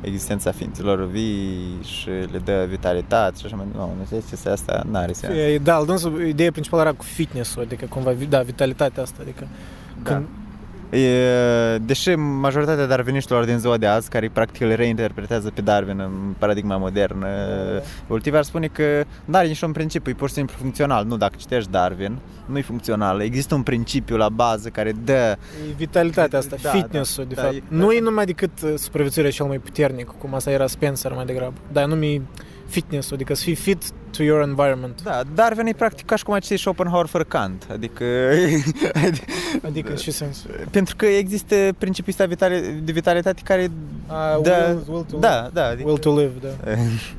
existența 0.00 0.52
ființelor 0.52 1.06
vii 1.10 1.78
și 1.82 2.08
le 2.08 2.38
dă 2.44 2.66
vitalitate 2.68 3.34
și 3.38 3.44
așa 3.46 3.56
mai 3.56 3.66
departe. 3.72 3.92
Nu, 4.10 4.22
chestia 4.28 4.52
asta 4.52 4.82
n-are 4.90 5.12
sens. 5.12 5.34
E, 5.34 5.58
Da, 5.62 5.74
al 5.74 5.86
dânsul, 5.86 6.26
ideea 6.26 6.50
principală 6.50 6.82
era 6.82 6.92
cu 6.92 7.02
fitness-ul, 7.04 7.62
adică 7.62 7.86
cumva, 7.88 8.10
vi- 8.10 8.26
da, 8.26 8.40
vitalitatea 8.42 9.02
asta, 9.02 9.18
adică 9.20 9.46
Da. 10.02 10.10
când, 10.10 10.24
E, 10.24 10.28
deși 11.80 12.10
majoritatea 12.14 12.86
darwiniștilor 12.86 13.44
din 13.44 13.58
ziua 13.58 13.76
de 13.76 13.86
azi, 13.86 14.08
care 14.08 14.30
practic 14.32 14.60
îl 14.60 14.74
reinterpretează 14.74 15.50
pe 15.54 15.60
Darwin 15.60 16.00
în 16.00 16.10
paradigma 16.38 16.76
modernă, 16.76 17.26
Ultivar 18.06 18.38
ar 18.38 18.44
spune 18.44 18.66
că 18.66 19.04
nu 19.24 19.36
are 19.36 19.46
niciun 19.46 19.72
principiu, 19.72 20.12
e 20.12 20.14
pur 20.14 20.28
și 20.28 20.34
simplu 20.34 20.54
funcțional. 20.58 21.04
Nu, 21.04 21.16
dacă 21.16 21.34
citești 21.36 21.70
Darwin, 21.70 22.18
nu 22.46 22.58
e 22.58 22.62
funcțional. 22.62 23.20
Există 23.20 23.54
un 23.54 23.62
principiu 23.62 24.16
la 24.16 24.28
bază 24.28 24.68
care 24.68 24.92
dă 25.04 25.36
e 25.70 25.72
vitalitatea 25.76 26.38
asta, 26.38 26.56
Da, 26.62 26.68
fitness-ul, 26.70 27.24
de 27.28 27.34
da, 27.34 27.42
fapt. 27.42 27.54
e- 27.54 27.62
Nu 27.68 27.92
e 27.92 28.00
numai 28.00 28.24
decât 28.24 28.50
uh, 28.64 28.72
supraviețuirea 28.76 29.30
cel 29.32 29.46
mai 29.46 29.58
puternic, 29.58 30.06
cum 30.18 30.34
asta 30.34 30.50
era 30.50 30.66
Spencer 30.66 31.12
mai 31.12 31.24
degrabă, 31.24 31.54
dar 31.72 31.84
nume 31.86 32.20
fitness-ul, 32.70 33.14
adică 33.14 33.34
să 33.34 33.42
fii 33.42 33.54
fit 33.54 33.82
to 34.16 34.22
your 34.22 34.40
environment. 34.42 35.02
Da, 35.02 35.22
Darwin 35.34 35.66
e 35.66 35.72
practic 35.72 36.06
ca 36.06 36.16
și 36.16 36.24
cum 36.24 36.34
ai 36.34 36.40
citi 36.40 36.56
Schopenhauer 36.56 37.06
fără 37.06 37.24
Kant. 37.24 37.66
Adică, 37.72 38.04
Adică, 39.68 39.90
în 39.90 39.96
ce 39.96 40.10
sens? 40.10 40.44
pentru 40.70 40.96
că 40.96 41.06
există 41.06 41.54
principiul 41.78 42.14
ăsta 42.18 42.34
vitali- 42.34 42.80
de 42.84 42.92
vitalitate 42.92 43.40
care 43.44 43.70
A, 44.06 44.38
Da, 44.42 44.52
will, 44.68 44.82
will 44.88 45.02
to 45.10 45.16
Da, 45.18 45.50
da, 45.52 45.66
adică, 45.66 45.88
Will 45.88 45.98
to 45.98 46.18
live, 46.18 46.32
da. 46.42 46.48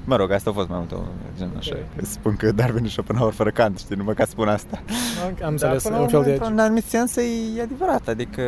Mă 0.06 0.16
rog, 0.16 0.32
asta 0.32 0.50
a 0.50 0.54
fost 0.54 0.68
mai 0.70 0.78
mult 0.78 0.92
o 0.92 0.98
gen 1.38 1.50
așa. 1.58 1.76
Că 1.96 2.06
spun 2.06 2.36
că 2.36 2.52
Darwin 2.52 2.86
e 2.86 2.88
Schopenhauer 2.88 3.34
fără 3.34 3.50
Kant, 3.50 3.80
știi, 3.80 3.96
numai 3.96 4.14
ca 4.14 4.24
să 4.24 4.30
spun 4.32 4.48
asta. 4.48 4.82
Am 5.26 5.34
Dar 5.40 5.50
înțeles, 5.52 5.84
până 5.84 5.96
la 5.96 6.02
un 6.02 6.08
fel 6.08 6.20
urmă, 6.20 6.32
de 6.32 6.38
într-un 6.38 6.60
anumit 6.60 6.84
sens 6.86 7.16
e 7.16 7.62
adevărat, 7.62 8.08
adică 8.08 8.42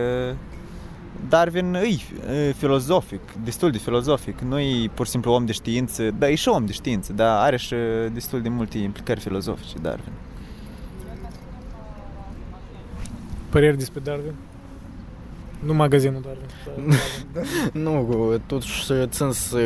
Darwin 1.29 1.73
e 1.73 1.87
e 2.33 2.53
filozofic, 2.57 3.21
destul 3.43 3.71
de 3.71 3.77
filozofic, 3.77 4.39
nu 4.39 4.59
e 4.59 4.89
pur 4.93 5.05
și 5.05 5.11
simplu 5.11 5.31
om 5.31 5.45
de 5.45 5.51
știință, 5.51 6.11
dar 6.11 6.29
e 6.29 6.35
și 6.35 6.49
om 6.49 6.65
de 6.65 6.71
știință, 6.71 7.13
dar 7.13 7.43
are 7.43 7.57
și 7.57 7.75
destul 8.13 8.41
de 8.41 8.49
multe 8.49 8.77
implicări 8.77 9.19
filozofice 9.19 9.77
Darwin. 9.81 10.13
păreri 13.53 13.77
despre 13.77 13.99
Darwin. 13.99 14.33
Nu 15.59 15.73
magazinul 15.73 16.21
Darwin. 16.21 16.93
Nu, 17.83 18.07
totuși 18.45 18.83
țin 18.85 19.31
să, 19.31 19.31
să 19.31 19.59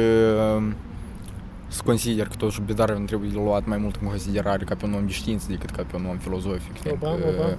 consider 1.85 2.27
că 2.27 2.33
totuși 2.37 2.61
pe 2.61 2.73
Darwin 2.73 3.05
trebuie 3.05 3.29
luat 3.33 3.65
mai 3.65 3.77
mult 3.77 3.95
în 4.01 4.07
considerare 4.07 4.63
ca 4.63 4.75
pe 4.75 4.85
un 4.85 4.93
om 4.93 5.05
de 5.05 5.11
știință 5.11 5.45
decât 5.49 5.69
ca 5.69 5.83
pe 5.91 5.95
un 5.95 6.05
om 6.09 6.17
filozofic. 6.17 6.71
Opa, 6.91 7.07
fiindcă, 7.07 7.27
opa. 7.41 7.57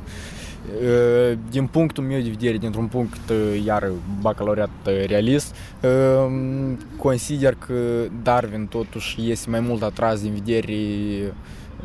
uh, 0.82 1.38
Din 1.50 1.66
punctul 1.66 2.04
meu 2.04 2.20
de 2.20 2.28
vedere, 2.28 2.56
dintr-un 2.56 2.86
punct 2.86 3.28
uh, 3.30 3.62
iar 3.64 3.90
bacalaureat 4.20 4.70
uh, 4.86 5.04
realist, 5.06 5.54
uh, 5.82 6.32
consider 6.96 7.54
că 7.66 7.74
Darwin 8.22 8.66
totuși 8.66 9.30
este 9.30 9.50
mai 9.50 9.60
mult 9.60 9.82
atras 9.82 10.20
din 10.22 10.32
vedere 10.32 10.74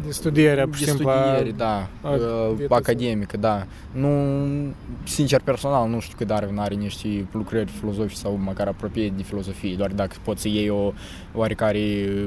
De 0.05 0.11
studierea, 0.11 0.65
pur 0.65 0.75
și 0.75 0.83
de 0.83 0.89
simplu, 0.89 1.09
a- 1.09 1.23
studiere, 1.33 1.51
da, 1.57 1.87
a 2.01 2.09
uh, 2.09 2.19
vieții 2.55 2.75
academică, 2.75 3.37
da. 3.37 3.65
Nu, 3.91 4.09
sincer, 5.03 5.41
personal, 5.43 5.89
nu 5.89 5.99
știu 5.99 6.15
că 6.17 6.25
Darwin 6.25 6.57
are 6.57 6.75
niște 6.75 7.25
lucrări 7.31 7.71
filozofice 7.79 8.15
sau 8.19 8.39
măcar 8.43 8.67
apropie 8.67 9.13
de 9.15 9.23
filozofie, 9.23 9.75
doar 9.75 9.91
dacă 9.91 10.15
poți 10.23 10.41
să 10.41 10.47
iei 10.47 10.69
o 10.69 10.91
oarecare, 11.33 11.79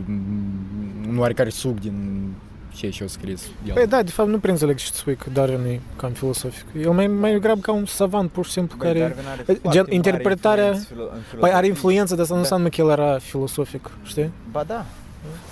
mm, 0.06 1.08
un 1.08 1.18
oarecare 1.18 1.48
suc 1.48 1.80
din 1.80 2.28
ceea 2.74 2.90
ce 2.90 3.04
a 3.04 3.06
scris 3.06 3.48
el. 3.66 3.74
Păi 3.74 3.86
da, 3.86 4.02
de 4.02 4.10
fapt 4.10 4.28
nu 4.28 4.38
prea 4.38 4.52
înțeleg 4.52 4.76
ce 4.76 4.84
spui 4.92 5.16
că 5.16 5.30
Darwin 5.32 5.64
e 5.64 5.80
cam 5.96 6.10
filosofic. 6.12 6.64
El 6.82 6.90
mai, 6.90 7.06
mai 7.06 7.32
degrabă 7.32 7.60
ca 7.60 7.72
un 7.72 7.84
savant, 7.86 8.30
pur 8.30 8.44
și 8.44 8.50
simplu, 8.50 8.76
care... 8.76 9.16
Gen, 9.70 9.84
interpretarea- 9.88 10.78
Păi 11.40 11.50
are 11.52 11.66
influență, 11.66 12.12
dar 12.14 12.22
asta 12.22 12.34
nu 12.34 12.40
Da. 12.40 12.46
înseamnă 12.46 12.68
că 12.68 12.80
el 12.80 12.88
era 12.90 13.18
filosofic, 13.18 13.90
știi? 14.04 14.30
Ba 14.50 14.62
da. 14.66 14.84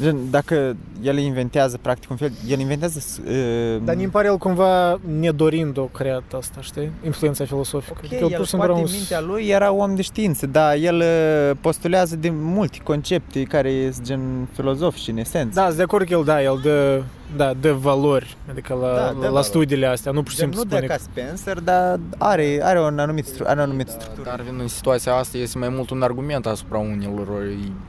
Gen, 0.02 0.16
dacă 0.30 0.76
el 1.02 1.18
inventează 1.18 1.78
practic 1.82 2.10
un 2.10 2.16
fel, 2.16 2.32
el 2.48 2.58
inventează 2.58 2.98
uh, 3.28 3.82
Dar 3.84 3.96
mi 3.96 4.08
pare 4.08 4.26
el 4.26 4.36
cumva 4.36 5.00
nedorind 5.18 5.78
o 5.78 5.84
creat 5.84 6.22
asta, 6.38 6.60
știi? 6.60 6.90
Influența 7.04 7.44
filosofică. 7.44 7.94
Ok, 7.96 8.04
Adică 8.04 8.24
el 8.24 8.36
pur 8.36 8.44
și 8.44 8.50
simplu 8.50 8.66
poate 8.66 8.80
era 8.80 8.88
în 8.88 8.94
un... 8.94 8.98
mintea 8.98 9.20
lui 9.20 9.46
era 9.48 9.72
om 9.72 9.94
de 9.94 10.02
știință, 10.02 10.46
dar 10.46 10.76
el 10.76 10.96
uh, 10.96 11.56
postulează 11.60 12.16
de 12.16 12.30
multe 12.32 12.78
concepte 12.82 13.42
care 13.42 13.90
sunt 13.92 14.06
gen 14.06 14.48
filozofici 14.52 15.08
în 15.08 15.16
esență. 15.16 15.60
Da, 15.60 15.64
sunt 15.64 15.76
de 15.76 15.82
acord 15.82 16.06
că 16.08 16.12
el, 16.12 16.24
da, 16.24 16.42
el 16.42 16.60
dă, 16.62 17.02
da, 17.36 17.52
dă 17.54 17.72
valori, 17.72 18.36
adică 18.50 18.74
la, 18.74 18.86
Da, 18.86 18.94
da, 18.94 19.08
dă 19.12 19.18
la 19.20 19.26
valori. 19.26 19.44
studiile 19.44 19.86
astea, 19.86 20.12
nu 20.12 20.22
pur 20.22 20.30
și 20.30 20.36
Gen, 20.36 20.52
simplu 20.52 20.62
nu 20.62 20.68
de 20.68 20.86
spune 20.86 20.96
ca 20.96 21.02
Spencer, 21.10 21.60
dar 21.60 22.00
are, 22.18 22.60
are 22.62 22.80
un 22.80 22.98
anumit, 22.98 23.24
stru- 23.26 23.44
are 23.46 23.58
un 23.60 23.64
anumit 23.64 23.88
structură. 23.88 24.28
Darwin 24.28 24.58
în 24.60 24.68
situația 24.68 25.14
asta 25.14 25.38
este 25.38 25.58
mai 25.58 25.68
mult 25.68 25.90
un 25.90 26.02
argument 26.02 26.46
asupra 26.46 26.78
unelor 26.78 27.42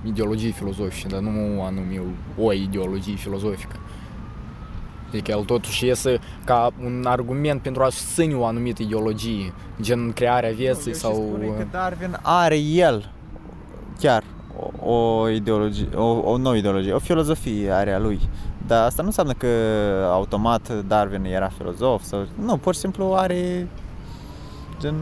ideologii 0.05 0.51
filozofice, 0.51 1.07
dar 1.07 1.19
nu 1.19 1.61
anume 1.63 2.01
o 2.39 2.53
ideologie 2.53 3.15
filozofică. 3.15 3.75
Știi 5.07 5.21
că 5.21 5.31
el 5.31 5.43
totuși 5.43 5.85
iese 5.85 6.19
ca 6.43 6.71
un 6.83 7.05
argument 7.07 7.61
pentru 7.61 7.83
a 7.83 7.89
susține 7.89 8.33
o 8.35 8.45
anumită 8.45 8.81
ideologie, 8.83 9.53
gen 9.81 10.11
crearea 10.11 10.51
vieții 10.51 10.91
Eu 10.91 10.97
sau... 10.97 11.11
uh, 11.11 11.17
și 11.17 11.27
spune 11.27 11.45
că 11.57 11.65
Darwin 11.71 12.17
are 12.21 12.57
el 12.57 13.11
chiar 13.99 14.23
o, 14.79 14.91
o 14.93 15.29
ideologie, 15.29 15.87
o, 15.95 16.03
o 16.31 16.37
nouă 16.37 16.55
ideologie, 16.55 16.93
o 16.93 16.99
filozofie 16.99 17.71
are 17.71 17.91
a 17.93 17.99
lui. 17.99 18.19
Dar 18.67 18.85
asta 18.85 19.01
nu 19.01 19.07
înseamnă 19.07 19.33
că 19.33 19.47
automat 20.11 20.85
Darwin 20.87 21.25
era 21.25 21.47
filozof 21.57 22.03
sau... 22.03 22.27
Nu, 22.39 22.57
pur 22.57 22.73
și 22.73 22.79
simplu 22.79 23.13
are 23.13 23.67
gen... 24.79 24.95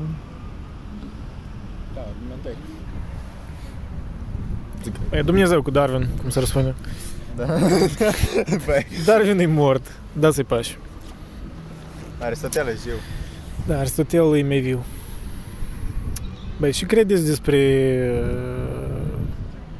Da, 1.93 2.01
argumentări. 2.01 2.57
E 5.11 5.22
Dumnezeu 5.22 5.61
cu 5.61 5.72
Darwin, 5.72 6.07
cum 6.22 6.30
se 6.30 6.39
răspunde. 6.39 6.76
Da. 7.36 7.45
Băi, 8.66 8.86
Darwin 9.05 9.39
e 9.39 9.45
mort, 9.45 9.99
dați-i 10.14 10.43
pași. 10.43 10.78
Aristotel 12.20 12.68
e 12.68 12.78
jiu. 12.84 12.97
Da, 13.68 13.78
Aristotel 13.78 14.38
e 14.38 14.43
mai 14.43 14.59
viu. 14.59 14.84
Băi, 16.59 16.72
și 16.72 16.86
credeți 16.86 17.26
despre 17.26 17.57
uh, 18.22 18.72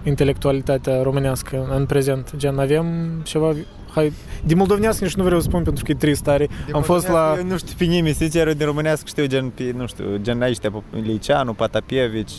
intelectualitatea 0.04 1.02
românească 1.02 1.68
în 1.78 1.86
prezent? 1.86 2.34
Gen, 2.38 2.60
avem 2.60 2.86
ceva... 3.24 3.56
Hai, 3.94 4.14
din 4.46 4.58
moldovenească 4.58 5.04
nici 5.04 5.16
nu 5.16 5.24
vreau 5.24 5.40
să 5.40 5.48
spun 5.48 5.64
pentru 5.64 5.84
că 5.84 5.92
e 5.92 5.96
trist 5.96 6.24
tare. 6.24 6.50
Am 6.72 6.82
fost 6.82 7.08
la... 7.08 7.36
Eu 7.38 7.46
nu 7.46 7.58
știu 7.58 7.74
pe 7.78 7.84
nimeni, 7.84 8.14
sincer, 8.14 8.48
eu 8.48 8.54
din 8.54 8.66
românească 8.66 9.06
știu 9.08 9.26
gen, 9.26 9.50
pe, 9.50 9.74
nu 9.78 9.88
știu, 9.88 10.06
gen 10.22 10.42
aici, 10.42 10.58
Liceanu, 11.04 11.54
Patapievici, 11.54 12.32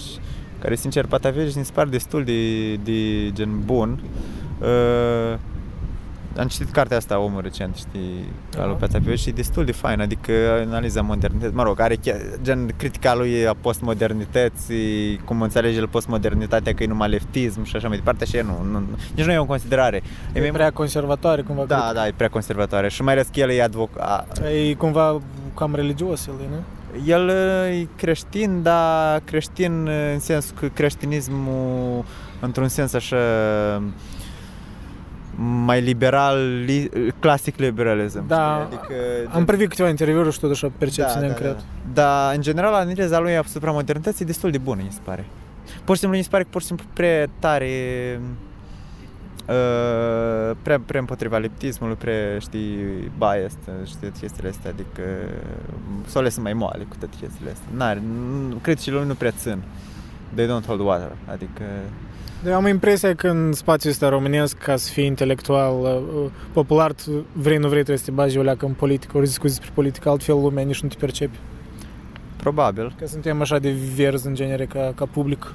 care, 0.58 0.74
sincer, 0.74 1.06
Patapievici 1.06 1.56
mi 1.56 1.64
se 1.64 1.72
pare 1.74 1.88
destul 1.88 2.24
de, 2.24 2.74
de 2.74 3.30
gen 3.32 3.60
bun. 3.64 4.00
Uh, 4.60 5.38
am 6.38 6.46
citit 6.46 6.70
cartea 6.70 6.96
asta, 6.96 7.18
omul 7.18 7.40
recent, 7.42 7.76
știi, 7.76 8.24
Da. 8.50 8.62
al 8.62 8.68
lui 8.68 8.76
Patapievici 8.76 9.20
și 9.20 9.28
e 9.28 9.32
destul 9.32 9.64
de 9.64 9.72
fain, 9.72 10.00
adică 10.00 10.32
analiza 10.66 11.00
modernității, 11.02 11.56
mă 11.56 11.62
rog, 11.62 11.80
are 11.80 11.94
chiar, 11.96 12.16
gen 12.42 12.70
critica 12.76 13.14
lui 13.14 13.46
a 13.46 13.54
postmodernității, 13.60 15.20
cum 15.24 15.42
înțelege 15.42 15.76
el 15.78 15.88
postmodernitatea 15.88 16.74
că 16.74 16.82
e 16.82 16.86
numai 16.86 17.08
leftism 17.08 17.64
și 17.64 17.76
așa 17.76 17.88
mai 17.88 17.96
departe, 17.96 18.24
și 18.24 18.36
nu, 18.36 18.70
nu, 18.70 18.82
nici 19.14 19.24
nu 19.24 19.32
e 19.32 19.38
o 19.38 19.44
considerare. 19.44 20.02
E 20.32 20.40
mai- 20.40 20.50
prea 20.50 20.70
conservatoare 20.70 21.42
cumva. 21.42 21.64
da, 21.64 21.90
da, 21.94 22.06
e 22.06 22.12
prea 22.16 22.28
conservatoare 22.28 22.88
și 22.88 23.02
mai 23.02 23.12
ales 23.12 23.26
că 23.32 23.40
el 23.40 23.50
e 23.50 23.62
advocat. 23.62 24.32
cred. 24.38 24.52
E 24.68 24.74
cumva 24.74 25.20
cam 25.54 25.74
religios 25.74 26.26
el, 26.26 26.34
e, 26.42 26.48
nu? 26.50 26.56
El 27.06 27.26
uh, 27.28 27.80
e 27.80 27.88
creștin, 27.96 28.62
dar 28.62 29.20
creștin 29.24 29.86
uh, 29.86 30.10
în 30.12 30.18
sensul 30.20 30.56
că 30.60 30.66
creștinismul, 30.66 32.04
într-un 32.40 32.68
sens 32.68 32.92
așa 32.92 33.16
mai 35.64 35.80
liberal, 35.80 36.62
li, 36.64 36.90
clasic 37.18 37.56
liberalism. 37.58 38.26
Da, 38.26 38.62
știi? 38.66 38.78
Adică, 38.78 38.94
Am 39.36 39.44
privit 39.44 39.68
câteva 39.68 39.88
interviuri 39.88 40.32
și 40.32 40.40
tot 40.40 40.50
așa 40.50 40.72
percepție 40.78 41.14
da, 41.14 41.20
ne 41.20 41.28
da, 41.28 41.34
cred. 41.34 41.52
da. 41.52 41.62
Dar, 41.92 42.34
în 42.34 42.40
general, 42.40 42.74
analiza 42.74 43.18
lui 43.18 43.36
asupra 43.36 43.70
modernității 43.70 44.24
e 44.24 44.26
destul 44.26 44.50
de 44.50 44.58
bună, 44.58 44.80
mi 44.84 44.92
se 44.92 45.00
pare. 45.04 45.24
Pur 45.84 45.94
și 45.94 46.00
simplu, 46.00 46.18
mi 46.18 46.24
se 46.24 46.30
pare 46.30 46.42
că 46.42 46.48
pur 46.52 46.60
și 46.60 46.66
simplu 46.66 46.86
prea 46.92 47.26
tare 47.38 47.70
uh, 49.48 50.56
prea, 50.62 50.80
prea 50.86 51.00
împotriva 51.00 51.38
leptismului, 51.38 51.96
prea, 51.96 52.38
știi, 52.38 52.76
biased, 53.18 53.58
știi, 53.84 54.10
chestiile 54.20 54.48
astea, 54.48 54.70
adică 54.70 55.02
s-o 56.06 56.18
ales 56.18 56.38
mai 56.38 56.52
moale 56.52 56.84
cu 56.88 56.96
toate 56.98 57.14
chestiile 57.20 57.50
astea. 57.50 57.68
N-are, 57.76 58.02
nu, 58.48 58.54
criticile 58.56 58.96
lui 58.96 59.06
nu 59.06 59.14
prea 59.14 59.30
țin. 59.30 59.62
They 60.34 60.46
don't 60.46 60.66
hold 60.66 60.80
water, 60.80 61.12
adică 61.30 61.62
Eu 62.46 62.54
am 62.54 62.66
impresia 62.66 63.14
că 63.14 63.28
în 63.28 63.52
spațiul 63.52 63.92
ăsta 63.92 64.08
românesc, 64.08 64.56
ca 64.56 64.76
să 64.76 64.90
fii 64.90 65.04
intelectual 65.04 65.80
uh, 65.80 66.30
popular, 66.52 66.92
tu 66.92 67.26
vrei, 67.32 67.56
nu 67.56 67.68
vrei, 67.68 67.82
trebuie 67.82 67.96
să 67.98 68.04
te 68.04 68.10
bagi 68.10 68.38
o 68.38 68.42
leacă 68.42 68.66
în 68.66 68.72
politică, 68.72 69.16
ori 69.16 69.26
discuți 69.26 69.54
despre 69.54 69.70
politică, 69.74 70.08
altfel 70.08 70.34
lumea 70.34 70.64
nici 70.64 70.80
nu 70.80 70.88
te 70.88 70.96
percepe. 70.98 71.36
probabil. 72.36 72.94
Că 72.98 73.06
suntem 73.06 73.40
așa 73.40 73.58
de 73.58 73.74
verzi 73.94 74.26
în 74.26 74.34
genere 74.34 74.64
ca, 74.64 74.92
ca 74.94 75.06
public. 75.06 75.54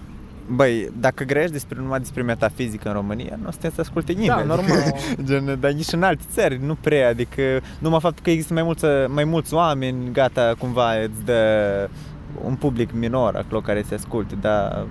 Băi, 0.51 0.91
dacă 0.99 1.23
grești 1.23 1.51
despre, 1.51 1.79
numai 1.79 1.99
despre 1.99 2.21
metafizică 2.21 2.87
în 2.87 2.93
România, 2.93 3.37
nu 3.41 3.47
o 3.47 3.51
să 3.51 3.57
te 3.57 3.81
asculte 3.81 4.11
nimeni. 4.11 4.47
Da, 4.47 4.55
normal. 4.55 4.95
Gen, 5.27 5.57
dar 5.59 5.71
nici 5.71 5.91
în 5.91 6.03
alte 6.03 6.23
țări, 6.31 6.59
nu 6.65 6.75
prea, 6.75 7.09
adică 7.09 7.41
numai 7.79 7.99
faptul 7.99 8.23
că 8.23 8.29
există 8.29 8.53
mai, 8.53 8.63
mulți, 8.63 8.85
mai 9.07 9.23
mulți 9.23 9.53
oameni, 9.53 10.11
gata, 10.11 10.55
cumva 10.57 10.93
îți 10.93 11.25
dă 11.25 11.89
un 12.45 12.55
public 12.55 12.93
minor 12.93 13.35
acolo 13.35 13.61
care 13.61 13.83
se 13.87 13.93
asculte, 13.93 14.35
dar 14.41 14.85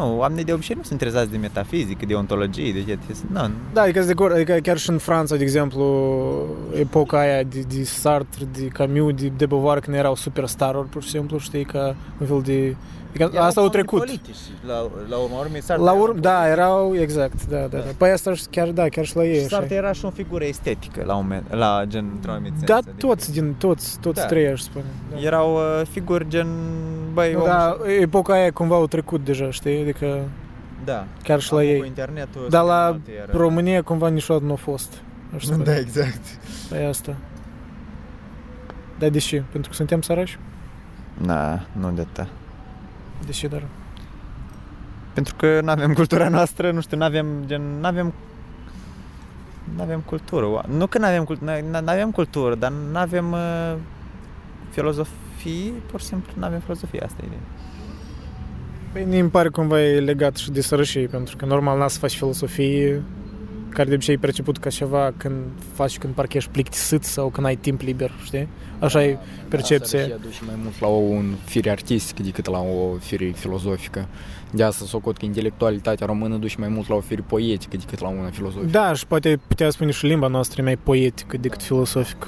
nu, 0.00 0.18
oamenii 0.18 0.44
de 0.44 0.52
obicei 0.52 0.76
nu 0.76 0.82
sunt 0.82 1.00
interesați 1.00 1.30
de 1.30 1.36
metafizică, 1.36 2.06
de 2.06 2.14
ontologie, 2.14 2.72
de 2.72 2.96
chestii, 3.06 3.28
nu, 3.32 3.50
Da, 3.72 3.80
adică, 3.80 4.02
sunt 4.02 4.06
de 4.06 4.22
acord, 4.22 4.34
adică 4.34 4.52
chiar 4.52 4.76
și 4.78 4.90
în 4.90 4.98
Franța, 4.98 5.36
de 5.36 5.42
exemplu, 5.42 5.84
epoca 6.78 7.18
aia 7.18 7.42
de, 7.42 7.60
de 7.68 7.84
Sartre, 7.84 8.44
de 8.52 8.66
Camus, 8.66 9.14
de, 9.14 9.32
de 9.36 9.46
Beauvoir, 9.46 9.80
când 9.80 9.96
erau 9.96 10.14
superstaruri, 10.14 10.88
pur 10.88 11.02
și 11.02 11.08
simplu, 11.08 11.38
știi, 11.38 11.64
ca 11.64 11.96
un 12.20 12.26
fel 12.26 12.40
de... 12.44 12.76
Adică 13.10 13.40
asta 13.40 13.60
au 13.60 13.68
trecut. 13.68 13.98
Politici, 13.98 14.36
la, 14.66 14.74
la 15.08 15.16
urma 15.16 15.38
urmei, 15.38 15.62
La 15.76 15.92
urmă, 15.92 16.20
da, 16.20 16.48
erau, 16.48 16.94
exact, 16.96 17.46
da, 17.46 17.58
da, 17.58 17.66
da. 17.66 17.84
Păi 17.96 18.10
asta 18.10 18.34
și 18.34 18.44
chiar, 18.50 18.68
da, 18.68 18.88
chiar 18.88 19.04
și 19.04 19.16
la 19.16 19.24
ei, 19.24 19.34
Și 19.38 19.44
așa. 19.44 19.56
Sartre 19.56 19.74
era 19.74 19.92
și 19.92 20.04
o 20.04 20.10
figură 20.10 20.44
estetică 20.44 21.02
la 21.04 21.14
un 21.14 21.22
moment, 21.22 21.52
la 21.52 21.82
gen, 21.86 22.10
într-un 22.14 22.32
anumit 22.32 22.52
sens. 22.56 22.64
Da, 22.64 22.76
adică 22.76 22.92
toți, 22.98 23.32
din, 23.32 23.54
toți, 23.58 23.98
toți 24.00 24.20
Da. 24.20 24.26
trei, 24.26 24.46
aș 24.46 24.60
spune. 24.60 24.84
Da. 25.10 25.20
Erau 25.20 25.54
uh, 25.54 25.86
figuri 25.90 26.28
gen, 26.28 26.48
băi, 27.12 27.32
Nu, 27.32 27.36
omul 27.38 27.48
da, 27.48 27.76
epoca 28.00 28.32
aia 28.32 28.50
cumva 28.50 28.74
au 28.74 28.86
trecut 28.86 29.24
deja, 29.24 29.50
știi? 29.50 29.80
Adică 29.80 30.20
Da. 30.84 31.06
chiar 31.22 31.40
și 31.40 31.52
la 31.52 31.58
Acum 31.58 31.70
ei. 31.70 31.78
Cu 31.78 31.84
internetul 31.84 32.46
Dar 32.48 32.60
sunt 32.60 32.72
la 32.72 32.84
alte 32.84 33.10
era. 33.22 33.38
România 33.38 33.82
cumva 33.82 34.08
niciodată 34.08 34.44
nu 34.44 34.52
a 34.52 34.56
fost. 34.56 34.92
Aș 35.34 35.44
spune. 35.44 35.64
Da, 35.64 35.78
exact. 35.78 36.20
Păi 36.68 36.84
asta. 36.84 37.16
Dar 38.98 39.08
de 39.08 39.18
ce? 39.18 39.42
Pentru 39.52 39.70
că 39.70 39.76
suntem 39.76 40.00
sărași? 40.00 40.38
Da, 41.26 41.60
nu 41.72 41.90
de 41.90 42.06
ta. 42.12 42.28
De 43.26 43.32
ce, 43.32 43.46
dar? 43.46 43.62
Pentru 45.12 45.34
că 45.34 45.60
nu 45.60 45.70
avem 45.70 45.92
cultura 45.92 46.28
noastră, 46.28 46.70
nu 46.70 46.80
știu, 46.80 46.96
nu 46.96 47.04
avem 47.04 47.26
gen, 47.46 47.62
nu 47.80 47.86
avem 47.86 48.12
nu 49.76 49.82
avem 49.82 50.00
cultură. 50.00 50.64
Nu 50.68 50.86
că 50.86 50.98
nu 50.98 51.04
avem 51.04 51.24
cultură, 51.24 51.60
nu 51.70 51.76
avem 51.84 52.10
cultură, 52.10 52.54
dar 52.54 52.72
nu 52.92 52.98
avem 52.98 53.32
uh, 53.32 53.74
filozofie, 54.70 55.72
pur 55.90 56.00
și 56.00 56.06
simplu 56.06 56.32
nu 56.36 56.44
avem 56.44 56.58
filozofie, 56.58 57.00
asta 57.04 57.16
e 57.22 57.26
ideea. 57.26 57.40
Păi 58.92 59.22
mi 59.22 59.28
pare 59.28 59.48
cumva 59.48 59.82
e 59.82 60.00
legat 60.00 60.36
și 60.36 60.50
de 60.50 60.60
sărășie, 60.60 61.06
pentru 61.06 61.36
că 61.36 61.44
normal 61.44 61.78
n-a 61.78 61.88
să 61.88 61.98
faci 61.98 62.16
filosofie, 62.16 63.02
care 63.70 63.88
de 63.88 63.94
obicei 63.94 64.14
e 64.14 64.18
perceput 64.18 64.58
ca 64.58 64.70
ceva 64.70 65.12
când 65.16 65.34
faci 65.72 65.98
când 65.98 66.14
parcă 66.14 66.36
ești 66.36 66.50
plictisit 66.50 67.04
sau 67.04 67.28
când 67.28 67.46
ai 67.46 67.56
timp 67.56 67.80
liber, 67.80 68.10
știi? 68.24 68.48
Așa 68.78 69.04
e 69.04 69.18
percepția. 69.48 70.06
Da, 70.06 70.14
duce 70.14 70.40
mai 70.46 70.54
mult 70.62 70.80
la 70.80 70.86
un 70.86 71.34
fire 71.44 71.70
artistică 71.70 72.22
decât 72.22 72.46
la 72.46 72.58
o 72.58 72.96
fire 72.98 73.32
filozofică. 73.34 74.08
De 74.50 74.62
asta 74.62 74.84
socot 74.84 75.16
că 75.16 75.24
intelectualitatea 75.24 76.06
română 76.06 76.36
duce 76.36 76.56
mai 76.58 76.68
mult 76.68 76.88
la 76.88 76.94
o 76.94 77.00
fire 77.00 77.24
poetică 77.26 77.76
decât 77.76 78.00
la 78.00 78.08
una 78.08 78.30
filozofică. 78.30 78.70
Da, 78.70 78.94
și 78.94 79.06
poate 79.06 79.40
putea 79.46 79.70
spune 79.70 79.90
și 79.90 80.06
limba 80.06 80.26
noastră 80.26 80.60
e 80.60 80.64
mai 80.64 80.76
poetică 80.76 81.36
decât 81.36 81.62
filosofică. 81.62 82.26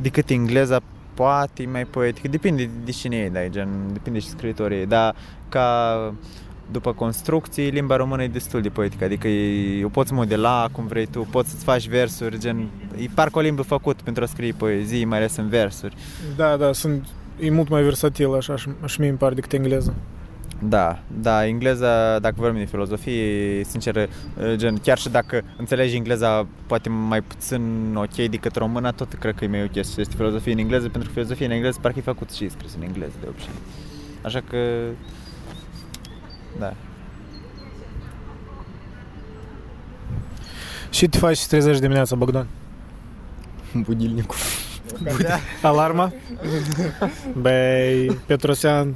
Decât 0.00 0.30
engleza 0.30 0.80
poate 1.14 1.62
e 1.62 1.66
mai 1.66 1.84
poetică, 1.84 2.28
depinde 2.28 2.70
de 2.84 2.90
cine 2.90 3.16
e, 3.16 3.28
da, 3.28 3.48
gen, 3.48 3.68
depinde 3.92 4.18
și 4.18 4.28
scriitorii 4.28 4.78
ei, 4.78 4.86
dar 4.86 5.14
ca 5.48 6.14
după 6.72 6.92
construcții, 6.92 7.70
limba 7.70 7.96
română 7.96 8.22
e 8.22 8.28
destul 8.28 8.60
de 8.60 8.68
poetică, 8.68 9.04
adică 9.04 9.28
e, 9.28 9.84
o 9.84 9.88
poți 9.88 10.12
modela 10.12 10.68
cum 10.72 10.86
vrei 10.86 11.06
tu, 11.06 11.28
poți 11.30 11.50
să-ți 11.50 11.64
faci 11.64 11.88
versuri, 11.88 12.38
gen, 12.38 12.68
e 12.96 13.06
parcă 13.14 13.38
o 13.38 13.42
limbă 13.42 13.62
făcută 13.62 14.02
pentru 14.04 14.22
a 14.22 14.26
scrie 14.26 14.52
poezii, 14.52 15.04
mai 15.04 15.18
ales 15.18 15.36
în 15.36 15.48
versuri. 15.48 15.96
Da, 16.36 16.56
da, 16.56 16.72
sunt, 16.72 17.06
e 17.40 17.50
mult 17.50 17.68
mai 17.68 17.82
versatil 17.82 18.34
așa 18.34 18.56
și, 18.56 18.68
și 18.86 19.00
mie 19.00 19.08
îmi 19.08 19.18
pare 19.18 19.34
decât 19.34 19.52
engleză. 19.52 19.94
Da, 20.68 21.02
da, 21.20 21.46
engleza, 21.46 22.18
dacă 22.18 22.34
vorbim 22.38 22.60
de 22.60 22.66
filozofie, 22.66 23.64
sincer, 23.64 24.08
gen, 24.54 24.76
chiar 24.76 24.98
și 24.98 25.08
dacă 25.08 25.42
înțelegi 25.56 25.96
engleza 25.96 26.46
poate 26.66 26.88
mai 26.88 27.20
puțin 27.20 27.94
ok 27.96 28.14
decât 28.30 28.56
româna, 28.56 28.90
tot 28.90 29.12
cred 29.12 29.34
că 29.34 29.44
e 29.44 29.48
mai 29.48 29.62
ok 29.62 29.84
să 29.84 30.00
este 30.00 30.14
filozofie 30.16 30.52
în 30.52 30.58
engleză, 30.58 30.88
pentru 30.88 31.08
că 31.08 31.14
filozofia 31.14 31.46
în 31.46 31.52
engleză 31.52 31.78
parcă 31.80 31.98
e 31.98 32.02
făcut 32.02 32.30
și 32.30 32.48
scris 32.48 32.74
în 32.74 32.82
engleză 32.82 33.12
de 33.20 33.26
obicei. 33.28 33.50
Așa 34.22 34.42
că, 34.50 34.56
da. 36.58 36.74
Și 40.90 41.08
te 41.08 41.18
faci 41.18 41.46
30 41.46 41.78
dimineața, 41.78 42.16
Bogdan? 42.16 42.46
Budilnicul. 43.86 44.36
Alarma? 45.62 46.12
Băi, 47.40 48.20
Petrosean, 48.26 48.94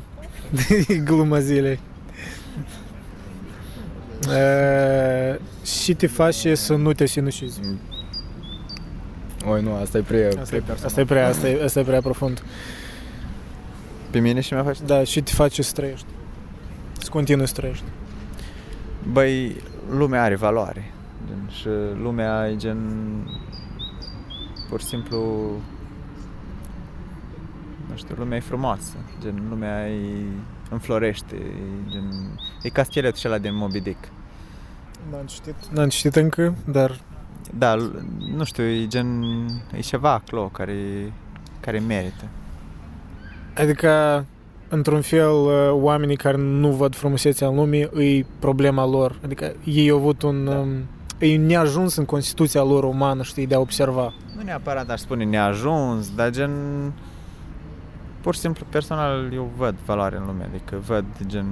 gluma 1.05 1.39
zilei. 1.41 1.81
E, 4.35 5.41
și 5.65 5.95
te 5.95 6.07
face 6.07 6.55
să 6.55 6.75
nu 6.75 6.93
te 6.93 7.07
sinucizi. 7.07 7.61
Oi, 9.49 9.63
nu, 9.63 9.75
asta 9.75 9.99
e 9.99 10.01
prea, 10.01 10.29
Asta 10.29 10.43
prea 10.45 10.59
e, 10.59 10.63
personal. 10.67 10.87
asta 10.87 11.01
e 11.01 11.05
prea, 11.05 11.29
asta 11.29 11.49
e, 11.49 11.65
asta 11.65 11.81
e 11.81 11.83
prea 11.83 12.01
profund. 12.01 12.43
Pe 14.11 14.19
mine 14.19 14.41
și 14.41 14.53
mi-a 14.53 14.63
face? 14.63 14.81
Da, 14.87 15.05
și 15.05 15.21
te 15.23 15.33
face 15.33 15.63
să 15.63 15.73
trăiești. 15.73 16.07
Să 17.07 17.13
continui 17.13 17.47
să 17.47 17.55
trăiești. 17.55 17.85
Băi, 19.13 19.57
lumea 19.91 20.23
are 20.23 20.37
valoare. 20.37 20.93
Gen, 21.27 21.49
și 21.51 21.69
lumea 22.03 22.49
e 22.51 22.57
gen... 22.57 22.79
pur 24.69 24.81
și 24.81 24.87
simplu 24.87 25.19
nu 27.91 27.97
știu, 27.97 28.15
lumea 28.19 28.37
e 28.37 28.41
frumoasă, 28.41 28.97
gen 29.23 29.43
lumea 29.49 29.89
e 29.91 30.23
înflorește, 30.71 31.35
e, 31.35 31.91
gen, 31.91 32.11
e 32.63 32.69
ca 32.69 32.83
scheletul 32.83 33.31
ăla 33.31 33.39
din 33.41 33.55
Moby 33.55 33.81
Dick. 33.81 34.09
N-am 35.11 35.27
citit. 35.27 35.55
N-am 35.73 35.89
citit 35.89 36.17
încă, 36.17 36.55
dar 36.65 37.01
Da, 37.59 37.75
l- 37.75 38.05
nu 38.37 38.45
știu, 38.45 38.65
e 38.65 38.87
gen, 38.87 39.23
e 39.77 39.81
ceva 39.81 40.13
acolo 40.13 40.49
care, 40.49 41.13
care 41.61 41.79
merită. 41.79 42.25
Adică, 43.55 44.25
într-un 44.69 45.01
fel, 45.01 45.31
uh, 45.31 45.71
oamenii 45.71 46.17
care 46.17 46.37
nu 46.37 46.71
văd 46.71 46.95
frumusețea 46.95 47.49
în 47.49 47.55
lume, 47.55 47.79
e 47.79 48.25
problema 48.39 48.87
lor. 48.87 49.19
Adică 49.25 49.53
ei 49.65 49.91
au 49.91 49.97
avut 49.97 50.23
un... 50.23 50.45
Da. 50.45 50.59
Um, 50.59 50.69
e 51.19 51.37
neajuns 51.37 51.97
în 51.97 52.05
constituția 52.05 52.63
lor 52.63 52.85
umană, 52.85 53.23
știi, 53.23 53.47
de 53.47 53.55
a 53.55 53.59
observa. 53.59 54.13
Nu 54.37 54.43
neapărat 54.43 54.91
aș 54.91 55.01
spune 55.01 55.25
neajuns, 55.25 56.15
dar 56.15 56.31
gen 56.31 56.51
pur 58.21 58.35
și 58.35 58.41
simplu 58.41 58.67
personal 58.71 59.33
eu 59.33 59.51
văd 59.57 59.75
valoare 59.85 60.17
în 60.17 60.27
lume, 60.27 60.49
adică 60.53 60.83
văd 60.87 61.05
gen 61.27 61.47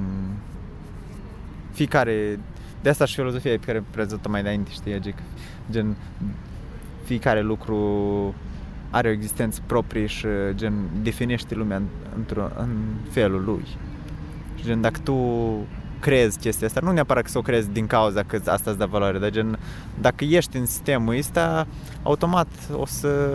fiecare 1.73 2.39
de 2.83 2.89
asta 2.89 3.05
și 3.05 3.15
filozofia 3.15 3.51
pe 3.51 3.65
care 3.67 3.79
am 3.79 3.85
prezent 3.91 4.27
mai 4.27 4.41
înainte, 4.41 4.71
știi, 4.71 4.95
adică 4.95 5.23
gen 5.71 5.97
fiecare 7.05 7.41
lucru 7.41 8.35
are 8.95 9.09
o 9.09 9.11
existență 9.11 9.61
proprie 9.67 10.07
și 10.07 10.27
gen 10.51 10.73
definește 11.03 11.55
lumea 11.55 11.77
în, 11.77 11.87
într-o, 12.17 12.51
în 12.57 12.77
felul 13.11 13.45
lui. 13.45 13.65
Și 14.55 14.65
gen 14.65 14.81
dacă 14.81 14.99
tu 15.03 15.17
crezi 16.01 16.39
chestia 16.39 16.67
asta, 16.67 16.81
nu 16.83 16.93
neapărat 16.93 17.23
că 17.23 17.31
să 17.31 17.39
o 17.39 17.43
crezi 17.43 17.71
din 17.71 17.87
cauza 17.87 18.23
că 18.23 18.41
asta 18.47 18.71
îți 18.71 18.79
dă 18.79 18.87
valoare, 18.87 19.19
dar 19.19 19.31
gen 19.31 19.59
dacă 20.01 20.25
ești 20.25 20.57
în 20.57 20.67
sistemul 20.67 21.17
ăsta, 21.19 21.67
automat 22.03 22.49
o 22.73 22.87
să 22.87 23.31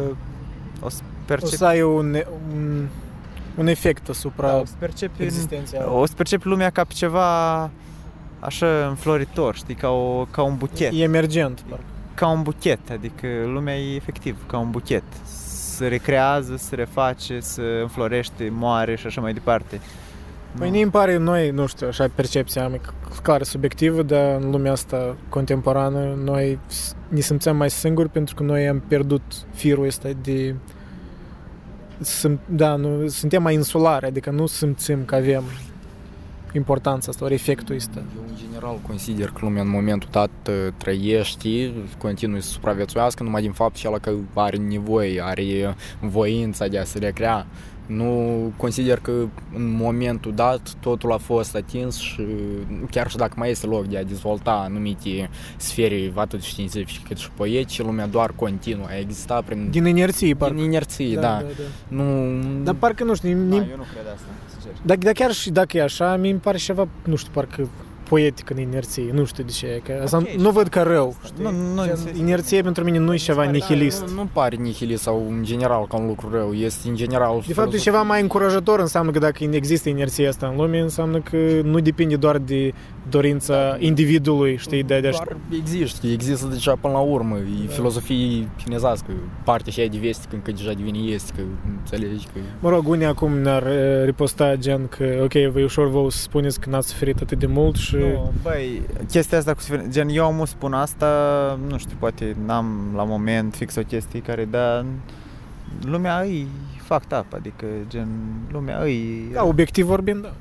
o 0.81 0.90
să 0.90 1.02
O 1.02 1.26
percepi 1.26 1.56
să 1.56 1.65
ai 1.65 1.81
un, 1.81 2.15
un, 2.53 2.88
un 3.57 3.68
efect 3.68 4.10
asupra 4.10 4.48
da, 4.48 4.60
o 4.60 4.65
să 4.65 4.73
percepi 4.80 5.23
existența. 5.23 5.91
o 5.91 6.06
să 6.06 6.14
percepi 6.15 6.48
lumea 6.48 6.69
ca 6.69 6.84
pe 6.84 6.94
ceva 6.94 7.69
așa 8.40 8.88
înfloritor, 8.88 9.56
știi, 9.56 9.76
ca, 9.76 9.90
o, 9.90 10.26
ca 10.31 10.41
un 10.41 10.57
buchet. 10.57 10.91
E 10.94 11.03
emergent, 11.03 11.64
parcă. 11.69 11.84
ca 12.14 12.27
un 12.27 12.41
buchet, 12.41 12.80
adică 12.91 13.27
lumea 13.44 13.77
e 13.77 13.95
efectiv 13.95 14.45
ca 14.48 14.57
un 14.57 14.72
buchet. 14.72 15.03
Se 15.80 15.88
recrează, 15.88 16.56
se 16.57 16.76
reface, 16.76 17.39
se 17.39 17.61
înflorește, 17.81 18.49
moare 18.53 18.95
și 18.95 19.06
așa 19.06 19.22
mai 19.22 19.34
departe. 19.34 19.80
Păi 20.57 20.69
ne 20.69 20.81
îmi 20.81 20.91
pare 20.91 21.18
noi, 21.18 21.49
nu 21.49 21.68
știu, 21.68 21.88
așa 21.88 22.07
percepția 22.15 22.68
mea, 22.68 22.80
clar 23.23 23.43
subiectivă, 23.43 24.01
dar 24.01 24.35
în 24.41 24.51
lumea 24.51 24.72
asta 24.72 25.15
contemporană 25.30 26.14
noi 26.23 26.60
s- 26.68 26.95
ne 27.07 27.19
simțăm 27.19 27.56
mai 27.57 27.69
singuri 27.69 28.10
pentru 28.10 28.35
că 28.35 28.43
noi 28.43 28.68
am 28.68 28.80
pierdut 28.88 29.22
firul 29.53 29.85
ăsta 29.85 30.10
de 30.23 30.56
Sim, 31.99 32.39
da, 32.45 32.76
nu, 32.76 33.07
suntem 33.07 33.41
mai 33.41 33.53
insulari, 33.53 34.06
adică 34.06 34.30
nu 34.30 34.45
simțim 34.45 35.06
că 35.06 35.15
avem 35.15 35.43
importanța 36.55 37.09
asta, 37.09 37.26
ori 37.26 37.34
efectul 37.34 37.76
ăsta. 37.76 37.97
Eu, 38.15 38.23
în 38.30 38.35
general, 38.35 38.80
consider 38.88 39.27
că 39.27 39.39
lumea 39.41 39.61
în 39.61 39.69
momentul 39.69 40.09
dat 40.11 40.30
uh, 40.47 40.53
trăiește, 40.77 41.71
continui 41.97 42.41
să 42.41 42.49
supraviețuiască 42.49 43.23
numai 43.23 43.41
din 43.41 43.51
faptul 43.51 43.80
acela 43.80 43.97
că 43.97 44.13
are 44.34 44.57
nevoie, 44.57 45.21
are 45.23 45.76
voința 45.99 46.67
de 46.67 46.77
a 46.77 46.84
se 46.84 46.99
recrea. 46.99 47.45
Nu 47.90 48.52
consider 48.57 48.99
că 48.99 49.11
în 49.56 49.76
momentul 49.76 50.34
dat 50.36 50.74
totul 50.80 51.11
a 51.11 51.18
fost 51.18 51.56
atins 51.56 51.98
și 51.98 52.26
chiar 52.91 53.10
și 53.10 53.18
dacă 53.18 53.34
mai 53.38 53.49
este 53.49 53.66
loc 53.68 53.86
de 53.88 53.98
a 53.98 54.03
dezvolta 54.03 54.52
anumite 54.52 55.30
sfere 55.57 56.11
atât 56.16 56.41
științifice 56.41 56.99
cât 57.07 57.18
și 57.18 57.30
poetice, 57.32 57.84
lumea 57.84 58.07
doar 58.07 58.32
continuă 58.36 58.86
a 58.90 58.98
exista 58.98 59.41
prin, 59.45 59.70
Din 59.70 59.86
inerție, 59.86 60.34
parcă. 60.36 60.56
din 60.56 60.64
inerție, 60.64 61.16
da. 61.16 61.22
da, 61.22 61.28
da. 61.28 61.41
da. 61.88 61.95
Nu, 62.03 62.64
Dar 62.64 62.76
parcă, 62.76 63.03
nu 63.03 63.16
știu, 63.16 63.30
Da, 63.30 63.36
ni, 63.36 63.56
eu 63.56 63.78
nu 63.78 63.86
cred 63.94 64.06
asta, 64.14 64.28
sincer. 64.52 64.72
dar, 64.82 64.98
dar 64.98 65.14
chiar 65.14 65.32
și 65.32 65.49
dacă 65.49 65.78
e 65.78 65.82
așa, 65.82 66.16
mi 66.16 66.30
îmi 66.30 66.40
pare 66.40 66.57
ceva, 66.57 66.88
nu 67.03 67.16
știu, 67.16 67.32
parcă 67.34 67.68
poetic 68.10 68.49
în 68.49 68.60
inerție, 68.60 69.03
nu 69.11 69.26
știu 69.26 69.44
de 69.44 69.52
ce, 69.52 69.81
că 69.86 69.99
asta 70.03 70.18
Ok, 70.18 70.27
nu 70.30 70.49
văd 70.49 70.68
ca 70.68 70.81
rău, 70.84 71.07
asta. 71.07 71.22
știi? 71.26 71.44
Nu- 71.44 71.73
nu 71.76 71.81
Gen, 71.84 71.90
înțeleg. 71.95 72.18
inerție 72.18 72.61
pentru 72.61 72.84
mine 72.84 72.98
nu 72.98 73.14
e 73.14 73.18
ceva 73.18 73.38
pare- 73.44 73.52
da, 73.52 73.53
nihilist. 73.57 74.07
nu, 74.07 74.14
nu 74.14 74.30
pare 74.34 74.56
nihilist 74.56 75.02
sau 75.02 75.26
în 75.30 75.44
general 75.44 75.88
ca 75.88 75.98
un 75.98 76.07
lucru 76.07 76.30
rău, 76.31 76.53
este 76.53 76.90
în 76.90 76.95
general 76.95 77.44
De 77.48 77.53
fapt, 77.53 77.73
e 77.73 77.77
ceva 77.77 78.02
mai 78.02 78.22
încurajator, 78.22 78.80
înseamnă 78.80 79.11
că 79.11 79.19
dacă 79.19 79.44
există 79.52 79.90
inerția 79.90 80.30
asta 80.30 80.48
în 80.48 80.56
lume, 80.56 80.80
înseamnă 80.80 81.19
că 81.19 81.38
nu 81.64 81.80
depinde 81.80 82.15
doar 82.15 82.38
de 82.38 82.73
dorința 83.10 83.76
individului, 83.80 84.57
știi, 84.57 84.84
de 84.84 84.94
a 84.94 85.02
Doar 85.02 85.38
există, 85.61 86.07
există 86.07 86.48
deja 86.48 86.76
până 86.81 86.94
la 86.94 86.99
urmă, 86.99 87.36
e 87.38 87.65
Da. 87.65 87.72
filozofie 87.73 88.49
chinezească, 88.64 89.11
partea 89.44 89.72
și 89.72 89.80
aia 89.80 89.90
de 89.90 89.98
vestică 90.02 90.36
încă 90.36 90.52
deja 90.52 90.72
devine 90.72 90.98
estică, 91.14 91.41
înțelegi 91.77 92.26
că... 92.34 92.40
Mă 92.60 92.69
rog, 92.69 92.88
unii 92.88 93.06
acum 93.06 93.38
ne-ar 93.38 93.68
eh, 93.68 94.06
riposta 94.06 94.56
gen 94.56 94.88
că, 94.88 95.03
ok, 95.23 95.34
vă 95.52 95.60
e 95.60 95.64
ușor 95.64 95.90
vă 95.90 96.07
să 96.10 96.18
spuneți 96.22 96.60
că 96.60 96.69
n-ați 96.69 96.88
suferit 96.90 97.22
atât 97.22 97.40
de 97.40 97.45
mult 97.45 97.76
și... 97.76 97.95
Nu, 97.99 98.31
băi, 98.41 98.81
chestia 99.09 99.38
asta 99.38 99.53
cu 99.53 99.59
suferin- 99.59 99.91
gen 99.91 100.09
eu 100.09 100.34
mă 100.34 100.45
spun 100.45 100.73
asta, 100.73 101.07
nu 101.67 101.77
știu, 101.77 101.95
poate 101.99 102.35
n-am 102.45 102.91
la 102.95 103.03
moment 103.03 103.53
fix 103.55 103.76
o 103.76 103.81
chestie 103.81 104.19
care, 104.19 104.45
dar 104.45 104.85
lumea 105.81 106.19
îi 106.19 106.47
fucked 106.84 107.17
up, 107.19 107.34
adică 107.34 107.65
gen 107.88 108.07
lumea 108.51 108.80
îi, 108.81 109.30
Da, 109.34 109.43
obiectiv 109.45 109.85
vorbind, 109.85 110.21
da. 110.21 110.31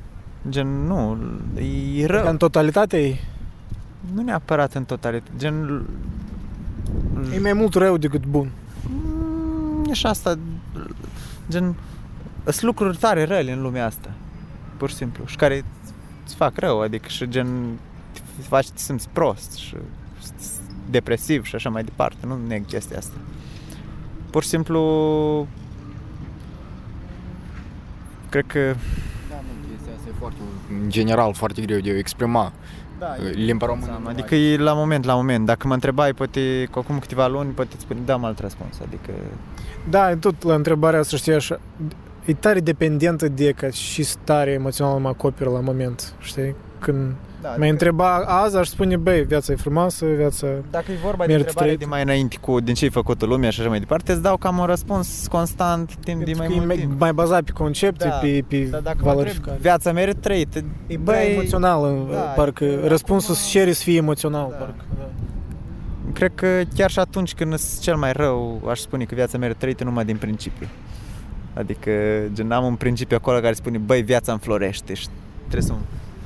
gen 0.49 0.67
nu, 0.87 1.19
e 2.01 2.07
rău. 2.07 2.23
Ca 2.23 2.31
în 2.31 2.37
totalitate 2.37 2.99
e, 3.07 3.17
Nu 4.15 4.23
neapărat 4.23 4.75
în 4.75 4.85
totalitate, 4.85 5.31
gen... 5.39 5.83
e 7.35 7.41
mai 7.41 7.53
mult 7.53 7.75
rău 7.75 7.97
decât 7.97 8.27
bun. 8.27 8.51
Mm, 8.91 9.85
E 9.91 9.93
și 9.93 10.07
asta, 10.07 10.39
gen... 11.51 11.75
Sunt 12.45 12.63
lucruri 12.63 12.97
tare 12.97 13.25
rele 13.25 13.53
în 13.53 13.63
lumea 13.63 13.87
asta, 13.87 14.11
pur 14.77 14.89
și 14.89 14.95
simplu, 14.95 15.25
și 15.27 15.37
care 15.37 15.65
îți 16.29 16.37
fac 16.37 16.59
rău, 16.59 16.81
adică 16.81 17.09
și 17.09 17.29
gen 17.29 17.79
te 18.13 18.43
faci 18.43 18.65
să 18.65 18.71
te 18.75 18.81
simți 18.81 19.09
prost 19.13 19.55
și 19.55 19.77
depresiv 20.91 21.45
și 21.45 21.55
așa 21.55 21.71
mai 21.71 21.85
departe, 21.85 22.27
nu 22.27 22.39
neg 22.47 22.67
chestia 22.67 22.99
asta. 22.99 23.17
Pur 24.31 24.43
și 24.43 24.49
simplu 24.49 25.47
cred 28.29 28.45
că 28.47 28.75
Da, 29.29 29.35
nu, 29.35 29.69
chestia 29.71 29.93
asta 29.97 30.09
e 30.09 30.13
foarte, 30.19 30.39
în 30.83 30.91
general, 30.91 31.35
foarte 31.35 31.63
greu 31.63 31.79
de 31.79 31.91
a 31.91 31.97
exprima. 31.99 32.53
da, 32.99 33.17
Limba 33.33 33.67
română. 33.67 33.99
nu 34.03 34.09
Adică 34.09 34.35
e 34.35 34.57
la 34.57 34.73
moment, 34.75 35.05
la 35.05 35.15
moment. 35.15 35.47
Dacă 35.47 35.67
mă 35.67 35.75
întrebai, 35.75 36.13
poate 36.15 36.69
cu 36.71 36.79
acum 36.79 36.99
câteva 36.99 37.27
luni, 37.27 37.51
poate 37.51 37.71
îți 37.75 37.83
spune, 37.83 38.01
da, 38.05 38.13
am 38.13 38.25
alt 38.25 38.39
răspuns. 38.39 38.81
Adică 38.87 39.13
Da, 39.91 40.11
e 40.11 40.17
tot 40.17 40.43
la 40.43 40.55
întrebarea 40.55 41.01
asta, 41.01 41.17
știi, 41.17 41.33
așa, 41.33 41.61
e 42.31 42.35
tare 42.35 42.61
dependentă 42.61 43.29
de 43.29 43.51
că 43.53 43.69
și 43.69 44.03
stare 44.03 44.51
emoțională 44.51 44.99
mă 44.99 45.09
acoperă 45.09 45.51
la 45.51 45.61
moment, 45.61 46.13
știi? 46.21 46.55
Când 46.79 47.15
da, 47.43 47.55
mă 47.59 47.65
întreba 47.65 48.17
azi, 48.17 48.57
aș 48.57 48.69
spune, 48.69 48.97
băi, 48.97 49.23
viața 49.25 49.53
e 49.53 49.57
frumoasă, 49.57 50.07
viața... 50.17 50.47
Dacă 50.71 50.93
e 50.93 50.95
vorba 51.03 51.25
Mergi 51.25 51.33
de 51.33 51.39
întrebare 51.39 51.51
straight. 51.53 51.79
de 51.79 51.87
mai 51.87 52.03
înainte 52.03 52.37
cu 52.41 52.61
din 52.61 52.75
ce 52.75 52.85
ai 52.85 52.91
făcut 52.91 53.25
lumea 53.27 53.51
și 53.51 53.61
așa 53.61 53.69
mai 53.69 53.79
departe, 53.79 54.13
îți 54.13 54.23
dau 54.23 54.37
cam 54.37 54.59
un 54.59 54.67
răspuns 54.67 55.27
constant 55.31 55.95
timp 56.05 56.19
de 56.19 56.25
Pentru 56.25 56.37
mai 56.39 56.47
că 56.47 56.53
e 56.53 56.57
mult 56.57 56.67
mai, 56.69 56.77
timp. 56.77 57.01
mai 57.01 57.13
bazat 57.13 57.43
pe 57.43 57.51
concepte, 57.51 58.05
Da, 58.09 58.11
pe, 58.15 58.45
pe 58.49 58.57
Dar 58.59 58.81
dacă 58.81 58.81
mă 58.83 58.91
întreb, 58.93 59.05
valorificare. 59.05 59.59
viața 59.61 59.93
merită 59.93 60.19
trăită, 60.21 60.59
E 60.87 60.99
prea 61.05 61.31
emoțional, 61.31 62.07
da, 62.11 62.17
parcă 62.19 62.65
adică 62.65 62.87
răspunsul 62.87 63.35
acum- 63.35 63.45
se 63.45 63.59
cere 63.59 63.73
să 63.73 63.83
fie 63.83 63.97
emoțional, 63.97 64.47
Da. 64.51 64.57
parcă. 64.57 64.85
Da. 64.99 65.09
Cred 66.13 66.33
că 66.35 66.47
chiar 66.75 66.91
și 66.91 66.99
atunci 66.99 67.35
când 67.35 67.55
sunt 67.59 67.81
cel 67.81 67.97
mai 67.97 68.13
rău, 68.13 68.63
aș 68.71 68.79
spune 68.79 69.05
că 69.05 69.15
viața 69.15 69.39
merită 69.39 69.59
trăită 69.59 69.85
numai 69.85 70.05
din 70.05 70.17
principiu. 70.17 70.67
Adică, 71.55 71.91
gen, 72.33 72.51
am 72.51 72.65
un 72.65 72.75
principiu 72.75 73.17
acolo 73.17 73.39
care 73.39 73.53
spune, 73.53 73.79
băi, 73.79 74.03
viața 74.03 74.33
înflorește 74.33 74.95
și 74.95 75.07
trebuie 75.49 75.63
să... 75.63 75.75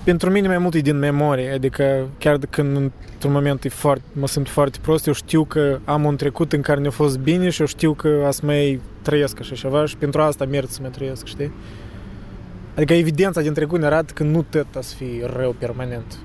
Pentru 0.04 0.30
mine 0.30 0.48
mai 0.48 0.58
mult 0.58 0.74
e 0.74 0.80
din 0.80 0.98
memorie, 0.98 1.52
adică 1.52 2.08
chiar 2.18 2.36
de 2.36 2.46
când 2.50 2.76
într-un 2.76 3.32
moment 3.32 3.64
e 3.64 3.68
foarte, 3.68 4.04
mă 4.12 4.26
simt 4.26 4.48
foarte 4.48 4.78
prost, 4.82 5.06
eu 5.06 5.12
știu 5.12 5.44
că 5.44 5.78
am 5.84 6.04
un 6.04 6.16
trecut 6.16 6.52
în 6.52 6.60
care 6.60 6.80
ne-a 6.80 6.90
fost 6.90 7.18
bine 7.18 7.50
și 7.50 7.60
eu 7.60 7.66
știu 7.66 7.94
că 7.94 8.28
să 8.30 8.40
mai 8.44 8.80
trăiesc 9.02 9.40
așa 9.40 9.54
ceva 9.54 9.86
și 9.86 9.96
pentru 9.96 10.20
asta 10.20 10.44
merg 10.44 10.68
să 10.68 10.78
mai 10.80 10.90
trăiesc, 10.90 11.26
știi? 11.26 11.52
Adică 12.76 12.92
evidența 12.92 13.40
din 13.40 13.52
trecut 13.52 13.80
ne 13.80 13.86
arată 13.86 14.12
că 14.12 14.22
nu 14.22 14.42
tot 14.42 14.66
să 14.80 14.94
fie 14.94 15.30
rău 15.36 15.54
permanent. 15.58 16.18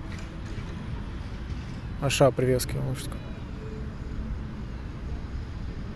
Așa 1.99 2.30
privesc 2.30 2.69
eu, 2.76 2.82
nu 2.90 2.95
știu. 2.95 3.11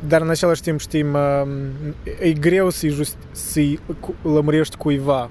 Dar 0.07 0.22
în 0.22 0.30
același 0.30 0.61
timp 0.61 0.80
știm, 0.80 1.07
um, 1.14 1.49
e 2.19 2.32
greu 2.34 2.69
să-i, 2.69 2.90
just, 2.90 3.18
să-i 3.32 3.80
cu- 3.99 4.15
lămurești 4.30 4.76
cuiva 4.76 5.30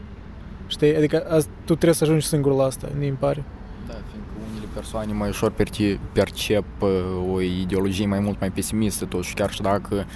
Știi? 0.67 0.97
Adică 0.97 1.27
azi, 1.31 1.47
tu 1.47 1.65
trebuie 1.75 1.95
să 1.95 2.05
ajungi 2.05 2.27
singur 2.27 2.53
la 2.53 2.65
asta, 2.65 2.89
mi 2.99 3.07
pare. 3.19 3.45
Da, 3.87 3.93
fiindcă 3.93 4.31
unele 4.53 4.67
persoane 4.75 5.13
mai 5.13 5.29
ușor 5.29 5.51
perce- 5.51 5.99
percep 6.13 6.65
uh, 6.81 6.89
o 7.33 7.41
ideologie 7.41 8.07
mai 8.07 8.21
mult 8.21 8.41
mai 8.41 8.51
pesimistă, 8.51 9.05
totuși 9.05 9.35
chiar 9.35 9.51
și 9.51 9.63
dacă 9.63 10.07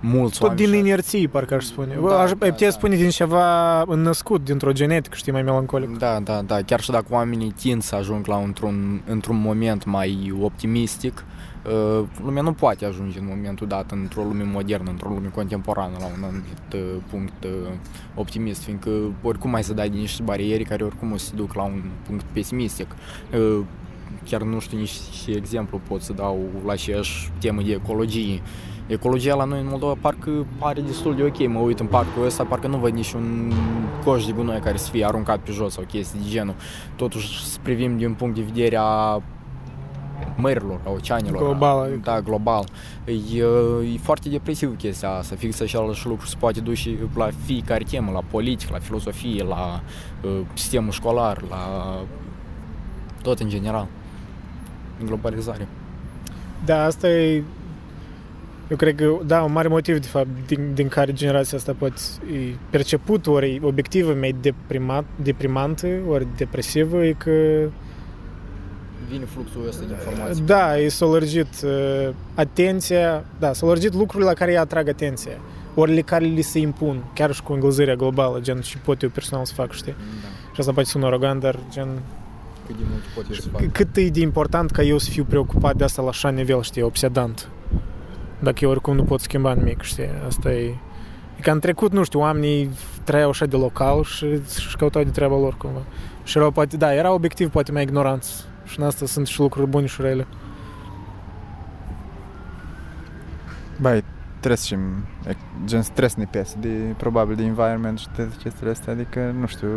mulți 0.00 0.38
Tot 0.38 0.48
oameni 0.48 0.66
din 0.66 0.72
și- 0.74 0.78
inerție, 0.80 1.26
parcă 1.28 1.54
aș 1.54 1.64
spune. 1.64 1.98
Da, 2.02 2.08
Da, 2.08 2.18
aș, 2.20 2.30
da, 2.32 2.44
ai 2.44 2.50
putea 2.50 2.68
da. 2.68 2.74
spune 2.74 2.96
din 2.96 3.08
ceva 3.10 3.80
înnăscut, 3.82 4.44
dintr-o 4.44 4.72
genetică, 4.72 5.16
știi, 5.16 5.32
mai 5.32 5.42
melancolic. 5.42 5.98
Da, 5.98 6.20
da, 6.20 6.42
da, 6.42 6.62
chiar 6.62 6.80
și 6.80 6.90
dacă 6.90 7.06
oamenii 7.08 7.50
tind 7.60 7.82
să 7.82 7.94
ajung 7.94 8.26
la 8.26 8.36
într-un, 8.36 9.02
într-un 9.06 9.40
moment 9.40 9.84
mai 9.84 10.34
optimistic, 10.40 11.12
Uh, 11.26 11.37
lumea 12.24 12.42
nu 12.42 12.52
poate 12.52 12.84
ajunge 12.84 13.18
în 13.18 13.26
momentul 13.28 13.66
dat 13.66 13.90
într-o 13.90 14.22
lume 14.22 14.42
modernă, 14.42 14.90
într-o 14.90 15.08
lume 15.08 15.28
contemporană 15.34 15.96
la 15.98 16.06
un 16.06 16.22
anumit 16.22 16.72
uh, 16.74 17.02
punct 17.10 17.44
uh, 17.44 17.50
optimist, 18.14 18.62
fiindcă 18.62 18.90
oricum 19.22 19.50
mai 19.50 19.64
să 19.64 19.74
dai 19.74 19.88
din 19.88 20.00
niște 20.00 20.22
bariere 20.22 20.62
care 20.62 20.84
oricum 20.84 21.12
o 21.12 21.16
să 21.16 21.34
duc 21.34 21.54
la 21.54 21.62
un 21.62 21.82
punct 22.06 22.24
pesimistic. 22.32 22.86
Chiar 24.24 24.42
nu 24.42 24.58
știu 24.58 24.78
nici 24.78 24.98
și 25.22 25.30
exemplu 25.30 25.80
pot 25.88 26.02
să 26.02 26.12
dau 26.12 26.38
la 26.66 26.72
aceeași 26.72 27.30
temă 27.38 27.62
de 27.62 27.72
ecologie. 27.72 28.42
Ecologia 28.86 29.34
la 29.34 29.44
noi 29.44 29.60
în 29.60 29.66
Moldova 29.68 29.96
parcă 30.00 30.46
pare 30.58 30.80
destul 30.80 31.14
de 31.14 31.22
ok. 31.22 31.48
Mă 31.48 31.58
uit 31.58 31.80
în 31.80 31.86
parcul 31.86 32.24
ăsta, 32.24 32.44
parcă 32.44 32.66
nu 32.66 32.76
văd 32.76 32.92
niciun 32.92 33.52
coș 34.04 34.26
de 34.26 34.32
gunoi 34.32 34.60
care 34.60 34.76
să 34.76 34.90
fie 34.90 35.04
aruncat 35.04 35.38
pe 35.38 35.52
jos 35.52 35.72
sau 35.72 35.84
chestii 35.84 36.20
de 36.20 36.28
genul. 36.28 36.54
Totuși 36.96 37.44
să 37.44 37.58
privim 37.62 37.96
din 37.96 38.14
punct 38.14 38.34
de 38.34 38.42
vedere 38.42 38.76
a 38.80 39.22
mărilor, 40.36 40.80
a 40.84 40.90
oceanelor. 40.90 41.42
Global. 41.42 41.82
Adică. 41.82 42.00
Da, 42.04 42.20
global. 42.20 42.68
E, 43.04 43.12
e 43.94 43.98
foarte 44.02 44.28
depresiv 44.28 44.76
chestia 44.76 45.10
asta. 45.10 45.36
Fix 45.36 45.60
același 45.60 46.06
lucru 46.06 46.26
se 46.26 46.36
poate 46.38 46.60
duce 46.60 46.90
la 47.14 47.28
fiecare 47.44 47.84
temă, 47.90 48.10
la 48.12 48.22
politică, 48.30 48.72
la 48.72 48.78
filosofie, 48.78 49.42
la 49.42 49.82
uh, 50.22 50.40
sistemul 50.54 50.92
școlar, 50.92 51.42
la 51.48 51.94
tot 53.22 53.40
în 53.40 53.48
general. 53.48 53.86
În 55.00 55.06
globalizare. 55.06 55.68
Da, 56.64 56.84
asta 56.84 57.08
e 57.08 57.42
eu 58.70 58.76
cred 58.76 58.94
că, 58.94 59.18
da, 59.26 59.42
un 59.42 59.52
mare 59.52 59.68
motiv, 59.68 59.98
de 59.98 60.06
fapt, 60.06 60.28
din, 60.46 60.74
din 60.74 60.88
care 60.88 61.12
generația 61.12 61.58
asta 61.58 61.74
poate 61.78 62.00
e 62.32 62.54
perceput, 62.70 63.26
ori 63.26 63.60
obiectivă 63.62 64.12
mai 64.12 64.34
deprimat, 64.40 65.04
deprimantă, 65.22 65.86
ori 66.08 66.26
depresivă, 66.36 67.04
e 67.04 67.12
că 67.12 67.30
vine 69.10 69.24
fluxul 69.24 69.66
ăsta 69.68 69.84
de 69.86 69.92
informații. 69.92 70.42
Da, 70.42 70.78
e 70.78 70.88
s-a 70.88 71.06
lărgit 71.06 71.62
uh, 71.64 72.08
atenția, 72.34 73.24
da, 73.38 73.52
s-a 73.52 73.66
lărgit 73.66 73.94
lucrurile 73.94 74.28
la 74.28 74.34
care 74.34 74.50
îi 74.50 74.58
atrag 74.58 74.88
atenția. 74.88 75.32
Ori 75.74 76.02
care 76.02 76.24
li 76.24 76.42
se 76.42 76.58
impun, 76.58 77.04
chiar 77.14 77.32
și 77.32 77.42
cu 77.42 77.52
îngălzirea 77.52 77.94
globală, 77.94 78.38
gen 78.40 78.60
și 78.60 78.78
pot 78.78 79.02
eu 79.02 79.08
personal 79.08 79.44
să 79.44 79.54
fac, 79.54 79.72
știi? 79.72 79.92
Da. 79.92 80.28
Și 80.52 80.60
asta 80.60 80.72
poate 80.72 80.88
sună 80.88 81.06
arogant, 81.06 81.40
dar 81.40 81.58
gen... 81.70 81.88
Cât 82.66 82.76
de 82.76 82.82
mult 82.90 83.02
pot 83.14 83.24
eu 83.28 83.34
să 83.34 83.48
fac. 83.48 83.72
Cât 83.72 83.96
e 83.96 84.08
de 84.08 84.20
important 84.20 84.70
ca 84.70 84.82
eu 84.82 84.98
să 84.98 85.10
fiu 85.10 85.24
preocupat 85.24 85.76
de 85.76 85.84
asta 85.84 86.02
la 86.02 86.08
așa 86.08 86.28
nivel, 86.28 86.62
știi, 86.62 86.82
obsedant. 86.82 87.48
Dacă 88.38 88.58
eu 88.60 88.70
oricum 88.70 88.96
nu 88.96 89.02
pot 89.02 89.20
schimba 89.20 89.52
nimic, 89.52 89.82
știi? 89.82 90.08
Asta 90.26 90.52
e... 90.52 90.74
E 91.36 91.40
ca 91.40 91.52
în 91.52 91.60
trecut, 91.60 91.92
nu 91.92 92.04
știu, 92.04 92.20
oamenii 92.20 92.70
trăiau 93.04 93.28
așa 93.28 93.46
de 93.46 93.56
local 93.56 94.04
și 94.04 94.24
își 94.24 94.76
căutau 94.76 95.02
de 95.02 95.10
treaba 95.10 95.38
lor 95.38 95.56
cumva. 95.56 95.82
Și 96.24 96.36
erau 96.36 96.50
poate, 96.50 96.76
da, 96.76 96.94
era 96.94 97.12
obiectiv 97.12 97.50
poate 97.50 97.72
mai 97.72 97.82
ignoranți 97.82 98.44
și 98.68 98.80
în 98.80 98.86
asta 98.86 99.06
sunt 99.06 99.26
și 99.26 99.40
lucruri 99.40 99.70
bune 99.70 99.86
și 99.86 100.00
rele. 100.00 100.26
Băi, 103.80 104.04
trebuie 104.40 104.58
și 104.58 104.76
gen 105.64 105.82
stres 105.82 106.14
ne 106.14 106.24
piese 106.30 106.56
de, 106.60 106.68
probabil 106.96 107.36
de 107.36 107.42
environment 107.42 107.98
și 107.98 108.06
de 108.16 108.28
chestiile 108.42 108.70
astea, 108.70 108.92
adică, 108.92 109.34
nu 109.40 109.46
știu, 109.46 109.68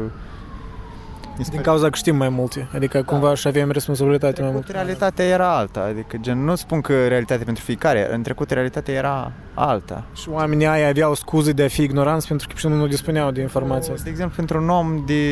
din 1.50 1.62
cauza 1.62 1.90
că 1.90 1.96
știm 1.96 2.16
mai 2.16 2.30
multe, 2.30 2.68
adică 2.74 2.98
da. 2.98 3.04
cumva 3.04 3.36
și 3.36 3.48
avem 3.48 3.72
responsabilitate 3.72 4.32
trecut, 4.32 4.52
mai 4.52 4.62
mult. 4.66 4.76
realitatea 4.76 5.26
era 5.26 5.58
alta, 5.58 5.82
adică 5.82 6.18
gen, 6.18 6.44
nu 6.44 6.56
spun 6.56 6.82
că 6.82 7.08
realitatea 7.08 7.46
pentru 7.46 7.64
fiecare, 7.64 8.14
în 8.14 8.22
trecut 8.22 8.50
realitatea 8.50 8.94
era 8.94 9.32
alta. 9.54 10.04
Și 10.14 10.30
oamenii 10.30 10.68
aia 10.68 10.88
aveau 10.88 11.16
scuze 11.16 11.52
de 11.52 11.64
a 11.64 11.68
fi 11.68 11.82
ignoranți 11.82 12.28
pentru 12.28 12.48
că 12.62 12.68
nu 12.68 12.88
dispuneau 12.88 13.32
de 13.32 13.42
informația 13.42 13.94
asta. 13.94 14.04
De 14.04 14.10
exemplu, 14.10 14.36
pentru 14.36 14.58
un 14.62 14.70
om 14.70 15.04
de 15.06 15.24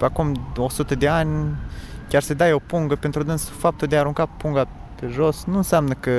acum 0.00 0.52
100 0.56 0.94
de 0.94 1.08
ani, 1.08 1.54
chiar 2.08 2.22
să 2.22 2.34
dai 2.34 2.52
o 2.52 2.58
pungă 2.58 2.94
pentru 2.94 3.22
dânsul, 3.22 3.54
faptul 3.58 3.88
de 3.88 3.96
a 3.96 4.00
arunca 4.00 4.26
punga 4.26 4.66
pe 5.00 5.06
jos 5.12 5.44
nu 5.44 5.56
înseamnă 5.56 5.94
că 6.00 6.10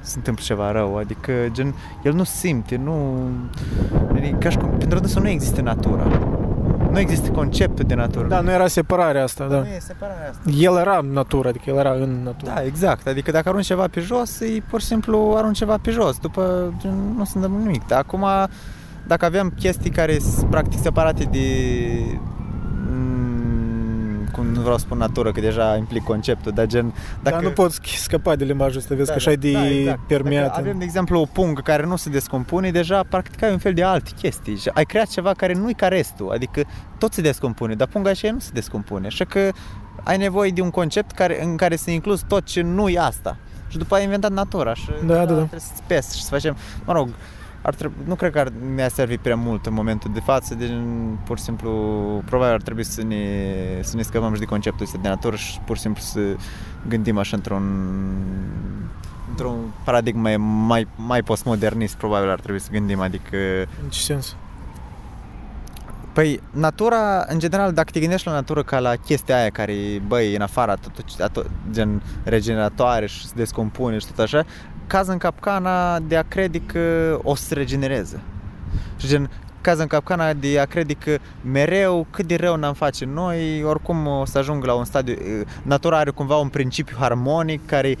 se 0.00 0.14
întâmplă 0.16 0.42
ceva 0.46 0.72
rău, 0.72 0.96
adică 0.96 1.32
gen, 1.50 1.74
el 2.02 2.12
nu 2.12 2.24
simte, 2.24 2.76
nu... 2.76 3.18
Ca 4.38 4.48
și 4.48 4.56
cum, 4.56 4.68
pentru 4.68 4.98
dânsul 4.98 5.22
nu 5.22 5.28
există 5.28 5.60
natura. 5.60 6.06
Nu 6.90 6.98
există 6.98 7.30
conceptul 7.30 7.84
de 7.84 7.94
natură. 7.94 8.28
Da, 8.28 8.40
nu 8.40 8.50
era 8.50 8.66
separarea 8.66 9.22
asta, 9.22 9.46
da. 9.46 9.58
Nu 9.58 9.66
e 9.66 9.78
separarea 9.78 10.30
asta. 10.30 10.50
El 10.58 10.76
era 10.76 11.00
natură, 11.12 11.48
adică 11.48 11.70
el 11.70 11.76
era 11.76 11.92
în 11.92 12.20
natură. 12.22 12.52
Da, 12.54 12.64
exact. 12.64 13.06
Adică 13.06 13.30
dacă 13.30 13.48
arunci 13.48 13.66
ceva 13.66 13.88
pe 13.88 14.00
jos, 14.00 14.40
e 14.40 14.62
pur 14.68 14.80
și 14.80 14.86
simplu 14.86 15.34
arunci 15.36 15.56
ceva 15.56 15.78
pe 15.82 15.90
jos. 15.90 16.18
După, 16.18 16.74
gen, 16.78 17.14
nu 17.16 17.24
se 17.24 17.32
întâmplă 17.34 17.62
nimic. 17.62 17.86
Dar 17.86 17.98
acum, 17.98 18.26
dacă 19.06 19.24
avem 19.24 19.52
chestii 19.56 19.90
care 19.90 20.18
sunt 20.18 20.50
practic 20.50 20.80
separate 20.80 21.24
de 21.24 21.38
cum 22.36 22.37
nu 24.52 24.60
vreau 24.60 24.76
să 24.76 24.84
spun 24.84 24.98
natură, 24.98 25.32
că 25.32 25.40
deja 25.40 25.76
implic 25.76 26.04
conceptul, 26.04 26.52
dar 26.52 26.66
gen... 26.66 26.94
Dacă... 27.22 27.36
Dar 27.36 27.42
nu 27.44 27.50
poți 27.50 27.80
scăpa 27.84 28.36
de 28.36 28.44
limbajul 28.44 28.78
ăsta, 28.78 28.94
vezi 28.94 29.06
da, 29.06 29.12
că 29.12 29.18
așa 29.18 29.32
de 29.32 29.52
da, 29.52 29.68
exact. 29.68 30.06
permeat. 30.06 30.46
Dacă 30.46 30.60
avem, 30.60 30.78
de 30.78 30.84
exemplu, 30.84 31.20
o 31.20 31.24
pungă 31.24 31.60
care 31.60 31.84
nu 31.84 31.96
se 31.96 32.10
descompune, 32.10 32.70
deja 32.70 33.02
practic 33.08 33.42
ai 33.42 33.50
un 33.50 33.58
fel 33.58 33.72
de 33.72 33.82
alte 33.82 34.10
chestii. 34.20 34.56
Și 34.56 34.70
ai 34.74 34.84
creat 34.84 35.06
ceva 35.06 35.32
care 35.32 35.52
nu-i 35.52 35.74
ca 35.74 35.88
restul, 35.88 36.30
adică 36.30 36.62
tot 36.98 37.12
se 37.12 37.20
descompune, 37.20 37.74
dar 37.74 37.88
punga 37.88 38.10
aceea 38.10 38.32
nu 38.32 38.38
se 38.38 38.50
descompune. 38.52 39.06
Așa 39.06 39.24
că 39.24 39.50
ai 40.02 40.16
nevoie 40.16 40.50
de 40.50 40.60
un 40.60 40.70
concept 40.70 41.10
care, 41.10 41.44
în 41.44 41.56
care 41.56 41.76
să 41.76 41.90
incluzi 41.90 42.24
tot 42.28 42.44
ce 42.44 42.60
nu 42.60 42.88
e 42.88 42.98
asta. 42.98 43.36
Și 43.68 43.78
după 43.78 43.94
ai 43.94 44.02
inventat 44.02 44.30
natura 44.30 44.74
și 44.74 44.90
da, 45.06 45.14
da, 45.14 45.24
da. 45.24 45.34
trebuie 45.34 45.60
să-ți 45.60 45.82
pesi 45.86 46.16
și 46.16 46.22
să 46.22 46.30
facem, 46.30 46.56
mă 46.84 46.92
rog, 46.92 47.08
ar 47.68 47.74
trebui, 47.74 47.96
nu 48.04 48.14
cred 48.14 48.32
că 48.32 48.38
ar, 48.38 48.52
mi-a 48.74 48.88
servit 48.88 49.20
prea 49.20 49.36
mult 49.36 49.66
în 49.66 49.74
momentul 49.74 50.10
de 50.14 50.20
față, 50.20 50.54
deci 50.54 50.70
pur 51.24 51.38
și 51.38 51.44
simplu 51.44 51.70
probabil 52.24 52.54
ar 52.54 52.62
trebui 52.62 52.84
să 52.84 53.02
ne, 53.02 53.24
să 53.80 53.96
ne 53.96 54.02
scăpăm 54.02 54.34
și 54.34 54.40
de 54.40 54.44
conceptul 54.44 54.84
ăsta 54.84 54.98
de 55.02 55.08
natură 55.08 55.36
și 55.36 55.58
pur 55.66 55.76
și 55.76 55.82
simplu 55.82 56.02
să 56.02 56.20
gândim 56.88 57.18
așa 57.18 57.36
într-un 57.36 57.64
într-un 59.30 59.56
paradigm 59.84 60.18
mai, 60.18 60.36
mai, 60.36 60.86
mai 60.96 61.22
postmodernist 61.22 61.94
probabil 61.94 62.30
ar 62.30 62.40
trebui 62.40 62.60
să 62.60 62.68
gândim, 62.72 63.00
adică... 63.00 63.36
În 63.82 63.88
ce 63.88 64.00
sens? 64.00 64.36
Păi, 66.12 66.40
natura, 66.50 67.24
în 67.26 67.38
general, 67.38 67.72
dacă 67.72 67.90
te 67.90 68.00
gândești 68.00 68.26
la 68.26 68.32
natură 68.32 68.62
ca 68.62 68.78
la 68.78 68.96
chestia 68.96 69.36
aia 69.36 69.50
care, 69.50 69.74
băi, 70.06 70.34
în 70.34 70.40
afara, 70.40 70.74
tot, 70.74 71.32
tot, 71.32 71.50
gen 71.72 72.02
regeneratoare 72.24 73.06
și 73.06 73.26
se 73.26 73.32
descompune 73.36 73.98
și 73.98 74.06
tot 74.06 74.18
așa, 74.18 74.44
caz 74.88 75.08
în 75.08 75.18
capcana 75.18 75.98
de 75.98 76.16
a 76.16 76.22
crede 76.22 76.58
că 76.58 77.18
o 77.22 77.34
să 77.34 77.44
se 77.44 77.54
regenereze. 77.54 78.20
Și 78.96 79.06
gen, 79.06 79.30
caz 79.60 79.78
în 79.78 79.86
capcana 79.86 80.32
de 80.32 80.58
a 80.58 80.64
crede 80.64 80.92
că 80.92 81.18
mereu 81.50 82.06
cât 82.10 82.26
de 82.26 82.34
rău 82.34 82.56
n-am 82.56 82.74
face 82.74 83.04
noi, 83.04 83.62
oricum 83.64 84.06
o 84.06 84.24
să 84.24 84.38
ajung 84.38 84.64
la 84.64 84.74
un 84.74 84.84
stadiu, 84.84 85.16
natura 85.62 85.98
are 85.98 86.10
cumva 86.10 86.36
un 86.36 86.48
principiu 86.48 86.96
harmonic 87.00 87.66
care 87.66 87.96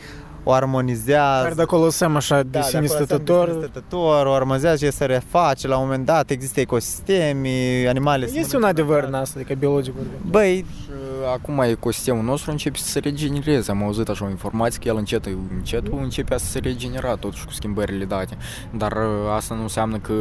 o 0.48 0.52
armonizează. 0.52 1.42
Care 1.42 1.54
de 1.54 1.62
acolo 1.62 1.84
lăsăm 1.84 2.16
așa 2.16 2.42
de 2.42 2.48
da, 2.50 2.62
sine 2.62 2.86
stătător. 2.86 3.50
De 3.50 3.52
stătător, 3.58 4.26
o 4.26 4.32
armonizează 4.32 4.84
și 4.84 4.92
se 4.92 5.04
reface 5.04 5.68
la 5.68 5.76
un 5.76 5.82
moment 5.82 6.04
dat, 6.04 6.30
există 6.30 6.60
ecosisteme, 6.60 7.84
animale... 7.88 8.28
Este 8.34 8.56
un 8.56 8.62
adevăr 8.62 9.04
în 9.04 9.14
asta, 9.14 9.38
adică 9.38 9.54
biologic 9.54 9.92
vorbim. 9.92 10.30
Băi, 10.30 10.64
și 10.82 10.90
acum 11.32 11.60
ecosistemul 11.60 12.24
nostru 12.24 12.50
începe 12.50 12.76
să 12.76 12.88
se 12.88 12.98
regenereze. 12.98 13.70
Am 13.70 13.82
auzit 13.82 14.08
așa 14.08 14.24
o 14.24 14.28
informație 14.28 14.80
că 14.82 14.88
el 14.88 14.96
încet, 14.96 15.26
încet 15.56 15.86
începe 16.00 16.38
să 16.38 16.46
se 16.46 16.58
regenera 16.58 17.14
totuși 17.14 17.44
cu 17.44 17.52
schimbările 17.52 18.04
date. 18.04 18.36
Dar 18.70 18.92
uh, 18.92 19.34
asta 19.36 19.54
nu 19.54 19.62
înseamnă 19.62 19.98
că 19.98 20.14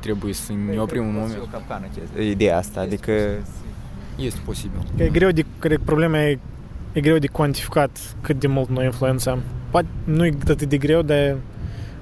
trebuie 0.00 0.32
să 0.32 0.52
ne 0.72 0.80
oprim 0.80 1.06
un 1.06 1.12
moment. 1.12 1.38
Ideea 2.30 2.58
asta, 2.58 2.80
adică... 2.80 3.12
Este 4.16 4.40
posibil. 4.44 4.78
E 4.96 5.08
greu 5.08 5.30
de, 5.30 5.44
cred 5.58 5.76
că 5.76 5.82
problema 5.84 6.22
e 6.22 6.38
e 6.94 7.00
greu 7.00 7.18
de 7.18 7.26
cuantificat 7.26 8.16
cât 8.20 8.40
de 8.40 8.46
mult 8.46 8.68
noi 8.68 8.84
influențăm. 8.84 9.42
Poate 9.70 9.86
nu 10.04 10.24
e 10.24 10.34
atât 10.48 10.68
de 10.68 10.76
greu, 10.76 11.02
dar 11.02 11.36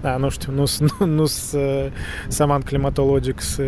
da, 0.00 0.16
nu 0.16 0.28
știu, 0.28 0.52
nu 0.52 0.64
sunt 0.64 0.92
nu, 0.98 1.06
nu 1.06 1.26
samant 2.28 2.64
climatologic 2.64 3.40
să 3.40 3.62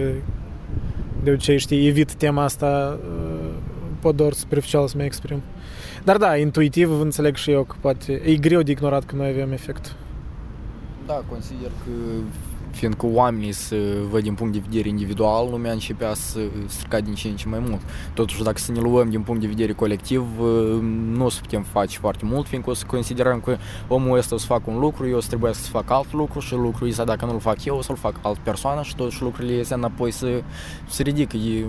de 1.23 1.31
obicei, 1.31 1.59
știi, 1.59 1.87
evit 1.87 2.15
tema 2.15 2.43
asta 2.43 2.99
pot 4.01 4.17
doar 4.17 4.33
superficial 4.33 4.89
să 4.89 4.97
mă 4.97 5.03
exprim. 5.03 5.43
Dar 6.05 6.17
da, 6.17 6.37
intuitiv 6.37 7.01
înțeleg 7.01 7.37
și 7.37 7.51
eu 7.51 7.65
că 7.65 7.77
poate 7.81 8.13
e 8.13 8.37
greu 8.37 8.63
de 8.63 8.71
ignorat 8.71 9.05
că 9.05 9.17
noi 9.17 9.29
avem 9.29 9.53
efect. 9.53 9.97
Da, 11.07 11.23
consider 11.29 11.71
că 11.85 11.91
fiindcă 12.75 13.07
oamenii 13.07 13.53
să 13.53 13.77
văd 14.11 14.23
din 14.23 14.35
punct 14.35 14.53
de 14.53 14.63
vedere 14.69 14.89
individual, 14.89 15.49
lumea 15.51 15.73
începea 15.73 16.15
să 16.15 16.41
strica 16.67 17.01
din 17.01 17.15
ce 17.15 17.29
în 17.29 17.37
ce 17.37 17.49
mai 17.49 17.59
mult. 17.59 17.81
Totuși, 18.15 18.43
dacă 18.43 18.59
să 18.59 18.73
ne 18.73 18.81
luăm 18.81 19.11
din 19.11 19.23
punct 19.23 19.41
de 19.41 19.47
vedere 19.47 19.73
colectiv, 19.73 20.25
nu 21.13 21.25
o 21.25 21.29
să 21.29 21.41
putem 21.41 21.63
face 21.63 21.99
foarte 21.99 22.25
mult, 22.25 22.47
fiindcă 22.47 22.71
o 22.71 22.75
să 22.75 22.85
considerăm 22.87 23.41
că 23.41 23.57
omul 23.89 24.19
ăsta 24.19 24.35
o 24.35 24.39
să 24.39 24.47
facă 24.47 24.71
un 24.71 24.79
lucru, 24.79 25.09
eu 25.09 25.17
o 25.17 25.21
să 25.21 25.29
trebuie 25.29 25.53
să 25.53 25.71
fac 25.71 25.91
alt 25.91 26.13
lucru 26.13 26.39
și 26.41 26.55
lucrul 26.55 26.89
ăsta, 26.89 27.05
dacă 27.05 27.25
nu-l 27.25 27.41
fac 27.41 27.65
eu, 27.65 27.77
o 27.77 27.83
să-l 27.83 27.97
fac 27.97 28.15
alt 28.23 28.39
persoană 28.39 28.83
și 28.83 28.97
totuși 28.97 29.23
lucrurile 29.23 29.61
astea 29.61 29.77
înapoi 29.77 30.11
să 30.11 30.43
se 30.89 31.03
ridică. 31.03 31.37
E, 31.37 31.67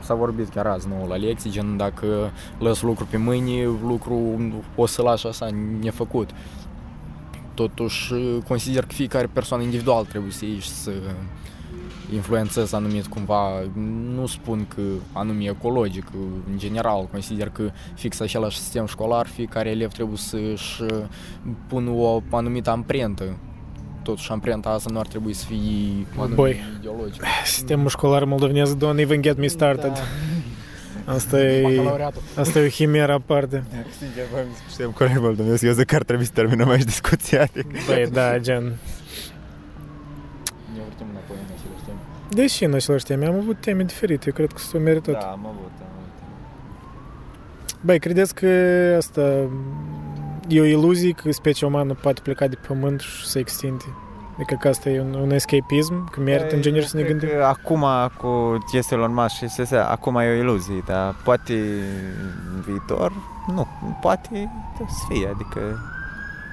s-a 0.00 0.14
vorbit 0.14 0.48
chiar 0.48 0.66
azi 0.66 0.88
nou 0.88 1.06
la 1.08 1.14
lecții, 1.14 1.50
gen 1.50 1.76
dacă 1.76 2.30
lăs 2.58 2.82
lucru 2.82 3.06
pe 3.10 3.16
mâini, 3.16 3.64
lucru 3.64 4.40
o 4.76 4.86
să 4.86 5.02
lași 5.02 5.26
așa 5.26 5.48
nefăcut. 5.80 6.30
Totuși, 7.58 8.14
consider 8.48 8.84
că 8.84 8.92
fiecare 8.92 9.26
persoană 9.32 9.62
individual 9.62 10.04
trebuie 10.04 10.32
să 10.32 10.44
ieși 10.44 10.68
să 10.68 10.90
influențez 12.12 12.72
anumit 12.72 13.06
cumva, 13.06 13.50
nu 14.14 14.26
spun 14.26 14.66
că 14.74 14.82
anumit 15.12 15.48
ecologic, 15.48 16.06
în 16.50 16.58
general, 16.58 17.08
consider 17.10 17.48
că 17.48 17.70
fix 17.94 18.20
același 18.20 18.58
sistem 18.58 18.86
școlar, 18.86 19.26
fiecare 19.26 19.70
elev 19.70 19.92
trebuie 19.92 20.16
să-și 20.16 20.82
pună 21.68 21.90
o 21.90 22.22
anumită 22.30 22.70
amprentă 22.70 23.36
totuși 24.02 24.30
amprenta 24.30 24.68
asta 24.68 24.90
nu 24.90 24.98
ar 24.98 25.06
trebui 25.06 25.32
să 25.32 25.44
fie 25.44 26.06
Băi, 26.34 26.56
ideologică. 26.78 27.26
Sistemul 27.44 27.88
școlar 27.88 28.24
moldovenesc, 28.24 28.76
don't 28.76 28.98
even 28.98 29.22
get 29.22 29.38
me 29.38 29.46
started. 29.46 29.92
Da. 29.92 30.00
Asta 31.08 31.40
e, 31.40 31.80
asta 32.36 32.58
e 32.58 32.66
o 32.66 32.68
chimeră 32.68 33.12
aparte. 33.12 33.64
Sincer, 33.98 34.24
vă 34.32 34.38
știam 34.70 34.90
colegul 34.90 35.20
moldovenesc, 35.22 35.62
eu 35.62 35.72
zic 35.72 35.86
că 35.86 35.94
ar 35.94 36.02
trebui 36.02 36.24
să 36.24 36.30
terminăm 36.34 36.68
aici 36.68 36.84
discuția. 36.84 37.42
Adică. 37.42 37.68
Băi, 37.86 38.08
da, 38.12 38.38
gen. 38.38 38.62
Ne 40.74 40.80
urtim 40.86 41.06
înapoi 41.10 41.36
în 41.36 41.54
același 41.56 41.84
timp. 41.84 41.98
Deși 42.34 42.64
în 42.64 42.74
același 42.74 43.04
teme, 43.04 43.26
am 43.26 43.34
avut 43.34 43.60
teme 43.60 43.82
diferite, 43.82 44.24
eu 44.26 44.32
cred 44.32 44.52
că 44.52 44.58
s-au 44.58 44.80
meritat. 44.80 45.20
Da, 45.20 45.26
am 45.26 45.46
avut, 45.46 45.72
am 45.80 45.86
avut. 45.96 46.12
Băi, 47.80 47.98
credeți 47.98 48.34
că 48.34 48.48
asta 48.96 49.50
e 50.48 50.60
o 50.60 50.64
iluzie 50.64 51.10
că 51.10 51.32
specia 51.32 51.66
umană 51.66 51.94
poate 51.94 52.20
pleca 52.22 52.46
de 52.46 52.54
pe 52.54 52.66
pământ 52.66 53.00
și 53.00 53.26
să 53.26 53.38
extinde? 53.38 53.84
Adică 54.38 54.54
că 54.60 54.68
asta 54.68 54.88
e 54.88 55.00
un, 55.00 55.14
un 55.14 55.30
escapism, 55.30 56.10
că 56.10 56.20
merită 56.20 56.54
în 56.54 56.60
genere 56.60 56.84
să 56.84 56.96
ne 56.96 57.02
gândim? 57.02 57.28
Că 57.28 57.44
Acum 57.44 57.84
cu 58.16 58.58
chestiile 58.70 59.02
Elon 59.02 59.14
Musk 59.14 59.34
și 59.34 59.48
SS, 59.48 59.72
acum 59.72 60.16
e 60.16 60.28
o 60.28 60.32
iluzie, 60.32 60.82
dar 60.86 61.14
poate 61.24 61.52
în 62.54 62.60
viitor, 62.66 63.12
nu, 63.54 63.66
poate 64.00 64.50
să 64.88 65.04
fie, 65.08 65.28
adică 65.34 65.60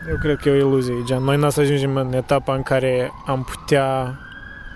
Eu 0.09 0.17
cred 0.21 0.37
că 0.37 0.49
e 0.49 0.51
o 0.51 0.55
iluzie, 0.55 0.93
gen. 1.03 1.23
Noi 1.23 1.37
n-o 1.37 1.49
să 1.49 1.59
ajungem 1.59 1.95
în 1.95 2.13
etapa 2.13 2.53
în 2.55 2.63
care 2.63 3.11
am 3.25 3.43
putea 3.43 4.15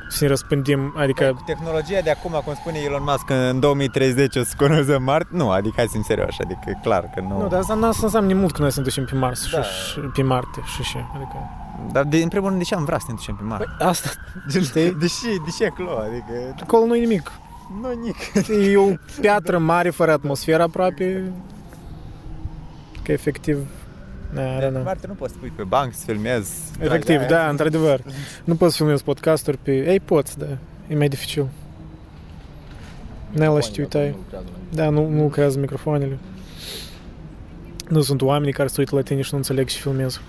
să 0.10 0.18
ne 0.24 0.30
răspândim, 0.30 0.94
adică 0.98 1.34
Cu 1.36 1.44
tehnologia 1.46 2.00
de 2.04 2.10
acum, 2.10 2.42
cum 2.46 2.54
spune 2.54 2.78
Elon 2.86 3.04
Musk, 3.04 3.26
că 3.26 3.34
în 3.34 3.60
2030 3.60 4.36
o 4.36 4.44
să 4.44 4.54
colonizăm 4.58 5.04
Marte, 5.04 5.28
nu, 5.32 5.50
adică 5.50 5.74
hai 5.78 5.86
să 5.86 5.92
fim 5.92 6.02
serioși, 6.04 6.42
adică 6.42 6.60
e 6.66 6.78
clar 6.84 7.10
că 7.14 7.22
nu. 7.22 7.42
Nu, 7.42 7.48
dar 7.48 7.60
asta 7.60 7.74
nu 7.74 7.88
asta 7.88 8.06
înseamnă 8.06 8.34
mult 8.34 8.54
că 8.54 8.62
noi 8.62 8.72
să 8.72 8.80
ne 8.80 8.86
ducem 8.86 9.06
pe 9.06 9.16
Mars 9.16 9.50
Da. 9.52 9.62
și, 9.62 9.92
și 9.92 10.00
pe 10.00 10.22
Marte 10.22 10.62
și 10.76 10.84
și, 10.84 10.98
adică... 11.16 11.36
Dar 11.92 12.04
de, 12.04 12.18
în 12.18 12.28
primul 12.28 12.48
rând, 12.48 12.60
de 12.62 12.66
ce 12.66 12.76
am 12.76 12.86
vrea 12.86 12.98
să 12.98 13.06
ne 13.08 13.14
ducem 13.14 13.36
pe 13.36 13.44
Marte? 13.44 13.66
Băi, 13.78 13.88
asta, 13.88 14.10
știi? 14.62 14.92
Deși, 14.92 15.26
deși 15.46 15.64
acolo, 15.64 15.90
adică 15.98 16.56
Acolo 16.62 16.86
nu 16.86 16.96
e 16.96 17.00
nimic. 17.00 17.32
nu 17.82 17.88
nic. 18.04 18.16
E 18.72 18.78
o 18.78 18.90
piatră 19.22 19.58
mare 19.58 19.90
fără 19.90 20.12
atmosferă 20.12 20.64
aproape. 20.64 21.32
Că 23.04 23.12
efectiv... 23.12 23.58
Da, 24.34 24.42
da, 24.42 24.66
Pe 24.66 24.70
da. 24.70 24.80
Marte 24.80 25.08
nu 25.08 25.14
poți 25.14 25.32
să 25.34 25.40
pui 25.40 25.52
pe 25.56 25.64
banc 25.64 25.94
să 25.94 26.04
filmezi. 26.06 26.52
Efectiv, 26.80 27.16
tragi 27.16 27.30
da, 27.30 27.40
aia. 27.40 27.50
într-adevăr. 27.50 28.02
Nu 28.44 28.56
poți 28.56 28.72
să 28.76 28.78
filmezi 28.84 29.04
podcasturi 29.04 29.58
pe... 29.58 29.72
Ei, 29.72 30.00
poți, 30.00 30.38
da. 30.38 30.46
E 30.88 30.96
mai 30.96 31.08
dificil. 31.08 31.48
Nela 33.30 33.60
știu, 33.60 33.86
tai. 33.86 34.16
Da, 34.72 34.90
nu, 34.90 35.10
nu 35.10 35.22
lucrează 35.22 35.60
microfoanele. 35.60 36.18
Nu 37.90 38.02
sunt 38.02 38.22
oamenii 38.22 38.54
care 38.54 38.68
se 38.68 38.76
uită 38.80 38.96
la 38.96 39.02
tine 39.02 39.22
și 39.22 39.30
nu 39.32 39.38
înțeleg 39.38 39.68
și 39.68 39.80
filmează. 39.80 40.20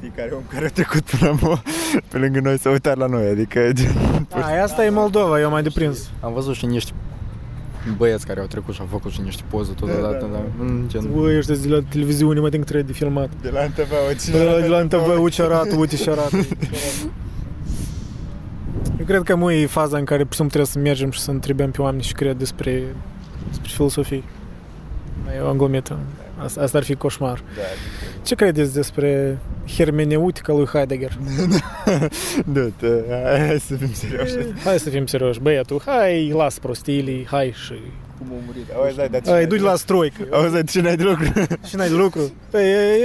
Fiecare 0.00 0.30
om 0.34 0.42
care 0.52 0.66
a 0.66 0.68
trecut 0.70 1.02
până 1.02 1.30
acum, 1.30 1.62
pe 2.08 2.18
lângă 2.18 2.40
noi 2.40 2.58
s-a 2.58 2.70
uitat 2.70 2.96
la 2.96 3.06
noi, 3.06 3.26
adică 3.28 3.70
gen, 3.72 4.26
A, 4.30 4.62
asta 4.62 4.84
e 4.84 4.90
Moldova, 4.90 5.40
eu 5.40 5.50
mai 5.50 5.62
deprins. 5.62 6.10
Am 6.20 6.32
văzut 6.32 6.54
și 6.54 6.66
niște 6.66 6.92
băieți 7.96 8.26
care 8.26 8.40
au 8.40 8.46
trecut 8.46 8.74
și 8.74 8.80
au 8.80 8.86
făcut 8.90 9.10
și 9.10 9.20
niște 9.20 9.42
poze 9.48 9.72
totodată, 9.72 10.18
Da, 10.20 10.26
da, 10.26 10.26
da, 10.32 10.64
în 10.64 10.84
gen... 10.88 11.12
Băi, 11.12 11.36
ăștia 11.36 11.54
de 11.54 11.68
la 11.68 11.80
televiziune, 11.88 12.40
mă 12.40 12.48
trebuie 12.48 12.82
de 12.82 12.92
filmat. 12.92 13.30
de 13.42 13.50
la 13.50 13.64
NTV, 13.66 13.90
o 14.10 14.32
De 14.38 14.42
la, 14.44 14.60
de 14.60 14.66
la 14.66 14.82
NTV, 14.82 15.18
uite 15.22 15.34
ce 15.34 15.42
arată, 15.42 15.74
uite 15.76 15.96
ce 15.96 16.10
arată. 16.10 16.36
Eu 18.98 19.04
cred 19.04 19.22
că 19.22 19.36
mu 19.36 19.50
e 19.50 19.66
faza 19.66 19.98
în 19.98 20.04
care 20.04 20.22
pur 20.22 20.30
și 20.32 20.36
simplu 20.38 20.52
trebuie 20.60 20.72
să 20.72 20.78
mergem 20.78 21.10
și 21.10 21.20
să 21.20 21.30
întrebăm 21.30 21.70
pe 21.70 21.82
oameni 21.82 22.02
și 22.02 22.12
cred 22.12 22.36
despre, 22.36 22.82
despre 23.48 23.68
filosofie. 23.72 24.22
E 25.36 25.40
o 25.40 25.48
anglometă. 25.48 25.98
Asta, 26.44 26.60
asta 26.60 26.78
ar 26.78 26.84
fi 26.84 26.94
coșmar. 26.94 27.42
Da, 27.56 27.62
Ce 28.22 28.34
credeți 28.34 28.74
despre 28.74 29.38
hermeneutica 29.76 30.52
lui 30.52 30.66
Heidegger? 30.66 31.18
da, 32.52 32.68
hai 33.46 33.60
să 33.60 33.74
fim 33.74 33.92
serioși. 33.92 34.34
Hai 34.64 34.78
să 34.78 34.90
fim 34.90 35.06
serioși, 35.06 35.40
băiatul, 35.40 35.82
hai, 35.84 36.30
las 36.36 36.58
prostilii, 36.58 37.26
hai 37.30 37.52
și... 37.64 37.74
Cum 38.18 38.26
a 38.30 38.42
murit? 38.46 38.64
Auzi, 38.76 38.96
dai, 38.96 39.08
dar 39.08 39.20
ce 39.20 39.28
Hai, 39.28 39.38
n-ai 39.38 39.46
du-te 39.46 39.60
de 39.60 39.66
la 39.66 39.76
stroică. 39.76 40.16
lucru? 40.18 40.36
Auzi, 40.36 40.52
dai, 40.52 40.64
ce 40.64 40.80
n-ai 40.80 40.96
de 40.96 41.02
lucru? 41.02 41.24
Și 41.68 41.76
n-ai 41.76 41.88
de 41.88 41.94
lucru. 41.94 42.32
Păi, 42.50 42.62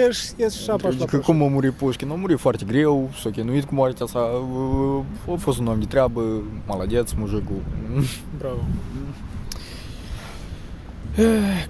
ești, 0.07 0.43
ești 0.43 0.63
șapa 0.63 0.89
și 0.89 0.99
la 0.99 1.05
Că 1.05 1.17
cum 1.17 1.43
a 1.43 1.47
murit 1.47 1.71
Pușkin? 1.71 2.09
A 2.09 2.13
murit 2.13 2.39
foarte 2.39 2.65
greu, 2.67 3.09
s-a 3.21 3.29
chinuit 3.29 3.63
cu 3.63 3.73
moartea 3.75 4.05
sa, 4.05 4.19
a 5.31 5.35
fost 5.37 5.59
un 5.59 5.67
om 5.67 5.79
de 5.79 5.85
treabă, 5.85 6.21
maladeț, 6.67 7.11
mujicul. 7.11 7.61
Bravo. 8.37 8.59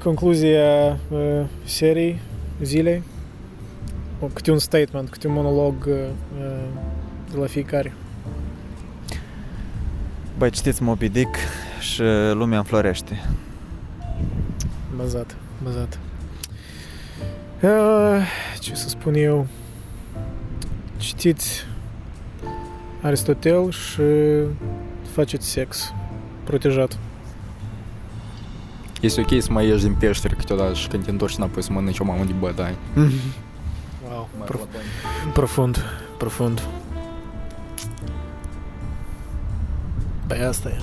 Concluzia 0.03 0.99
uh, 1.09 1.19
serii, 1.63 2.19
zilei. 2.63 3.03
O, 4.23 4.25
câte 4.25 4.51
un 4.51 4.59
statement, 4.59 5.09
câte 5.09 5.27
un 5.27 5.33
monolog 5.33 5.85
uh, 5.87 5.95
de 7.31 7.37
la 7.37 7.45
fiecare. 7.45 7.93
Băi, 10.37 10.49
citiți 10.49 10.83
Moby 10.83 11.09
Dick 11.09 11.35
și 11.79 12.01
lumea 12.33 12.57
înflorește. 12.57 13.21
Bazat, 14.95 15.35
bazat. 15.63 15.99
Uh, 17.61 18.27
ce 18.59 18.75
să 18.75 18.89
spun 18.89 19.13
eu? 19.13 19.47
Citiți 20.97 21.65
Aristotel 23.01 23.71
și 23.71 24.01
faceți 25.11 25.49
sex 25.49 25.93
protejat. 26.43 26.97
Este 29.01 29.21
ok 29.21 29.41
să 29.41 29.51
mai 29.51 29.67
ieși 29.67 29.83
din 29.83 29.93
peșteră 29.93 30.35
câteodată 30.37 30.73
și 30.73 30.87
când 30.87 31.03
te 31.03 31.09
întorci 31.09 31.37
înapoi 31.37 31.63
să 31.63 31.71
mănânci 31.71 31.99
o 31.99 32.03
mamă 32.03 32.23
de 32.23 32.33
bătaie. 32.39 32.75
Wow, 34.21 34.45
prof- 34.45 35.33
profund, 35.33 35.83
profund. 36.17 36.67
Păi 40.27 40.39
asta 40.43 40.69
e. 40.69 40.81